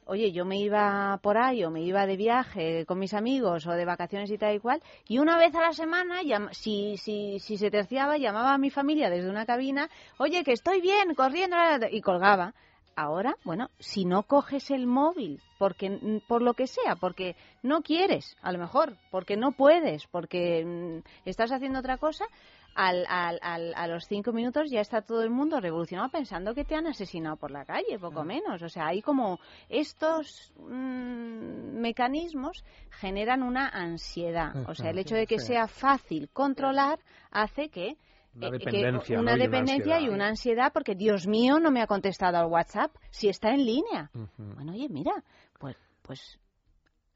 oye, 0.05 0.31
yo 0.31 0.45
me 0.45 0.57
iba 0.57 1.19
por 1.21 1.37
ahí 1.37 1.63
o 1.63 1.71
me 1.71 1.81
iba 1.81 2.05
de 2.05 2.17
viaje 2.17 2.85
con 2.85 2.99
mis 2.99 3.13
amigos 3.13 3.67
o 3.67 3.71
de 3.71 3.85
vacaciones 3.85 4.31
y 4.31 4.37
tal 4.37 4.55
y 4.55 4.59
cual, 4.59 4.81
y 5.07 5.19
una 5.19 5.37
vez 5.37 5.53
a 5.55 5.61
la 5.61 5.73
semana, 5.73 6.21
si, 6.51 6.97
si, 6.97 7.39
si 7.39 7.57
se 7.57 7.69
terciaba, 7.71 8.17
llamaba 8.17 8.53
a 8.53 8.57
mi 8.57 8.69
familia 8.69 9.09
desde 9.09 9.29
una 9.29 9.45
cabina, 9.45 9.89
oye, 10.17 10.43
que 10.43 10.53
estoy 10.53 10.81
bien, 10.81 11.13
corriendo, 11.15 11.57
y 11.91 12.01
colgaba. 12.01 12.53
Ahora, 12.95 13.37
bueno, 13.45 13.69
si 13.79 14.03
no 14.03 14.23
coges 14.23 14.71
el 14.71 14.85
móvil, 14.85 15.41
porque 15.57 16.21
por 16.27 16.41
lo 16.41 16.53
que 16.53 16.67
sea, 16.67 16.97
porque 16.99 17.37
no 17.63 17.81
quieres, 17.81 18.35
a 18.41 18.51
lo 18.51 18.59
mejor, 18.59 18.97
porque 19.09 19.37
no 19.37 19.53
puedes, 19.53 20.05
porque 20.07 20.65
mm, 20.65 21.07
estás 21.23 21.53
haciendo 21.53 21.79
otra 21.79 21.97
cosa, 21.97 22.25
al, 22.75 23.05
al, 23.09 23.73
a 23.75 23.87
los 23.87 24.05
cinco 24.07 24.31
minutos 24.31 24.69
ya 24.69 24.81
está 24.81 25.01
todo 25.01 25.23
el 25.23 25.29
mundo 25.29 25.59
revolucionado 25.59 26.09
pensando 26.09 26.53
que 26.53 26.65
te 26.65 26.75
han 26.75 26.87
asesinado 26.87 27.35
por 27.35 27.51
la 27.51 27.65
calle, 27.65 27.99
poco 27.99 28.23
menos. 28.23 28.61
O 28.61 28.69
sea, 28.69 28.87
hay 28.87 29.01
como 29.01 29.39
estos 29.67 30.53
mm, 30.57 31.79
mecanismos 31.79 32.63
generan 32.89 33.43
una 33.43 33.67
ansiedad. 33.67 34.69
O 34.69 34.75
sea, 34.75 34.91
el 34.91 34.99
hecho 34.99 35.15
de 35.15 35.27
que 35.27 35.39
sea 35.39 35.67
fácil 35.67 36.29
controlar 36.31 36.99
hace 37.31 37.69
que 37.69 37.97
una 38.35 38.47
eh, 38.47 38.51
dependencia, 38.51 39.19
una 39.19 39.35
dependencia 39.35 39.99
y 39.99 40.07
una, 40.07 40.27
ansiedad 40.27 40.71
porque 40.71 40.95
Dios 40.95 41.27
mío 41.27 41.59
no 41.59 41.71
me 41.71 41.81
ha 41.81 41.87
contestado 41.87 42.37
al 42.37 42.45
WhatsApp 42.45 42.95
si 43.09 43.27
está 43.27 43.49
en 43.49 43.65
línea. 43.65 44.11
Bueno, 44.37 44.73
oye, 44.73 44.87
mira, 44.89 45.23
pues 45.57 45.75
pues 46.09 46.39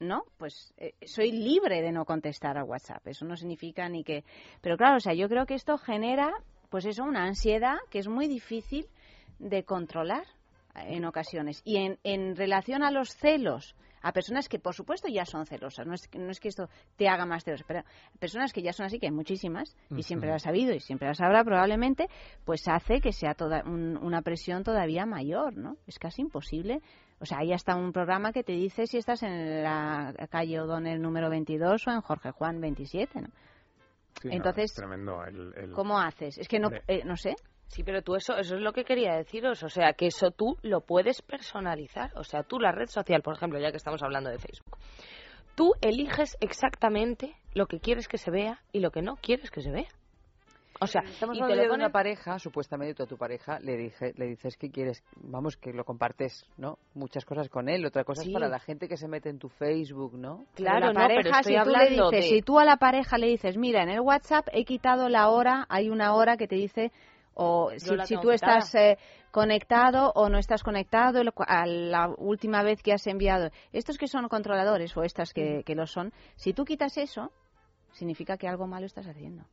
¿no? 0.04 0.24
Pues 0.36 0.72
eh, 0.76 0.94
soy 1.06 1.32
libre 1.32 1.82
de 1.82 1.92
no 1.92 2.04
contestar 2.04 2.58
a 2.58 2.64
WhatsApp. 2.64 3.06
Eso 3.06 3.24
no 3.24 3.36
significa 3.36 3.88
ni 3.88 4.04
que... 4.04 4.24
Pero 4.60 4.76
claro, 4.76 4.96
o 4.96 5.00
sea, 5.00 5.14
yo 5.14 5.28
creo 5.28 5.46
que 5.46 5.54
esto 5.54 5.78
genera, 5.78 6.32
pues 6.70 6.84
eso, 6.84 7.04
una 7.04 7.24
ansiedad 7.24 7.76
que 7.90 7.98
es 7.98 8.08
muy 8.08 8.28
difícil 8.28 8.86
de 9.38 9.64
controlar 9.64 10.24
en 10.74 11.04
ocasiones. 11.04 11.62
Y 11.64 11.76
en, 11.76 11.98
en 12.04 12.36
relación 12.36 12.82
a 12.82 12.90
los 12.90 13.14
celos, 13.16 13.76
a 14.04 14.12
personas 14.12 14.48
que 14.48 14.58
por 14.58 14.74
supuesto 14.74 15.08
ya 15.08 15.24
son 15.24 15.46
celosas, 15.46 15.86
no 15.86 15.94
es, 15.94 16.08
no 16.14 16.30
es 16.30 16.38
que 16.38 16.48
esto 16.48 16.68
te 16.96 17.08
haga 17.08 17.24
más 17.24 17.42
celosa, 17.42 17.64
pero 17.66 17.82
personas 18.18 18.52
que 18.52 18.62
ya 18.62 18.72
son 18.72 18.84
así, 18.86 18.98
que 18.98 19.06
hay 19.06 19.12
muchísimas, 19.12 19.74
y 19.96 20.02
siempre 20.02 20.28
las 20.28 20.46
ha 20.46 20.50
habido 20.50 20.74
y 20.74 20.80
siempre 20.80 21.08
las 21.08 21.22
habrá 21.22 21.42
probablemente, 21.42 22.08
pues 22.44 22.68
hace 22.68 23.00
que 23.00 23.12
sea 23.12 23.34
toda 23.34 23.62
una 23.64 24.20
presión 24.20 24.62
todavía 24.62 25.06
mayor, 25.06 25.56
¿no? 25.56 25.78
Es 25.86 25.98
casi 25.98 26.20
imposible 26.20 26.82
o 27.24 27.26
sea, 27.26 27.38
ahí 27.38 27.54
está 27.54 27.74
un 27.74 27.90
programa 27.90 28.32
que 28.32 28.44
te 28.44 28.52
dice 28.52 28.86
si 28.86 28.98
estás 28.98 29.22
en 29.22 29.62
la 29.62 30.12
calle 30.30 30.60
O'Donnell 30.60 31.00
número 31.00 31.30
22 31.30 31.88
o 31.88 31.90
en 31.90 32.02
Jorge 32.02 32.32
Juan 32.32 32.60
27, 32.60 33.22
¿no? 33.22 33.28
Entonces, 34.24 34.74
tremendo. 34.74 35.22
¿cómo 35.74 35.98
haces? 35.98 36.36
Es 36.36 36.48
que 36.48 36.58
no, 36.58 36.68
eh, 36.86 37.02
no 37.06 37.16
sé. 37.16 37.34
Sí, 37.68 37.82
pero 37.82 38.02
tú 38.02 38.14
eso, 38.14 38.36
eso 38.36 38.56
es 38.56 38.60
lo 38.60 38.74
que 38.74 38.84
quería 38.84 39.16
deciros. 39.16 39.62
O 39.62 39.70
sea, 39.70 39.94
que 39.94 40.08
eso 40.08 40.32
tú 40.32 40.58
lo 40.60 40.82
puedes 40.82 41.22
personalizar. 41.22 42.12
O 42.14 42.24
sea, 42.24 42.42
tú 42.42 42.60
la 42.60 42.72
red 42.72 42.88
social, 42.88 43.22
por 43.22 43.36
ejemplo, 43.36 43.58
ya 43.58 43.70
que 43.70 43.78
estamos 43.78 44.02
hablando 44.02 44.28
de 44.28 44.38
Facebook, 44.38 44.76
tú 45.54 45.72
eliges 45.80 46.36
exactamente 46.40 47.34
lo 47.54 47.66
que 47.66 47.80
quieres 47.80 48.06
que 48.06 48.18
se 48.18 48.30
vea 48.30 48.60
y 48.70 48.80
lo 48.80 48.90
que 48.90 49.00
no 49.00 49.16
quieres 49.16 49.50
que 49.50 49.62
se 49.62 49.70
vea. 49.70 49.88
O 50.80 50.86
sea, 50.86 51.02
estamos 51.02 51.40
hablando 51.40 51.62
de 51.62 51.70
una 51.70 51.90
pareja, 51.90 52.38
supuestamente 52.38 52.94
tú 52.94 53.04
a 53.04 53.06
tu 53.06 53.16
pareja 53.16 53.58
le 53.60 53.76
dije, 53.76 54.12
le 54.16 54.26
dices 54.26 54.56
que 54.56 54.70
quieres, 54.70 55.02
vamos, 55.16 55.56
que 55.56 55.72
lo 55.72 55.84
compartes, 55.84 56.46
¿no? 56.56 56.78
Muchas 56.94 57.24
cosas 57.24 57.48
con 57.48 57.68
él, 57.68 57.86
otra 57.86 58.04
cosa 58.04 58.22
es 58.22 58.30
para 58.30 58.48
la 58.48 58.58
gente 58.58 58.88
que 58.88 58.96
se 58.96 59.08
mete 59.08 59.28
en 59.28 59.38
tu 59.38 59.48
Facebook, 59.48 60.14
¿no? 60.14 60.46
Claro, 60.54 60.92
la 60.92 61.08
pareja, 61.08 61.42
si 61.42 61.54
tú 61.62 61.70
le 61.70 61.90
dices, 61.90 62.28
si 62.28 62.42
tú 62.42 62.58
a 62.58 62.64
la 62.64 62.76
pareja 62.76 63.18
le 63.18 63.28
dices, 63.28 63.56
mira, 63.56 63.82
en 63.82 63.90
el 63.90 64.00
WhatsApp 64.00 64.48
he 64.52 64.64
quitado 64.64 65.08
la 65.08 65.28
hora, 65.28 65.66
hay 65.68 65.90
una 65.90 66.14
hora 66.14 66.36
que 66.36 66.48
te 66.48 66.56
dice 66.56 66.92
o 67.34 67.70
si, 67.76 68.16
tú 68.20 68.30
estás 68.30 68.72
eh, 68.76 68.96
conectado 69.32 70.12
o 70.14 70.28
no 70.28 70.38
estás 70.38 70.62
conectado 70.62 71.20
a 71.38 71.66
la 71.66 72.14
última 72.16 72.62
vez 72.62 72.80
que 72.80 72.92
has 72.92 73.06
enviado. 73.08 73.50
Estos 73.72 73.98
que 73.98 74.06
son 74.06 74.28
controladores 74.28 74.96
o 74.96 75.02
estas 75.02 75.32
que, 75.32 75.62
que 75.64 75.74
lo 75.74 75.86
son, 75.86 76.12
si 76.36 76.52
tú 76.52 76.64
quitas 76.64 76.96
eso, 76.96 77.32
significa 77.92 78.36
que 78.36 78.46
algo 78.46 78.66
malo 78.66 78.86
estás 78.86 79.06
haciendo 79.08 79.44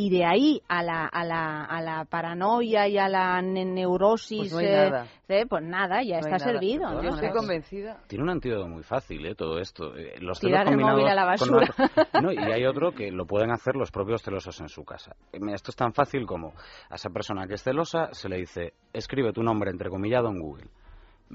y 0.00 0.08
de 0.08 0.24
ahí 0.24 0.62
a 0.66 0.82
la, 0.82 1.04
a 1.04 1.24
la, 1.24 1.62
a 1.62 1.82
la 1.82 2.06
paranoia 2.06 2.88
y 2.88 2.96
a 2.96 3.06
la 3.06 3.42
neurosis, 3.42 4.50
pues, 4.50 4.70
nada. 4.70 5.06
Eh, 5.28 5.44
pues 5.46 5.62
nada, 5.62 6.02
ya 6.02 6.20
está 6.20 6.38
servido. 6.38 7.02
Yo 7.02 7.10
estoy 7.10 7.30
convencida. 7.30 7.98
Tiene 8.06 8.24
un 8.24 8.30
antídoto 8.30 8.66
muy 8.66 8.82
fácil, 8.82 9.26
¿eh? 9.26 9.34
Todo 9.34 9.58
esto. 9.58 9.94
Eh, 9.94 10.14
los 10.20 10.40
Tirar 10.40 10.68
el 10.68 10.78
móvil 10.78 11.06
a 11.06 11.14
la 11.14 11.26
basura. 11.26 11.68
no, 12.22 12.32
y 12.32 12.38
hay 12.38 12.64
otro 12.64 12.92
que 12.92 13.10
lo 13.12 13.26
pueden 13.26 13.50
hacer 13.50 13.76
los 13.76 13.90
propios 13.90 14.22
celosos 14.22 14.58
en 14.62 14.70
su 14.70 14.84
casa. 14.84 15.14
Eh, 15.34 15.38
esto 15.52 15.70
es 15.70 15.76
tan 15.76 15.92
fácil 15.92 16.24
como 16.24 16.54
a 16.88 16.94
esa 16.94 17.10
persona 17.10 17.46
que 17.46 17.54
es 17.54 17.62
celosa 17.62 18.08
se 18.12 18.30
le 18.30 18.38
dice, 18.38 18.72
escribe 18.94 19.34
tu 19.34 19.42
nombre 19.42 19.70
entrecomillado 19.70 20.28
en 20.28 20.40
Google, 20.40 20.70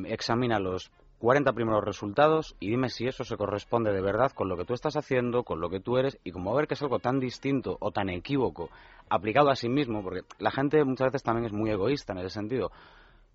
examina 0.05 0.57
los 0.57 0.91
40 1.19 1.53
primeros 1.53 1.83
resultados 1.83 2.55
y 2.59 2.69
dime 2.69 2.89
si 2.89 3.07
eso 3.07 3.23
se 3.23 3.37
corresponde 3.37 3.91
de 3.91 4.01
verdad 4.01 4.31
con 4.31 4.49
lo 4.49 4.57
que 4.57 4.65
tú 4.65 4.73
estás 4.73 4.95
haciendo, 4.97 5.43
con 5.43 5.59
lo 5.61 5.69
que 5.69 5.79
tú 5.79 5.97
eres 5.97 6.19
y 6.23 6.31
como 6.31 6.53
ver 6.53 6.67
que 6.67 6.73
es 6.73 6.81
algo 6.81 6.99
tan 6.99 7.19
distinto 7.19 7.77
o 7.79 7.91
tan 7.91 8.09
equívoco 8.09 8.69
aplicado 9.09 9.49
a 9.49 9.55
sí 9.55 9.69
mismo, 9.69 10.03
porque 10.03 10.21
la 10.39 10.51
gente 10.51 10.83
muchas 10.83 11.07
veces 11.07 11.23
también 11.23 11.45
es 11.45 11.53
muy 11.53 11.69
egoísta 11.69 12.13
en 12.13 12.19
ese 12.19 12.29
sentido. 12.29 12.71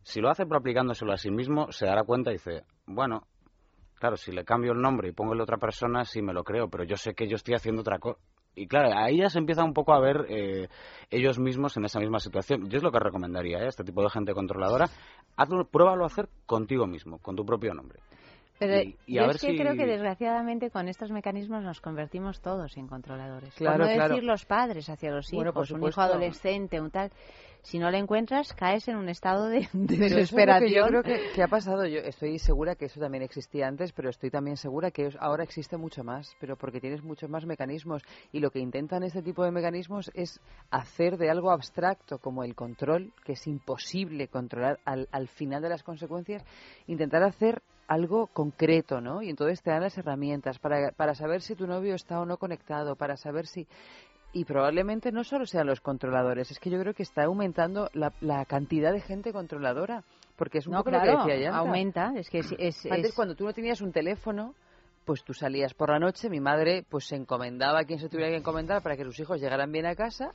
Si 0.02 0.20
lo 0.20 0.30
hace 0.30 0.46
por 0.46 0.58
aplicándoselo 0.58 1.12
a 1.12 1.16
sí 1.16 1.30
mismo, 1.30 1.70
se 1.72 1.86
dará 1.86 2.04
cuenta 2.04 2.30
y 2.30 2.34
dice, 2.34 2.64
bueno, 2.86 3.26
claro, 3.94 4.16
si 4.16 4.32
le 4.32 4.44
cambio 4.44 4.72
el 4.72 4.80
nombre 4.80 5.08
y 5.08 5.12
pongo 5.12 5.34
el 5.34 5.40
otra 5.40 5.58
persona, 5.58 6.04
sí 6.04 6.22
me 6.22 6.32
lo 6.32 6.42
creo, 6.42 6.68
pero 6.68 6.84
yo 6.84 6.96
sé 6.96 7.14
que 7.14 7.28
yo 7.28 7.36
estoy 7.36 7.54
haciendo 7.54 7.82
otra 7.82 7.98
cosa. 7.98 8.18
Y 8.54 8.66
claro, 8.66 8.90
ahí 8.96 9.18
ya 9.18 9.30
se 9.30 9.38
empieza 9.38 9.64
un 9.64 9.72
poco 9.72 9.92
a 9.92 10.00
ver 10.00 10.26
eh, 10.28 10.68
ellos 11.10 11.38
mismos 11.38 11.76
en 11.76 11.84
esa 11.84 12.00
misma 12.00 12.18
situación. 12.18 12.68
Yo 12.68 12.78
es 12.78 12.82
lo 12.82 12.90
que 12.90 12.98
recomendaría 12.98 13.58
a 13.58 13.64
¿eh? 13.64 13.68
este 13.68 13.84
tipo 13.84 14.02
de 14.02 14.10
gente 14.10 14.34
controladora. 14.34 14.88
Hazlo, 15.36 15.64
pruébalo 15.64 16.04
a 16.04 16.08
hacer 16.08 16.28
contigo 16.46 16.86
mismo, 16.86 17.18
con 17.18 17.36
tu 17.36 17.44
propio 17.44 17.72
nombre. 17.74 18.00
Pero 18.60 18.90
yo 19.06 19.22
es 19.22 19.40
que 19.40 19.56
creo 19.56 19.74
que 19.74 19.86
desgraciadamente 19.86 20.70
con 20.70 20.86
estos 20.86 21.10
mecanismos 21.10 21.62
nos 21.62 21.80
convertimos 21.80 22.42
todos 22.42 22.76
en 22.76 22.88
controladores. 22.88 23.54
Claro, 23.54 23.86
por 23.86 23.96
no 23.96 24.08
decir 24.08 24.22
los 24.22 24.44
padres 24.44 24.90
hacia 24.90 25.10
los 25.10 25.32
hijos, 25.32 25.70
un 25.70 25.88
hijo 25.88 26.00
adolescente, 26.02 26.78
un 26.78 26.90
tal 26.90 27.10
si 27.62 27.78
no 27.78 27.90
le 27.90 27.98
encuentras, 27.98 28.52
caes 28.52 28.88
en 28.88 28.96
un 28.96 29.08
estado 29.08 29.46
de, 29.48 29.68
desesperación. 29.72 30.70
yo 30.70 30.86
creo 30.86 31.02
que, 31.02 31.42
ha 31.42 31.48
pasado. 31.48 31.86
Yo 31.86 32.00
estoy 32.00 32.38
segura 32.38 32.74
que 32.74 32.86
eso 32.86 33.00
también 33.00 33.22
existía 33.22 33.66
antes, 33.66 33.92
pero 33.92 34.10
estoy 34.10 34.30
también 34.30 34.56
segura 34.56 34.90
que 34.90 35.10
ahora 35.18 35.44
existe 35.44 35.76
mucho 35.76 36.04
más, 36.04 36.34
pero 36.40 36.56
porque 36.56 36.80
tienes 36.80 37.02
muchos 37.02 37.28
más 37.30 37.46
mecanismos. 37.46 38.02
Y 38.32 38.40
lo 38.40 38.50
que 38.50 38.60
intentan 38.60 39.02
este 39.02 39.22
tipo 39.22 39.44
de 39.44 39.50
mecanismos 39.50 40.10
es 40.14 40.40
hacer 40.70 41.16
de 41.16 41.30
algo 41.30 41.50
abstracto 41.50 42.18
como 42.18 42.44
el 42.44 42.54
control, 42.54 43.12
que 43.24 43.32
es 43.32 43.46
imposible 43.46 44.28
controlar 44.28 44.80
al, 44.84 45.08
al 45.12 45.28
final 45.28 45.62
de 45.62 45.68
las 45.68 45.82
consecuencias, 45.82 46.44
intentar 46.86 47.22
hacer 47.22 47.62
algo 47.90 48.28
concreto, 48.28 49.00
¿no? 49.00 49.20
Y 49.20 49.30
entonces 49.30 49.62
te 49.62 49.70
dan 49.70 49.82
las 49.82 49.98
herramientas 49.98 50.60
para, 50.60 50.92
para 50.92 51.16
saber 51.16 51.42
si 51.42 51.56
tu 51.56 51.66
novio 51.66 51.96
está 51.96 52.20
o 52.20 52.24
no 52.24 52.36
conectado, 52.36 52.94
para 52.94 53.16
saber 53.16 53.48
si 53.48 53.66
y 54.32 54.44
probablemente 54.44 55.12
no 55.12 55.24
solo 55.24 55.46
sean 55.46 55.66
los 55.66 55.80
controladores, 55.80 56.50
es 56.50 56.58
que 56.58 56.70
yo 56.70 56.78
creo 56.80 56.94
que 56.94 57.02
está 57.02 57.24
aumentando 57.24 57.88
la, 57.94 58.12
la 58.20 58.44
cantidad 58.44 58.92
de 58.92 59.00
gente 59.00 59.32
controladora, 59.32 60.04
porque 60.36 60.58
es 60.58 60.66
un 60.66 60.72
No, 60.74 60.78
poco 60.80 60.90
claro, 60.90 61.18
lo 61.18 61.26
que 61.26 61.32
decía 61.32 61.50
ya. 61.50 61.56
aumenta, 61.56 62.12
es 62.16 62.30
que 62.30 62.38
es- 62.38 62.54
es- 62.58 62.86
Antes 62.86 63.10
es- 63.10 63.14
cuando 63.14 63.34
tú 63.34 63.44
no 63.44 63.52
tenías 63.52 63.80
un 63.80 63.92
teléfono, 63.92 64.54
pues 65.04 65.24
tú 65.24 65.34
salías 65.34 65.74
por 65.74 65.90
la 65.90 65.98
noche, 65.98 66.28
mi 66.30 66.40
madre 66.40 66.84
pues 66.88 67.06
se 67.06 67.16
encomendaba 67.16 67.80
a 67.80 67.84
quien 67.84 67.98
se 67.98 68.08
tuviera 68.08 68.30
que 68.30 68.36
encomendar 68.36 68.82
para 68.82 68.96
que 68.96 69.04
sus 69.04 69.18
hijos 69.18 69.40
llegaran 69.40 69.72
bien 69.72 69.86
a 69.86 69.94
casa. 69.94 70.32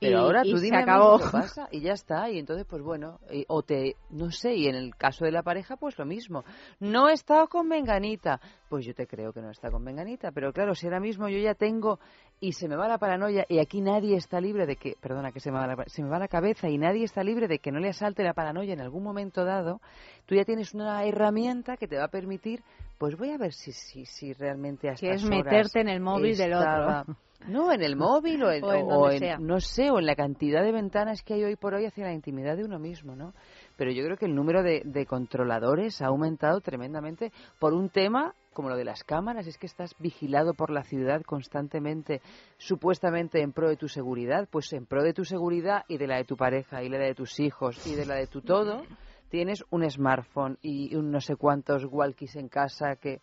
Pero 0.00 0.18
Y- 0.18 0.20
ahora 0.22 0.42
tú 0.42 0.58
dime 0.58 0.78
acabó. 0.78 1.18
qué 1.18 1.24
pasa 1.30 1.68
y 1.70 1.80
ya 1.80 1.92
está. 1.92 2.28
Y 2.28 2.40
entonces, 2.40 2.66
pues 2.68 2.82
bueno, 2.82 3.20
y- 3.30 3.44
o 3.46 3.62
te, 3.62 3.94
no 4.10 4.28
sé, 4.32 4.52
y 4.54 4.66
en 4.66 4.74
el 4.74 4.96
caso 4.96 5.24
de 5.24 5.30
la 5.30 5.44
pareja, 5.44 5.76
pues 5.76 5.96
lo 5.98 6.04
mismo. 6.04 6.42
No 6.80 7.08
he 7.08 7.12
estado 7.12 7.46
con 7.46 7.68
Menganita. 7.68 8.40
Pues 8.74 8.86
yo 8.86 8.92
te 8.92 9.06
creo 9.06 9.32
que 9.32 9.40
no 9.40 9.50
está 9.52 9.70
con 9.70 9.84
Menganita. 9.84 10.32
Pero 10.32 10.52
claro, 10.52 10.74
si 10.74 10.86
ahora 10.86 10.98
mismo 10.98 11.28
yo 11.28 11.38
ya 11.38 11.54
tengo 11.54 12.00
y 12.40 12.54
se 12.54 12.66
me 12.66 12.74
va 12.74 12.88
la 12.88 12.98
paranoia 12.98 13.46
y 13.48 13.60
aquí 13.60 13.80
nadie 13.80 14.16
está 14.16 14.40
libre 14.40 14.66
de 14.66 14.74
que, 14.74 14.96
perdona, 15.00 15.30
que 15.30 15.38
se 15.38 15.52
me 15.52 15.58
va 15.58 15.68
la, 15.68 15.84
se 15.86 16.02
me 16.02 16.08
va 16.08 16.18
la 16.18 16.26
cabeza 16.26 16.68
y 16.68 16.76
nadie 16.76 17.04
está 17.04 17.22
libre 17.22 17.46
de 17.46 17.60
que 17.60 17.70
no 17.70 17.78
le 17.78 17.90
asalte 17.90 18.24
la 18.24 18.34
paranoia 18.34 18.72
en 18.72 18.80
algún 18.80 19.04
momento 19.04 19.44
dado, 19.44 19.80
tú 20.26 20.34
ya 20.34 20.44
tienes 20.44 20.74
una 20.74 21.04
herramienta 21.04 21.76
que 21.76 21.86
te 21.86 21.98
va 21.98 22.06
a 22.06 22.08
permitir, 22.08 22.64
pues 22.98 23.16
voy 23.16 23.30
a 23.30 23.38
ver 23.38 23.52
si, 23.52 23.70
si, 23.70 24.06
si 24.06 24.32
realmente 24.32 24.90
a 24.90 24.94
Que 24.94 25.10
es 25.12 25.24
meterte 25.24 25.82
en 25.82 25.88
el 25.88 26.00
móvil 26.00 26.36
del 26.36 26.54
otro. 26.54 27.14
No, 27.46 27.70
en 27.72 27.82
el 27.82 27.94
móvil 27.94 28.42
o 28.42 28.50
en, 28.50 28.64
O 28.64 28.72
en 28.72 28.90
o 28.90 29.10
en- 29.10 29.46
no 29.46 29.60
sé, 29.60 29.90
o 29.90 30.00
en 30.00 30.06
la 30.06 30.16
cantidad 30.16 30.64
de 30.64 30.72
ventanas 30.72 31.22
que 31.22 31.34
hay 31.34 31.44
hoy 31.44 31.54
por 31.54 31.74
hoy 31.74 31.84
hacia 31.86 32.06
la 32.06 32.12
intimidad 32.12 32.56
de 32.56 32.64
uno 32.64 32.78
mismo, 32.80 33.14
¿no? 33.14 33.34
Pero 33.76 33.90
yo 33.90 34.04
creo 34.04 34.16
que 34.16 34.26
el 34.26 34.34
número 34.34 34.62
de, 34.62 34.82
de 34.84 35.06
controladores 35.06 36.00
ha 36.02 36.06
aumentado 36.06 36.60
tremendamente 36.60 37.32
por 37.58 37.72
un 37.74 37.88
tema 37.90 38.34
como 38.52 38.68
lo 38.68 38.76
de 38.76 38.84
las 38.84 39.02
cámaras, 39.02 39.48
es 39.48 39.58
que 39.58 39.66
estás 39.66 39.96
vigilado 39.98 40.54
por 40.54 40.70
la 40.70 40.84
ciudad 40.84 41.22
constantemente, 41.22 42.22
supuestamente 42.56 43.40
en 43.42 43.52
pro 43.52 43.68
de 43.68 43.76
tu 43.76 43.88
seguridad, 43.88 44.48
pues 44.50 44.72
en 44.72 44.86
pro 44.86 45.02
de 45.02 45.12
tu 45.12 45.24
seguridad 45.24 45.84
y 45.88 45.98
de 45.98 46.06
la 46.06 46.16
de 46.18 46.24
tu 46.24 46.36
pareja 46.36 46.82
y 46.82 46.88
la 46.88 46.98
de 46.98 47.14
tus 47.16 47.40
hijos 47.40 47.84
y 47.84 47.94
de 47.96 48.06
la 48.06 48.14
de 48.14 48.28
tu 48.28 48.42
todo, 48.42 48.84
tienes 49.28 49.64
un 49.70 49.88
smartphone 49.90 50.56
y 50.62 50.94
un 50.94 51.10
no 51.10 51.20
sé 51.20 51.34
cuántos 51.34 51.84
walkies 51.84 52.36
en 52.36 52.48
casa 52.48 52.94
que 52.94 53.20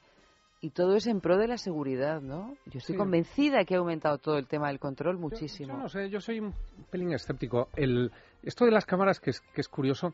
y 0.63 0.71
todo 0.71 0.95
es 0.95 1.07
en 1.07 1.21
pro 1.21 1.37
de 1.37 1.47
la 1.47 1.57
seguridad, 1.57 2.21
¿no? 2.21 2.53
Yo 2.65 2.77
estoy 2.77 2.93
Sí. 2.93 2.97
convencida 2.97 3.63
que 3.65 3.73
ha 3.73 3.79
aumentado 3.79 4.19
todo 4.19 4.37
el 4.37 4.45
tema 4.47 4.67
del 4.67 4.79
control 4.79 5.15
Yo 5.15 5.21
muchísimo. 5.21 5.75
no 5.75 5.89
sé, 5.89 6.09
yo 6.09 6.19
soy 6.21 6.39
un 6.39 6.53
pelín 6.91 7.13
escéptico. 7.13 7.69
El, 7.75 8.11
esto 8.43 8.65
de 8.65 8.71
las 8.71 8.85
cámaras, 8.85 9.19
que 9.19 9.31
es, 9.31 9.41
que 9.55 9.61
es 9.61 9.67
curioso, 9.67 10.13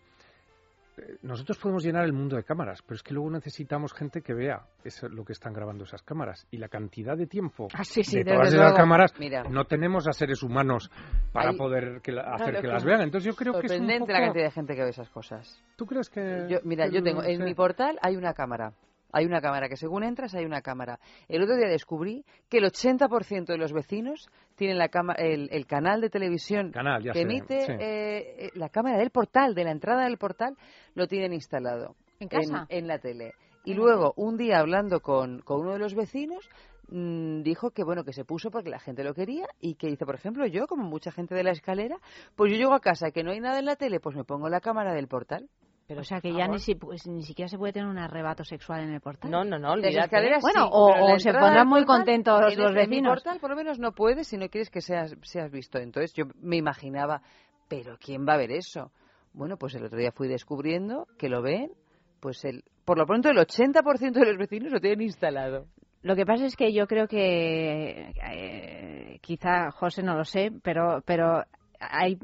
nosotros 1.21 1.57
podemos 1.57 1.83
llenar 1.83 2.05
el 2.05 2.13
mundo 2.13 2.35
de 2.35 2.43
cámaras, 2.43 2.81
pero 2.81 2.95
es 2.95 3.03
que 3.03 3.13
luego 3.13 3.29
necesitamos 3.29 3.93
gente 3.93 4.21
que 4.21 4.33
vea 4.33 4.61
eso- 4.83 5.07
lo 5.09 5.23
que 5.23 5.33
están 5.33 5.53
grabando 5.53 5.83
esas 5.83 6.01
cámaras. 6.01 6.47
Y 6.51 6.57
la 6.57 6.67
cantidad 6.69 7.15
de 7.17 7.27
tiempo 7.27 7.67
Ah, 7.73 7.83
sí, 7.83 8.03
sí, 8.03 8.23
de 8.23 8.33
todas 8.33 8.53
esas 8.53 8.73
cámaras 8.73 9.13
Mira. 9.19 9.43
no 9.43 9.65
tenemos 9.65 10.07
a 10.07 10.11
seres 10.13 10.41
humanos 10.43 10.89
para 11.31 11.53
poder 11.53 12.01
que 12.01 12.11
la- 12.11 12.23
hacer 12.33 12.49
Claro, 12.49 12.61
que 12.61 12.67
las 12.67 12.83
vean. 12.83 13.01
Entonces 13.01 13.31
yo 13.31 13.35
creo 13.35 13.53
que 13.53 13.67
es 13.67 13.71
un 13.73 13.77
Sorprendente 13.79 14.11
la 14.11 14.19
poco- 14.19 14.25
cantidad 14.27 14.45
de 14.45 14.51
gente 14.51 14.75
que 14.75 14.83
ve 14.83 14.89
esas 14.89 15.09
cosas. 15.09 15.63
¿Tú 15.75 15.85
crees 15.85 16.09
que...? 16.09 16.45
Yo, 16.49 16.57
mira, 16.63 16.87
que 16.89 16.95
yo 16.95 17.03
tengo, 17.03 17.23
en 17.23 17.43
mi 17.43 17.53
portal 17.53 17.97
hay 18.01 18.15
una 18.15 18.33
cámara. 18.33 18.73
Hay 19.17 19.25
una 19.25 19.41
cámara, 19.41 19.67
que 19.67 19.77
según 19.77 20.03
entras 20.03 20.35
hay 20.35 20.45
una 20.45 20.61
cámara. 20.61 20.99
El 21.27 21.41
otro 21.41 21.55
día 21.55 21.67
descubrí 21.67 22.23
que 22.49 22.59
el 22.59 22.65
80% 22.65 23.47
de 23.47 23.57
los 23.57 23.73
vecinos 23.73 24.29
tienen 24.55 24.77
la 24.77 24.89
cama, 24.89 25.13
el, 25.13 25.49
el 25.51 25.65
canal 25.65 26.01
de 26.01 26.11
televisión 26.11 26.71
Canal, 26.71 27.01
que 27.01 27.13
sé, 27.13 27.21
emite 27.21 27.61
sí. 27.65 27.71
eh, 27.71 28.35
eh, 28.37 28.49
la 28.53 28.69
cámara 28.69 28.99
del 28.99 29.09
portal, 29.09 29.55
de 29.55 29.63
la 29.63 29.71
entrada 29.71 30.03
del 30.03 30.19
portal, 30.19 30.55
lo 30.93 31.07
tienen 31.07 31.33
instalado. 31.33 31.95
¿En 32.19 32.27
casa? 32.27 32.67
En, 32.69 32.87
la 32.87 32.99
tele. 32.99 33.33
Y 33.65 33.73
luego, 33.73 34.13
un 34.17 34.37
día 34.37 34.59
hablando 34.59 34.99
con, 34.99 35.39
con 35.39 35.61
uno 35.61 35.73
de 35.73 35.79
los 35.79 35.95
vecinos, 35.95 36.47
mm, 36.89 37.41
dijo 37.41 37.71
que 37.71 37.83
bueno 37.83 38.03
que 38.03 38.13
se 38.13 38.23
puso 38.23 38.51
porque 38.51 38.69
la 38.69 38.79
gente 38.79 39.03
lo 39.03 39.15
quería 39.15 39.47
y 39.59 39.75
que 39.75 39.87
dice 39.87 40.05
por 40.05 40.13
ejemplo 40.13 40.45
yo 40.45 40.67
como 40.67 40.83
mucha 40.83 41.11
gente 41.11 41.33
de 41.33 41.43
la 41.43 41.51
escalera 41.51 41.97
pues 42.35 42.51
yo 42.51 42.57
llego 42.57 42.73
a 42.73 42.79
casa 42.79 43.11
que 43.11 43.23
no 43.23 43.31
hay 43.31 43.39
nada 43.39 43.59
en 43.59 43.65
la 43.65 43.75
tele 43.75 43.99
pues 43.99 44.15
me 44.15 44.23
pongo 44.23 44.47
la 44.47 44.61
cámara 44.61 44.93
del 44.93 45.07
portal 45.07 45.49
o 45.95 46.03
sea 46.03 46.19
que 46.19 46.33
ya 46.33 46.47
ni, 46.47 46.59
si- 46.59 46.75
pues, 46.75 47.07
ni 47.07 47.23
siquiera 47.23 47.47
se 47.47 47.57
puede 47.57 47.71
tener 47.71 47.87
un 47.87 47.97
arrebato 47.97 48.43
sexual 48.43 48.81
en 48.81 48.93
el 48.93 48.99
portal. 48.99 49.31
No, 49.31 49.45
no, 49.45 49.57
no, 49.57 49.69
Las 49.69 49.85
olvídate. 49.85 49.99
escaleras 50.05 50.41
Bueno, 50.41 50.63
sí, 50.65 50.69
o- 50.73 50.87
pero 50.93 51.05
o 51.15 51.19
se 51.19 51.31
pondrán 51.33 51.67
muy 51.67 51.81
portal, 51.85 51.97
contentos 51.97 52.39
en 52.39 52.43
los 52.43 52.51
este- 52.71 52.83
En 52.83 52.89
vecinos. 52.89 53.13
portal 53.13 53.39
por 53.39 53.49
lo 53.51 53.55
menos 53.55 53.79
no 53.79 53.93
puedes 53.93 54.27
si 54.27 54.37
no 54.37 54.49
quieres 54.49 54.69
que 54.69 54.81
seas, 54.81 55.15
seas 55.21 55.49
visto. 55.49 55.77
Entonces 55.79 56.13
yo 56.13 56.25
me 56.41 56.57
imaginaba, 56.57 57.21
pero 57.69 57.97
¿quién 58.03 58.25
va 58.27 58.33
a 58.33 58.37
ver 58.37 58.51
eso? 58.51 58.91
Bueno, 59.33 59.55
pues 59.57 59.75
el 59.75 59.85
otro 59.85 59.97
día 59.97 60.11
fui 60.11 60.27
descubriendo 60.27 61.07
que 61.17 61.29
lo 61.29 61.41
ven, 61.41 61.71
pues 62.19 62.43
el, 62.43 62.63
por 62.83 62.97
lo 62.97 63.05
pronto 63.05 63.29
el 63.29 63.37
80% 63.37 64.19
de 64.19 64.25
los 64.25 64.37
vecinos 64.37 64.71
lo 64.73 64.81
tienen 64.81 65.01
instalado. 65.03 65.67
Lo 66.01 66.15
que 66.15 66.25
pasa 66.25 66.45
es 66.45 66.55
que 66.57 66.73
yo 66.73 66.85
creo 66.87 67.07
que 67.07 68.11
eh, 68.29 69.19
quizá 69.21 69.71
José 69.71 70.03
no 70.03 70.15
lo 70.15 70.25
sé, 70.25 70.51
pero 70.63 71.01
pero 71.05 71.43
hay 71.79 72.17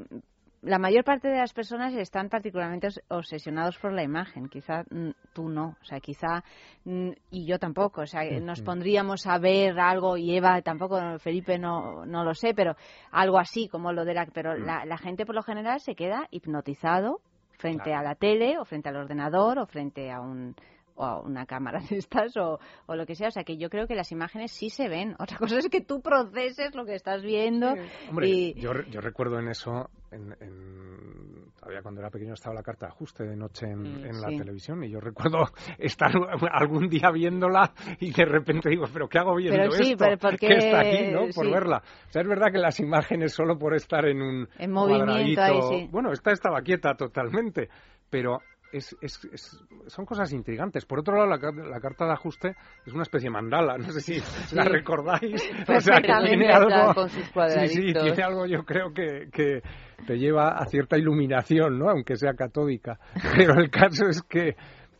la 0.64 0.78
mayor 0.78 1.04
parte 1.04 1.28
de 1.28 1.38
las 1.38 1.52
personas 1.52 1.92
están 1.94 2.28
particularmente 2.28 2.88
os- 2.88 3.00
obsesionados 3.08 3.78
por 3.78 3.92
la 3.92 4.02
imagen. 4.02 4.48
Quizá 4.48 4.82
mm, 4.90 5.10
tú 5.32 5.48
no, 5.48 5.76
o 5.80 5.84
sea, 5.84 6.00
quizá 6.00 6.42
mm, 6.84 7.10
y 7.30 7.46
yo 7.46 7.58
tampoco. 7.58 8.02
O 8.02 8.06
sea, 8.06 8.22
nos 8.40 8.60
pondríamos 8.62 9.26
a 9.26 9.38
ver 9.38 9.78
algo 9.78 10.16
y 10.16 10.36
Eva 10.36 10.60
tampoco, 10.62 11.18
Felipe 11.18 11.58
no 11.58 12.04
no 12.06 12.24
lo 12.24 12.34
sé, 12.34 12.54
pero 12.54 12.74
algo 13.12 13.38
así 13.38 13.68
como 13.68 13.92
lo 13.92 14.04
de 14.04 14.14
la. 14.14 14.26
Pero 14.26 14.56
la, 14.56 14.84
la 14.84 14.98
gente 14.98 15.26
por 15.26 15.34
lo 15.34 15.42
general 15.42 15.80
se 15.80 15.94
queda 15.94 16.26
hipnotizado 16.30 17.20
frente 17.58 17.94
a 17.94 18.02
la 18.02 18.14
tele 18.16 18.58
o 18.58 18.64
frente 18.64 18.88
al 18.88 18.96
ordenador 18.96 19.58
o 19.58 19.66
frente 19.66 20.10
a 20.10 20.20
un 20.20 20.54
o 20.96 21.04
a 21.04 21.20
una 21.20 21.46
cámara 21.46 21.80
de 21.90 21.96
estas 21.98 22.36
o, 22.36 22.58
o 22.86 22.94
lo 22.96 23.06
que 23.06 23.14
sea. 23.14 23.28
O 23.28 23.30
sea, 23.30 23.44
que 23.44 23.56
yo 23.56 23.68
creo 23.70 23.86
que 23.86 23.94
las 23.94 24.12
imágenes 24.12 24.52
sí 24.52 24.70
se 24.70 24.88
ven. 24.88 25.14
Otra 25.18 25.38
cosa 25.38 25.58
es 25.58 25.68
que 25.68 25.80
tú 25.80 26.00
proceses 26.00 26.74
lo 26.74 26.84
que 26.84 26.94
estás 26.94 27.22
viendo. 27.22 27.74
Hombre, 28.10 28.28
y... 28.28 28.54
yo, 28.60 28.72
re- 28.72 28.90
yo 28.90 29.00
recuerdo 29.00 29.38
en 29.38 29.48
eso, 29.48 29.90
en, 30.10 30.34
en- 30.40 31.52
todavía 31.58 31.82
cuando 31.82 32.00
era 32.00 32.10
pequeño 32.10 32.34
estaba 32.34 32.54
la 32.54 32.62
carta 32.62 32.86
de 32.86 32.92
ajuste 32.92 33.24
de 33.24 33.36
noche 33.36 33.66
en, 33.66 33.82
Mm, 33.84 34.04
en 34.06 34.20
la 34.20 34.28
sí. 34.28 34.36
televisión 34.38 34.82
y 34.84 34.90
yo 34.90 35.00
recuerdo 35.00 35.44
estar 35.78 36.10
algún 36.52 36.88
día 36.88 37.10
viéndola 37.10 37.72
y 38.00 38.12
de 38.12 38.24
repente 38.24 38.68
digo, 38.70 38.86
pero 38.92 39.08
¿qué 39.08 39.18
hago 39.18 39.34
viendo 39.34 39.56
Pero 39.58 39.70
sí, 39.72 39.92
esto? 39.92 40.04
pero 40.04 40.18
¿por 40.18 40.38
¿Qué 40.38 40.46
qué? 40.48 40.56
está 40.58 40.80
aquí, 40.80 41.06
no? 41.10 41.20
Por 41.34 41.46
Sí. 41.46 41.50
verla. 41.52 41.82
O 42.08 42.10
sea, 42.12 42.22
es 42.22 42.28
verdad 42.28 42.52
que 42.52 42.58
las 42.58 42.78
imágenes 42.80 43.32
solo 43.34 43.58
por 43.58 43.74
estar 43.74 44.06
en 44.06 44.22
un 44.22 44.48
En 44.58 44.70
movimiento 44.70 45.40
ahí. 45.42 45.88
Bueno, 45.90 46.12
esta 46.12 46.32
estaba 46.32 46.60
quieta 46.62 46.94
totalmente, 46.94 47.68
pero 48.10 48.38
es, 48.76 48.96
es- 49.00 49.24
es- 49.32 49.64
son 49.86 50.04
cosas 50.04 50.32
intrigantes. 50.32 50.84
Por 50.86 51.00
otro 51.00 51.14
lado, 51.16 51.26
la, 51.28 51.64
la 51.68 51.80
carta 51.80 52.06
de 52.06 52.12
ajuste 52.12 52.56
es 52.86 52.92
una 52.92 53.02
especie 53.02 53.28
de 53.28 53.32
mandala. 53.32 53.78
No 53.78 53.90
sé 53.90 54.00
si 54.00 54.54
la 54.54 54.64
recordáis. 54.64 55.42
O 55.68 55.80
sea, 55.80 56.00
que 56.00 56.12
tiene 56.26 56.50
algo... 56.52 56.94
con 56.94 57.08
sus 57.08 57.24
Sí, 57.24 57.68
sí, 57.68 57.92
tiene 57.92 58.22
algo 58.22 58.46
yo 58.46 58.64
creo 58.64 58.92
que, 58.92 59.28
que 59.32 59.62
te 60.06 60.18
lleva 60.18 60.50
a 60.58 60.66
cierta 60.66 60.98
iluminación, 60.98 61.78
¿no? 61.78 61.88
Aunque 61.90 62.16
sea 62.16 62.34
catódica. 62.34 62.98
Pero 63.36 63.54
el 63.60 63.70
caso 63.70 64.06
es 64.08 64.22
que 64.22 64.56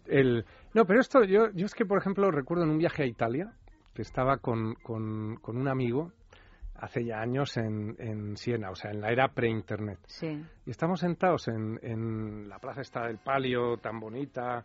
el... 0.06 0.44
No, 0.74 0.84
pero 0.86 1.00
esto 1.00 1.22
yo, 1.22 1.50
yo 1.54 1.66
es 1.66 1.74
que, 1.74 1.86
por 1.86 1.98
ejemplo, 1.98 2.30
recuerdo 2.32 2.64
en 2.64 2.70
un 2.70 2.78
viaje 2.78 3.04
a 3.04 3.06
Italia, 3.06 3.52
que 3.94 4.02
estaba 4.02 4.38
con, 4.38 4.74
con, 4.82 5.36
con 5.36 5.56
un 5.56 5.68
amigo 5.68 6.10
hace 6.76 7.04
ya 7.04 7.20
años 7.20 7.56
en, 7.56 7.96
en 7.98 8.36
Siena, 8.36 8.70
o 8.70 8.74
sea, 8.74 8.90
en 8.90 9.00
la 9.00 9.10
era 9.10 9.28
pre-internet. 9.28 9.98
Sí. 10.06 10.44
Y 10.66 10.70
estamos 10.70 11.00
sentados 11.00 11.48
en, 11.48 11.78
en 11.82 12.48
la 12.48 12.58
plaza 12.58 12.80
esta 12.80 13.06
del 13.06 13.18
Palio, 13.18 13.76
tan 13.78 14.00
bonita, 14.00 14.64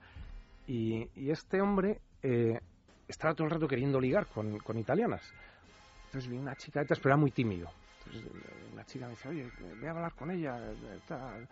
y, 0.67 1.07
y 1.15 1.31
este 1.31 1.61
hombre 1.61 1.99
eh, 2.21 2.59
estaba 3.07 3.33
todo 3.33 3.45
el 3.45 3.51
rato 3.51 3.67
queriendo 3.67 3.99
ligar 3.99 4.27
con, 4.27 4.57
con 4.59 4.77
italianas. 4.77 5.33
Entonces 6.05 6.29
vi 6.29 6.37
una 6.37 6.55
chica 6.55 6.79
detrás, 6.79 6.99
pero 6.99 7.13
era 7.13 7.21
muy 7.21 7.31
tímido. 7.31 7.69
Entonces 7.99 8.31
eh, 8.31 8.69
una 8.73 8.83
chica 8.85 9.05
me 9.05 9.11
dice, 9.11 9.29
oye, 9.29 9.49
voy 9.79 9.87
a 9.87 9.91
hablar 9.91 10.13
con 10.13 10.31
ella, 10.31 10.57
eh, 10.57 10.99
tal, 11.07 11.47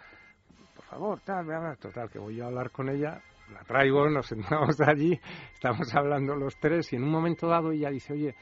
por 0.76 0.86
favor, 0.86 1.20
tal, 1.22 1.46
voy 1.46 1.54
a 1.54 1.58
hablar. 1.58 1.78
Total, 1.78 2.10
que 2.10 2.20
voy 2.20 2.42
a 2.42 2.46
hablar 2.46 2.72
con 2.72 2.90
ella, 2.90 3.22
la 3.54 3.64
traigo, 3.64 4.10
nos 4.10 4.28
sentamos 4.28 4.80
allí, 4.88 5.20
estamos 5.54 5.94
hablando 5.96 6.36
los 6.36 6.58
tres, 6.60 6.92
y 6.94 6.96
en 6.96 7.04
un 7.04 7.12
momento 7.12 7.48
dado 7.48 7.72
ella 7.72 7.90
dice, 7.90 8.14
oye, 8.14 8.36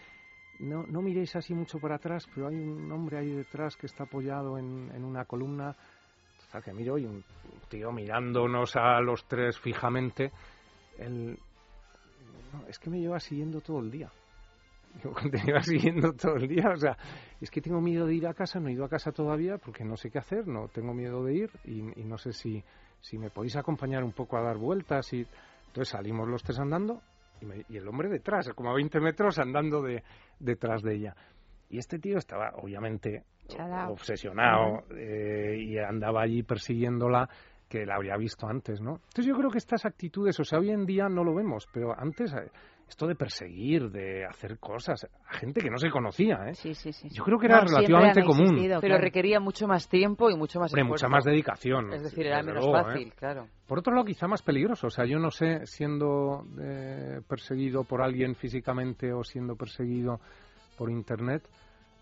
no, 0.59 0.85
no 0.87 1.01
miréis 1.01 1.35
así 1.35 1.53
mucho 1.53 1.79
para 1.79 1.95
atrás, 1.95 2.27
pero 2.33 2.47
hay 2.47 2.55
un 2.55 2.91
hombre 2.91 3.17
ahí 3.17 3.29
detrás 3.31 3.75
que 3.75 3.87
está 3.87 4.03
apoyado 4.03 4.57
en, 4.57 4.91
en 4.93 5.03
una 5.03 5.25
columna. 5.25 5.75
Total, 6.45 6.63
que 6.63 6.73
miro 6.73 6.97
y 6.97 7.05
un 7.05 7.23
tío 7.69 7.91
mirándonos 7.91 8.75
a 8.75 8.99
los 9.01 9.25
tres 9.27 9.59
fijamente. 9.59 10.31
El, 10.97 11.37
no, 12.53 12.67
es 12.67 12.79
que 12.79 12.89
me 12.89 12.99
lleva 12.99 13.19
siguiendo 13.19 13.61
todo 13.61 13.79
el 13.79 13.91
día. 13.91 14.09
Digo, 14.95 15.13
te 15.31 15.37
lleva 15.39 15.61
siguiendo 15.61 16.13
todo 16.13 16.35
el 16.35 16.47
día. 16.47 16.69
O 16.73 16.77
sea, 16.77 16.97
es 17.41 17.51
que 17.51 17.61
tengo 17.61 17.81
miedo 17.81 18.05
de 18.05 18.15
ir 18.15 18.27
a 18.27 18.33
casa, 18.33 18.59
no 18.59 18.69
he 18.69 18.73
ido 18.73 18.85
a 18.85 18.89
casa 18.89 19.11
todavía 19.11 19.57
porque 19.57 19.83
no 19.83 19.97
sé 19.97 20.09
qué 20.09 20.19
hacer, 20.19 20.47
no 20.47 20.67
tengo 20.69 20.93
miedo 20.93 21.23
de 21.23 21.33
ir 21.33 21.49
y, 21.65 21.99
y 21.99 22.03
no 22.05 22.17
sé 22.17 22.31
si, 22.31 22.63
si 23.01 23.17
me 23.17 23.29
podéis 23.29 23.57
acompañar 23.57 24.03
un 24.03 24.13
poco 24.13 24.37
a 24.37 24.41
dar 24.41 24.57
vueltas. 24.57 25.11
Y... 25.13 25.25
Entonces 25.67 25.89
salimos 25.89 26.29
los 26.29 26.41
tres 26.41 26.59
andando 26.59 27.01
y, 27.41 27.45
me- 27.45 27.65
y 27.69 27.77
el 27.77 27.87
hombre 27.87 28.09
detrás, 28.09 28.49
como 28.55 28.71
a 28.71 28.75
20 28.75 28.99
metros 28.99 29.37
andando 29.39 29.81
de, 29.81 30.03
detrás 30.39 30.81
de 30.81 30.95
ella. 30.95 31.15
Y 31.69 31.77
este 31.79 31.99
tío 31.99 32.17
estaba, 32.17 32.51
obviamente, 32.55 33.23
Chalao. 33.47 33.91
obsesionado 33.93 34.83
eh, 34.95 35.57
y 35.59 35.77
andaba 35.77 36.21
allí 36.21 36.43
persiguiéndola 36.43 37.27
que 37.67 37.85
la 37.85 37.95
habría 37.95 38.15
visto 38.17 38.47
antes, 38.47 38.79
¿no? 38.79 38.95
Entonces 39.07 39.25
yo 39.25 39.35
creo 39.35 39.49
que 39.49 39.57
estas 39.57 39.85
actitudes, 39.85 40.39
o 40.39 40.43
sea, 40.43 40.59
hoy 40.59 40.69
en 40.69 40.85
día 40.85 41.09
no 41.09 41.23
lo 41.23 41.33
vemos, 41.33 41.67
pero 41.73 41.97
antes 41.99 42.31
eh, 42.33 42.51
esto 42.87 43.07
de 43.07 43.15
perseguir, 43.15 43.89
de 43.89 44.25
hacer 44.25 44.59
cosas 44.59 45.07
a 45.27 45.33
gente 45.37 45.61
que 45.61 45.69
no 45.69 45.77
se 45.77 45.89
conocía, 45.89 46.35
¿eh? 46.47 46.53
Sí, 46.53 46.73
sí, 46.75 46.93
sí. 46.93 47.09
Yo 47.09 47.23
creo 47.23 47.39
que 47.39 47.47
era 47.47 47.61
relativamente 47.61 48.23
común. 48.23 48.55
Pero 48.79 48.97
requería 48.97 49.39
mucho 49.39 49.67
más 49.67 49.89
tiempo 49.89 50.29
y 50.29 50.35
mucho 50.35 50.59
más 50.59 50.71
Hombre, 50.71 50.83
esfuerzo. 50.83 51.05
mucha 51.07 51.15
más 51.15 51.23
dedicación. 51.23 51.93
Es 51.93 52.03
decir, 52.03 52.27
era 52.27 52.43
menos 52.43 52.63
luego, 52.63 52.83
fácil, 52.83 53.07
¿eh? 53.07 53.13
claro. 53.17 53.47
Por 53.67 53.79
otro 53.79 53.93
lado, 53.93 54.05
quizá 54.05 54.27
más 54.27 54.43
peligroso. 54.43 54.87
O 54.87 54.91
sea, 54.91 55.05
yo 55.05 55.17
no 55.17 55.31
sé, 55.31 55.65
siendo 55.65 56.45
eh, 56.61 57.21
perseguido 57.27 57.83
por 57.83 58.03
alguien 58.03 58.35
físicamente 58.35 59.11
o 59.11 59.23
siendo 59.23 59.55
perseguido 59.55 60.19
por 60.77 60.91
Internet, 60.91 61.47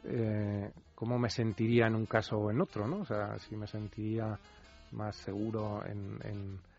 eh, 0.04 0.70
cómo 0.96 1.18
me 1.18 1.30
sentiría 1.30 1.88
en 1.88 1.96
un 1.96 2.06
caso 2.06 2.36
o 2.36 2.52
en 2.52 2.60
otro, 2.60 2.88
¿no? 2.88 2.98
O 2.98 3.06
sea, 3.06 3.38
si 3.40 3.56
me 3.56 3.68
sentiría 3.68 4.38
más 4.92 5.16
seguro 5.16 5.82
en... 5.86 6.20
en... 6.24 6.73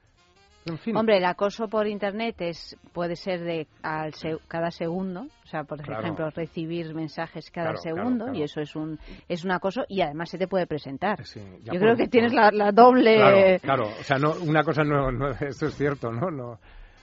En 0.67 0.79
fin, 0.79 0.97
Hombre, 0.97 1.19
el 1.19 1.25
acoso 1.27 1.69
por 1.69 1.87
internet 1.87 2.37
es 2.41 2.77
puede 2.93 3.17
ser 3.17 3.41
de 3.41 3.67
al 3.83 4.15
se- 4.15 4.39
cada 4.49 4.71
segundo, 4.71 5.27
o 5.45 5.47
sea, 5.47 5.65
por 5.65 5.83
Claro. 5.83 6.01
ejemplo, 6.01 6.31
recibir 6.31 6.95
mensajes 6.95 7.51
cada 7.51 7.75
Claro, 7.75 7.83
segundo 7.83 8.25
claro. 8.27 8.39
y 8.39 8.43
eso 8.45 8.61
es 8.63 8.75
un 8.75 8.99
es 9.29 9.45
un 9.45 9.51
acoso 9.51 9.83
y 9.89 10.01
además 10.01 10.31
se 10.31 10.39
te 10.39 10.49
puede 10.49 10.67
presentar. 10.67 11.19
Yo 11.23 11.73
por- 11.73 11.79
creo 11.79 11.97
que 11.97 12.09
tienes 12.09 12.33
la, 12.33 12.51
la 12.51 12.73
doble 12.73 13.17
Claro, 13.17 13.61
claro. 13.61 13.85
O 14.01 14.03
sea, 14.05 14.17
no, 14.19 14.33
una 14.43 14.63
cosa 14.63 14.85
no, 14.85 15.13
no- 15.13 15.29
Eso 15.41 15.67
es 15.67 15.75
cierto, 15.77 16.11
¿no? 16.11 16.31
no 16.31 16.59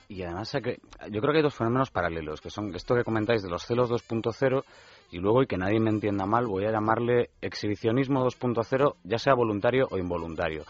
Y 0.10 0.24
además 0.24 0.52
yo 0.54 1.22
creo 1.22 1.32
que 1.32 1.38
hay 1.38 1.44
dos 1.44 1.56
fenómenos 1.56 1.92
paralelos, 1.92 2.42
que 2.42 2.50
son 2.50 2.74
esto 2.76 2.96
que 2.96 3.04
comentáis 3.04 3.44
de 3.44 3.50
los 3.50 3.64
celos 3.64 3.90
2.0 3.92 4.64
y 5.12 5.20
luego, 5.20 5.44
y 5.44 5.46
que 5.48 5.58
nadie 5.58 5.80
me 5.80 5.90
entienda 5.92 6.26
mal, 6.26 6.48
voy 6.48 6.66
a 6.66 6.72
llamarle 6.72 7.30
exhibicionismo 7.42 8.26
2.0, 8.26 8.96
ya 9.04 9.18
sea 9.20 9.36
voluntario 9.36 9.88
o 9.92 9.98
involuntario. 9.98 10.64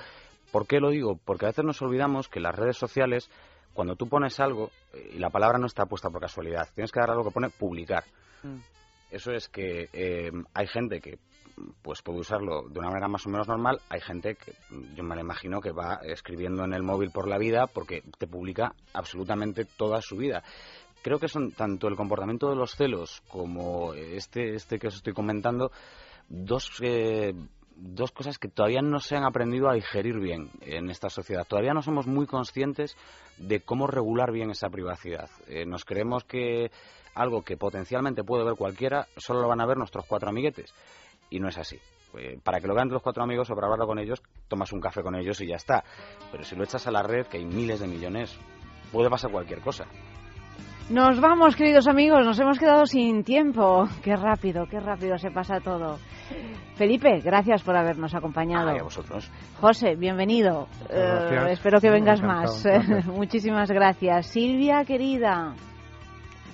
¿Por 0.51 0.67
qué 0.67 0.79
lo 0.79 0.89
digo? 0.89 1.19
Porque 1.23 1.45
a 1.45 1.49
veces 1.49 1.65
nos 1.65 1.81
olvidamos 1.81 2.27
que 2.27 2.39
las 2.39 2.55
redes 2.55 2.77
sociales, 2.77 3.29
cuando 3.73 3.95
tú 3.95 4.07
pones 4.07 4.39
algo, 4.39 4.69
eh, 4.93 5.11
y 5.15 5.19
la 5.19 5.29
palabra 5.29 5.57
no 5.57 5.67
está 5.67 5.85
puesta 5.85 6.09
por 6.09 6.21
casualidad, 6.21 6.67
tienes 6.75 6.91
que 6.91 6.99
dar 6.99 7.11
algo 7.11 7.23
que 7.23 7.31
pone 7.31 7.49
publicar. 7.49 8.03
Eso 9.09 9.31
es 9.31 9.49
que 9.49 9.89
eh, 9.93 10.31
hay 10.53 10.67
gente 10.67 10.99
que 10.99 11.19
pues 11.81 12.01
puede 12.01 12.19
usarlo 12.19 12.67
de 12.69 12.79
una 12.79 12.89
manera 12.89 13.07
más 13.07 13.25
o 13.25 13.29
menos 13.29 13.47
normal, 13.47 13.81
hay 13.89 14.01
gente 14.01 14.35
que 14.35 14.53
mm, 14.69 14.95
yo 14.95 15.03
me 15.03 15.15
la 15.15 15.21
imagino 15.21 15.59
que 15.61 15.71
va 15.71 15.99
escribiendo 16.03 16.63
en 16.63 16.73
el 16.73 16.83
móvil 16.83 17.11
por 17.11 17.27
la 17.27 17.37
vida 17.37 17.67
porque 17.67 18.03
te 18.17 18.27
publica 18.27 18.73
absolutamente 18.93 19.65
toda 19.65 20.01
su 20.01 20.17
vida. 20.17 20.43
Creo 21.03 21.19
que 21.19 21.27
son 21.27 21.51
tanto 21.51 21.87
el 21.87 21.95
comportamiento 21.95 22.49
de 22.49 22.55
los 22.55 22.75
celos 22.75 23.21
como 23.27 23.93
este, 23.93 24.53
este 24.53 24.77
que 24.77 24.87
os 24.87 24.95
estoy 24.95 25.13
comentando, 25.13 25.71
dos, 26.29 26.69
eh, 26.81 27.33
dos 27.75 28.11
cosas 28.11 28.37
que 28.37 28.47
todavía 28.47 28.81
no 28.81 28.99
se 28.99 29.15
han 29.15 29.23
aprendido 29.23 29.69
a 29.69 29.73
digerir 29.73 30.19
bien 30.19 30.51
en 30.61 30.89
esta 30.89 31.09
sociedad. 31.09 31.45
Todavía 31.47 31.73
no 31.73 31.81
somos 31.81 32.07
muy 32.07 32.27
conscientes 32.27 32.95
de 33.37 33.61
cómo 33.61 33.87
regular 33.87 34.31
bien 34.31 34.51
esa 34.51 34.69
privacidad. 34.69 35.29
Eh, 35.47 35.65
nos 35.65 35.85
creemos 35.85 36.23
que 36.23 36.71
algo 37.15 37.43
que 37.43 37.57
potencialmente 37.57 38.23
puede 38.23 38.43
ver 38.43 38.55
cualquiera 38.55 39.07
solo 39.17 39.41
lo 39.41 39.47
van 39.47 39.61
a 39.61 39.65
ver 39.65 39.77
nuestros 39.77 40.05
cuatro 40.05 40.29
amiguetes. 40.29 40.73
Y 41.29 41.39
no 41.39 41.47
es 41.47 41.57
así. 41.57 41.79
Eh, 42.17 42.39
para 42.43 42.59
que 42.59 42.67
lo 42.67 42.75
vean 42.75 42.89
los 42.89 43.01
cuatro 43.01 43.23
amigos 43.23 43.49
o 43.49 43.55
para 43.55 43.67
hablarlo 43.67 43.87
con 43.87 43.99
ellos, 43.99 44.21
tomas 44.47 44.71
un 44.73 44.81
café 44.81 45.01
con 45.01 45.15
ellos 45.15 45.39
y 45.41 45.47
ya 45.47 45.55
está. 45.55 45.83
Pero 46.31 46.43
si 46.43 46.55
lo 46.55 46.63
echas 46.63 46.85
a 46.87 46.91
la 46.91 47.03
red, 47.03 47.27
que 47.27 47.37
hay 47.37 47.45
miles 47.45 47.79
de 47.79 47.87
millones, 47.87 48.37
puede 48.91 49.09
pasar 49.09 49.31
cualquier 49.31 49.61
cosa. 49.61 49.85
Nos 50.89 51.21
vamos, 51.21 51.55
queridos 51.55 51.87
amigos, 51.87 52.25
nos 52.25 52.39
hemos 52.39 52.59
quedado 52.59 52.85
sin 52.85 53.23
tiempo. 53.23 53.87
Qué 54.03 54.15
rápido, 54.15 54.65
qué 54.69 54.79
rápido 54.79 55.17
se 55.17 55.31
pasa 55.31 55.59
todo. 55.61 55.97
Felipe, 56.75 57.19
gracias 57.21 57.63
por 57.63 57.77
habernos 57.77 58.13
acompañado. 58.13 58.69
Ay, 58.69 58.79
a 58.79 58.83
vosotros. 58.83 59.31
José, 59.59 59.95
bienvenido. 59.95 60.67
Eh, 60.89 61.51
espero 61.51 61.79
que 61.79 61.89
vengas 61.89 62.21
más. 62.21 62.65
Muchísimas 63.05 63.69
gracias. 63.71 64.27
Silvia, 64.27 64.83
querida. 64.83 65.53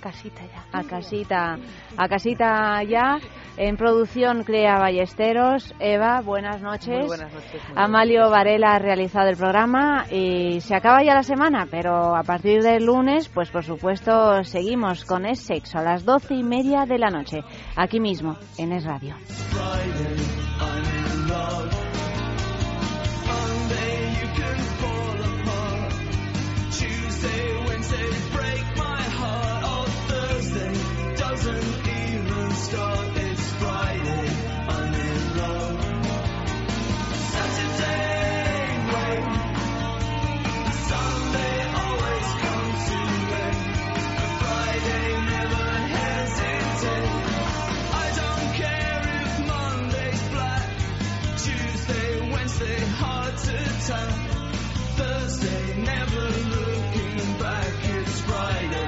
Casita 0.07 0.41
ya. 0.45 0.79
A 0.79 0.83
casita, 0.83 1.57
a 1.97 2.07
casita 2.07 2.81
ya. 2.83 3.19
En 3.57 3.75
producción 3.75 4.45
Clea 4.45 4.79
Ballesteros. 4.79 5.75
Eva, 5.79 6.21
buenas 6.21 6.61
noches. 6.61 6.99
Muy 6.99 7.07
buenas 7.07 7.33
noches, 7.33 7.51
muy 7.51 7.61
buenas 7.61 7.77
Amalio 7.77 8.29
Varela 8.29 8.75
ha 8.75 8.79
realizado 8.79 9.27
el 9.27 9.35
programa 9.35 10.05
y 10.09 10.61
se 10.61 10.75
acaba 10.75 11.03
ya 11.03 11.13
la 11.13 11.23
semana, 11.23 11.67
pero 11.69 12.15
a 12.15 12.23
partir 12.23 12.61
del 12.61 12.85
lunes, 12.85 13.27
pues 13.27 13.49
por 13.49 13.65
supuesto 13.65 14.45
seguimos 14.45 15.03
con 15.03 15.25
Es 15.25 15.41
Sexo 15.41 15.79
a 15.79 15.81
las 15.81 16.05
doce 16.05 16.35
y 16.35 16.43
media 16.43 16.85
de 16.85 16.99
la 16.99 17.09
noche, 17.09 17.41
aquí 17.75 17.99
mismo, 17.99 18.37
en 18.57 18.71
Es 18.71 18.85
Radio. 18.85 19.15
Tuesday, 26.77 27.65
Wednesday, 27.65 28.09
break 28.31 28.77
my 28.77 28.86
Wednesday, 52.59 52.85
hard 52.97 53.37
to 53.37 53.57
tell. 53.87 54.11
Thursday, 54.97 55.81
never 55.81 56.21
looking 56.21 57.39
back. 57.39 57.73
It's 57.83 58.21
Friday. 58.21 58.86